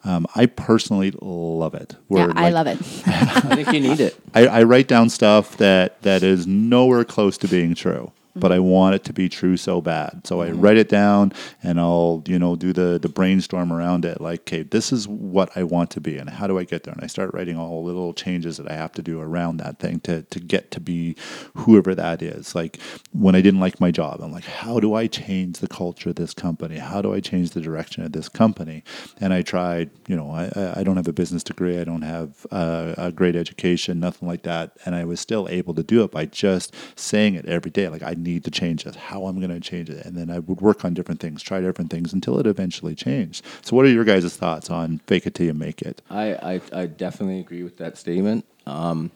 Um, 0.04 0.26
I 0.36 0.46
personally 0.46 1.12
love 1.22 1.74
it. 1.74 1.96
yeah, 2.10 2.32
I 2.36 2.50
love 2.50 2.68
it. 2.68 2.78
I 3.08 3.56
think 3.56 3.72
you 3.72 3.80
need 3.82 4.00
it. 4.00 4.18
I, 4.34 4.48
I 4.48 4.64
write 4.64 4.88
down 4.88 5.10
stuff 5.10 5.58
that, 5.58 6.02
that 6.04 6.24
is 6.24 6.48
nowhere 6.48 7.04
close 7.04 7.38
to 7.40 7.48
being 7.48 7.76
true. 7.76 8.12
But 8.40 8.52
I 8.52 8.60
want 8.60 8.96
it 8.96 9.04
to 9.06 9.14
be 9.14 9.30
true 9.30 9.58
so 9.58 9.82
bad, 9.82 10.22
so 10.26 10.42
I 10.42 10.52
write 10.52 10.78
it 10.78 10.90
down 10.90 11.34
and 11.64 11.80
I'll 11.80 12.24
you 12.28 12.40
know 12.40 12.56
do 12.56 12.74
the 12.74 13.00
the 13.02 13.10
brainstorm 13.10 13.72
around 13.74 14.06
it. 14.06 14.22
Like, 14.22 14.42
okay, 14.42 14.64
this 14.64 14.92
is 14.92 15.08
what 15.08 15.50
I 15.56 15.64
want 15.64 15.92
to 15.92 16.02
be, 16.02 16.18
and 16.18 16.30
how 16.30 16.48
do 16.48 16.58
I 16.60 16.64
get 16.64 16.84
there? 16.84 16.94
And 16.94 17.04
I 17.04 17.08
start 17.08 17.32
writing 17.34 17.58
all 17.58 17.82
the 17.84 17.88
little 17.88 18.14
changes 18.14 18.58
that 18.58 18.70
I 18.72 18.76
have 18.76 18.92
to 18.94 19.02
do 19.02 19.20
around 19.22 19.58
that 19.58 19.80
thing 19.80 20.00
to 20.02 20.24
to 20.24 20.40
get 20.40 20.72
to 20.72 20.80
be 20.80 21.16
whoever 21.56 21.96
that 21.96 22.22
is. 22.22 22.56
Like 22.56 22.80
when 23.12 23.36
I 23.36 23.42
didn't 23.42 23.60
like 23.60 23.80
my 23.80 23.92
job, 23.92 24.22
I'm 24.22 24.32
like, 24.32 24.46
how 24.46 24.80
do 24.80 24.94
I 24.94 25.08
change 25.08 25.60
the 25.60 25.68
culture 25.68 26.10
of 26.10 26.16
this 26.16 26.34
company? 26.34 26.78
How 26.78 27.02
do 27.02 27.14
I 27.14 27.20
change 27.20 27.52
the 27.52 27.62
direction 27.62 28.04
of 28.04 28.12
this 28.12 28.30
company? 28.30 28.84
And 29.20 29.34
I 29.34 29.42
tried. 29.42 29.90
You 30.08 30.16
know, 30.16 30.32
I 30.32 30.46
I- 30.56 30.74
I 30.80 30.84
don't 30.84 30.98
have 30.98 31.08
a 31.08 31.14
business 31.14 31.44
degree. 31.44 31.80
I 31.80 31.84
don't 31.84 32.04
have 32.04 32.46
uh, 32.52 32.94
a 32.98 33.12
great 33.12 33.36
education, 33.36 34.00
nothing 34.00 34.28
like 34.28 34.44
that, 34.44 34.78
and 34.86 34.94
I 34.96 35.06
was 35.06 35.20
still 35.20 35.48
able 35.50 35.74
to 35.74 35.84
do 35.84 36.04
it 36.04 36.12
by 36.12 36.26
just 36.26 36.76
saying 36.96 37.34
it 37.36 37.46
every 37.46 37.72
day. 37.72 37.88
Like 37.90 38.04
I 38.04 38.14
need 38.34 38.44
to 38.44 38.52
change 38.52 38.84
this. 38.84 38.96
How 38.96 39.26
I'm 39.26 39.40
going 39.40 39.50
to 39.50 39.60
change 39.60 39.90
it, 39.90 40.06
and 40.06 40.16
then 40.16 40.30
I 40.30 40.40
would 40.40 40.62
work 40.62 40.86
on 40.86 40.94
different 40.94 41.20
things, 41.20 41.42
try 41.42 41.62
different 41.62 41.90
things 41.90 42.14
until 42.14 42.40
it 42.40 42.48
eventually 42.48 42.96
changed. 42.96 43.44
So, 43.62 43.76
what 43.76 43.86
are 43.86 43.90
your 43.90 44.04
guys' 44.04 44.36
thoughts 44.36 44.70
on 44.70 45.00
fake 45.08 45.26
it 45.26 45.36
till 45.36 45.46
you 45.46 45.54
make 45.54 45.82
it? 45.82 46.02
I, 46.10 46.34
I, 46.34 46.62
I 46.74 46.86
definitely 46.86 47.40
agree 47.40 47.64
with 47.64 47.78
that 47.78 47.98
statement. 47.98 48.46
Um, 48.66 49.12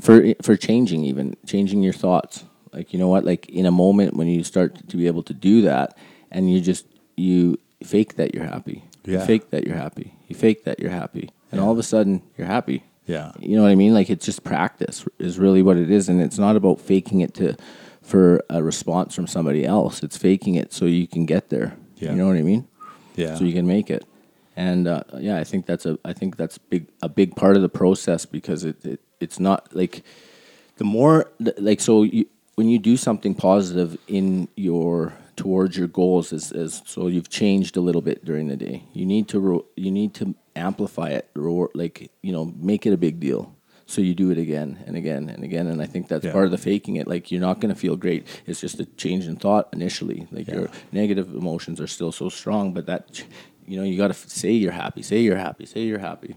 for 0.00 0.34
for 0.42 0.56
changing 0.56 1.04
even 1.04 1.36
changing 1.46 1.82
your 1.82 1.92
thoughts. 1.92 2.44
Like 2.72 2.92
you 2.92 2.98
know 2.98 3.08
what? 3.08 3.24
Like 3.24 3.48
in 3.48 3.66
a 3.66 3.70
moment 3.70 4.14
when 4.14 4.28
you 4.28 4.44
start 4.44 4.88
to 4.88 4.96
be 4.96 5.06
able 5.06 5.22
to 5.24 5.34
do 5.34 5.62
that, 5.62 5.96
and 6.30 6.52
you 6.52 6.60
just 6.60 6.86
you 7.16 7.58
fake 7.82 8.16
that 8.16 8.34
you're 8.34 8.44
happy. 8.44 8.84
Yeah. 9.04 9.20
You 9.20 9.26
fake 9.26 9.50
that 9.50 9.66
you're 9.66 9.76
happy. 9.76 10.14
You 10.28 10.36
fake 10.36 10.64
that 10.64 10.78
you're 10.80 10.90
happy, 10.90 11.30
and 11.50 11.60
all 11.60 11.72
of 11.72 11.78
a 11.78 11.82
sudden 11.82 12.22
you're 12.36 12.46
happy. 12.46 12.84
Yeah. 13.06 13.32
You 13.38 13.56
know 13.56 13.62
what 13.62 13.70
I 13.70 13.76
mean? 13.76 13.94
Like 13.94 14.10
it's 14.10 14.26
just 14.26 14.44
practice 14.44 15.06
is 15.18 15.38
really 15.38 15.62
what 15.62 15.76
it 15.76 15.90
is, 15.90 16.08
and 16.08 16.20
it's 16.20 16.38
not 16.38 16.56
about 16.56 16.80
faking 16.80 17.20
it 17.20 17.34
to 17.34 17.56
for 18.06 18.40
a 18.48 18.62
response 18.62 19.14
from 19.14 19.26
somebody 19.26 19.64
else. 19.64 20.02
It's 20.02 20.16
faking 20.16 20.54
it 20.54 20.72
so 20.72 20.84
you 20.84 21.08
can 21.08 21.26
get 21.26 21.48
there. 21.48 21.76
Yeah. 21.96 22.10
You 22.10 22.16
know 22.16 22.28
what 22.28 22.36
I 22.36 22.42
mean? 22.42 22.68
Yeah. 23.16 23.34
so 23.34 23.44
you 23.44 23.52
can 23.52 23.66
make 23.66 23.90
it. 23.90 24.04
And 24.54 24.86
uh, 24.86 25.02
yeah, 25.18 25.38
I 25.38 25.44
think 25.44 25.66
that's 25.66 25.84
a 25.84 25.98
I 26.04 26.12
think 26.12 26.36
that's 26.36 26.56
big 26.56 26.88
a 27.02 27.08
big 27.08 27.36
part 27.36 27.56
of 27.56 27.62
the 27.62 27.68
process 27.68 28.24
because 28.24 28.64
it, 28.64 28.82
it 28.84 29.00
it's 29.20 29.38
not 29.38 29.74
like 29.74 30.02
the 30.76 30.84
more 30.84 31.30
like 31.58 31.80
so 31.80 32.04
you, 32.04 32.26
when 32.54 32.68
you 32.68 32.78
do 32.78 32.96
something 32.96 33.34
positive 33.34 33.98
in 34.06 34.48
your 34.56 35.12
towards 35.36 35.76
your 35.76 35.88
goals 35.88 36.32
is, 36.32 36.52
is 36.52 36.82
so 36.86 37.08
you've 37.08 37.28
changed 37.28 37.76
a 37.76 37.80
little 37.80 38.00
bit 38.00 38.24
during 38.24 38.48
the 38.48 38.56
day. 38.56 38.84
You 38.92 39.04
need 39.04 39.28
to 39.28 39.66
you 39.76 39.90
need 39.90 40.14
to 40.14 40.34
amplify 40.54 41.08
it 41.10 41.28
like 41.34 42.10
you 42.22 42.32
know 42.32 42.52
make 42.56 42.86
it 42.86 42.92
a 42.92 42.96
big 42.96 43.20
deal. 43.20 43.55
So 43.88 44.00
you 44.02 44.14
do 44.14 44.30
it 44.30 44.38
again 44.38 44.82
and 44.86 44.96
again 44.96 45.28
and 45.28 45.44
again, 45.44 45.68
and 45.68 45.80
I 45.80 45.86
think 45.86 46.08
that's 46.08 46.24
Yeah. 46.24 46.32
part 46.32 46.46
of 46.46 46.50
the 46.50 46.58
faking 46.58 46.96
it. 46.96 47.06
Like 47.06 47.30
you're 47.30 47.40
not 47.40 47.60
going 47.60 47.72
to 47.72 47.80
feel 47.80 47.94
great. 47.96 48.26
It's 48.46 48.60
just 48.60 48.80
a 48.80 48.84
change 48.96 49.26
in 49.26 49.36
thought 49.36 49.68
initially. 49.72 50.26
Like 50.32 50.48
your 50.48 50.68
negative 50.90 51.32
emotions 51.34 51.80
are 51.80 51.86
still 51.86 52.10
so 52.10 52.28
strong, 52.28 52.72
but 52.74 52.86
that 52.86 53.22
you 53.66 53.76
know 53.78 53.84
you 53.84 53.96
got 53.96 54.08
to 54.08 54.14
f- 54.14 54.28
say 54.28 54.50
you're 54.50 54.72
happy, 54.72 55.02
say 55.02 55.20
you're 55.20 55.36
happy, 55.36 55.66
say 55.66 55.82
you're 55.82 56.00
happy, 56.00 56.34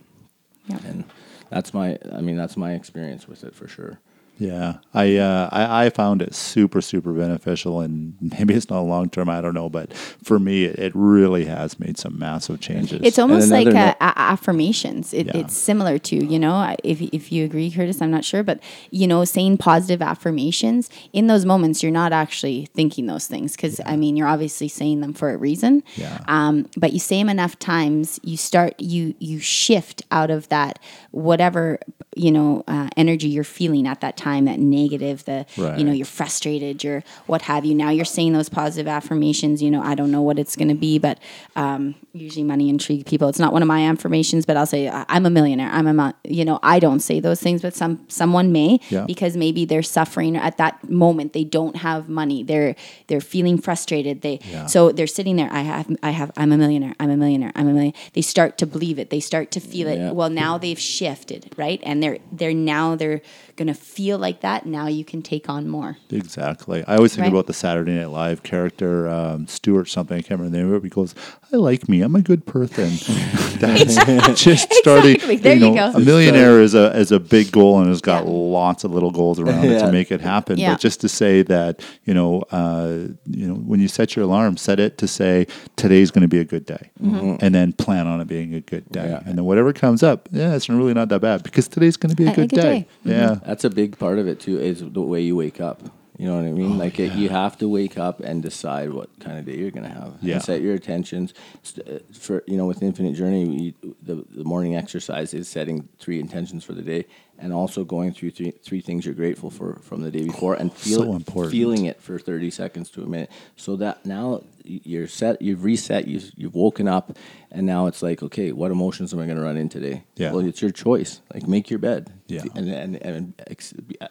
Yeah. 0.68 0.78
and 0.86 1.04
that's 1.50 1.74
my. 1.74 1.98
I 2.14 2.22
mean, 2.22 2.38
that's 2.38 2.56
my 2.56 2.74
experience 2.74 3.28
with 3.28 3.44
it 3.44 3.56
for 3.56 3.68
sure. 3.68 4.00
Yeah, 4.40 4.78
I, 4.94 5.18
uh, 5.18 5.50
I 5.52 5.86
I 5.86 5.90
found 5.90 6.22
it 6.22 6.34
super 6.34 6.82
super 6.82 7.12
beneficial, 7.14 7.82
and 7.82 8.16
maybe 8.22 8.54
it's 8.54 8.70
not 8.70 8.82
long 8.82 9.10
term. 9.10 9.30
I 9.30 9.42
don't 9.42 9.54
know, 9.54 9.70
but 9.70 9.94
for 9.94 10.40
me, 10.40 10.64
it, 10.66 10.80
it 10.80 10.92
really 10.96 11.46
has 11.46 11.78
made 11.80 11.98
some 11.98 12.18
massive 12.18 12.62
changes. 12.62 13.02
It's 13.04 13.20
almost 13.20 13.52
like 13.52 13.68
uh, 13.68 13.72
note- 13.72 13.96
a- 14.00 14.20
affirmations. 14.20 15.14
It, 15.14 15.28
Yeah. 15.28 15.38
It's 15.38 15.56
similar 15.56 15.98
to 16.00 16.16
you 16.16 16.40
know 16.40 16.76
if 16.84 17.02
if 17.02 17.32
you 17.32 17.44
agree, 17.46 17.70
Curtis. 17.70 18.02
I'm 18.02 18.12
not 18.12 18.24
sure, 18.26 18.42
but 18.42 18.60
you 18.92 19.08
know, 19.08 19.26
saying 19.26 19.58
positive 19.58 20.02
affirmations 20.02 20.90
in 21.14 21.28
those 21.28 21.46
moments, 21.46 21.84
you're 21.84 21.92
not 21.92 22.14
actually 22.14 22.68
thinking 22.74 23.06
those 23.08 23.28
things 23.28 23.56
because 23.56 23.82
I 23.86 23.96
mean, 23.98 24.16
you're 24.16 24.28
obviously 24.28 24.70
saying 24.70 25.02
them 25.02 25.14
for 25.14 25.32
a 25.32 25.38
reason. 25.38 25.84
Yeah. 25.96 26.20
Um, 26.28 26.68
but 26.78 26.94
you 26.94 27.00
say 27.00 27.18
them 27.18 27.30
enough 27.30 27.60
times, 27.60 28.20
you 28.24 28.38
start 28.38 28.80
you 28.80 29.16
you 29.20 29.40
shift 29.40 30.04
out 30.12 30.30
of 30.32 30.48
that 30.50 30.80
whatever 31.12 31.80
you 32.16 32.32
know 32.32 32.64
uh, 32.68 32.90
energy 32.98 33.28
you're 33.30 33.44
feeling 33.44 33.88
at 33.88 34.02
that 34.02 34.18
time, 34.18 34.46
that 34.46 34.60
negative, 34.60 35.24
the 35.26 35.46
you 35.56 35.84
know 35.84 35.92
you're 35.92 36.06
frustrated, 36.06 36.84
you're 36.84 37.04
what 37.28 37.44
have 37.44 37.66
you. 37.66 37.76
Now 37.76 37.90
you're 37.90 38.06
saying 38.06 38.34
those 38.34 38.50
positive 38.50 38.88
affirmations. 38.88 39.62
You 39.62 39.72
know, 39.72 39.82
I 39.82 39.96
don't 39.96 40.12
know 40.12 40.22
what 40.22 40.40
it's 40.40 40.56
going 40.56 40.68
to 40.70 40.76
be, 40.76 40.98
but 41.00 41.20
um, 41.56 41.96
usually 42.14 42.44
money 42.44 42.70
intrigue 42.70 43.06
people. 43.06 43.30
It's 43.30 43.40
not 43.40 43.54
one 43.54 43.62
of 43.62 43.68
my 43.68 43.86
affirmations, 43.88 44.46
but 44.46 44.58
I'll 44.58 44.66
say 44.66 44.90
"I- 44.90 45.06
I'm 45.10 45.26
a 45.26 45.30
millionaire. 45.30 45.70
I'm 45.72 45.88
a 45.88 45.94
mo-" 45.94 46.14
you 46.24 46.46
know 46.46 46.60
I 46.64 46.80
don't 46.80 47.00
say 47.00 47.20
those 47.20 47.40
things, 47.42 47.62
but 47.62 47.74
some 47.76 48.04
someone 48.08 48.52
may 48.52 48.80
Yeah. 48.90 49.06
because 49.06 49.38
maybe 49.38 49.66
they're 49.66 49.84
suffering 49.84 50.36
at 50.36 50.58
that 50.58 50.90
moment. 50.90 51.34
They 51.34 51.44
don't 51.44 51.78
have 51.78 52.10
money. 52.10 52.44
They're 52.44 52.76
they're 53.08 53.22
feeling 53.22 53.58
frustrated. 53.60 54.22
They 54.22 54.40
Yeah. 54.52 54.66
so 54.66 54.92
they're 54.92 55.08
sitting 55.08 55.36
there. 55.36 55.50
I 55.52 55.62
have 55.62 55.88
I 56.04 56.12
have 56.12 56.32
I'm 56.38 56.52
a 56.52 56.58
millionaire. 56.58 56.96
I'm 57.00 57.10
a 57.10 57.18
millionaire. 57.18 57.52
I'm 57.56 57.68
a 57.68 57.74
million. 57.74 57.94
They 58.14 58.22
start 58.22 58.58
to 58.58 58.66
believe 58.66 59.00
it. 59.00 59.10
They 59.10 59.20
start 59.20 59.52
to 59.52 59.60
feel 59.60 59.88
it. 59.88 59.98
Yeah. 60.00 60.12
Well, 60.12 60.30
now 60.30 60.58
they've 60.58 60.80
shifted, 61.00 61.54
right? 61.58 61.80
And 61.84 62.04
they're 62.04 62.20
they're 62.32 62.54
now 62.54 62.96
they're 62.96 63.22
gonna 63.60 63.74
feel 63.76 64.18
like 64.18 64.42
that. 64.42 64.66
Now 64.66 64.88
you 64.88 65.06
can 65.06 65.22
take 65.22 65.48
on 65.50 65.68
more. 65.68 65.98
Exactly. 66.10 66.84
I 66.88 66.96
always 66.96 67.14
think 67.14 67.24
Right. 67.26 67.32
about 67.34 67.46
the 67.48 67.54
Saturday 67.54 67.94
Night 67.96 68.10
Live 68.10 68.42
character, 68.42 69.08
um, 69.08 69.46
Stuart 69.48 69.86
something. 69.90 70.18
I 70.18 70.22
can't 70.22 70.40
remember 70.40 70.58
the 70.58 70.64
name 70.64 70.74
of 70.74 70.84
it. 70.84 70.88
He 70.88 70.90
goes, 70.90 71.14
I 71.54 71.58
like 71.58 71.88
me. 71.88 72.02
I'm 72.02 72.16
a 72.16 72.22
good 72.22 72.46
person. 72.46 72.90
That's 73.60 74.44
just 74.44 74.72
starting. 74.74 75.16
Exactly. 75.16 75.36
There 75.38 75.54
you 75.56 75.60
know, 75.60 75.74
go. 75.92 75.98
A 75.98 76.00
millionaire 76.00 76.62
is 76.62 76.74
a, 76.76 76.96
is 76.98 77.12
a 77.12 77.20
big 77.20 77.52
goal 77.52 77.80
and 77.80 77.90
has 77.90 78.02
got 78.02 78.26
lots 78.28 78.84
of 78.84 78.92
little 78.92 79.12
goals 79.12 79.40
around 79.40 79.66
it 79.66 79.80
to 79.80 79.92
make 79.92 80.12
it 80.12 80.22
happen. 80.22 80.58
Yeah. 80.58 80.74
But 80.74 80.80
just 80.82 81.02
to 81.02 81.10
say 81.10 81.42
that, 81.44 81.82
you 82.06 82.14
know, 82.14 82.42
uh, 82.52 83.08
you 83.26 83.48
know, 83.48 83.56
when 83.56 83.80
you 83.80 83.88
set 83.88 84.16
your 84.16 84.26
alarm, 84.26 84.58
set 84.58 84.80
it 84.80 84.98
to 85.00 85.08
say 85.08 85.48
today's 85.76 86.12
going 86.12 86.22
to 86.22 86.28
be 86.28 86.40
a 86.40 86.46
good 86.46 86.66
day, 86.66 86.92
Mm-hmm. 87.02 87.38
and 87.44 87.56
then 87.56 87.74
plan 87.74 88.08
on 88.08 88.22
it 88.22 88.28
being 88.28 88.54
a 88.54 88.62
good 88.62 88.90
day. 88.92 89.10
Yeah. 89.10 89.22
And 89.26 89.38
then 89.38 89.46
whatever 89.46 89.74
comes 89.74 90.04
up, 90.04 90.28
yeah, 90.32 90.54
it's 90.56 90.70
really 90.70 90.94
not 90.94 91.10
that 91.10 91.22
bad 91.22 91.44
because 91.44 91.68
today's 91.68 91.98
going 91.98 92.10
to 92.12 92.16
be 92.16 92.26
a, 92.26 92.30
A- 92.30 92.32
a 92.32 92.36
good, 92.36 92.50
good 92.50 92.56
day. 92.56 92.62
day. 92.80 92.88
Mm-hmm. 93.06 93.10
Yeah. 93.46 93.49
That's 93.50 93.64
a 93.64 93.70
big 93.72 93.98
part 93.98 94.20
of 94.20 94.28
it 94.28 94.40
too. 94.40 94.60
Is 94.60 94.80
the 94.80 95.02
way 95.02 95.22
you 95.22 95.36
wake 95.36 95.60
up. 95.60 95.82
You 96.20 96.28
know 96.28 96.36
what 96.36 96.46
I 96.46 96.52
mean? 96.52 96.78
like 96.78 97.00
it, 97.00 97.14
you 97.14 97.30
have 97.30 97.58
to 97.60 97.68
wake 97.68 97.98
up 97.98 98.20
and 98.20 98.44
decide 98.44 98.92
what 98.94 99.10
kind 99.20 99.40
of 99.40 99.46
day 99.46 99.58
you're 99.58 99.72
gonna 99.72 99.90
have. 99.90 100.18
Yeah. 100.22 100.36
And 100.36 100.44
set 100.44 100.62
your 100.62 100.76
intentions. 100.76 101.34
Uh, 101.66 102.00
For 102.14 102.44
you 102.46 102.58
know, 102.58 102.68
with 102.68 102.84
Infinite 102.84 103.14
Journey, 103.14 103.46
we, 103.46 103.76
the 104.04 104.24
the 104.30 104.44
morning 104.44 104.76
exercise 104.76 105.34
is 105.34 105.48
setting 105.48 105.90
three 105.98 106.20
intentions 106.20 106.64
for 106.64 106.74
the 106.74 106.84
day, 106.84 107.08
and 107.40 107.54
also 107.54 107.84
going 107.84 108.14
through 108.14 108.32
three 108.32 108.52
three 108.52 108.82
things 108.82 109.06
you're 109.06 109.16
grateful 109.16 109.50
for 109.50 109.80
from 109.82 110.02
the 110.02 110.12
day 110.12 110.24
before, 110.24 110.54
and 110.56 110.72
feel 110.74 111.04
So 111.04 111.14
important. 111.16 111.52
feeling 111.52 111.86
it 111.86 112.02
for 112.02 112.20
thirty 112.20 112.52
seconds 112.52 112.90
to 112.92 113.02
a 113.04 113.08
minute. 113.08 113.32
So 113.56 113.76
that 113.78 114.06
now 114.06 114.44
you're 114.64 115.08
set, 115.08 115.42
you've 115.42 115.64
reset, 115.64 116.08
you've 116.08 116.32
you've 116.36 116.56
woken 116.56 116.88
up, 116.88 117.18
and 117.52 117.66
now 117.66 117.88
it's 117.88 118.02
like, 118.04 118.22
okay, 118.22 118.52
what 118.52 118.72
emotions 118.72 119.14
am 119.14 119.20
I 119.20 119.26
gonna 119.26 119.42
run 119.42 119.58
in 119.58 119.70
today? 119.70 120.04
Yeah. 120.16 120.32
Well, 120.32 120.46
it's 120.46 120.62
your 120.62 120.72
choice. 120.72 121.22
Like 121.34 121.48
make 121.48 121.70
your 121.70 121.80
bed. 121.80 122.12
Yeah. 122.28 122.44
And 122.56 122.70
and 122.70 122.96
and 122.98 123.34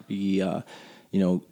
be 0.08 0.42
uh, 0.42 0.62
you 1.10 1.20
know 1.20 1.42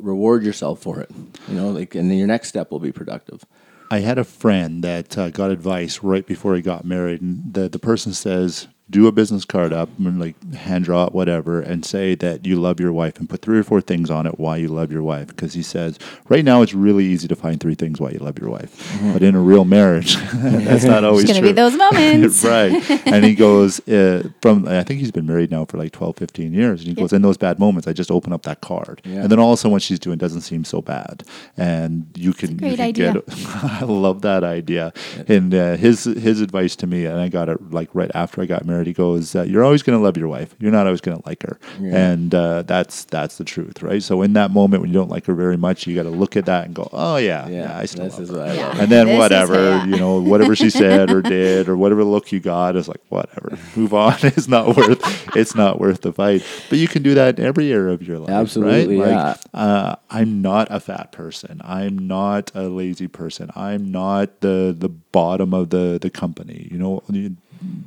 reward 0.00 0.44
yourself 0.44 0.80
for 0.80 1.00
it. 1.00 1.10
You 1.48 1.54
know, 1.54 1.70
like, 1.70 1.94
and 1.94 2.10
then 2.10 2.18
your 2.18 2.26
next 2.26 2.48
step 2.48 2.70
will 2.70 2.80
be 2.80 2.92
productive. 2.92 3.44
I 3.90 3.98
had 4.00 4.18
a 4.18 4.24
friend 4.24 4.82
that 4.82 5.16
uh, 5.16 5.30
got 5.30 5.50
advice 5.50 6.02
right 6.02 6.26
before 6.26 6.56
he 6.56 6.62
got 6.62 6.84
married, 6.84 7.20
and 7.20 7.52
the 7.52 7.68
the 7.68 7.78
person 7.78 8.12
says, 8.12 8.66
"Do 8.90 9.06
a 9.06 9.12
business 9.12 9.44
card 9.44 9.72
up, 9.72 9.88
and 9.98 10.20
like 10.20 10.54
hand 10.54 10.84
draw 10.84 11.06
it, 11.06 11.12
whatever, 11.12 11.60
and 11.60 11.84
say 11.84 12.14
that 12.16 12.46
you 12.46 12.60
love 12.60 12.80
your 12.80 12.92
wife, 12.92 13.18
and 13.18 13.28
put 13.28 13.42
three 13.42 13.58
or 13.58 13.64
four 13.64 13.80
things 13.80 14.10
on 14.10 14.26
it 14.26 14.38
why 14.38 14.56
you 14.56 14.68
love 14.68 14.92
your 14.92 15.02
wife." 15.02 15.28
Because 15.28 15.54
he 15.54 15.62
says, 15.62 15.98
right 16.28 16.44
now 16.44 16.62
it's 16.62 16.74
really 16.74 17.04
easy 17.04 17.28
to 17.28 17.36
find 17.36 17.60
three 17.60 17.74
things 17.74 18.00
why 18.00 18.10
you 18.10 18.18
love 18.18 18.38
your 18.38 18.50
wife, 18.50 18.98
but 19.12 19.22
in 19.22 19.34
a 19.34 19.40
real 19.40 19.64
marriage, 19.64 20.16
that's 20.34 20.84
not 20.84 21.04
always 21.04 21.24
going 21.24 21.36
to 21.36 21.42
be 21.42 21.52
those 21.52 21.74
moments. 21.76 22.44
right. 22.44 22.72
And 23.06 23.24
he 23.24 23.34
goes, 23.34 23.86
uh, 23.88 24.28
from, 24.40 24.66
I 24.68 24.82
think 24.82 25.00
he's 25.00 25.10
been 25.10 25.26
married 25.26 25.50
now 25.50 25.64
for 25.64 25.78
like 25.78 25.92
12, 25.92 26.16
15 26.16 26.52
years. 26.52 26.80
And 26.80 26.88
he 26.88 26.94
goes, 26.94 27.12
in 27.12 27.22
those 27.22 27.36
bad 27.36 27.58
moments, 27.58 27.86
I 27.86 27.92
just 27.92 28.10
open 28.10 28.32
up 28.32 28.42
that 28.42 28.60
card. 28.60 29.00
Yeah. 29.04 29.22
And 29.22 29.30
then 29.30 29.38
all 29.38 29.52
of 29.52 29.54
a 29.54 29.56
sudden, 29.58 29.72
what 29.72 29.82
she's 29.82 29.98
doing 29.98 30.18
doesn't 30.18 30.42
seem 30.42 30.64
so 30.64 30.82
bad. 30.82 31.24
And 31.56 32.06
you 32.16 32.32
can, 32.32 32.52
you 32.52 32.56
great 32.56 32.76
can 32.76 32.86
idea. 32.86 33.12
get, 33.12 33.24
I 33.64 33.84
love 33.84 34.22
that 34.22 34.44
idea. 34.44 34.92
And 35.28 35.54
uh, 35.54 35.76
his, 35.76 36.04
his 36.04 36.40
advice 36.40 36.76
to 36.76 36.86
me, 36.86 37.06
and 37.06 37.18
I 37.18 37.28
got 37.28 37.48
it 37.48 37.70
like 37.70 37.88
right 37.94 38.10
after 38.14 38.42
I 38.42 38.46
got 38.46 38.64
married, 38.64 38.73
he 38.82 38.92
goes, 38.92 39.36
uh, 39.36 39.42
you're 39.42 39.62
always 39.64 39.82
going 39.82 39.98
to 39.98 40.02
love 40.02 40.16
your 40.16 40.28
wife. 40.28 40.54
You're 40.58 40.72
not 40.72 40.86
always 40.86 41.00
going 41.00 41.16
to 41.20 41.22
like 41.28 41.42
her. 41.42 41.58
Yeah. 41.80 41.96
And 42.12 42.34
uh, 42.34 42.62
that's, 42.62 43.04
that's 43.04 43.38
the 43.38 43.44
truth, 43.44 43.82
right? 43.82 44.02
So 44.02 44.22
in 44.22 44.32
that 44.32 44.50
moment 44.50 44.82
when 44.82 44.90
you 44.90 44.98
don't 44.98 45.10
like 45.10 45.26
her 45.26 45.34
very 45.34 45.56
much, 45.56 45.86
you 45.86 45.94
got 45.94 46.04
to 46.04 46.10
look 46.10 46.36
at 46.36 46.46
that 46.46 46.64
and 46.66 46.74
go, 46.74 46.88
oh 46.92 47.16
yeah, 47.16 47.46
yeah, 47.48 47.78
I 47.78 47.84
still 47.86 48.04
this 48.04 48.14
love 48.14 48.22
is 48.22 48.30
her 48.30 48.36
what 48.38 48.48
I 48.48 48.56
love. 48.56 48.80
and 48.80 48.90
then 48.90 49.06
This 49.06 49.18
whatever 49.18 49.84
you 49.86 49.96
know 49.96 50.20
whatever 50.20 50.56
she 50.56 50.70
said 50.70 51.10
or 51.10 51.22
did 51.22 51.68
or 51.68 51.76
whatever 51.76 52.02
look 52.04 52.32
you 52.32 52.40
got 52.40 52.74
is 52.76 52.88
like 52.88 53.00
whatever 53.10 53.56
move 53.76 53.92
on 53.94 54.14
it's 54.22 54.48
not 54.48 54.76
worth 54.76 55.36
it's 55.36 55.54
not 55.54 55.78
worth 55.78 56.00
the 56.00 56.12
fight 56.12 56.42
but 56.70 56.78
you 56.78 56.88
can 56.88 57.02
do 57.02 57.14
that 57.14 57.38
in 57.38 57.44
every 57.44 57.70
area 57.72 57.92
of 57.92 58.02
your 58.06 58.18
life 58.18 58.30
Absolutely, 58.30 58.98
right 58.98 59.10
yeah. 59.10 59.26
like 59.28 59.38
uh, 59.52 59.96
i'm 60.10 60.40
not 60.42 60.68
a 60.70 60.80
fat 60.80 61.12
person 61.12 61.60
i'm 61.64 62.06
not 62.06 62.50
a 62.54 62.62
lazy 62.68 63.08
person 63.08 63.50
i'm 63.54 63.90
not 63.90 64.40
the 64.40 64.74
the 64.76 64.88
bottom 64.88 65.52
of 65.52 65.70
the 65.70 65.98
the 66.00 66.10
company 66.10 66.68
you 66.70 66.78
know 66.78 67.02
you- 67.10 67.36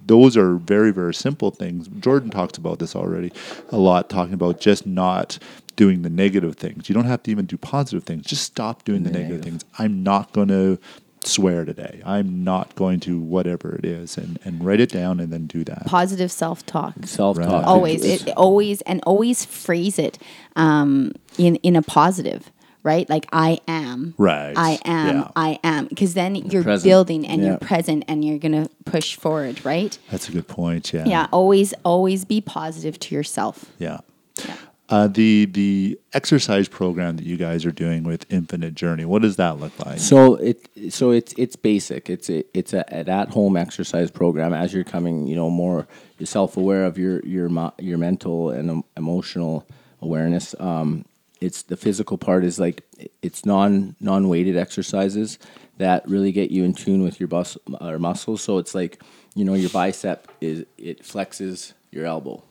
those 0.06 0.36
are 0.38 0.56
very 0.56 0.92
very 0.92 1.14
simple 1.14 1.52
things 1.52 1.88
jordan 2.00 2.30
talks 2.30 2.58
about 2.58 2.80
this 2.80 2.96
already 2.96 3.32
a 3.70 3.78
lot 3.78 4.10
talking 4.10 4.34
about 4.34 4.60
just 4.60 4.86
not 4.86 5.38
doing 5.76 6.02
the 6.02 6.10
negative 6.10 6.56
things 6.56 6.90
you 6.90 6.96
don't 6.96 7.06
have 7.06 7.22
to 7.24 7.32
even 7.32 7.46
do 7.46 7.58
positive 7.58 8.04
things 8.04 8.26
just 8.26 8.44
stop 8.44 8.84
doing 8.84 9.04
the, 9.04 9.10
The 9.10 9.20
negative 9.20 9.40
negative. 9.46 9.62
things 9.62 9.66
i'm 9.80 10.04
not 10.04 10.34
going 10.34 10.48
to 10.50 10.80
swear 11.24 11.66
today 11.66 12.02
i'm 12.06 12.44
not 12.44 12.74
going 12.76 13.00
to 13.02 13.20
whatever 13.20 13.76
it 13.76 13.84
is 13.86 14.18
and 14.18 14.40
and 14.46 14.64
write 14.64 14.80
it 14.80 14.90
down 14.92 15.20
and 15.20 15.32
then 15.34 15.46
do 15.46 15.64
that 15.66 15.86
Positive 15.86 16.32
self 16.32 16.66
talk. 16.66 16.94
Self 17.06 17.38
talk. 17.38 17.50
Right. 17.50 17.64
Always. 17.66 18.04
It, 18.06 18.30
always 18.38 18.82
and 18.82 19.02
always 19.06 19.44
phrase 19.44 20.00
it 20.00 20.18
um, 20.56 21.12
in 21.38 21.56
in 21.58 21.76
a 21.76 21.82
positive. 21.82 22.50
Right, 22.88 23.10
like 23.10 23.28
I 23.34 23.60
am. 23.68 24.14
Right. 24.18 24.54
I 24.56 24.80
am. 24.86 25.16
Yeah. 25.18 25.32
I 25.36 25.60
am. 25.64 25.88
Because 25.88 26.14
then 26.14 26.36
you're 26.36 26.64
present. 26.64 26.90
building 26.90 27.28
and 27.28 27.42
Yeah. 27.42 27.48
you're 27.50 27.58
present 27.58 28.06
and 28.08 28.24
you're 28.24 28.40
gonna 28.40 28.70
push 28.86 29.16
forward. 29.18 29.56
Right. 29.66 29.98
that's 30.12 30.30
a 30.30 30.32
good 30.32 30.48
point 30.48 30.94
yeah 30.94 31.06
Yeah. 31.06 31.28
Always, 31.34 31.74
always 31.84 32.24
be 32.24 32.40
positive 32.42 32.98
to 33.00 33.16
yourself. 33.16 33.56
Yeah. 33.78 34.00
Yeah. 34.48 34.56
Uh, 34.90 35.08
the 35.08 35.46
the 35.52 36.00
exercise 36.14 36.70
program 36.70 37.18
that 37.18 37.26
you 37.26 37.36
guys 37.36 37.66
are 37.66 37.74
doing 37.74 38.04
with 38.04 38.26
Infinite 38.32 38.74
Journey, 38.74 39.04
what 39.04 39.22
does 39.22 39.36
that 39.36 39.60
look 39.60 39.74
like? 39.86 40.00
So 40.00 40.36
it 40.36 40.58
so 40.90 41.12
it's 41.12 41.34
it's 41.38 41.58
basic. 41.58 42.10
It's 42.10 42.30
a, 42.30 42.46
it's 42.58 42.72
a, 42.72 42.84
an 42.94 43.10
at 43.10 43.28
home 43.38 43.58
exercise 43.58 44.10
program. 44.12 44.54
As 44.54 44.74
you're 44.74 44.86
coming, 44.86 45.28
you 45.28 45.36
know, 45.36 45.50
more 45.50 45.88
self 46.24 46.56
aware 46.56 46.86
of 46.86 46.98
your 46.98 47.20
your 47.26 47.50
your 47.80 47.98
mental 47.98 48.50
and 48.52 48.82
emotional 48.96 49.66
awareness. 50.02 50.56
Um, 50.58 51.04
it's 51.40 51.64
the 51.64 51.78
physical 51.78 52.18
part 52.18 52.44
is 52.44 52.60
like 52.60 52.84
it's 53.22 53.46
non 53.46 53.96
non 54.00 54.28
weighted 54.28 54.58
exercises 54.58 55.38
that 55.78 56.08
really 56.08 56.32
get 56.32 56.52
you 56.52 56.64
in 56.64 56.74
tune 56.74 57.04
with 57.04 57.20
your 57.20 57.28
bus 57.28 57.58
or 57.80 58.00
muscles. 58.00 58.42
So 58.42 58.58
it's 58.58 58.74
like 58.74 59.02
you 59.36 59.46
know 59.46 59.54
your 59.54 59.70
bicep 59.70 60.32
is 60.42 60.66
it 60.78 61.04
flexes 61.04 61.74
your 61.92 62.06
elbow, 62.06 62.44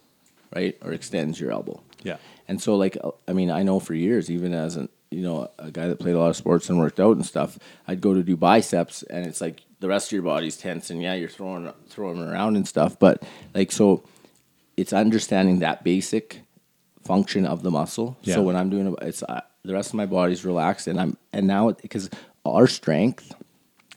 right, 0.55 0.77
or 0.83 0.93
extends 0.93 1.41
your 1.41 1.51
elbow. 1.51 1.81
Yeah. 2.03 2.17
And 2.49 2.61
so, 2.63 2.77
like, 2.77 2.97
I 3.27 3.33
mean, 3.33 3.51
I 3.51 3.63
know 3.63 3.81
for 3.81 3.95
years, 3.95 4.31
even 4.31 4.55
as 4.55 4.77
an 4.77 4.89
you 5.11 5.23
know 5.23 5.51
a 5.59 5.71
guy 5.71 5.89
that 5.89 5.99
played 5.99 6.15
a 6.15 6.19
lot 6.19 6.31
of 6.31 6.37
sports 6.37 6.69
and 6.69 6.79
worked 6.79 7.01
out 7.01 7.17
and 7.17 7.27
stuff, 7.27 7.59
I'd 7.89 8.01
go 8.01 8.15
to 8.15 8.23
do 8.23 8.37
biceps, 8.37 9.03
and 9.05 9.27
it's 9.27 9.41
like 9.41 9.63
the 9.81 9.89
rest 9.89 10.09
of 10.09 10.13
your 10.13 10.23
body's 10.23 10.57
tense, 10.57 10.91
and 10.91 11.03
yeah, 11.03 11.15
you're 11.15 11.29
throwing 11.29 11.73
throwing 11.89 12.23
around 12.23 12.57
and 12.57 12.67
stuff, 12.67 12.99
but 12.99 13.23
like, 13.55 13.73
so 13.73 14.05
it's 14.77 14.93
understanding 14.93 15.61
that 15.61 15.83
basic 15.83 16.43
function 17.07 17.47
of 17.47 17.63
the 17.63 17.71
muscle. 17.71 18.17
Yeah. 18.23 18.35
So 18.37 18.43
when 18.43 18.57
I'm 18.57 18.71
doing 18.71 18.87
it, 18.89 18.95
it's 19.03 19.23
uh, 19.23 19.41
the 19.65 19.73
rest 19.75 19.91
of 19.91 19.95
my 19.95 20.07
body's 20.07 20.45
relaxed, 20.45 20.87
and 20.87 20.99
I'm 21.01 21.17
and 21.33 21.47
now 21.47 21.71
because 21.73 22.11
our 22.45 22.67
strength 22.67 23.33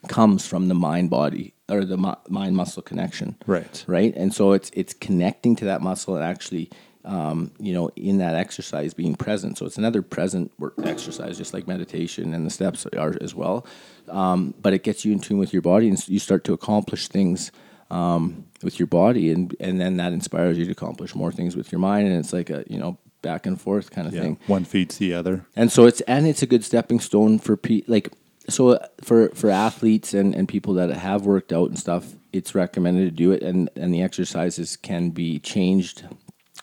comes 0.08 0.46
from 0.46 0.68
the 0.68 0.74
mind 0.74 1.10
body 1.10 1.52
or 1.68 1.84
the 1.84 1.96
mu- 1.96 2.14
mind 2.28 2.56
muscle 2.56 2.82
connection 2.82 3.36
Right. 3.46 3.84
right 3.86 4.14
and 4.16 4.32
so 4.34 4.52
it's 4.52 4.70
it's 4.72 4.94
connecting 4.94 5.54
to 5.56 5.66
that 5.66 5.82
muscle 5.82 6.14
and 6.16 6.24
actually 6.24 6.70
um, 7.04 7.50
you 7.58 7.74
know 7.74 7.90
in 7.96 8.16
that 8.18 8.34
exercise 8.34 8.94
being 8.94 9.14
present 9.14 9.58
so 9.58 9.66
it's 9.66 9.76
another 9.76 10.00
present 10.00 10.52
work 10.58 10.72
exercise 10.84 11.36
just 11.36 11.52
like 11.52 11.68
meditation 11.68 12.32
and 12.34 12.46
the 12.46 12.50
steps 12.50 12.86
are 12.96 13.14
as 13.20 13.34
well 13.34 13.66
um, 14.08 14.54
but 14.62 14.72
it 14.72 14.82
gets 14.82 15.04
you 15.04 15.12
in 15.12 15.20
tune 15.20 15.36
with 15.38 15.52
your 15.52 15.62
body 15.62 15.86
and 15.86 16.08
you 16.08 16.18
start 16.18 16.44
to 16.44 16.54
accomplish 16.54 17.08
things 17.08 17.52
um, 17.90 18.46
with 18.62 18.78
your 18.78 18.86
body 18.86 19.30
and 19.30 19.54
and 19.60 19.80
then 19.80 19.96
that 19.96 20.12
inspires 20.12 20.58
you 20.58 20.64
to 20.66 20.72
accomplish 20.72 21.14
more 21.14 21.32
things 21.32 21.56
with 21.56 21.72
your 21.72 21.78
mind 21.78 22.06
and 22.08 22.16
it's 22.16 22.32
like 22.32 22.50
a 22.50 22.64
you 22.68 22.78
know 22.78 22.98
back 23.22 23.46
and 23.46 23.60
forth 23.60 23.90
kind 23.90 24.06
of 24.08 24.14
Yeah. 24.14 24.22
thing 24.22 24.38
One 24.46 24.64
feeds 24.64 24.98
the 24.98 25.12
other. 25.14 25.44
and 25.56 25.70
so 25.72 25.84
it's 25.86 26.00
and 26.02 26.26
it's 26.26 26.42
a 26.42 26.46
good 26.46 26.64
stepping 26.64 27.00
stone 27.00 27.38
for 27.38 27.56
pe- 27.56 27.82
like 27.86 28.12
so 28.48 28.70
uh, 28.70 28.86
for 29.02 29.28
for 29.30 29.50
athletes 29.50 30.14
and 30.14 30.34
and 30.34 30.48
people 30.48 30.74
that 30.74 30.90
have 30.90 31.26
worked 31.26 31.52
out 31.52 31.68
and 31.68 31.78
stuff 31.78 32.14
it's 32.32 32.54
recommended 32.54 33.04
to 33.04 33.10
do 33.10 33.30
it 33.32 33.42
and 33.42 33.68
and 33.76 33.92
the 33.94 34.02
exercises 34.02 34.76
can 34.76 35.10
be 35.10 35.38
changed 35.38 36.04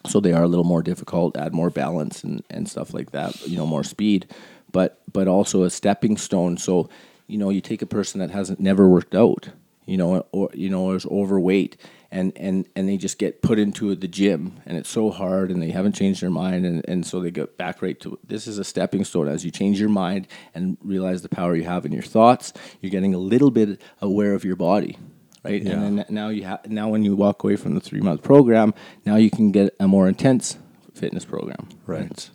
so 0.08 0.20
they 0.20 0.34
are 0.34 0.44
a 0.44 0.48
little 0.48 0.66
more 0.66 0.82
difficult 0.84 1.36
add 1.38 1.54
more 1.54 1.70
balance 1.70 2.24
and 2.24 2.44
and 2.50 2.70
stuff 2.70 2.94
like 2.94 3.12
that 3.12 3.32
you 3.48 3.58
know 3.58 3.66
more 3.68 3.84
speed 3.84 4.26
but 4.72 5.02
but 5.14 5.28
also 5.28 5.64
a 5.64 5.70
stepping 5.70 6.18
stone 6.18 6.58
so 6.58 6.90
you 7.28 7.38
know 7.38 7.50
you 7.50 7.62
take 7.62 7.82
a 7.82 7.86
person 7.88 8.20
that 8.20 8.32
hasn't 8.32 8.60
never 8.60 8.88
worked 8.88 9.16
out 9.16 9.50
you 9.88 9.98
know 9.98 10.24
or 10.32 10.50
you 10.54 10.70
know 10.70 10.92
is 10.92 11.06
overweight 11.08 11.76
and 12.12 12.32
and 12.36 12.68
and 12.76 12.88
they 12.88 12.98
just 12.98 13.18
get 13.18 13.42
put 13.42 13.58
into 13.58 13.96
the 13.96 14.08
gym 14.08 14.60
and 14.66 14.78
it's 14.78 14.90
so 14.90 15.10
hard 15.10 15.50
and 15.50 15.62
they 15.62 15.72
haven't 15.72 15.94
changed 15.96 16.22
their 16.22 16.30
mind 16.30 16.66
and, 16.66 16.84
and 16.88 17.06
so 17.06 17.20
they 17.20 17.32
get 17.32 17.58
back 17.58 17.82
right 17.82 18.00
to 18.00 18.20
this 18.24 18.46
is 18.48 18.60
a 18.60 18.64
stepping 18.64 19.04
stone 19.04 19.28
as 19.28 19.44
you 19.44 19.52
change 19.52 19.80
your 19.80 19.90
mind 19.90 20.28
and 20.54 20.78
realize 20.84 21.22
the 21.22 21.30
power 21.30 21.56
you 21.56 21.64
have 21.64 21.86
in 21.86 21.92
your 21.92 22.04
thoughts 22.04 22.54
you're 22.82 22.92
getting 22.92 23.14
a 23.16 23.18
little 23.18 23.50
bit 23.52 23.82
aware 24.02 24.34
of 24.34 24.44
your 24.46 24.56
body 24.56 24.98
right 25.44 25.64
Yeah. 25.64 25.74
and 25.82 26.00
then 26.00 26.06
now 26.10 26.30
you 26.30 26.44
have 26.44 26.70
now 26.70 26.90
when 26.90 27.04
you 27.04 27.16
walk 27.16 27.44
away 27.44 27.56
from 27.56 27.74
the 27.76 27.82
three 27.82 28.02
month 28.02 28.22
program 28.24 28.74
now 29.06 29.16
you 29.16 29.30
can 29.32 29.52
get 29.52 29.76
a 29.80 29.88
more 29.88 30.08
intense 30.08 30.58
fitness 30.94 31.26
program 31.26 31.68
Right. 31.86 32.30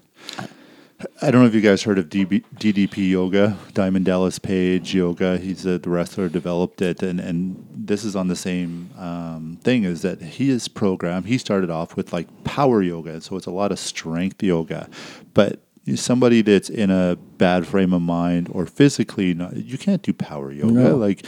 I 1.21 1.31
don't 1.31 1.43
know 1.43 1.47
if 1.47 1.55
you 1.55 1.61
guys 1.61 1.83
heard 1.83 1.99
of 1.99 2.09
DB, 2.09 2.45
DDP 2.57 3.11
Yoga, 3.11 3.57
Diamond 3.75 4.05
Dallas 4.05 4.39
Page 4.39 4.95
Yoga. 4.95 5.39
He's 5.39 5.67
a, 5.67 5.79
the 5.79 5.91
wrestler 5.91 6.29
developed 6.29 6.83
it, 6.83 7.03
and, 7.03 7.21
and 7.21 7.67
this 7.73 8.05
is 8.05 8.17
on 8.17 8.29
the 8.29 8.37
same 8.37 8.91
um, 8.99 9.59
thing. 9.63 9.85
Is 9.85 10.03
that 10.03 10.21
his 10.21 10.69
program? 10.69 11.25
He 11.25 11.39
started 11.39 11.71
off 11.71 11.97
with 11.97 12.13
like 12.13 12.27
power 12.45 12.83
yoga, 12.83 13.21
so 13.21 13.37
it's 13.37 13.47
a 13.47 13.51
lot 13.51 13.73
of 13.73 13.79
strength 13.79 14.43
yoga, 14.43 14.89
but 15.35 15.61
somebody 15.97 16.43
that's 16.43 16.71
in 16.71 16.91
a 16.91 17.17
bad 17.39 17.67
frame 17.67 17.93
of 17.93 18.03
mind 18.03 18.49
or 18.53 18.67
physically, 18.67 19.35
not, 19.35 19.57
you 19.57 19.79
can't 19.79 20.03
do 20.03 20.13
power 20.13 20.53
yoga. 20.53 20.73
No. 20.73 20.97
Like, 20.97 21.27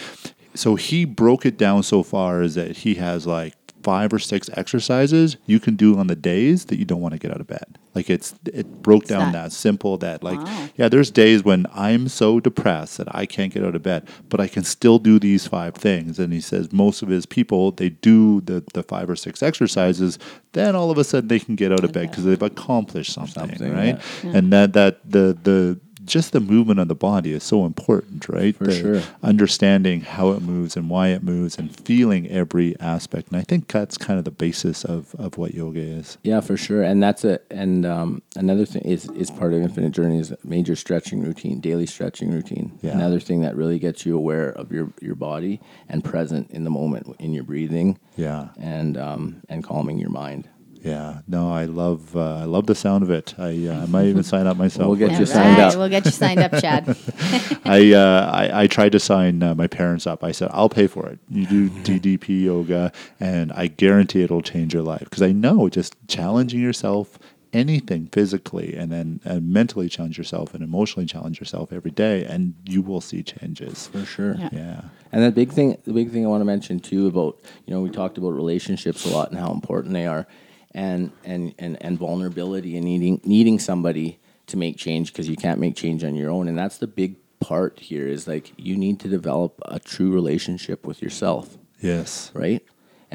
so 0.54 0.76
he 0.76 1.04
broke 1.04 1.44
it 1.44 1.58
down 1.58 1.82
so 1.82 2.02
far 2.02 2.42
as 2.42 2.54
that 2.54 2.78
he 2.78 2.94
has 2.94 3.26
like 3.26 3.54
five 3.84 4.12
or 4.12 4.18
six 4.18 4.48
exercises 4.54 5.36
you 5.46 5.60
can 5.60 5.76
do 5.76 5.98
on 5.98 6.06
the 6.08 6.16
days 6.16 6.64
that 6.66 6.78
you 6.78 6.84
don't 6.84 7.00
want 7.02 7.12
to 7.12 7.18
get 7.18 7.30
out 7.30 7.40
of 7.40 7.46
bed. 7.46 7.78
Like 7.94 8.10
it's 8.10 8.34
it 8.60 8.66
broke 8.82 9.04
down 9.04 9.30
that- 9.32 9.44
that 9.50 9.52
simple 9.52 9.96
that 9.98 10.24
like 10.24 10.40
Wow. 10.40 10.68
yeah, 10.76 10.88
there's 10.88 11.10
days 11.10 11.44
when 11.44 11.66
I'm 11.74 12.08
so 12.08 12.40
depressed 12.40 12.98
that 12.98 13.08
I 13.14 13.24
can't 13.26 13.52
get 13.54 13.62
out 13.62 13.76
of 13.76 13.82
bed, 13.82 14.08
but 14.30 14.40
I 14.40 14.48
can 14.48 14.64
still 14.64 14.98
do 14.98 15.18
these 15.18 15.46
five 15.46 15.74
things. 15.74 16.18
And 16.18 16.32
he 16.32 16.40
says 16.40 16.72
most 16.72 17.02
of 17.02 17.08
his 17.08 17.26
people 17.26 17.70
they 17.72 17.90
do 17.90 18.40
the 18.40 18.64
the 18.72 18.82
five 18.82 19.08
or 19.08 19.16
six 19.16 19.42
exercises, 19.42 20.18
then 20.52 20.74
all 20.74 20.90
of 20.90 20.98
a 20.98 21.04
sudden 21.04 21.28
they 21.28 21.38
can 21.38 21.54
get 21.54 21.70
out 21.70 21.84
of 21.84 21.92
bed 21.92 22.10
because 22.10 22.24
they've 22.24 22.42
accomplished 22.42 23.12
something, 23.12 23.48
Something, 23.48 23.72
right? 23.72 24.00
yeah. 24.24 24.32
And 24.36 24.52
that 24.52 24.72
that 24.72 24.98
the 25.08 25.36
the 25.42 25.78
just 26.04 26.32
the 26.32 26.40
movement 26.40 26.80
of 26.80 26.88
the 26.88 26.94
body 26.94 27.32
is 27.32 27.42
so 27.42 27.64
important, 27.64 28.28
right? 28.28 28.54
For 28.56 28.64
The 28.64 28.72
sure. 28.72 29.02
Understanding 29.22 30.02
how 30.02 30.30
it 30.30 30.42
moves 30.42 30.76
and 30.76 30.90
why 30.90 31.08
it 31.08 31.22
moves 31.22 31.58
and 31.58 31.74
feeling 31.74 32.28
every 32.28 32.78
aspect. 32.80 33.28
And 33.28 33.36
I 33.36 33.42
think 33.42 33.68
that's 33.68 33.96
kind 33.96 34.18
of 34.18 34.24
the 34.24 34.30
basis 34.30 34.84
of, 34.84 35.14
of 35.16 35.38
what 35.38 35.54
yoga 35.54 35.80
is. 35.80 36.18
Yeah, 36.22 36.40
for 36.40 36.56
sure. 36.56 36.82
And 36.82 37.02
that's 37.02 37.24
a 37.24 37.40
and 37.50 37.86
um, 37.86 38.22
another 38.36 38.64
thing 38.64 38.82
is 38.82 39.08
is 39.10 39.30
part 39.30 39.52
of 39.52 39.62
Infinite 39.62 39.90
Journey 39.90 40.18
is 40.18 40.30
a 40.30 40.38
major 40.44 40.76
stretching 40.76 41.22
routine, 41.22 41.60
daily 41.60 41.86
stretching 41.86 42.30
routine. 42.30 42.78
Yeah. 42.82 42.92
Another 42.92 43.20
thing 43.20 43.42
that 43.42 43.56
really 43.56 43.78
gets 43.78 44.04
you 44.04 44.16
aware 44.16 44.50
of 44.50 44.72
your 44.72 44.92
your 45.00 45.14
body 45.14 45.60
and 45.88 46.04
present 46.04 46.50
in 46.50 46.64
the 46.64 46.70
moment 46.70 47.14
in 47.18 47.32
your 47.32 47.44
breathing. 47.44 47.98
Yeah. 48.16 48.48
And 48.58 48.96
um, 48.96 49.42
and 49.48 49.64
calming 49.64 49.98
your 49.98 50.10
mind. 50.10 50.48
Yeah. 50.84 51.20
No, 51.26 51.50
I 51.50 51.64
love 51.64 52.14
uh, 52.14 52.36
I 52.36 52.44
love 52.44 52.66
the 52.66 52.74
sound 52.74 53.02
of 53.02 53.10
it. 53.10 53.34
I, 53.38 53.66
uh, 53.66 53.82
I 53.82 53.86
might 53.86 54.04
even 54.06 54.22
sign 54.22 54.46
up 54.46 54.56
myself. 54.56 54.88
We'll 54.88 54.98
get 54.98 55.12
you 55.12 55.18
right, 55.20 55.28
signed 55.28 55.60
up. 55.60 55.76
We'll 55.76 55.88
get 55.88 56.04
you 56.04 56.10
signed 56.10 56.40
up, 56.40 56.52
Chad. 56.60 56.86
I, 57.64 57.92
uh, 57.92 58.30
I 58.32 58.62
I 58.62 58.66
tried 58.66 58.92
to 58.92 59.00
sign 59.00 59.42
uh, 59.42 59.54
my 59.54 59.66
parents 59.66 60.06
up. 60.06 60.22
I 60.22 60.32
said 60.32 60.50
I'll 60.52 60.68
pay 60.68 60.86
for 60.86 61.08
it. 61.08 61.18
You 61.30 61.46
do 61.46 61.70
DDP 61.70 62.44
yoga, 62.44 62.92
and 63.18 63.50
I 63.52 63.68
guarantee 63.68 64.22
it'll 64.22 64.42
change 64.42 64.74
your 64.74 64.82
life 64.82 65.04
because 65.04 65.22
I 65.22 65.32
know 65.32 65.70
just 65.70 65.96
challenging 66.06 66.60
yourself, 66.60 67.18
anything 67.54 68.08
physically, 68.12 68.74
and 68.74 68.92
then 68.92 69.20
uh, 69.24 69.40
mentally 69.40 69.88
challenge 69.88 70.18
yourself 70.18 70.52
and 70.52 70.62
emotionally 70.62 71.06
challenge 71.06 71.40
yourself 71.40 71.72
every 71.72 71.92
day, 71.92 72.24
and 72.24 72.54
you 72.64 72.82
will 72.82 73.00
see 73.00 73.22
changes. 73.22 73.86
For 73.86 74.04
sure. 74.04 74.34
Yeah. 74.34 74.48
Yeah. 74.52 74.80
And 75.12 75.22
the 75.22 75.30
big 75.30 75.52
thing, 75.52 75.78
the 75.84 75.92
big 75.92 76.10
thing 76.10 76.26
I 76.26 76.28
want 76.28 76.40
to 76.40 76.44
mention 76.44 76.80
too 76.80 77.06
about, 77.06 77.38
you 77.66 77.72
know, 77.72 77.80
we 77.80 77.88
talked 77.88 78.18
about 78.18 78.30
relationships 78.30 79.06
a 79.06 79.10
lot 79.10 79.30
and 79.30 79.38
how 79.38 79.52
important 79.52 79.94
they 79.94 80.06
are, 80.06 80.26
and 80.74 81.12
and 81.24 81.54
and, 81.58 81.76
and 81.80 81.98
vulnerability 81.98 82.76
and 82.76 82.84
needing 82.84 83.20
needing 83.24 83.58
somebody 83.58 84.18
to 84.46 84.56
make 84.56 84.76
change 84.76 85.12
because 85.12 85.28
you 85.28 85.36
can't 85.36 85.58
make 85.60 85.74
change 85.76 86.04
on 86.04 86.14
your 86.14 86.30
own, 86.30 86.48
and 86.48 86.58
that's 86.58 86.78
the 86.78 86.86
big 86.86 87.16
part 87.40 87.78
here 87.78 88.06
is 88.06 88.26
like 88.26 88.52
you 88.56 88.76
need 88.76 88.98
to 89.00 89.08
develop 89.08 89.60
a 89.66 89.78
true 89.78 90.12
relationship 90.12 90.86
with 90.86 91.02
yourself, 91.02 91.56
Yes. 91.80 92.30
right? 92.34 92.62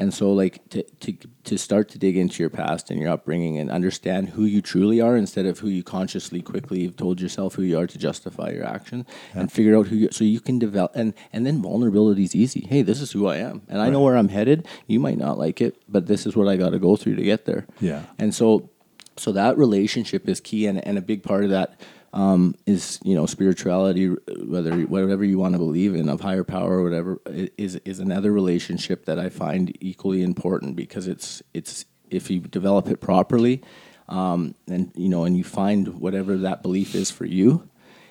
And 0.00 0.14
so, 0.14 0.32
like 0.32 0.66
to, 0.70 0.82
to 0.82 1.14
to 1.44 1.58
start 1.58 1.90
to 1.90 1.98
dig 1.98 2.16
into 2.16 2.42
your 2.42 2.48
past 2.48 2.90
and 2.90 2.98
your 2.98 3.10
upbringing 3.10 3.58
and 3.58 3.70
understand 3.70 4.30
who 4.30 4.44
you 4.44 4.62
truly 4.62 4.98
are 4.98 5.14
instead 5.14 5.44
of 5.44 5.58
who 5.58 5.68
you 5.68 5.82
consciously 5.82 6.40
quickly 6.40 6.84
have 6.84 6.96
told 6.96 7.20
yourself 7.20 7.56
who 7.56 7.62
you 7.62 7.78
are 7.78 7.86
to 7.86 7.98
justify 7.98 8.48
your 8.50 8.64
action, 8.64 9.04
and 9.34 9.52
figure 9.52 9.76
out 9.76 9.88
who 9.88 9.96
you 9.96 10.08
so 10.10 10.24
you 10.24 10.40
can 10.40 10.58
develop 10.58 10.92
and 10.94 11.12
and 11.34 11.46
then 11.46 11.60
vulnerability 11.60 12.24
is 12.24 12.34
easy. 12.34 12.66
Hey, 12.66 12.80
this 12.80 13.02
is 13.02 13.12
who 13.12 13.26
I 13.26 13.36
am, 13.36 13.60
and 13.68 13.82
I 13.82 13.90
know 13.90 14.00
where 14.00 14.16
I'm 14.16 14.28
headed. 14.28 14.66
You 14.86 15.00
might 15.00 15.18
not 15.18 15.38
like 15.38 15.60
it, 15.60 15.76
but 15.86 16.06
this 16.06 16.24
is 16.24 16.34
what 16.34 16.48
I 16.48 16.56
got 16.56 16.70
to 16.70 16.78
go 16.78 16.96
through 16.96 17.16
to 17.16 17.22
get 17.22 17.44
there. 17.44 17.66
Yeah. 17.78 18.04
And 18.18 18.34
so, 18.34 18.70
so 19.18 19.32
that 19.32 19.58
relationship 19.58 20.26
is 20.30 20.40
key, 20.40 20.66
and, 20.66 20.82
and 20.86 20.96
a 20.96 21.02
big 21.02 21.22
part 21.22 21.44
of 21.44 21.50
that 21.50 21.78
um, 22.12 22.54
is 22.66 22.98
you 23.04 23.14
know 23.14 23.26
spirituality, 23.26 24.06
whether 24.06 24.80
whatever 24.82 25.24
you 25.24 25.38
want 25.38 25.54
to 25.54 25.58
believe 25.58 25.94
in 25.94 26.08
of 26.08 26.20
higher 26.20 26.44
power 26.44 26.78
or 26.78 26.82
whatever 26.82 27.20
is 27.56 27.76
is 27.76 28.00
another 28.00 28.32
relationship 28.32 29.04
that 29.04 29.18
I 29.18 29.28
find 29.28 29.76
equally 29.80 30.22
important 30.22 30.76
because 30.76 31.06
it's 31.06 31.42
it's 31.54 31.84
if 32.10 32.30
you 32.30 32.40
develop 32.40 32.88
it 32.88 33.00
properly, 33.00 33.62
um, 34.08 34.54
and 34.68 34.90
you 34.96 35.08
know, 35.08 35.24
and 35.24 35.36
you 35.36 35.44
find 35.44 36.00
whatever 36.00 36.36
that 36.38 36.62
belief 36.62 36.94
is 36.94 37.10
for 37.10 37.24
you, 37.24 37.68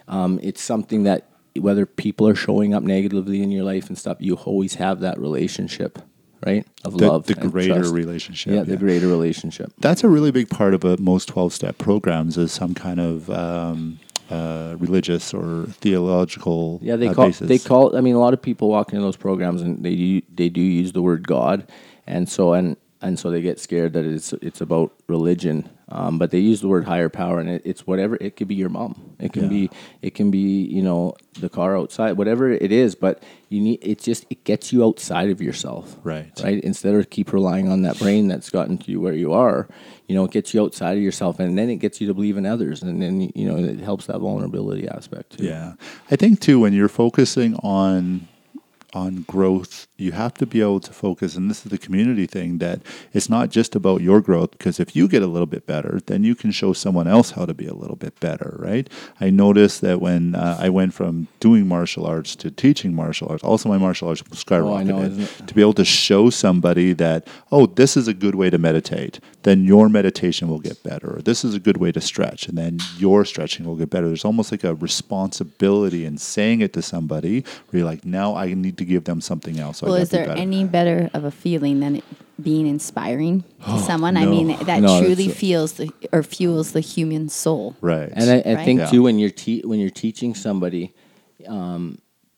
um, 0.07 0.39
it's 0.41 0.61
something 0.61 1.03
that 1.03 1.29
whether 1.57 1.85
people 1.85 2.27
are 2.27 2.35
showing 2.35 2.73
up 2.73 2.83
negatively 2.83 3.41
in 3.41 3.51
your 3.51 3.63
life 3.63 3.89
and 3.89 3.97
stuff, 3.97 4.17
you 4.19 4.35
always 4.35 4.75
have 4.75 5.01
that 5.01 5.19
relationship, 5.19 5.99
right? 6.45 6.65
Of 6.85 6.97
The- 6.97 7.07
love, 7.07 7.25
the 7.25 7.35
greater 7.35 7.75
trust. 7.75 7.93
relationship, 7.93 8.53
Yeah, 8.53 8.63
the 8.63 8.71
yeah. 8.71 8.77
greater 8.77 9.07
relationship. 9.07 9.71
That's 9.79 10.03
a 10.03 10.09
really 10.09 10.31
big 10.31 10.49
part 10.49 10.73
of 10.73 10.83
uh 10.85 10.97
most 10.99 11.27
12 11.27 11.53
step 11.53 11.77
programs 11.77 12.37
is 12.37 12.51
some 12.51 12.73
kind 12.73 12.99
of 12.99 13.29
um, 13.29 13.99
uh, 14.29 14.75
religious 14.79 15.33
or 15.33 15.65
theological 15.81 16.79
Yeah, 16.81 16.95
they 16.95 17.07
uh, 17.07 17.13
call 17.13 17.25
basis. 17.27 17.47
they 17.47 17.57
call. 17.59 17.95
I 17.95 18.01
mean, 18.01 18.15
a 18.15 18.19
lot 18.19 18.33
of 18.33 18.41
people 18.41 18.69
walk 18.69 18.91
into 18.93 19.01
those 19.01 19.17
programs 19.17 19.61
and 19.61 19.83
they 19.83 19.95
do, 19.95 20.21
they 20.35 20.49
do 20.49 20.61
use 20.61 20.91
the 20.93 21.01
word 21.01 21.27
God, 21.27 21.67
and 22.07 22.27
so 22.29 22.53
and 22.53 22.77
and 23.01 23.17
so 23.17 23.31
they 23.31 23.41
get 23.41 23.59
scared 23.59 23.93
that 23.93 24.05
it's 24.05 24.33
it's 24.33 24.61
about 24.61 24.91
religion. 25.07 25.67
Um, 25.91 26.19
but 26.19 26.29
they 26.29 26.37
use 26.39 26.61
the 26.61 26.67
word 26.67 26.85
higher 26.85 27.09
power, 27.09 27.39
and 27.39 27.49
it, 27.49 27.63
it's 27.65 27.87
whatever. 27.87 28.15
It 28.21 28.35
could 28.35 28.47
be 28.47 28.55
your 28.55 28.69
mom. 28.69 29.15
It 29.19 29.33
can 29.33 29.43
Yeah. 29.43 29.49
be 29.49 29.69
it 30.03 30.13
can 30.13 30.29
be 30.29 30.63
you 30.65 30.83
know 30.83 31.15
the 31.39 31.49
car 31.49 31.75
outside, 31.75 32.13
whatever 32.13 32.51
it 32.51 32.71
is. 32.71 32.93
But 32.93 33.23
you 33.49 33.59
need 33.59 33.79
it's 33.81 34.03
just 34.05 34.25
it 34.29 34.43
gets 34.43 34.71
you 34.71 34.85
outside 34.85 35.29
of 35.31 35.41
yourself, 35.41 35.97
Right. 36.03 36.31
Right. 36.43 36.63
Instead 36.63 36.93
of 36.93 37.09
keep 37.09 37.33
relying 37.33 37.69
on 37.69 37.81
that 37.81 37.97
brain 37.97 38.27
that's 38.27 38.51
gotten 38.51 38.77
to 38.77 38.91
you 38.91 39.01
where 39.01 39.13
you 39.13 39.33
are, 39.33 39.67
you 40.07 40.13
know, 40.13 40.23
it 40.25 40.31
gets 40.31 40.53
you 40.53 40.61
outside 40.61 40.95
of 40.95 41.03
yourself, 41.03 41.39
and 41.39 41.57
then 41.57 41.69
it 41.71 41.77
gets 41.77 41.99
you 41.99 42.05
to 42.07 42.13
believe 42.13 42.37
in 42.37 42.45
others, 42.45 42.83
and 42.83 43.01
then 43.01 43.21
you 43.33 43.47
know 43.47 43.57
it 43.57 43.79
helps 43.79 44.05
that 44.05 44.19
vulnerability 44.19 44.87
aspect 44.87 45.37
too. 45.39 45.45
Yeah. 45.45 45.73
I 46.11 46.15
think 46.15 46.39
too 46.39 46.59
when 46.59 46.73
you're 46.73 46.87
focusing 46.87 47.55
on 47.63 48.27
on 48.93 49.23
growth, 49.27 49.87
you 49.99 50.11
have 50.11 50.33
to 50.35 50.45
be 50.45 50.61
able 50.61 50.79
to 50.79 50.93
focus 50.93 51.35
and 51.35 51.49
this 51.49 51.65
is 51.65 51.71
the 51.71 51.77
community 51.77 52.25
thing 52.25 52.57
that 52.59 52.81
it's 53.13 53.29
not 53.29 53.49
just 53.49 53.75
about 53.75 54.01
your 54.01 54.21
growth 54.21 54.51
because 54.51 54.79
if 54.79 54.95
you 54.95 55.07
get 55.07 55.21
a 55.21 55.27
little 55.27 55.47
bit 55.47 55.65
better, 55.65 55.99
then 56.05 56.23
you 56.23 56.35
can 56.35 56.51
show 56.51 56.73
someone 56.73 57.07
else 57.07 57.31
how 57.31 57.45
to 57.45 57.53
be 57.53 57.67
a 57.67 57.73
little 57.73 57.95
bit 57.95 58.19
better, 58.19 58.55
right? 58.59 58.89
I 59.19 59.29
noticed 59.29 59.81
that 59.81 60.01
when 60.01 60.35
uh, 60.35 60.57
I 60.59 60.69
went 60.69 60.93
from 60.93 61.27
doing 61.39 61.67
martial 61.67 62.05
arts 62.05 62.35
to 62.37 62.51
teaching 62.51 62.93
martial 62.93 63.27
arts, 63.29 63.43
also 63.43 63.69
my 63.69 63.77
martial 63.77 64.07
arts 64.09 64.21
skyrocketed. 64.23 64.89
Oh, 64.91 65.07
know, 65.07 65.27
to 65.47 65.53
be 65.53 65.61
able 65.61 65.73
to 65.73 65.85
show 65.85 66.29
somebody 66.29 66.93
that, 66.93 67.27
oh, 67.51 67.65
this 67.65 67.97
is 67.97 68.07
a 68.07 68.13
good 68.13 68.35
way 68.35 68.49
to 68.49 68.57
meditate, 68.57 69.19
then 69.43 69.63
your 69.63 69.89
meditation 69.89 70.47
will 70.49 70.59
get 70.59 70.81
better. 70.83 71.17
Or 71.17 71.21
this 71.21 71.43
is 71.43 71.53
a 71.53 71.59
good 71.59 71.77
way 71.77 71.91
to 71.91 72.01
stretch, 72.01 72.47
and 72.47 72.57
then 72.57 72.79
your 72.97 73.25
stretching 73.25 73.65
will 73.65 73.75
get 73.75 73.89
better. 73.89 74.07
There's 74.07 74.25
almost 74.25 74.51
like 74.51 74.63
a 74.63 74.75
responsibility 74.75 76.05
in 76.05 76.17
saying 76.17 76.61
it 76.61 76.73
to 76.73 76.81
somebody 76.81 77.41
where 77.69 77.79
you're 77.79 77.85
like, 77.85 78.05
now 78.05 78.35
I 78.35 78.53
need 78.53 78.77
to 78.77 78.85
give 78.85 79.05
them 79.05 79.21
something 79.21 79.59
else. 79.59 79.79
So 79.79 79.88
well, 79.89 80.01
is 80.01 80.09
there 80.09 80.25
better. 80.27 80.39
any 80.39 80.63
better 80.65 81.09
of 81.13 81.23
a 81.23 81.31
feeling 81.31 81.79
than 81.79 81.97
it 81.97 82.03
being 82.41 82.67
inspiring 82.67 83.43
to 83.65 83.79
someone? 83.89 84.15
I 84.17 84.25
mean, 84.25 84.47
that 84.65 84.81
No, 84.81 84.99
truly 85.01 85.25
it's- 85.25 85.37
feels 85.39 85.73
the 85.73 85.91
or 86.11 86.23
fuels 86.23 86.71
the 86.71 86.79
human 86.81 87.29
soul. 87.29 87.75
Right. 87.81 88.09
And 88.13 88.29
I, 88.29 88.49
I 88.49 88.55
Right? 88.55 88.65
think 88.65 88.79
Yeah. 88.79 88.85
too 88.87 89.03
when 89.03 89.19
you're 89.19 89.29
te- 89.29 89.61
when 89.65 89.79
you're 89.79 89.89
teaching 89.89 90.33
somebody, 90.35 90.93
um, 91.47 91.97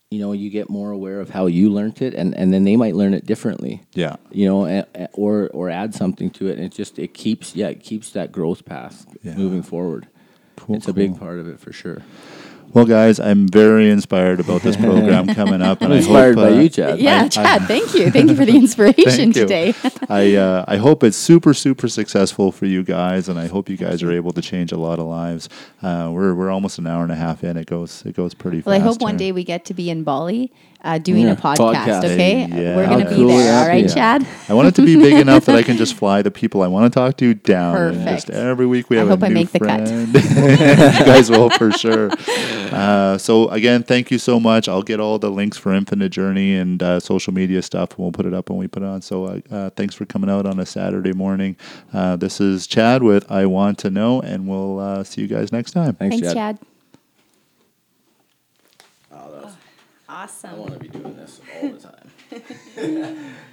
you 0.09 0.19
know, 0.19 0.33
you 0.33 0.49
get 0.49 0.69
more 0.69 0.91
aware 0.91 1.21
of 1.21 1.29
how 1.29 1.45
you 1.45 1.69
learned 1.69 2.01
it, 2.01 2.13
and, 2.13 2.35
and 2.35 2.53
then 2.53 2.65
they 2.65 2.75
might 2.75 2.95
learn 2.95 3.13
it 3.13 3.25
differently. 3.25 3.81
yeah. 3.93 4.17
You 4.31 4.45
know, 4.45 4.65
a- 4.65 4.85
a- 4.95 5.09
or 5.13 5.49
or 5.53 5.69
add 5.69 5.93
something 5.95 6.29
to 6.31 6.47
it, 6.47 6.57
and 6.57 6.65
it 6.65 6.73
just 6.73 6.99
it 6.99 7.13
keeps 7.13 7.55
yeah 7.55 7.67
it 7.69 7.81
keeps 7.81 8.11
that 8.11 8.31
growth 8.31 8.65
path 8.65 9.05
Yeah. 9.23 9.35
moving 9.37 9.61
forward. 9.63 10.07
Cool, 10.57 10.75
it's 10.75 10.87
a 10.87 10.93
big 10.93 11.17
part 11.17 11.39
of 11.39 11.47
it 11.47 11.59
for 11.59 11.71
sure. 11.73 12.01
Well, 12.73 12.85
guys, 12.85 13.19
I'm 13.19 13.48
very 13.48 13.89
inspired 13.89 14.39
about 14.39 14.61
this 14.61 14.76
program 14.77 15.27
coming 15.35 15.61
up, 15.61 15.81
and 15.81 15.91
I'm 15.91 15.93
I 15.93 15.98
inspired 15.98 16.35
hope, 16.35 16.49
by 16.49 16.56
uh, 16.56 16.60
you, 16.61 16.69
Chad. 16.69 16.99
Yeah, 16.99 17.27
Chad, 17.27 17.64
thank 17.64 17.93
you. 17.93 18.10
Thank 18.11 18.30
you 18.30 18.35
for 18.35 18.45
the 18.45 18.56
inspiration 18.56 19.34
today. 19.34 19.73
I 20.10 20.35
uh, 20.35 20.65
I 20.68 20.77
hope 20.77 21.03
it's 21.03 21.18
super 21.18 21.53
super 21.53 21.88
successful 21.88 22.52
for 22.52 22.65
you 22.65 22.84
guys, 22.84 23.27
and 23.27 23.38
I 23.38 23.48
hope 23.48 23.69
you 23.69 23.77
guys 23.77 24.02
are 24.03 24.11
able 24.11 24.31
to 24.34 24.41
change 24.41 24.72
a 24.72 24.77
lot 24.77 24.99
of 24.99 25.06
lives. 25.06 25.49
Uh, 25.81 26.10
we're 26.14 26.34
we're 26.34 26.49
almost 26.49 26.77
an 26.77 26.88
hour 26.88 27.03
and 27.03 27.11
a 27.11 27.15
half 27.15 27.43
in. 27.43 27.57
It 27.57 27.68
goes 27.68 28.03
it 28.06 28.15
goes 28.15 28.34
pretty 28.34 28.61
Well, 28.61 28.73
I 28.76 28.80
fast. 28.80 28.88
hope 28.88 29.02
one 29.02 29.18
day 29.18 29.31
we 29.31 29.43
get 29.43 29.65
to 29.65 29.73
be 29.73 29.89
in 29.89 30.03
Bali 30.03 30.52
uh, 30.83 30.97
doing 30.97 31.27
Yeah, 31.27 31.33
a 31.33 31.35
podcast. 31.35 31.75
podcast. 31.75 32.03
Okay, 32.05 32.47
Yeah. 32.47 32.75
we're 32.75 32.87
gonna 32.87 33.07
be 33.09 33.15
cool 33.15 33.25
would 33.27 33.33
there. 33.35 33.51
that 33.51 33.61
All 33.63 33.67
right, 33.69 33.85
be? 33.87 33.93
Chad. 33.93 34.25
I 34.49 34.53
want 34.53 34.67
it 34.67 34.75
to 34.75 34.85
be 34.85 34.95
big 34.95 35.13
enough 35.13 35.45
that 35.45 35.55
I 35.55 35.63
can 35.63 35.77
just 35.77 35.93
fly 36.01 36.21
the 36.21 36.31
people 36.31 36.61
I 36.63 36.67
want 36.67 36.91
to 36.91 36.99
talk 36.99 37.17
to 37.17 37.33
down. 37.35 37.75
And 37.77 37.95
just 38.07 38.27
Perfect. 38.27 38.29
every 38.45 38.65
week 38.65 38.89
we 38.89 38.97
have 38.97 39.07
I 39.07 39.11
have 39.11 39.19
hope 39.19 39.23
a 39.23 39.25
I 39.27 39.29
new 39.29 39.35
make 39.35 39.51
the 39.51 39.59
cut. 39.59 39.87
friend. 39.87 40.13
you 40.99 41.05
guys 41.05 41.29
will 41.29 41.49
for 41.51 41.71
sure. 41.71 42.09
Uh, 42.73 43.17
so 43.17 43.47
again, 43.49 43.83
thank 43.83 44.09
you 44.11 44.17
so 44.17 44.39
much. 44.39 44.67
I'll 44.67 44.81
get 44.81 44.99
all 44.99 45.19
the 45.19 45.29
links 45.29 45.57
for 45.57 45.73
Infinite 45.73 46.09
Journey 46.09 46.55
and 46.55 46.81
uh, 46.81 46.99
social 46.99 47.33
media 47.33 47.61
stuff. 47.61 47.97
We'll 47.99 48.11
put 48.11 48.25
it 48.25 48.33
up 48.33 48.49
when 48.49 48.57
we 48.57 48.67
put 48.67 48.81
it 48.83 48.87
on. 48.87 49.01
So 49.01 49.25
uh, 49.25 49.39
uh, 49.51 49.69
thanks 49.71 49.93
for 49.95 50.05
coming 50.05 50.29
out 50.29 50.45
on 50.45 50.59
a 50.59 50.65
Saturday 50.65 51.13
morning. 51.13 51.57
Uh, 51.93 52.15
this 52.15 52.41
is 52.41 52.65
Chad 52.67 53.03
with 53.03 53.31
I 53.31 53.45
Want 53.45 53.77
to 53.79 53.89
Know, 53.91 54.21
and 54.21 54.47
we'll 54.47 54.79
uh, 54.79 55.03
see 55.03 55.21
you 55.21 55.27
guys 55.27 55.51
next 55.51 55.71
time. 55.73 55.93
Thanks, 55.95 56.15
Thanks, 56.15 56.33
Chad. 56.33 56.57
Chad. 56.59 56.67
Oh, 59.11 59.31
that's- 59.31 59.53
Awesome. 60.11 60.49
I 60.49 60.53
want 60.55 60.73
to 60.73 60.79
be 60.79 60.89
doing 60.89 61.15
this 61.15 61.39
all 61.55 61.69
the 61.69 61.79
time. 61.79 63.33